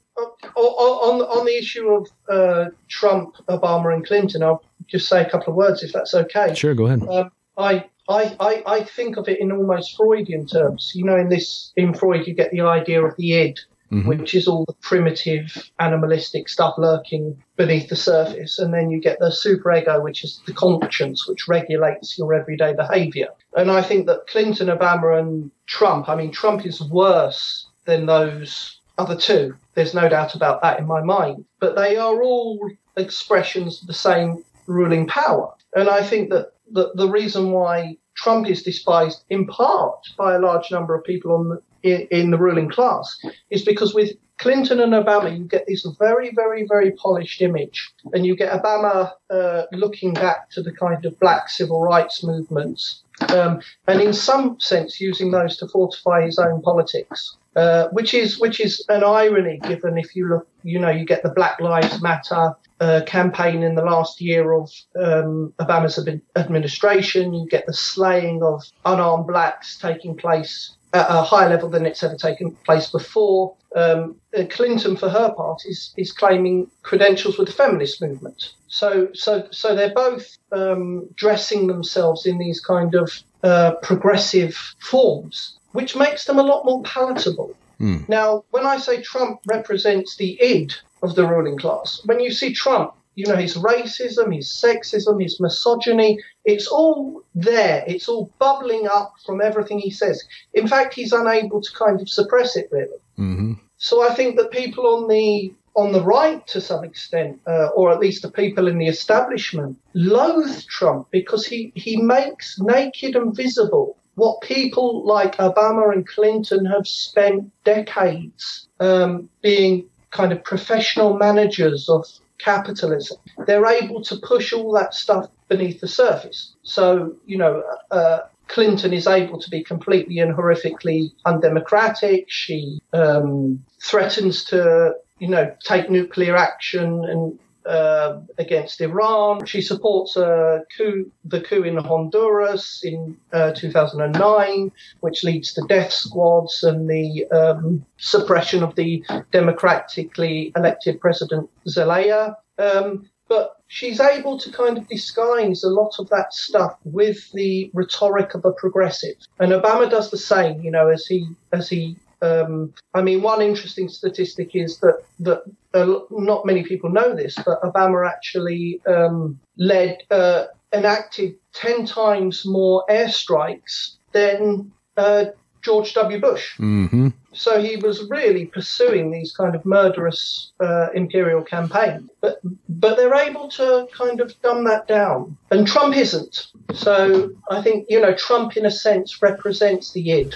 on 0.56 1.20
on 1.22 1.47
the 1.47 1.56
issue 1.56 1.89
of 1.89 2.09
uh, 2.28 2.70
Trump, 2.89 3.36
Obama, 3.48 3.94
and 3.94 4.06
Clinton, 4.06 4.43
I'll 4.43 4.62
just 4.86 5.09
say 5.09 5.22
a 5.22 5.30
couple 5.30 5.52
of 5.52 5.56
words 5.56 5.82
if 5.82 5.93
that's 5.93 6.14
okay. 6.14 6.55
Sure, 6.55 6.74
go 6.74 6.86
ahead. 6.86 7.06
Um, 7.09 7.30
I, 7.56 7.85
I, 8.09 8.36
I, 8.40 8.62
I 8.66 8.85
think 8.85 9.16
of 9.16 9.28
it 9.28 9.40
in 9.40 9.52
almost 9.52 9.97
Freudian 9.97 10.47
terms. 10.47 10.93
You 10.94 11.05
know, 11.05 11.16
in 11.16 11.28
this 11.28 11.72
in 11.76 11.94
Freud, 11.94 12.26
you 12.26 12.35
get 12.35 12.51
the 12.51 12.62
idea 12.62 13.05
of 13.05 13.16
the 13.16 13.35
id, 13.35 13.60
mm-hmm. 13.90 14.09
which 14.09 14.35
is 14.35 14.47
all 14.47 14.65
the 14.66 14.74
primitive 14.74 15.70
animalistic 15.78 16.48
stuff 16.48 16.74
lurking 16.78 17.43
beneath 17.56 17.89
the 17.89 17.97
surface. 17.97 18.59
And 18.59 18.73
then 18.73 18.90
you 18.90 19.01
get 19.01 19.19
the 19.19 19.31
superego, 19.31 20.02
which 20.02 20.24
is 20.24 20.40
the 20.47 20.52
conscience, 20.52 21.27
which 21.28 21.48
regulates 21.48 22.19
your 22.19 22.35
everyday 22.35 22.74
behavior. 22.74 23.28
And 23.56 23.70
I 23.70 23.82
think 23.82 24.06
that 24.06 24.27
Clinton, 24.27 24.69
Obama, 24.69 25.19
and 25.19 25.51
Trump, 25.66 26.09
I 26.09 26.15
mean, 26.15 26.31
Trump 26.31 26.66
is 26.66 26.82
worse 26.82 27.66
than 27.86 28.06
those 28.06 28.81
other 28.98 29.16
two. 29.16 29.55
There's 29.74 29.94
no 29.94 30.09
doubt 30.09 30.35
about 30.35 30.62
that 30.62 30.78
in 30.78 30.86
my 30.86 31.02
mind. 31.02 31.44
But 31.60 31.77
they 31.77 31.97
are 31.97 32.23
all 32.23 32.70
expressions 32.97 33.81
of 33.81 33.86
the 33.86 33.94
same 33.94 34.44
ruling 34.66 35.06
power. 35.06 35.55
And 35.74 35.89
I 35.89 36.02
think 36.02 36.31
that 36.31 36.52
the, 36.70 36.90
the 36.94 37.09
reason 37.09 37.52
why 37.52 37.97
Trump 38.16 38.48
is 38.48 38.62
despised 38.62 39.24
in 39.31 39.47
part 39.47 40.06
by 40.16 40.35
a 40.35 40.40
large 40.40 40.70
number 40.70 40.94
of 40.94 41.05
people 41.05 41.32
on 41.32 41.48
the, 41.48 41.62
in, 41.82 42.30
the 42.30 42.38
ruling 42.38 42.68
class 42.68 43.18
is 43.50 43.64
because 43.64 43.94
with 43.94 44.12
Clinton 44.38 44.80
and 44.80 44.92
Obama, 44.92 45.36
you 45.36 45.44
get 45.44 45.66
this 45.66 45.84
very, 45.98 46.32
very, 46.34 46.64
very 46.66 46.92
polished 46.92 47.42
image, 47.42 47.92
and 48.12 48.24
you 48.24 48.36
get 48.36 48.52
Obama 48.52 49.12
uh, 49.30 49.62
looking 49.72 50.14
back 50.14 50.48
to 50.50 50.62
the 50.62 50.72
kind 50.72 51.05
of 51.05 51.18
black 51.18 51.48
civil 51.48 51.82
rights 51.82 52.22
movements, 52.22 53.02
um, 53.30 53.60
and 53.88 54.00
in 54.00 54.12
some 54.12 54.59
sense 54.60 55.00
using 55.00 55.32
those 55.32 55.56
to 55.56 55.66
fortify 55.66 56.24
his 56.24 56.38
own 56.38 56.62
politics, 56.62 57.36
uh, 57.56 57.88
which 57.88 58.14
is 58.14 58.38
which 58.38 58.60
is 58.60 58.84
an 58.88 59.02
irony 59.02 59.59
given 59.64 59.98
if 59.98 60.14
you 60.14 60.28
look, 60.28 60.46
you 60.62 60.78
know, 60.78 60.90
you 60.90 61.05
get 61.05 61.24
the 61.24 61.30
Black 61.30 61.59
Lives 61.59 62.00
Matter 62.00 62.55
uh, 62.80 63.00
campaign 63.06 63.64
in 63.64 63.74
the 63.74 63.84
last 63.84 64.20
year 64.20 64.52
of 64.52 64.70
um, 64.96 65.52
Obama's 65.59 65.98
administration, 66.36 67.34
you 67.34 67.48
get 67.48 67.66
the 67.66 67.72
slaying 67.72 68.40
of 68.44 68.62
unarmed 68.84 69.26
blacks 69.26 69.76
taking 69.78 70.16
place 70.16 70.76
at 70.93 71.06
a 71.09 71.23
higher 71.23 71.48
level 71.51 71.69
than 71.69 71.86
it's 71.86 72.02
ever 72.02 72.16
taken 72.16 72.52
place 72.65 72.90
before. 72.90 73.55
Um, 73.77 74.16
uh, 74.36 74.44
Clinton, 74.48 74.97
for 74.97 75.09
her 75.09 75.32
part, 75.35 75.62
is 75.66 75.93
is 75.97 76.12
claiming 76.12 76.70
credentials 76.82 77.39
with 77.39 77.48
the 77.48 77.55
feminist 77.55 78.01
movement. 78.01 78.55
So, 78.69 79.09
so, 79.15 79.48
so 79.51 79.74
they're 79.74 79.94
both 79.94 80.36
um, 80.52 81.09
dressing 81.15 81.66
themselves 81.66 82.27
in 82.27 82.39
these 82.39 82.60
kind 82.60 82.94
of 82.94 83.10
uh, 83.43 83.73
progressive 83.82 84.55
forms, 84.78 85.59
which 85.73 85.97
makes 85.97 86.24
them 86.24 86.39
a 86.39 86.43
lot 86.43 86.65
more 86.65 86.82
palatable. 86.82 87.55
Mm. 87.81 88.09
Now, 88.09 88.44
when 88.51 88.66
I 88.66 88.78
say 88.78 89.01
Trump 89.01 89.40
represents 89.47 90.16
the 90.16 90.40
id 90.43 90.74
of 91.02 91.15
the 91.15 91.27
ruling 91.27 91.56
class, 91.56 92.01
when 92.05 92.20
you 92.20 92.31
see 92.31 92.52
Trump 92.52 92.94
you 93.18 93.26
know, 93.26 93.34
his 93.34 93.56
racism, 93.56 94.32
his 94.32 94.46
sexism, 94.46 95.20
his 95.20 95.40
misogyny, 95.40 96.20
it's 96.44 96.68
all 96.68 97.24
there. 97.34 97.82
It's 97.84 98.08
all 98.08 98.30
bubbling 98.38 98.86
up 98.86 99.14
from 99.26 99.40
everything 99.40 99.80
he 99.80 99.90
says. 99.90 100.22
In 100.54 100.68
fact, 100.68 100.94
he's 100.94 101.12
unable 101.12 101.60
to 101.60 101.72
kind 101.72 102.00
of 102.00 102.08
suppress 102.08 102.54
it, 102.54 102.68
really. 102.70 103.00
Mm-hmm. 103.18 103.54
So 103.76 104.08
I 104.08 104.14
think 104.14 104.36
that 104.36 104.52
people 104.52 104.86
on 104.86 105.08
the 105.08 105.52
on 105.74 105.90
the 105.90 106.04
right, 106.04 106.46
to 106.46 106.60
some 106.60 106.84
extent, 106.84 107.40
uh, 107.44 107.70
or 107.74 107.90
at 107.90 107.98
least 107.98 108.22
the 108.22 108.30
people 108.30 108.68
in 108.68 108.78
the 108.78 108.86
establishment, 108.86 109.76
loathe 109.94 110.64
Trump 110.66 111.08
because 111.10 111.44
he, 111.44 111.72
he 111.74 111.96
makes 111.96 112.60
naked 112.60 113.16
and 113.16 113.34
visible 113.34 113.96
what 114.14 114.40
people 114.42 115.04
like 115.04 115.36
Obama 115.36 115.92
and 115.92 116.06
Clinton 116.06 116.64
have 116.66 116.86
spent 116.86 117.50
decades 117.64 118.68
um, 118.80 119.28
being 119.42 119.88
kind 120.10 120.32
of 120.32 120.42
professional 120.42 121.16
managers 121.16 121.88
of 121.88 122.04
capitalism. 122.39 123.19
They're 123.47 123.66
able 123.66 124.02
to 124.02 124.16
push 124.16 124.52
all 124.52 124.73
that 124.73 124.94
stuff 124.94 125.28
beneath 125.48 125.81
the 125.81 125.89
surface. 125.89 126.55
So, 126.62 127.16
you 127.27 127.39
know, 127.39 127.62
uh, 127.90 128.20
Clinton 128.48 128.93
is 128.93 129.06
able 129.06 129.40
to 129.40 129.51
be 129.51 129.62
completely 129.62 130.19
and 130.19 130.35
horrifically 130.35 131.12
undemocratic. 131.24 132.24
She 132.28 132.81
um, 132.93 133.65
threatens 133.82 134.44
to, 134.44 134.94
you 135.19 135.28
know, 135.28 135.55
take 135.65 135.90
nuclear 135.90 136.36
action 136.36 137.05
and 137.05 137.39
uh, 137.68 138.20
against 138.38 138.80
Iran. 138.80 139.44
She 139.44 139.60
supports 139.60 140.16
a 140.16 140.64
coup, 140.76 141.10
the 141.24 141.40
coup 141.40 141.62
in 141.62 141.76
Honduras 141.76 142.80
in 142.82 143.16
uh, 143.32 143.52
2009, 143.52 144.72
which 145.00 145.22
leads 145.22 145.52
to 145.52 145.62
death 145.68 145.92
squads 145.92 146.64
and 146.64 146.88
the 146.88 147.26
um, 147.30 147.84
suppression 147.98 148.62
of 148.62 148.74
the 148.74 149.04
democratically 149.30 150.52
elected 150.56 150.98
president 151.00 151.50
Zelaya. 151.68 152.36
Um, 152.58 153.08
but 153.28 153.56
she's 153.66 154.00
able 154.00 154.38
to 154.38 154.50
kind 154.50 154.78
of 154.78 154.88
disguise 154.88 155.62
a 155.62 155.68
lot 155.68 155.96
of 155.98 156.08
that 156.08 156.32
stuff 156.32 156.78
with 156.84 157.30
the 157.32 157.70
rhetoric 157.74 158.34
of 158.34 158.46
a 158.46 158.52
progressive. 158.52 159.16
And 159.38 159.52
Obama 159.52 159.90
does 159.90 160.10
the 160.10 160.16
same, 160.16 160.62
you 160.62 160.70
know, 160.70 160.88
as 160.88 161.04
he 161.04 161.28
as 161.52 161.68
he 161.68 161.96
um, 162.20 162.72
I 162.94 163.02
mean, 163.02 163.22
one 163.22 163.42
interesting 163.42 163.88
statistic 163.88 164.56
is 164.56 164.78
that 164.78 165.02
that 165.20 165.42
uh, 165.74 166.00
not 166.10 166.46
many 166.46 166.62
people 166.62 166.90
know 166.90 167.14
this, 167.14 167.36
but 167.36 167.60
Obama 167.62 168.08
actually 168.08 168.80
um, 168.86 169.38
led 169.56 169.98
uh, 170.10 170.44
enacted 170.72 171.34
ten 171.52 171.86
times 171.86 172.46
more 172.46 172.84
airstrikes 172.88 173.96
than 174.12 174.72
uh, 174.96 175.26
George 175.62 175.92
W. 175.94 176.20
Bush. 176.20 176.56
Mm-hmm. 176.58 177.08
So 177.32 177.60
he 177.62 177.76
was 177.76 178.08
really 178.08 178.46
pursuing 178.46 179.10
these 179.10 179.32
kind 179.32 179.54
of 179.54 179.64
murderous 179.64 180.52
uh, 180.60 180.88
imperial 180.94 181.42
campaigns. 181.42 182.10
But 182.20 182.40
but 182.68 182.96
they're 182.96 183.14
able 183.14 183.48
to 183.50 183.86
kind 183.92 184.20
of 184.20 184.40
dumb 184.40 184.64
that 184.64 184.88
down, 184.88 185.36
and 185.50 185.66
Trump 185.66 185.94
isn't. 185.96 186.48
So 186.72 187.30
I 187.50 187.62
think 187.62 187.86
you 187.88 188.00
know 188.00 188.14
Trump, 188.14 188.56
in 188.56 188.66
a 188.66 188.70
sense, 188.70 189.20
represents 189.22 189.92
the 189.92 190.10
id. 190.10 190.34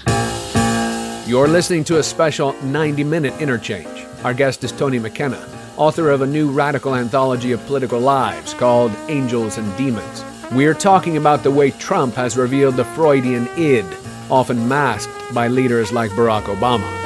You're 1.25 1.47
listening 1.47 1.85
to 1.85 1.99
a 1.99 2.03
special 2.03 2.53
90 2.63 3.03
minute 3.05 3.33
interchange. 3.41 4.12
Our 4.23 4.33
guest 4.33 4.63
is 4.63 4.71
Tony 4.71 4.99
McKenna, 4.99 5.45
author 5.75 6.09
of 6.09 6.21
a 6.21 6.25
new 6.25 6.49
radical 6.49 6.95
anthology 6.95 7.51
of 7.51 7.65
political 7.65 7.99
lives 7.99 8.53
called 8.53 8.93
Angels 9.09 9.57
and 9.57 9.77
Demons. 9.77 10.23
We're 10.53 10.73
talking 10.73 11.17
about 11.17 11.43
the 11.43 11.51
way 11.51 11.71
Trump 11.71 12.15
has 12.15 12.37
revealed 12.37 12.77
the 12.77 12.85
Freudian 12.85 13.49
id, 13.57 13.85
often 14.31 14.65
masked 14.65 15.33
by 15.33 15.49
leaders 15.49 15.91
like 15.91 16.11
Barack 16.11 16.43
Obama. 16.43 17.02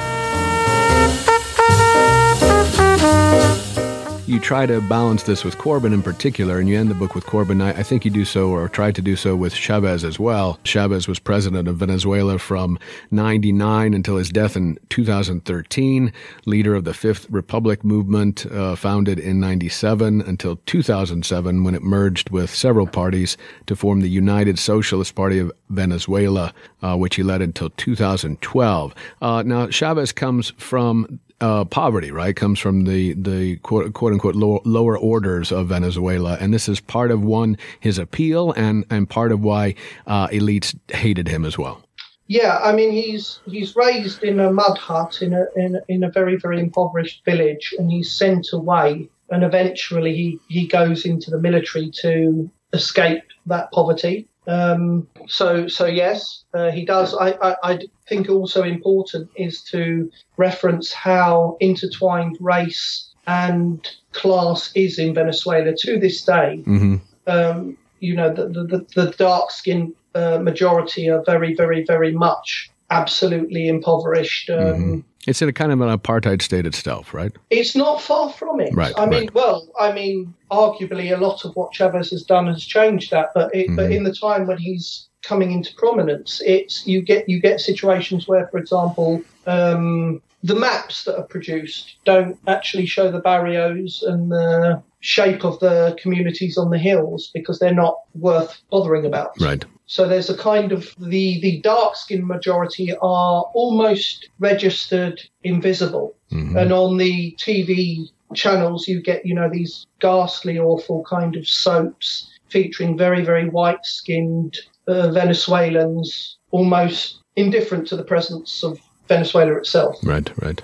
You 4.28 4.42
try 4.42 4.66
to 4.66 4.82
balance 4.82 5.24
this 5.24 5.46
with 5.46 5.58
Corbyn 5.58 5.94
in 5.94 6.04
particular, 6.04 6.60
and 6.60 6.68
you 6.68 6.78
end 6.78 6.90
the 6.90 6.96
book 6.96 7.16
with 7.16 7.26
Corbyn. 7.26 7.64
I, 7.64 7.70
I, 7.70 7.84
think 7.84 8.04
you 8.04 8.12
do 8.12 8.26
so, 8.26 8.50
or 8.50 8.68
tried 8.68 8.94
to 8.96 9.02
do 9.02 9.16
so, 9.16 9.38
with 9.38 9.54
Chavez 9.54 10.04
as 10.04 10.20
well. 10.20 10.60
Chavez 10.66 11.08
was 11.08 11.18
president 11.18 11.70
of 11.70 11.78
Venezuela 11.78 12.38
from 12.38 12.78
99 13.12 13.94
until 13.94 14.18
his 14.18 14.30
death 14.30 14.58
in 14.58 14.78
2013, 14.90 16.12
leader 16.46 16.76
of 16.76 16.84
the 16.84 16.94
Fifth 16.94 17.26
Republic 17.30 17.86
movement, 17.86 18.46
uh, 18.48 18.76
founded 18.76 19.18
in 19.18 19.40
97 19.40 20.20
until 20.22 20.58
2007, 20.66 21.64
when 21.64 21.74
it 21.74 21.84
merged 21.84 22.30
with 22.30 22.54
several 22.54 22.86
parties 22.86 23.38
to 23.66 23.78
form 23.78 24.02
the 24.02 24.10
United 24.10 24.60
Socialist 24.60 25.16
Party 25.16 25.40
of 25.40 25.54
Venezuela, 25.70 26.54
uh, 26.82 26.98
which 26.98 27.16
he 27.16 27.24
led 27.24 27.42
until 27.42 27.70
2012. 27.70 28.94
Uh, 29.22 29.44
now, 29.44 29.70
Chavez 29.70 30.12
comes 30.12 30.52
from 30.58 31.22
uh, 31.42 31.66
poverty, 31.66 32.12
right, 32.12 32.36
comes 32.36 32.60
from 32.60 32.86
the 32.86 33.14
the 33.14 33.58
quote, 33.58 33.94
quote 33.94 34.14
unquote 34.14 34.36
lower, 34.36 34.98
orders 34.98 35.52
of 35.52 35.68
Venezuela, 35.68 36.38
and 36.40 36.54
this 36.54 36.68
is 36.68 36.80
part 36.80 37.12
of 37.12 37.24
one 37.24 37.58
his 37.80 37.98
appeal 37.98 38.52
and 38.54 38.86
and 38.90 39.10
part 39.10 39.32
of 39.32 39.42
why 39.42 39.76
uh, 40.08 40.28
elites 40.30 40.78
hated 40.92 41.28
him 41.28 41.46
as 41.46 41.58
well. 41.58 41.84
Yeah, 42.28 42.58
I 42.62 42.74
mean 42.74 42.92
he's 42.92 43.40
he's 43.46 43.76
raised 43.76 44.24
in 44.24 44.40
a 44.40 44.52
mud 44.52 44.78
hut 44.78 45.22
in 45.22 45.34
a 45.34 45.46
in, 45.56 45.80
in 45.88 46.04
a 46.04 46.10
very 46.10 46.38
very 46.38 46.60
impoverished 46.60 47.24
village, 47.24 47.74
and 47.78 47.92
he's 47.92 48.12
sent 48.12 48.52
away, 48.52 49.08
and 49.30 49.44
eventually 49.44 50.16
he 50.16 50.40
he 50.48 50.68
goes 50.68 51.06
into 51.06 51.30
the 51.30 51.40
military 51.40 51.92
to 52.02 52.50
escape 52.74 53.24
that 53.46 53.72
poverty. 53.72 54.28
Um, 54.48 55.08
so, 55.28 55.68
so 55.68 55.86
yes, 55.86 56.44
uh, 56.54 56.72
he 56.72 56.86
does. 56.86 57.14
I, 57.16 57.32
I, 57.42 57.56
I, 57.64 57.80
think 58.08 58.30
also 58.30 58.64
important 58.64 59.30
is 59.36 59.62
to 59.64 60.10
reference 60.38 60.94
how 60.94 61.58
intertwined 61.60 62.38
race 62.40 63.14
and 63.28 63.86
class 64.14 64.72
is 64.76 64.98
in 64.98 65.14
Venezuela 65.14 65.74
to 65.76 66.00
this 66.00 66.24
day. 66.24 66.64
Mm-hmm. 66.66 66.96
Um, 67.28 67.78
you 68.00 68.16
know, 68.16 68.34
the, 68.34 68.48
the, 68.48 68.86
the 68.96 69.12
dark 69.18 69.52
skinned 69.52 69.94
uh, 70.16 70.40
majority 70.40 71.10
are 71.10 71.24
very, 71.26 71.54
very, 71.54 71.84
very 71.84 72.12
much 72.12 72.72
absolutely 72.90 73.68
impoverished. 73.68 74.50
Um, 74.50 74.58
mm-hmm. 74.58 75.00
It's 75.28 75.42
in 75.42 75.50
a 75.50 75.54
kind 75.54 75.74
of 75.74 75.82
an 75.82 75.90
apartheid 75.90 76.42
state 76.42 76.66
itself, 76.66 77.14
right? 77.14 77.34
It's 77.50 77.76
not 77.76 78.02
far 78.02 78.32
from 78.32 78.62
it. 78.62 78.74
Right. 78.74 78.94
I 78.98 79.06
mean, 79.06 79.24
right. 79.24 79.34
well, 79.34 79.68
I 79.78 79.92
mean, 79.92 80.34
arguably 80.50 81.14
a 81.14 81.20
lot 81.20 81.44
of 81.44 81.54
what 81.58 81.74
Chavez 81.74 82.12
has 82.12 82.24
done 82.24 82.48
has 82.48 82.64
changed 82.64 83.12
that, 83.12 83.32
but 83.36 83.54
it, 83.54 83.68
mm-hmm. 83.68 83.76
but 83.76 83.92
in 83.92 84.04
the 84.04 84.14
time 84.14 84.48
when 84.48 84.58
he's 84.58 85.10
coming 85.28 85.52
into 85.52 85.76
prominence, 85.76 86.42
it's 86.46 86.88
you 86.88 87.02
get 87.02 87.28
you 87.28 87.40
get 87.40 87.60
situations 87.60 88.28
where, 88.28 88.48
for 88.48 88.58
example, 88.58 89.22
um, 89.46 90.22
the 90.42 90.56
maps 90.56 91.04
that 91.04 91.18
are 91.18 91.28
produced 91.28 91.98
don't 92.06 92.40
actually 92.48 92.86
show 92.86 93.12
the 93.12 93.20
barrios 93.20 94.04
and 94.04 94.32
the 94.32 94.82
shape 95.02 95.44
of 95.44 95.60
the 95.60 95.98
communities 96.02 96.58
on 96.58 96.70
the 96.70 96.78
hills 96.78 97.30
because 97.34 97.60
they're 97.60 97.74
not 97.74 97.98
worth 98.16 98.62
bothering 98.72 99.06
about. 99.06 99.32
Right. 99.40 99.66
So 99.86 100.08
there's 100.08 100.30
a 100.30 100.38
kind 100.38 100.72
of 100.72 100.94
the 100.98 101.40
the 101.42 101.60
dark 101.62 101.96
skinned 101.96 102.28
majority 102.28 102.94
are 102.94 103.44
almost 103.54 104.30
registered 104.40 105.22
invisible, 105.44 106.16
mm-hmm. 106.32 106.58
and 106.58 106.72
on 106.72 106.98
the 106.98 107.36
TV 107.38 108.10
channels 108.34 108.88
you 108.88 109.02
get 109.02 109.26
you 109.26 109.36
know 109.36 109.50
these 109.50 109.86
ghastly, 110.00 110.58
awful 110.58 111.04
kind 111.04 111.36
of 111.36 111.48
soaps 111.48 112.30
featuring 112.50 112.98
very 112.98 113.24
very 113.24 113.50
white 113.50 113.86
skinned 113.86 114.58
Venezuelans, 114.88 116.38
almost 116.52 117.20
indifferent 117.36 117.88
to 117.88 117.96
the 117.96 118.04
presence 118.04 118.64
of 118.64 118.80
Venezuela 119.08 119.56
itself. 119.58 119.98
Right. 120.04 120.30
Right. 120.42 120.62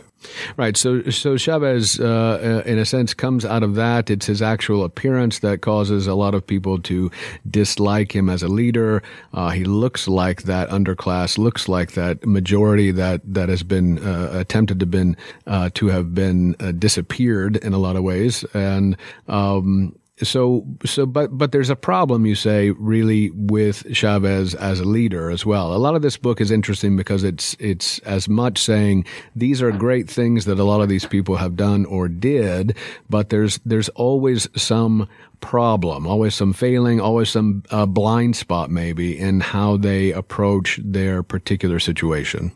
Right. 0.58 0.78
So, 0.78 1.02
so 1.10 1.38
Chavez, 1.38 2.00
uh, 2.00 2.64
uh, 2.66 2.70
in 2.70 2.78
a 2.78 2.86
sense, 2.86 3.14
comes 3.14 3.46
out 3.46 3.64
of 3.64 3.76
that. 3.76 4.10
It's 4.10 4.26
his 4.26 4.42
actual 4.42 4.84
appearance 4.84 5.40
that 5.40 5.62
causes 5.62 6.08
a 6.08 6.16
lot 6.16 6.34
of 6.34 6.46
people 6.46 6.80
to 6.84 7.12
dislike 7.50 8.16
him 8.16 8.30
as 8.30 8.44
a 8.44 8.48
leader. 8.48 9.04
Uh, 9.34 9.50
he 9.50 9.66
looks 9.66 10.08
like 10.08 10.44
that 10.44 10.70
underclass, 10.70 11.38
looks 11.38 11.68
like 11.68 11.94
that 11.94 12.26
majority 12.26 12.92
that 12.92 13.22
that 13.26 13.50
has 13.50 13.64
been 13.64 14.00
uh, 14.00 14.30
attempted 14.34 14.80
to 14.80 14.86
been 14.86 15.18
uh, 15.48 15.70
to 15.74 15.88
have 15.88 16.14
been 16.14 16.56
uh, 16.60 16.72
disappeared 16.72 17.58
in 17.58 17.74
a 17.74 17.78
lot 17.78 17.96
of 17.96 18.04
ways, 18.04 18.44
and 18.54 18.96
um, 19.28 19.96
so 20.22 20.66
so 20.86 21.06
but 21.08 21.36
but 21.36 21.52
there's 21.52 21.72
a 21.72 21.76
problem 21.76 22.26
you 22.26 22.36
say 22.36 22.70
really 22.72 23.32
with 23.32 23.84
Chavez 23.96 24.54
as 24.54 24.80
a 24.80 24.86
leader 24.86 25.32
as 25.32 25.46
well. 25.46 25.74
A 25.74 25.78
lot 25.78 25.96
of 25.96 26.04
this 26.04 26.18
book 26.18 26.40
is 26.40 26.52
interesting 26.52 26.96
because 26.96 27.24
it's 27.24 27.56
it's 27.60 27.98
as 28.00 28.30
much 28.30 28.60
saying 28.60 29.06
these 29.36 29.62
are 29.62 29.72
great 29.72 30.08
things 30.08 30.46
that 30.46 30.60
a 30.60 30.64
lot 30.64 30.82
of 30.82 30.90
these 30.90 31.06
people 31.06 31.38
have 31.38 31.56
done 31.56 31.86
or 31.86 32.08
did, 32.08 32.78
but 33.10 33.30
there's 33.30 33.60
there's 33.66 33.90
always 33.90 34.48
some 34.56 35.10
problem, 35.42 36.06
always 36.06 36.36
some 36.36 36.54
failing, 36.54 37.02
always 37.02 37.30
some 37.30 37.64
uh, 37.72 37.88
blind 37.88 38.36
spot 38.36 38.70
maybe 38.70 39.18
in 39.18 39.40
how 39.40 39.78
they 39.78 40.12
approach 40.12 40.80
their 40.84 41.24
particular 41.24 41.80
situation. 41.80 42.52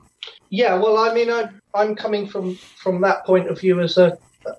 Yeah, 0.49 0.75
well, 0.75 0.97
I 0.97 1.13
mean, 1.13 1.29
I, 1.29 1.49
I'm 1.73 1.95
coming 1.95 2.27
from 2.27 2.55
from 2.55 3.01
that 3.01 3.25
point 3.25 3.49
of 3.49 3.59
view 3.59 3.81
as 3.81 3.97
a 3.97 4.17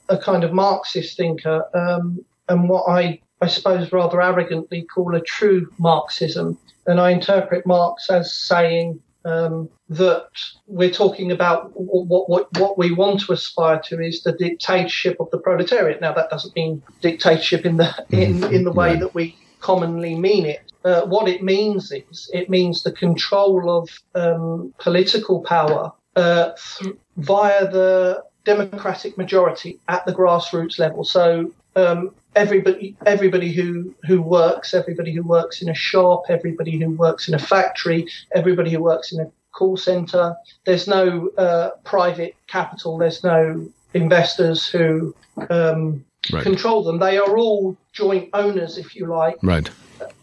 a 0.08 0.18
kind 0.18 0.42
of 0.42 0.52
Marxist 0.52 1.16
thinker. 1.16 1.64
Um, 1.74 2.24
and 2.48 2.68
what 2.68 2.84
I, 2.88 3.20
I 3.40 3.46
suppose, 3.46 3.92
rather 3.92 4.20
arrogantly 4.20 4.82
call 4.82 5.14
a 5.14 5.20
true 5.20 5.70
Marxism. 5.78 6.58
And 6.86 7.00
I 7.00 7.10
interpret 7.10 7.66
Marx 7.66 8.10
as 8.10 8.34
saying 8.34 9.00
um, 9.24 9.68
that 9.90 10.28
we're 10.66 10.90
talking 10.90 11.32
about 11.32 11.70
what, 11.74 12.28
what, 12.28 12.58
what 12.58 12.78
we 12.78 12.92
want 12.92 13.20
to 13.20 13.32
aspire 13.32 13.80
to 13.84 14.00
is 14.00 14.22
the 14.22 14.32
dictatorship 14.32 15.16
of 15.20 15.30
the 15.30 15.38
proletariat. 15.38 16.00
Now, 16.00 16.12
that 16.14 16.30
doesn't 16.30 16.56
mean 16.56 16.82
dictatorship 17.02 17.66
in 17.66 17.76
the 17.76 17.94
in, 18.10 18.44
in 18.52 18.64
the 18.64 18.72
way 18.72 18.96
that 18.96 19.14
we 19.14 19.36
commonly 19.60 20.14
mean 20.14 20.46
it. 20.46 20.72
Uh, 20.84 21.02
what 21.02 21.28
it 21.28 21.42
means 21.42 21.92
is 21.92 22.30
it 22.32 22.48
means 22.48 22.82
the 22.82 22.92
control 22.92 23.70
of 23.70 23.90
um, 24.14 24.72
political 24.78 25.40
power 25.42 25.92
uh, 26.16 26.52
th- 26.78 26.94
via 27.16 27.70
the 27.70 28.22
democratic 28.44 29.18
majority 29.18 29.78
at 29.88 30.06
the 30.06 30.14
grassroots 30.14 30.78
level. 30.78 31.04
So 31.04 31.52
um, 31.78 32.14
everybody 32.36 32.96
everybody 33.06 33.52
who 33.52 33.94
who 34.06 34.20
works, 34.20 34.74
everybody 34.74 35.12
who 35.12 35.22
works 35.22 35.62
in 35.62 35.68
a 35.68 35.74
shop, 35.74 36.24
everybody 36.28 36.78
who 36.78 36.90
works 36.90 37.28
in 37.28 37.34
a 37.34 37.38
factory, 37.38 38.06
everybody 38.34 38.70
who 38.70 38.82
works 38.82 39.12
in 39.12 39.20
a 39.20 39.30
call 39.52 39.76
center. 39.76 40.36
There's 40.66 40.86
no 40.86 41.30
uh, 41.38 41.70
private 41.84 42.36
capital. 42.46 42.98
There's 42.98 43.24
no 43.24 43.68
investors 43.94 44.66
who 44.68 45.14
um, 45.50 46.05
Right. 46.32 46.42
control 46.42 46.82
them. 46.82 46.98
They 46.98 47.16
are 47.16 47.38
all 47.38 47.76
joint 47.92 48.28
owners, 48.34 48.76
if 48.76 48.94
you 48.96 49.06
like, 49.06 49.36
Right. 49.42 49.70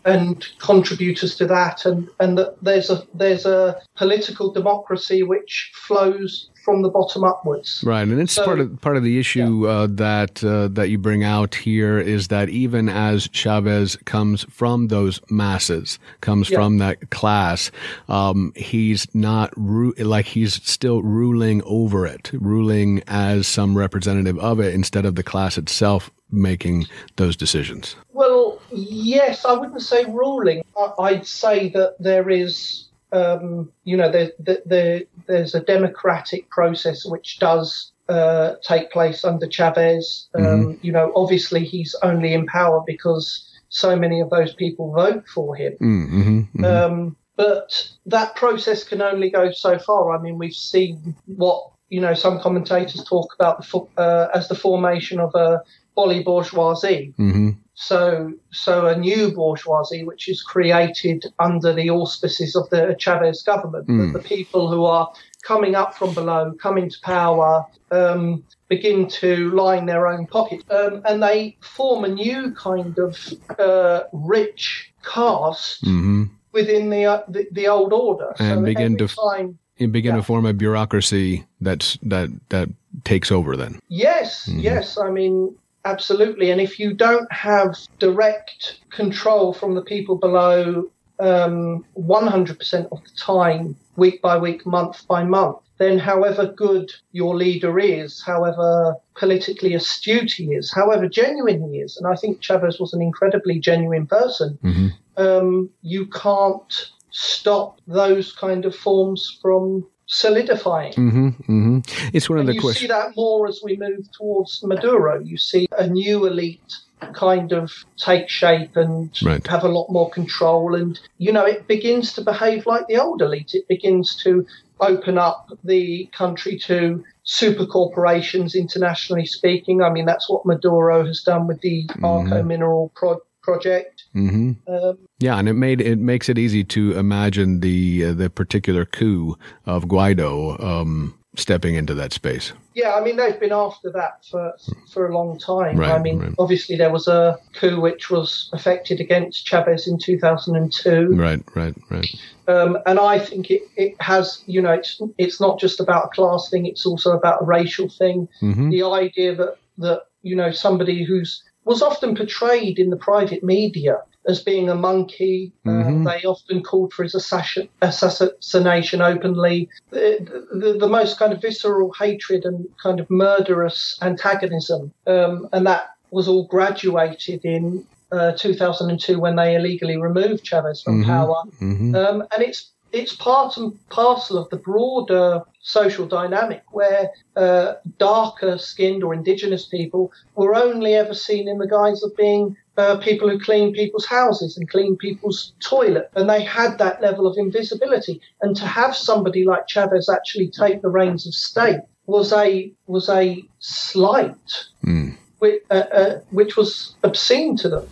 And 0.05 0.45
contributors 0.59 1.35
to 1.37 1.45
that. 1.47 1.85
And 1.85 2.07
and 2.19 2.37
that 2.37 2.55
there's 2.61 2.89
a 2.89 3.03
there's 3.13 3.45
a 3.45 3.81
political 3.95 4.51
democracy 4.51 5.23
which 5.23 5.71
flows 5.75 6.49
from 6.63 6.81
the 6.81 6.89
bottom 6.89 7.23
upwards. 7.23 7.83
Right, 7.85 8.07
and 8.07 8.19
it's 8.19 8.33
So- 8.33 8.43
part 8.45 8.59
of 8.59 8.81
part 8.81 8.97
of 8.97 9.03
the 9.03 9.19
issue 9.19 9.67
uh, 9.67 9.87
that 9.91 10.43
uh, 10.43 10.67
that 10.69 10.89
you 10.89 10.97
bring 10.97 11.23
out 11.23 11.53
here 11.55 11.99
is 11.99 12.27
that 12.29 12.49
even 12.49 12.89
as 12.89 13.27
Chavez 13.31 13.97
comes 14.05 14.43
from 14.49 14.87
those 14.87 15.19
masses, 15.29 15.99
comes 16.21 16.49
Yeah. 16.49 16.57
from 16.57 16.77
that 16.79 17.09
class, 17.11 17.69
um, 18.09 18.51
he's 18.55 19.07
not 19.13 19.53
ru- 19.55 19.93
like 19.99 20.25
he's 20.25 20.55
still 20.63 21.03
ruling 21.03 21.61
over 21.65 22.07
it, 22.07 22.31
ruling 22.33 23.03
as 23.07 23.45
some 23.47 23.77
representative 23.77 24.37
of 24.39 24.59
it 24.59 24.73
instead 24.73 25.05
of 25.05 25.13
the 25.15 25.23
class 25.23 25.57
itself 25.59 26.09
making 26.31 26.87
those 27.17 27.35
decisions. 27.37 27.95
Well, 28.11 28.59
yes, 28.71 29.45
I 29.45 29.53
wouldn't 29.53 29.81
say 29.83 29.94
ruling. 30.03 30.63
I, 30.77 30.91
I'd 30.99 31.25
say 31.25 31.69
that 31.69 31.95
there 31.99 32.29
is, 32.29 32.89
um, 33.11 33.71
you 33.85 33.95
know, 33.95 34.11
there, 34.11 34.31
there, 34.39 34.61
there, 34.65 35.01
there's 35.27 35.55
a 35.55 35.61
democratic 35.61 36.49
process 36.49 37.05
which 37.05 37.39
does 37.39 37.91
uh, 38.09 38.55
take 38.61 38.91
place 38.91 39.23
under 39.23 39.49
Chavez. 39.49 40.27
Um, 40.35 40.77
You 40.81 40.91
know, 40.91 41.11
obviously 41.15 41.63
he's 41.63 41.95
only 42.03 42.33
in 42.33 42.45
power 42.45 42.83
because 42.85 43.51
so 43.69 43.95
many 43.95 44.21
of 44.21 44.29
those 44.29 44.53
people 44.53 44.91
vote 44.93 45.27
for 45.27 45.55
him. 45.55 45.73
Mm-hmm, 45.81 46.63
Um, 46.65 47.15
but 47.35 47.89
that 48.05 48.35
process 48.35 48.83
can 48.83 49.01
only 49.01 49.29
go 49.29 49.51
so 49.51 49.77
far. 49.77 50.15
I 50.15 50.21
mean, 50.21 50.37
we've 50.37 50.53
seen 50.53 51.15
what 51.25 51.71
you 51.89 51.99
know. 51.99 52.13
Some 52.13 52.39
commentators 52.39 53.03
talk 53.03 53.33
about 53.37 53.57
the 53.57 53.63
fo- 53.67 53.89
uh, 53.97 54.27
as 54.33 54.47
the 54.47 54.55
formation 54.55 55.19
of 55.19 55.35
a 55.35 55.61
Boli-bourgeoisie. 55.95 57.13
hmm 57.17 57.51
So, 57.75 58.31
so 58.51 58.87
a 58.87 58.97
new 58.97 59.31
bourgeoisie, 59.31 60.05
which 60.05 60.29
is 60.29 60.41
created 60.41 61.25
under 61.39 61.73
the 61.73 61.89
auspices 61.89 62.55
of 62.55 62.69
the 62.69 62.95
Chavez 62.97 63.43
government, 63.43 63.87
Mm. 63.87 64.13
the 64.13 64.19
people 64.19 64.71
who 64.71 64.85
are 64.85 65.11
coming 65.43 65.75
up 65.75 65.93
from 65.93 66.13
below, 66.13 66.53
coming 66.61 66.89
to 66.89 66.97
power, 67.03 67.65
um, 67.91 68.43
begin 68.69 69.07
to 69.07 69.51
line 69.51 69.85
their 69.85 70.07
own 70.07 70.25
pocket, 70.27 70.61
um, 70.71 71.01
and 71.05 71.21
they 71.21 71.57
form 71.61 72.05
a 72.05 72.07
new 72.07 72.51
kind 72.55 72.97
of 72.97 73.17
uh, 73.59 74.01
rich 74.13 74.91
caste 75.03 75.83
hmm 75.83 76.23
within 76.53 76.89
the, 76.89 77.03
uh, 77.05 77.21
the 77.27 77.45
the 77.51 77.67
old 77.67 77.91
order. 77.91 78.33
And 78.39 78.59
so 78.59 78.63
begin 78.63 78.97
to 78.97 79.07
time, 79.09 79.59
You 79.77 79.89
begin 79.89 80.13
Yeah. 80.13 80.21
to 80.21 80.23
form 80.23 80.45
a 80.45 80.53
bureaucracy 80.53 81.45
that's 81.59 81.97
that 82.03 82.29
that 82.49 82.69
takes 83.03 83.29
over. 83.31 83.57
Then. 83.57 83.79
Yes, 83.89 84.47
Mhm. 84.49 84.63
yes. 84.63 84.97
I 84.97 85.09
mean, 85.11 85.53
absolutely. 85.85 86.51
And 86.51 86.59
if 86.59 86.79
you 86.79 86.93
don't 86.93 87.31
have 87.31 87.77
direct 87.99 88.79
control 88.89 89.53
from 89.53 89.75
the 89.75 89.81
people 89.81 90.15
below 90.17 90.89
um, 91.19 91.85
100% 91.97 92.91
of 92.91 93.03
the 93.03 93.11
time, 93.17 93.75
week 93.95 94.21
by 94.21 94.37
week, 94.37 94.65
month 94.65 95.07
by 95.07 95.23
month, 95.23 95.57
then 95.77 95.99
however 95.99 96.47
good 96.47 96.91
your 97.11 97.35
leader 97.35 97.79
is, 97.79 98.21
however 98.21 98.95
politically 99.15 99.73
astute 99.73 100.31
he 100.31 100.53
is, 100.53 100.71
however 100.73 101.07
genuine 101.07 101.69
he 101.69 101.79
is, 101.79 101.97
and 101.97 102.07
I 102.07 102.15
think 102.15 102.41
Chavez 102.41 102.79
was 102.79 102.93
an 102.93 103.01
incredibly 103.01 103.59
genuine 103.59 104.07
person, 104.07 104.57
hmm 104.61 104.87
um, 105.17 105.69
you 105.81 106.07
can't 106.07 106.91
stop 107.11 107.79
those 107.87 108.33
kind 108.33 108.65
of 108.65 108.75
forms 108.75 109.39
from 109.41 109.87
solidifying. 110.07 110.93
hmm 110.93 111.29
hmm 111.29 111.79
It's 112.13 112.29
one 112.29 112.39
of 112.39 112.41
And 112.41 112.49
the 112.49 112.53
you 112.55 112.61
questions. 112.61 112.81
see 112.81 112.87
that 112.87 113.15
more 113.15 113.47
as 113.47 113.61
we 113.63 113.75
move 113.77 114.05
towards 114.17 114.61
Maduro. 114.63 115.19
You 115.19 115.37
see 115.37 115.67
a 115.77 115.87
new 115.87 116.25
elite 116.25 116.73
kind 117.13 117.51
of 117.51 117.71
take 117.97 118.29
shape 118.29 118.75
and 118.75 119.11
Right. 119.23 119.45
have 119.47 119.63
a 119.63 119.67
lot 119.67 119.87
more 119.89 120.09
control. 120.09 120.75
And, 120.75 120.99
you 121.17 121.31
know, 121.31 121.45
it 121.45 121.67
begins 121.67 122.13
to 122.13 122.21
behave 122.21 122.65
like 122.65 122.87
the 122.87 122.97
old 122.97 123.21
elite. 123.21 123.51
It 123.53 123.67
begins 123.67 124.15
to 124.23 124.45
open 124.79 125.17
up 125.17 125.47
the 125.63 126.09
country 126.13 126.57
to 126.59 127.03
super 127.23 127.65
corporations, 127.65 128.55
internationally 128.55 129.25
speaking. 129.25 129.81
I 129.81 129.89
mean, 129.89 130.05
that's 130.05 130.29
what 130.29 130.45
Maduro 130.45 131.05
has 131.05 131.21
done 131.21 131.47
with 131.47 131.61
the 131.61 131.87
Arco 132.03 132.43
Minero 132.43 132.93
pro- 132.93 133.21
project. 133.45 134.03
hmm 134.13 134.51
Um, 134.67 134.97
Yeah, 135.19 135.37
and 135.39 135.47
it 135.47 135.53
made 135.53 135.79
it 135.91 135.99
makes 135.99 136.27
it 136.29 136.37
easy 136.37 136.63
to 136.75 136.81
imagine 136.97 137.59
the 137.61 138.05
uh, 138.07 138.13
the 138.21 138.29
particular 138.29 138.83
coup 138.85 139.35
of 139.65 139.85
Guaido 139.85 140.33
um, 140.71 141.13
stepping 141.37 141.75
into 141.75 141.93
that 141.95 142.13
space. 142.13 142.53
Yeah, 142.81 142.91
I 142.97 143.01
mean 143.05 143.15
they've 143.17 143.39
been 143.39 143.53
after 143.65 143.89
that 143.91 144.13
for 144.29 144.53
for 144.93 145.07
a 145.09 145.13
long 145.17 145.37
time. 145.39 145.77
Right, 145.77 145.95
I 145.99 146.01
mean, 146.01 146.19
right. 146.19 146.33
obviously 146.43 146.75
there 146.77 146.91
was 146.91 147.07
a 147.07 147.37
coup 147.59 147.79
which 147.87 148.09
was 148.09 148.49
effected 148.53 148.99
against 148.99 149.45
Chavez 149.49 149.87
in 149.87 149.97
2002, 149.97 151.15
Right, 151.15 151.41
right, 151.55 151.75
right. 151.89 152.09
um, 152.47 152.77
and 152.85 152.99
I 152.99 153.19
think 153.19 153.49
it, 153.51 153.61
it 153.77 153.93
has, 154.01 154.43
you 154.47 154.61
know, 154.61 154.73
it's 154.79 155.01
it's 155.17 155.39
not 155.39 155.59
just 155.59 155.79
about 155.79 156.05
a 156.05 156.09
class 156.09 156.49
thing; 156.49 156.65
it's 156.65 156.85
also 156.85 157.11
about 157.11 157.41
a 157.43 157.45
racial 157.45 157.89
thing. 157.89 158.27
hmm 158.39 158.69
The 158.69 158.83
idea 158.83 159.35
that 159.35 159.53
that 159.77 160.01
you 160.29 160.35
know 160.35 160.51
somebody 160.51 161.03
who's 161.07 161.43
was 161.65 161.81
often 161.81 162.15
portrayed 162.15 162.79
in 162.79 162.89
the 162.89 162.95
private 162.97 163.43
media 163.43 164.01
as 164.27 164.41
being 164.41 164.69
a 164.69 164.75
monkey. 164.75 165.51
Mhm. 165.65 166.05
Uh, 166.05 166.11
they 166.11 166.23
often 166.25 166.63
called 166.63 166.93
for 166.93 167.03
his 167.03 167.13
assassination 167.13 169.01
openly. 169.01 169.69
The, 169.91 170.45
the, 170.53 170.73
the 170.79 170.87
most 170.87 171.19
kind 171.19 171.33
of 171.33 171.41
visceral 171.41 171.91
hatred 171.93 172.45
and 172.45 172.67
kind 172.81 172.99
of 172.99 173.09
murderous 173.09 173.97
antagonism. 174.01 174.91
Um, 175.07 175.47
and 175.53 175.65
that 175.67 175.89
was 176.11 176.27
all 176.27 176.45
graduated 176.47 177.43
in 177.45 177.85
uh, 178.11 178.31
2002 178.33 179.19
when 179.19 179.35
they 179.35 179.55
illegally 179.55 179.97
removed 179.97 180.43
Chavez 180.45 180.81
from 180.81 181.03
Mhm. 181.03 181.05
power. 181.05 181.43
hmm 181.59 181.95
Um, 181.95 182.21
and 182.33 182.43
it's 182.43 182.71
it's 182.95 183.13
part 183.13 183.57
and 183.57 183.77
parcel 183.89 184.37
of 184.37 184.49
the 184.49 184.55
broader 184.55 185.43
social 185.59 186.05
dynamic 186.05 186.63
where 186.71 187.09
uh, 187.35 187.73
darker 187.97 188.57
skinned 188.57 189.03
or 189.03 189.13
indigenous 189.13 189.65
people 189.65 190.11
were 190.35 190.55
only 190.55 190.93
ever 190.93 191.13
seen 191.13 191.49
in 191.49 191.57
the 191.57 191.67
guise 191.67 192.01
of 192.03 192.15
being 192.15 192.55
uh, 192.77 192.95
people 192.97 193.29
who 193.29 193.37
clean 193.39 193.73
people's 193.73 194.05
houses 194.05 194.57
and 194.57 194.69
clean 194.69 194.95
people's 194.95 195.53
toilet. 195.59 196.09
And 196.15 196.29
they 196.29 196.43
had 196.43 196.77
that 196.77 197.01
level 197.01 197.27
of 197.27 197.37
invisibility. 197.37 198.21
And 198.41 198.55
to 198.55 198.65
have 198.65 198.95
somebody 198.95 199.43
like 199.43 199.67
Chavez 199.67 200.07
actually 200.07 200.49
take 200.49 200.81
the 200.81 200.89
reins 200.89 201.27
of 201.27 201.33
state 201.33 201.81
was 202.05 202.31
a 202.31 202.71
was 202.87 203.09
a 203.09 203.43
slight, 203.59 204.67
Mm. 204.85 205.17
which, 205.39 205.63
uh, 205.71 205.73
uh, 205.73 206.19
which 206.29 206.55
was 206.55 206.95
obscene 207.03 207.57
to 207.57 207.69
them. 207.69 207.87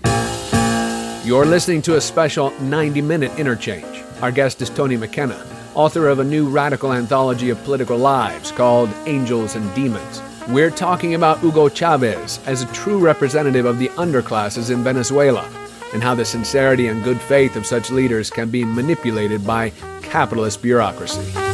You're 1.26 1.46
listening 1.46 1.82
to 1.84 1.96
a 1.96 2.02
special 2.02 2.52
90 2.62 3.02
minute 3.02 3.32
interchange. 3.40 4.04
Our 4.24 4.32
guest 4.32 4.62
is 4.62 4.70
Tony 4.70 4.96
McKenna, 4.96 5.46
author 5.76 6.08
of 6.08 6.20
a 6.20 6.24
new 6.24 6.48
radical 6.48 6.94
anthology 6.94 7.50
of 7.50 7.62
political 7.66 7.98
lives 7.98 8.54
called 8.54 8.90
Angels 9.06 9.56
and 9.56 9.76
Demons. 9.76 10.22
We're 10.48 10.72
talking 10.72 11.16
about 11.16 11.40
Hugo 11.40 11.68
Chavez 11.68 12.40
as 12.46 12.62
a 12.62 12.72
true 12.72 13.00
representative 13.00 13.66
of 13.66 13.80
the 13.80 13.90
underclasses 13.90 14.72
in 14.72 14.82
Venezuela 14.82 15.46
and 15.94 16.02
how 16.02 16.16
the 16.16 16.24
sincerity 16.24 16.88
and 16.88 17.04
good 17.04 17.20
faith 17.20 17.58
of 17.58 17.66
such 17.66 17.92
leaders 17.92 18.30
can 18.30 18.50
be 18.50 18.64
manipulated 18.64 19.46
by 19.46 19.72
capitalist 20.02 20.62
bureaucracy. 20.62 21.53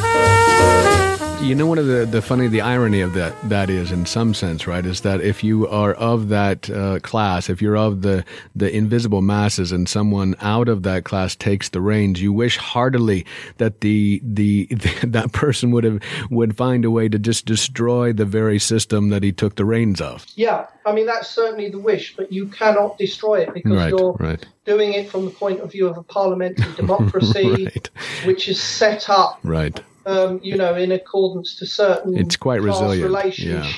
You 1.42 1.56
know, 1.56 1.66
one 1.66 1.78
of 1.80 1.88
the, 1.88 2.06
the 2.06 2.22
funny, 2.22 2.48
the 2.50 2.60
irony 2.62 3.00
of 3.00 3.14
that, 3.14 3.34
that 3.50 3.70
is 3.70 3.92
in 3.94 4.06
some 4.06 4.34
sense, 4.34 4.68
right, 4.68 4.86
is 4.86 5.02
that 5.02 5.22
if 5.22 5.42
you 5.44 5.68
are 5.70 5.94
of 5.94 6.28
that 6.30 6.70
uh, 6.70 7.00
class, 7.00 7.50
if 7.50 7.62
you're 7.62 7.78
of 7.78 8.02
the, 8.02 8.26
the 8.56 8.70
invisible 8.76 9.22
masses 9.22 9.72
and 9.72 9.88
someone 9.88 10.36
out 10.42 10.68
of 10.68 10.84
that 10.84 11.06
class 11.06 11.36
takes 11.38 11.70
the 11.70 11.80
reins, 11.80 12.22
you 12.22 12.34
wish 12.34 12.58
heartily 12.58 13.26
that 13.58 13.80
the, 13.82 14.22
the, 14.24 14.66
that 15.04 15.32
person 15.32 15.72
would 15.72 15.86
have, 15.86 16.02
would 16.30 16.58
find 16.58 16.84
a 16.84 16.92
way 16.92 17.08
to 17.08 17.18
just 17.18 17.46
destroy 17.46 18.12
the 18.12 18.26
very 18.26 18.60
system 18.60 19.08
that 19.10 19.24
he 19.24 19.32
took 19.32 19.56
the 19.56 19.66
reins 19.66 20.02
of. 20.02 20.26
Yeah, 20.36 20.68
I 20.86 20.92
mean 20.94 21.06
that's 21.06 21.30
certainly 21.30 21.70
the 21.70 21.80
wish, 21.80 22.16
but 22.18 22.32
you 22.34 22.48
cannot 22.48 22.98
destroy 22.98 23.40
it 23.40 23.54
because 23.54 23.72
Right, 23.72 23.90
you're 23.98 24.14
right. 24.20 24.46
doing 24.66 24.92
it 24.94 25.10
from 25.10 25.24
the 25.26 25.32
point 25.32 25.62
of 25.62 25.72
view 25.72 25.88
of 25.88 25.98
a 25.98 26.04
parliamentary 26.04 26.72
democracy, 26.76 27.66
Right. 27.66 27.90
which 28.26 28.50
is 28.50 28.62
set 28.62 29.10
up 29.10 29.40
Right. 29.44 29.80
Um, 30.06 30.40
you 30.44 30.56
know, 30.56 30.76
in 30.76 30.92
accordance 30.92 31.56
to 31.56 31.66
certain 31.66 32.18
it's 32.18 32.36
quite 32.36 32.62
resilient. 32.62 33.04
relationships. 33.04 33.78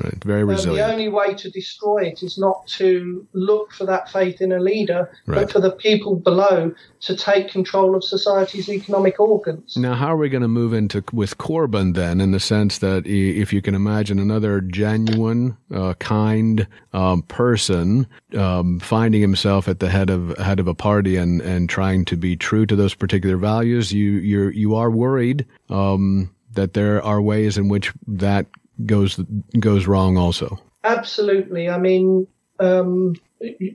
Yeah, 0.00 0.06
right, 0.06 0.12
right. 0.14 0.24
Very 0.24 0.42
Um, 0.42 0.48
resilient. 0.50 0.86
the 0.86 0.92
only 0.92 1.08
way 1.08 1.34
to 1.34 1.50
destroy 1.50 2.04
it 2.06 2.22
is 2.22 2.38
not 2.38 2.66
to 2.78 3.26
look 3.32 3.72
for 3.72 3.84
that 3.86 4.10
faith 4.10 4.40
in 4.40 4.52
a 4.52 4.58
leader, 4.60 5.10
Right. 5.26 5.36
but 5.42 5.52
for 5.52 5.60
the 5.60 5.70
people 5.70 6.16
below 6.16 6.72
to 7.00 7.16
take 7.16 7.50
control 7.50 7.94
of 7.94 8.02
society's 8.02 8.68
economic 8.68 9.20
organs. 9.20 9.76
Now, 9.76 9.94
how 9.94 10.12
are 10.14 10.16
we 10.16 10.28
going 10.28 10.42
to 10.42 10.48
move 10.48 10.72
into 10.72 11.04
with 11.12 11.38
Corbyn 11.38 11.94
then, 11.94 12.20
in 12.20 12.32
the 12.32 12.40
sense 12.40 12.78
that 12.78 13.06
if 13.06 13.52
you 13.52 13.62
can 13.62 13.74
imagine 13.74 14.18
another 14.18 14.60
genuine, 14.60 15.56
uh, 15.72 15.94
kind 15.94 16.66
um, 16.92 17.22
person 17.22 18.06
um, 18.36 18.78
finding 18.80 19.20
himself 19.20 19.68
at 19.68 19.80
the 19.80 19.88
head 19.88 20.10
of 20.10 20.36
head 20.38 20.60
of 20.60 20.68
a 20.68 20.74
party 20.74 21.16
and, 21.16 21.40
and 21.40 21.68
trying 21.68 22.04
to 22.06 22.16
be 22.16 22.36
true 22.36 22.66
to 22.66 22.76
those 22.76 22.94
particular 22.94 23.36
values, 23.36 23.92
you 23.92 24.12
you 24.12 24.48
you 24.48 24.74
are 24.74 24.90
worried 24.90 25.46
um, 25.70 26.30
that 26.52 26.74
there 26.74 27.02
are 27.02 27.22
ways 27.22 27.56
in 27.56 27.68
which 27.68 27.92
that 28.06 28.46
goes 28.86 29.20
goes 29.58 29.86
wrong 29.86 30.16
also. 30.16 30.58
Absolutely. 30.84 31.68
I 31.68 31.78
mean, 31.78 32.26
um, 32.60 33.14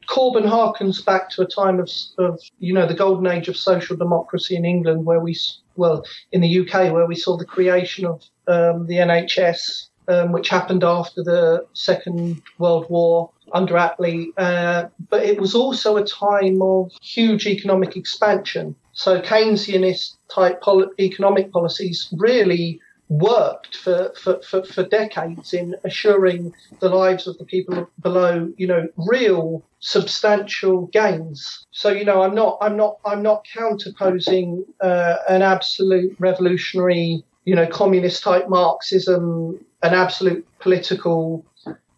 Corbyn 0.09 0.45
harkens 0.45 1.03
back 1.05 1.30
to 1.31 1.41
a 1.41 1.47
time 1.47 1.80
of, 1.80 1.89
of, 2.17 2.39
you 2.59 2.73
know, 2.73 2.88
the 2.88 2.93
golden 2.93 3.27
age 3.27 3.47
of 3.47 3.55
social 3.55 3.95
democracy 3.95 4.55
in 4.55 4.65
England, 4.65 5.05
where 5.05 5.19
we, 5.19 5.38
well, 5.75 6.05
in 6.31 6.41
the 6.41 6.59
UK, 6.59 6.91
where 6.91 7.05
we 7.05 7.15
saw 7.15 7.38
the 7.38 7.45
creation 7.45 8.05
of 8.05 8.21
um, 8.47 8.88
the 8.88 8.95
NHS, 8.95 9.88
um, 10.07 10.31
which 10.31 10.49
happened 10.49 10.84
after 10.84 11.23
the 11.23 11.65
Second 11.73 12.41
World 12.57 12.88
War 12.89 13.31
under 13.53 13.75
Attlee. 13.75 14.31
Uh, 14.38 14.85
but 15.09 15.23
it 15.23 15.39
was 15.39 15.55
also 15.55 15.97
a 15.97 16.05
time 16.05 16.61
of 16.61 16.91
huge 17.01 17.45
economic 17.45 17.95
expansion. 17.95 18.75
So 18.93 19.21
Keynesianist 19.21 20.15
type 20.34 20.61
pol- 20.61 20.91
economic 20.99 21.51
policies 21.51 22.09
really 22.13 22.80
worked 23.09 23.75
for, 23.75 24.13
for, 24.19 24.41
for, 24.41 24.63
for 24.63 24.84
decades 24.84 25.53
in 25.53 25.75
assuring 25.84 26.53
the 26.80 26.89
lives 26.89 27.27
of 27.27 27.38
the 27.38 27.45
people 27.45 27.88
below, 28.01 28.51
you 28.57 28.65
know, 28.65 28.88
real 28.95 29.63
substantial 29.80 30.88
gains. 30.88 31.65
So, 31.71 31.89
you 31.89 32.05
know, 32.05 32.21
I'm 32.21 32.34
not, 32.34 32.57
I'm 32.61 32.77
not, 32.77 32.97
I'm 33.05 33.21
not 33.21 33.45
counterposing 33.53 34.63
uh, 34.81 35.17
an 35.30 35.41
absolute 35.41 36.15
revolutionary, 36.19 37.23
you 37.45 37.55
know, 37.55 37.67
communist 37.67 38.23
type 38.23 38.47
Marxism, 38.47 39.59
an 39.84 39.93
absolute 39.93 40.47
political 40.60 41.45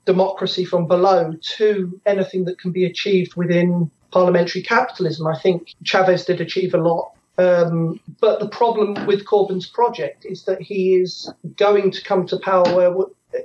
democracy 0.05 0.65
from 0.65 0.87
below 0.87 1.33
to 1.41 1.99
anything 2.05 2.45
that 2.45 2.59
can 2.59 2.71
be 2.71 2.85
achieved 2.85 3.35
within 3.35 3.89
parliamentary 4.11 4.61
capitalism. 4.61 5.27
I 5.27 5.37
think 5.37 5.73
Chavez 5.83 6.25
did 6.25 6.41
achieve 6.41 6.73
a 6.73 6.77
lot. 6.77 7.11
Um, 7.37 7.99
but 8.21 8.39
the 8.39 8.47
problem 8.47 9.05
with 9.05 9.25
Corbyn's 9.25 9.67
project 9.67 10.25
is 10.25 10.43
that 10.43 10.61
he 10.61 10.95
is 10.95 11.31
going 11.57 11.91
to 11.91 12.01
come 12.03 12.25
to 12.27 12.39
power 12.39 12.63
where, 12.73 12.95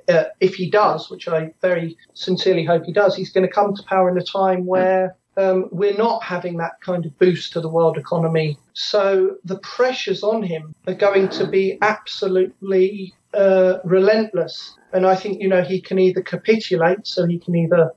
uh, 0.09 0.25
if 0.39 0.55
he 0.55 0.71
does, 0.71 1.11
which 1.11 1.27
I 1.27 1.53
very 1.61 1.97
sincerely 2.15 2.65
hope 2.65 2.85
he 2.85 2.93
does, 2.93 3.17
he's 3.17 3.33
going 3.33 3.47
to 3.47 3.53
come 3.53 3.75
to 3.75 3.83
power 3.83 4.09
in 4.09 4.17
a 4.17 4.23
time 4.23 4.65
where 4.65 5.17
um, 5.37 5.69
we're 5.73 5.97
not 5.97 6.23
having 6.23 6.59
that 6.59 6.81
kind 6.81 7.05
of 7.05 7.19
boost 7.19 7.53
to 7.55 7.61
the 7.61 7.69
world 7.69 7.99
economy. 7.99 8.57
So 8.75 9.37
the 9.45 9.59
pressures 9.59 10.23
on 10.23 10.43
him 10.43 10.75
are 10.87 10.95
going 10.95 11.29
to 11.31 11.47
be 11.47 11.79
absolutely 11.83 13.12
uh, 13.35 13.78
relentless. 13.85 14.77
And 14.93 15.07
I 15.07 15.15
think, 15.15 15.40
you 15.40 15.48
know, 15.48 15.62
he 15.62 15.81
can 15.81 15.98
either 15.98 16.23
capitulate, 16.23 17.07
so 17.07 17.27
he 17.27 17.39
can 17.39 17.55
either 17.55 17.93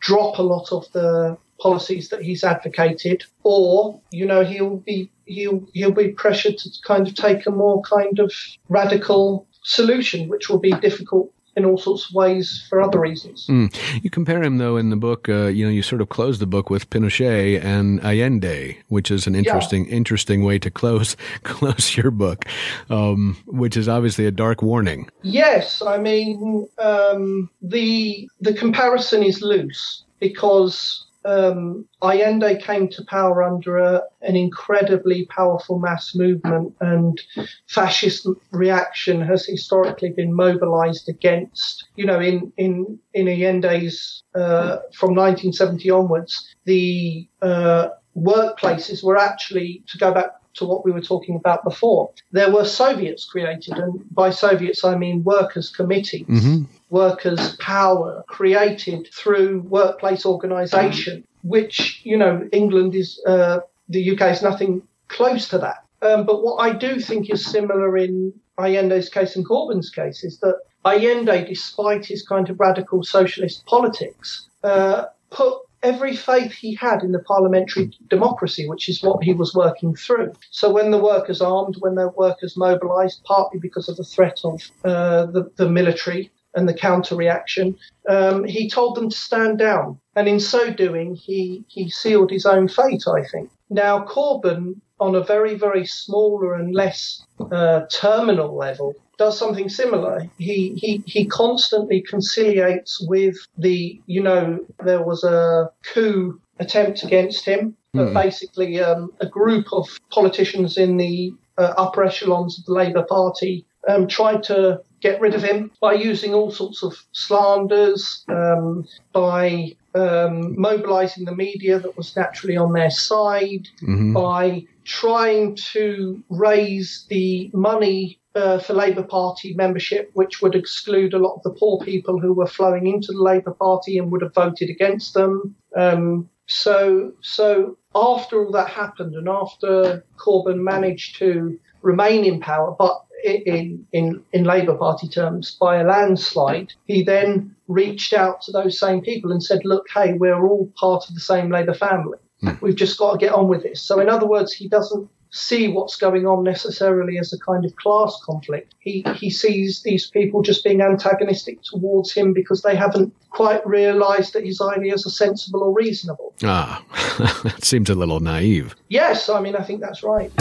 drop 0.00 0.38
a 0.38 0.42
lot 0.42 0.72
of 0.72 0.90
the 0.92 1.36
policies 1.60 2.08
that 2.08 2.22
he's 2.22 2.42
advocated, 2.42 3.24
or, 3.42 4.00
you 4.10 4.26
know, 4.26 4.42
he'll 4.42 4.78
be 4.78 5.10
he'll 5.26 5.66
he'll 5.74 5.92
be 5.92 6.08
pressured 6.08 6.56
to 6.58 6.70
kind 6.86 7.06
of 7.06 7.14
take 7.14 7.46
a 7.46 7.50
more 7.50 7.82
kind 7.82 8.18
of 8.18 8.32
radical 8.68 9.46
solution, 9.62 10.28
which 10.28 10.48
will 10.48 10.58
be 10.58 10.72
difficult 10.72 11.32
in 11.56 11.64
all 11.64 11.78
sorts 11.78 12.08
of 12.08 12.14
ways 12.14 12.64
for 12.68 12.80
other 12.80 13.00
reasons. 13.00 13.46
Mm. 13.48 13.74
You 14.02 14.10
compare 14.10 14.42
him, 14.42 14.58
though, 14.58 14.76
in 14.76 14.90
the 14.90 14.96
book. 14.96 15.28
Uh, 15.28 15.46
you 15.46 15.64
know, 15.64 15.70
you 15.70 15.82
sort 15.82 16.00
of 16.00 16.08
close 16.08 16.38
the 16.38 16.46
book 16.46 16.70
with 16.70 16.88
Pinochet 16.90 17.62
and 17.62 18.00
Allende, 18.00 18.76
which 18.88 19.10
is 19.10 19.26
an 19.26 19.34
interesting, 19.34 19.86
interesting 19.86 20.44
way 20.44 20.58
to 20.58 20.70
close 20.70 21.16
close 21.42 21.96
your 21.96 22.10
book, 22.10 22.44
um, 22.88 23.36
which 23.46 23.76
is 23.76 23.88
obviously 23.88 24.26
a 24.26 24.30
dark 24.30 24.62
warning. 24.62 25.08
Yes, 25.22 25.82
I 25.82 25.98
mean 25.98 26.68
um, 26.78 27.50
the 27.62 28.28
the 28.40 28.54
comparison 28.54 29.22
is 29.22 29.42
loose 29.42 30.04
because 30.20 31.06
um, 31.24 31.86
Allende 32.02 32.58
came 32.60 32.88
to 32.88 33.04
power 33.04 33.42
under 33.42 33.78
a, 33.78 34.02
an 34.22 34.36
incredibly 34.36 35.26
powerful 35.26 35.78
mass 35.78 36.14
movement, 36.14 36.74
and 36.80 37.20
fascist 37.68 38.26
reaction 38.52 39.20
has 39.20 39.46
historically 39.46 40.10
been 40.10 40.32
mobilized 40.32 41.08
against. 41.08 41.86
You 41.96 42.06
know, 42.06 42.20
in 42.20 42.52
in 42.56 42.98
in 43.14 43.28
Allende's 43.28 44.22
uh, 44.34 44.78
from 44.94 45.14
1970 45.14 45.90
onwards, 45.90 46.54
the 46.64 47.28
uh, 47.42 47.88
workplaces 48.16 49.04
were 49.04 49.18
actually 49.18 49.82
to 49.88 49.98
go 49.98 50.12
back 50.12 50.30
to 50.54 50.64
what 50.64 50.84
we 50.84 50.90
were 50.90 51.00
talking 51.00 51.36
about 51.36 51.62
before. 51.64 52.10
There 52.32 52.50
were 52.50 52.64
Soviets 52.64 53.24
created, 53.24 53.74
and 53.74 54.02
by 54.10 54.30
Soviets 54.30 54.84
I 54.84 54.96
mean 54.96 55.22
workers' 55.22 55.70
committees, 55.70 56.26
Mhm. 56.26 56.66
Workers' 56.90 57.56
power 57.56 58.24
created 58.26 59.08
through 59.14 59.60
workplace 59.62 60.26
organisation, 60.26 61.24
which 61.42 62.00
you 62.04 62.16
know 62.16 62.48
England 62.52 62.94
is, 62.94 63.20
uh, 63.26 63.60
the 63.88 64.10
UK 64.10 64.32
is 64.32 64.42
nothing 64.42 64.82
close 65.08 65.48
to 65.48 65.58
that. 65.58 65.84
Um, 66.02 66.24
but 66.24 66.42
what 66.42 66.56
I 66.56 66.72
do 66.72 66.98
think 66.98 67.30
is 67.30 67.44
similar 67.44 67.96
in 67.96 68.32
Allende's 68.58 69.08
case 69.08 69.36
and 69.36 69.46
Corbyn's 69.46 69.90
case 69.90 70.24
is 70.24 70.38
that 70.40 70.56
Allende, 70.84 71.44
despite 71.46 72.06
his 72.06 72.26
kind 72.26 72.48
of 72.48 72.58
radical 72.58 73.02
socialist 73.02 73.66
politics, 73.66 74.48
uh, 74.64 75.06
put 75.30 75.58
every 75.82 76.16
faith 76.16 76.52
he 76.52 76.74
had 76.74 77.02
in 77.02 77.12
the 77.12 77.18
parliamentary 77.20 77.90
democracy, 78.08 78.68
which 78.68 78.88
is 78.88 79.02
what 79.02 79.22
he 79.22 79.32
was 79.32 79.54
working 79.54 79.94
through. 79.94 80.32
So 80.50 80.70
when 80.72 80.90
the 80.90 80.98
workers 80.98 81.40
armed, 81.40 81.76
when 81.80 81.94
the 81.94 82.08
workers 82.08 82.56
mobilized, 82.56 83.22
partly 83.24 83.60
because 83.60 83.88
of 83.88 83.96
the 83.96 84.04
threat 84.04 84.40
of 84.44 84.62
uh, 84.84 85.26
the, 85.26 85.50
the 85.56 85.68
military 85.68 86.30
and 86.54 86.68
the 86.68 86.74
counter 86.74 87.14
reaction, 87.16 87.76
um, 88.08 88.44
he 88.44 88.68
told 88.68 88.96
them 88.96 89.10
to 89.10 89.16
stand 89.16 89.58
down. 89.58 89.98
And 90.16 90.28
in 90.28 90.40
so 90.40 90.72
doing, 90.72 91.14
he, 91.14 91.64
he 91.68 91.88
sealed 91.90 92.30
his 92.30 92.46
own 92.46 92.68
fate, 92.68 93.04
I 93.06 93.24
think. 93.24 93.50
Now, 93.70 94.04
Corbyn, 94.04 94.80
on 94.98 95.14
a 95.14 95.22
very, 95.22 95.54
very 95.54 95.86
smaller 95.86 96.54
and 96.54 96.74
less 96.74 97.24
uh, 97.52 97.82
terminal 97.90 98.56
level, 98.56 98.94
does 99.16 99.38
something 99.38 99.68
similar. 99.68 100.26
He, 100.38 100.74
he 100.76 101.02
he 101.06 101.26
constantly 101.26 102.00
conciliates 102.00 103.06
with 103.06 103.36
the 103.58 104.00
you 104.06 104.22
know 104.22 104.58
there 104.82 105.02
was 105.02 105.22
a 105.24 105.70
coup 105.84 106.40
attempt 106.58 107.02
against 107.02 107.44
him, 107.44 107.76
but 107.92 108.08
Hmm. 108.08 108.14
basically 108.14 108.80
um, 108.80 109.10
a 109.20 109.26
group 109.26 109.66
of 109.72 109.86
politicians 110.10 110.78
in 110.78 110.96
the 110.96 111.32
uh, 111.58 111.74
upper 111.76 112.02
echelons 112.02 112.58
of 112.58 112.64
the 112.64 112.72
Labour 112.72 113.04
Party 113.08 113.66
um, 113.88 114.06
tried 114.06 114.42
to 114.44 114.80
get 115.00 115.20
rid 115.20 115.34
of 115.34 115.42
him 115.42 115.70
by 115.80 115.94
using 115.94 116.34
all 116.34 116.50
sorts 116.50 116.82
of 116.82 116.94
slanders, 117.12 118.24
um, 118.28 118.86
by 119.12 119.74
um, 119.94 120.60
mobilising 120.60 121.24
the 121.24 121.34
media 121.34 121.78
that 121.80 121.96
was 121.96 122.14
naturally 122.14 122.56
on 122.56 122.72
their 122.72 122.90
side, 122.90 123.66
Mhm. 123.82 124.14
by 124.14 124.64
trying 124.84 125.56
to 125.72 126.22
raise 126.28 127.06
the 127.08 127.50
money 127.52 128.18
uh, 128.36 128.58
for 128.60 128.74
Labour 128.74 129.02
Party 129.02 129.54
membership, 129.54 130.10
which 130.14 130.40
would 130.40 130.54
exclude 130.54 131.14
a 131.14 131.18
lot 131.18 131.34
of 131.34 131.42
the 131.42 131.50
poor 131.50 131.80
people 131.80 132.20
who 132.20 132.32
were 132.32 132.46
flowing 132.46 132.86
into 132.86 133.10
the 133.12 133.20
Labour 133.22 133.50
Party 133.52 133.98
and 133.98 134.12
would 134.12 134.22
have 134.22 134.34
voted 134.34 134.70
against 134.70 135.14
them. 135.14 135.56
Um, 135.76 136.28
so, 136.46 137.12
so 137.22 137.76
after 137.94 138.44
all 138.44 138.52
that 138.52 138.68
happened, 138.68 139.16
and 139.16 139.28
after 139.28 140.04
Corbyn 140.16 140.58
managed 140.62 141.16
to 141.18 141.58
remain 141.82 142.24
in 142.24 142.38
power, 142.38 142.74
but 142.78 143.00
in 143.24 143.86
in 143.92 144.22
in 144.32 144.44
Labour 144.44 144.74
Party 144.74 145.08
terms 145.08 145.56
by 145.60 145.76
a 145.76 145.84
landslide, 145.84 146.72
he 146.86 147.02
then 147.02 147.54
reached 147.68 148.12
out 148.12 148.42
to 148.42 148.52
those 148.52 148.78
same 148.78 149.00
people 149.00 149.32
and 149.32 149.42
said, 149.42 149.60
"Look, 149.64 149.86
hey, 149.94 150.14
we're 150.14 150.46
all 150.46 150.70
part 150.76 151.08
of 151.08 151.14
the 151.14 151.20
same 151.20 151.50
Labour 151.50 151.74
family. 151.74 152.18
We've 152.60 152.76
just 152.76 152.98
got 152.98 153.12
to 153.12 153.18
get 153.18 153.34
on 153.34 153.48
with 153.48 153.62
this." 153.62 153.82
So, 153.82 154.00
in 154.00 154.08
other 154.08 154.26
words, 154.26 154.52
he 154.52 154.68
doesn't 154.68 155.08
see 155.30 155.68
what's 155.68 155.96
going 155.96 156.26
on 156.26 156.42
necessarily 156.42 157.18
as 157.18 157.32
a 157.32 157.38
kind 157.38 157.64
of 157.64 157.74
class 157.76 158.20
conflict. 158.24 158.74
He 158.80 159.04
he 159.16 159.30
sees 159.30 159.82
these 159.82 160.10
people 160.10 160.42
just 160.42 160.64
being 160.64 160.80
antagonistic 160.80 161.62
towards 161.62 162.12
him 162.12 162.32
because 162.32 162.62
they 162.62 162.76
haven't 162.76 163.14
quite 163.30 163.64
realised 163.66 164.32
that 164.32 164.44
his 164.44 164.60
ideas 164.60 165.06
are 165.06 165.10
sensible 165.10 165.62
or 165.62 165.72
reasonable. 165.72 166.34
Ah, 166.42 166.84
that 167.44 167.64
seems 167.64 167.90
a 167.90 167.94
little 167.94 168.20
naive. 168.20 168.74
Yes, 168.88 169.28
I 169.28 169.40
mean 169.40 169.56
I 169.56 169.62
think 169.62 169.80
that's 169.80 170.02
right. 170.02 170.32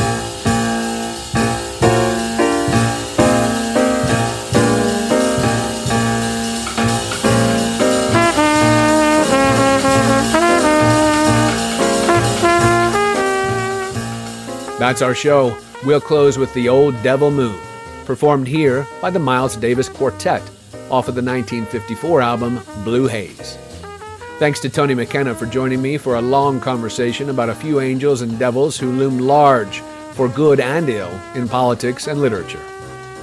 That's 14.89 15.03
our 15.03 15.13
show. 15.13 15.55
We'll 15.85 16.01
close 16.01 16.39
with 16.39 16.51
The 16.55 16.67
Old 16.67 16.99
Devil 17.03 17.29
Moon, 17.29 17.59
performed 18.05 18.47
here 18.47 18.87
by 19.03 19.11
the 19.11 19.19
Miles 19.19 19.55
Davis 19.55 19.87
Quartet 19.87 20.41
off 20.89 21.07
of 21.07 21.13
the 21.13 21.21
1954 21.21 22.21
album 22.21 22.59
Blue 22.83 23.05
Haze. 23.05 23.55
Thanks 24.39 24.59
to 24.61 24.67
Tony 24.67 24.95
McKenna 24.95 25.35
for 25.35 25.45
joining 25.45 25.79
me 25.79 25.99
for 25.99 26.15
a 26.15 26.21
long 26.23 26.59
conversation 26.59 27.29
about 27.29 27.49
a 27.49 27.53
few 27.53 27.79
angels 27.79 28.23
and 28.23 28.39
devils 28.39 28.79
who 28.79 28.91
loom 28.91 29.19
large 29.19 29.81
for 30.13 30.27
good 30.27 30.59
and 30.59 30.89
ill 30.89 31.21
in 31.35 31.47
politics 31.47 32.07
and 32.07 32.19
literature. 32.19 32.65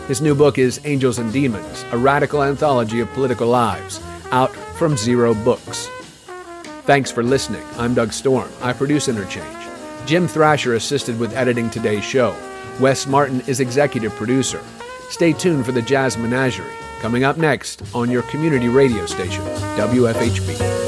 His 0.06 0.22
new 0.22 0.36
book 0.36 0.58
is 0.58 0.80
Angels 0.84 1.18
and 1.18 1.32
Demons, 1.32 1.84
a 1.90 1.98
radical 1.98 2.44
anthology 2.44 3.00
of 3.00 3.12
political 3.12 3.48
lives, 3.48 4.00
out 4.30 4.54
from 4.78 4.96
Zero 4.96 5.34
Books. 5.34 5.88
Thanks 6.84 7.10
for 7.10 7.24
listening. 7.24 7.64
I'm 7.76 7.92
Doug 7.92 8.12
Storm. 8.12 8.48
I 8.62 8.72
produce 8.72 9.08
Interchange. 9.08 9.55
Jim 10.06 10.28
Thrasher 10.28 10.74
assisted 10.74 11.18
with 11.18 11.34
editing 11.34 11.68
today's 11.68 12.04
show. 12.04 12.34
Wes 12.78 13.08
Martin 13.08 13.40
is 13.48 13.58
executive 13.58 14.14
producer. 14.14 14.62
Stay 15.10 15.32
tuned 15.32 15.66
for 15.66 15.72
the 15.72 15.82
Jazz 15.82 16.16
Menagerie, 16.16 16.72
coming 17.00 17.24
up 17.24 17.38
next 17.38 17.82
on 17.92 18.08
your 18.08 18.22
community 18.22 18.68
radio 18.68 19.04
station, 19.06 19.44
WFHB. 19.76 20.85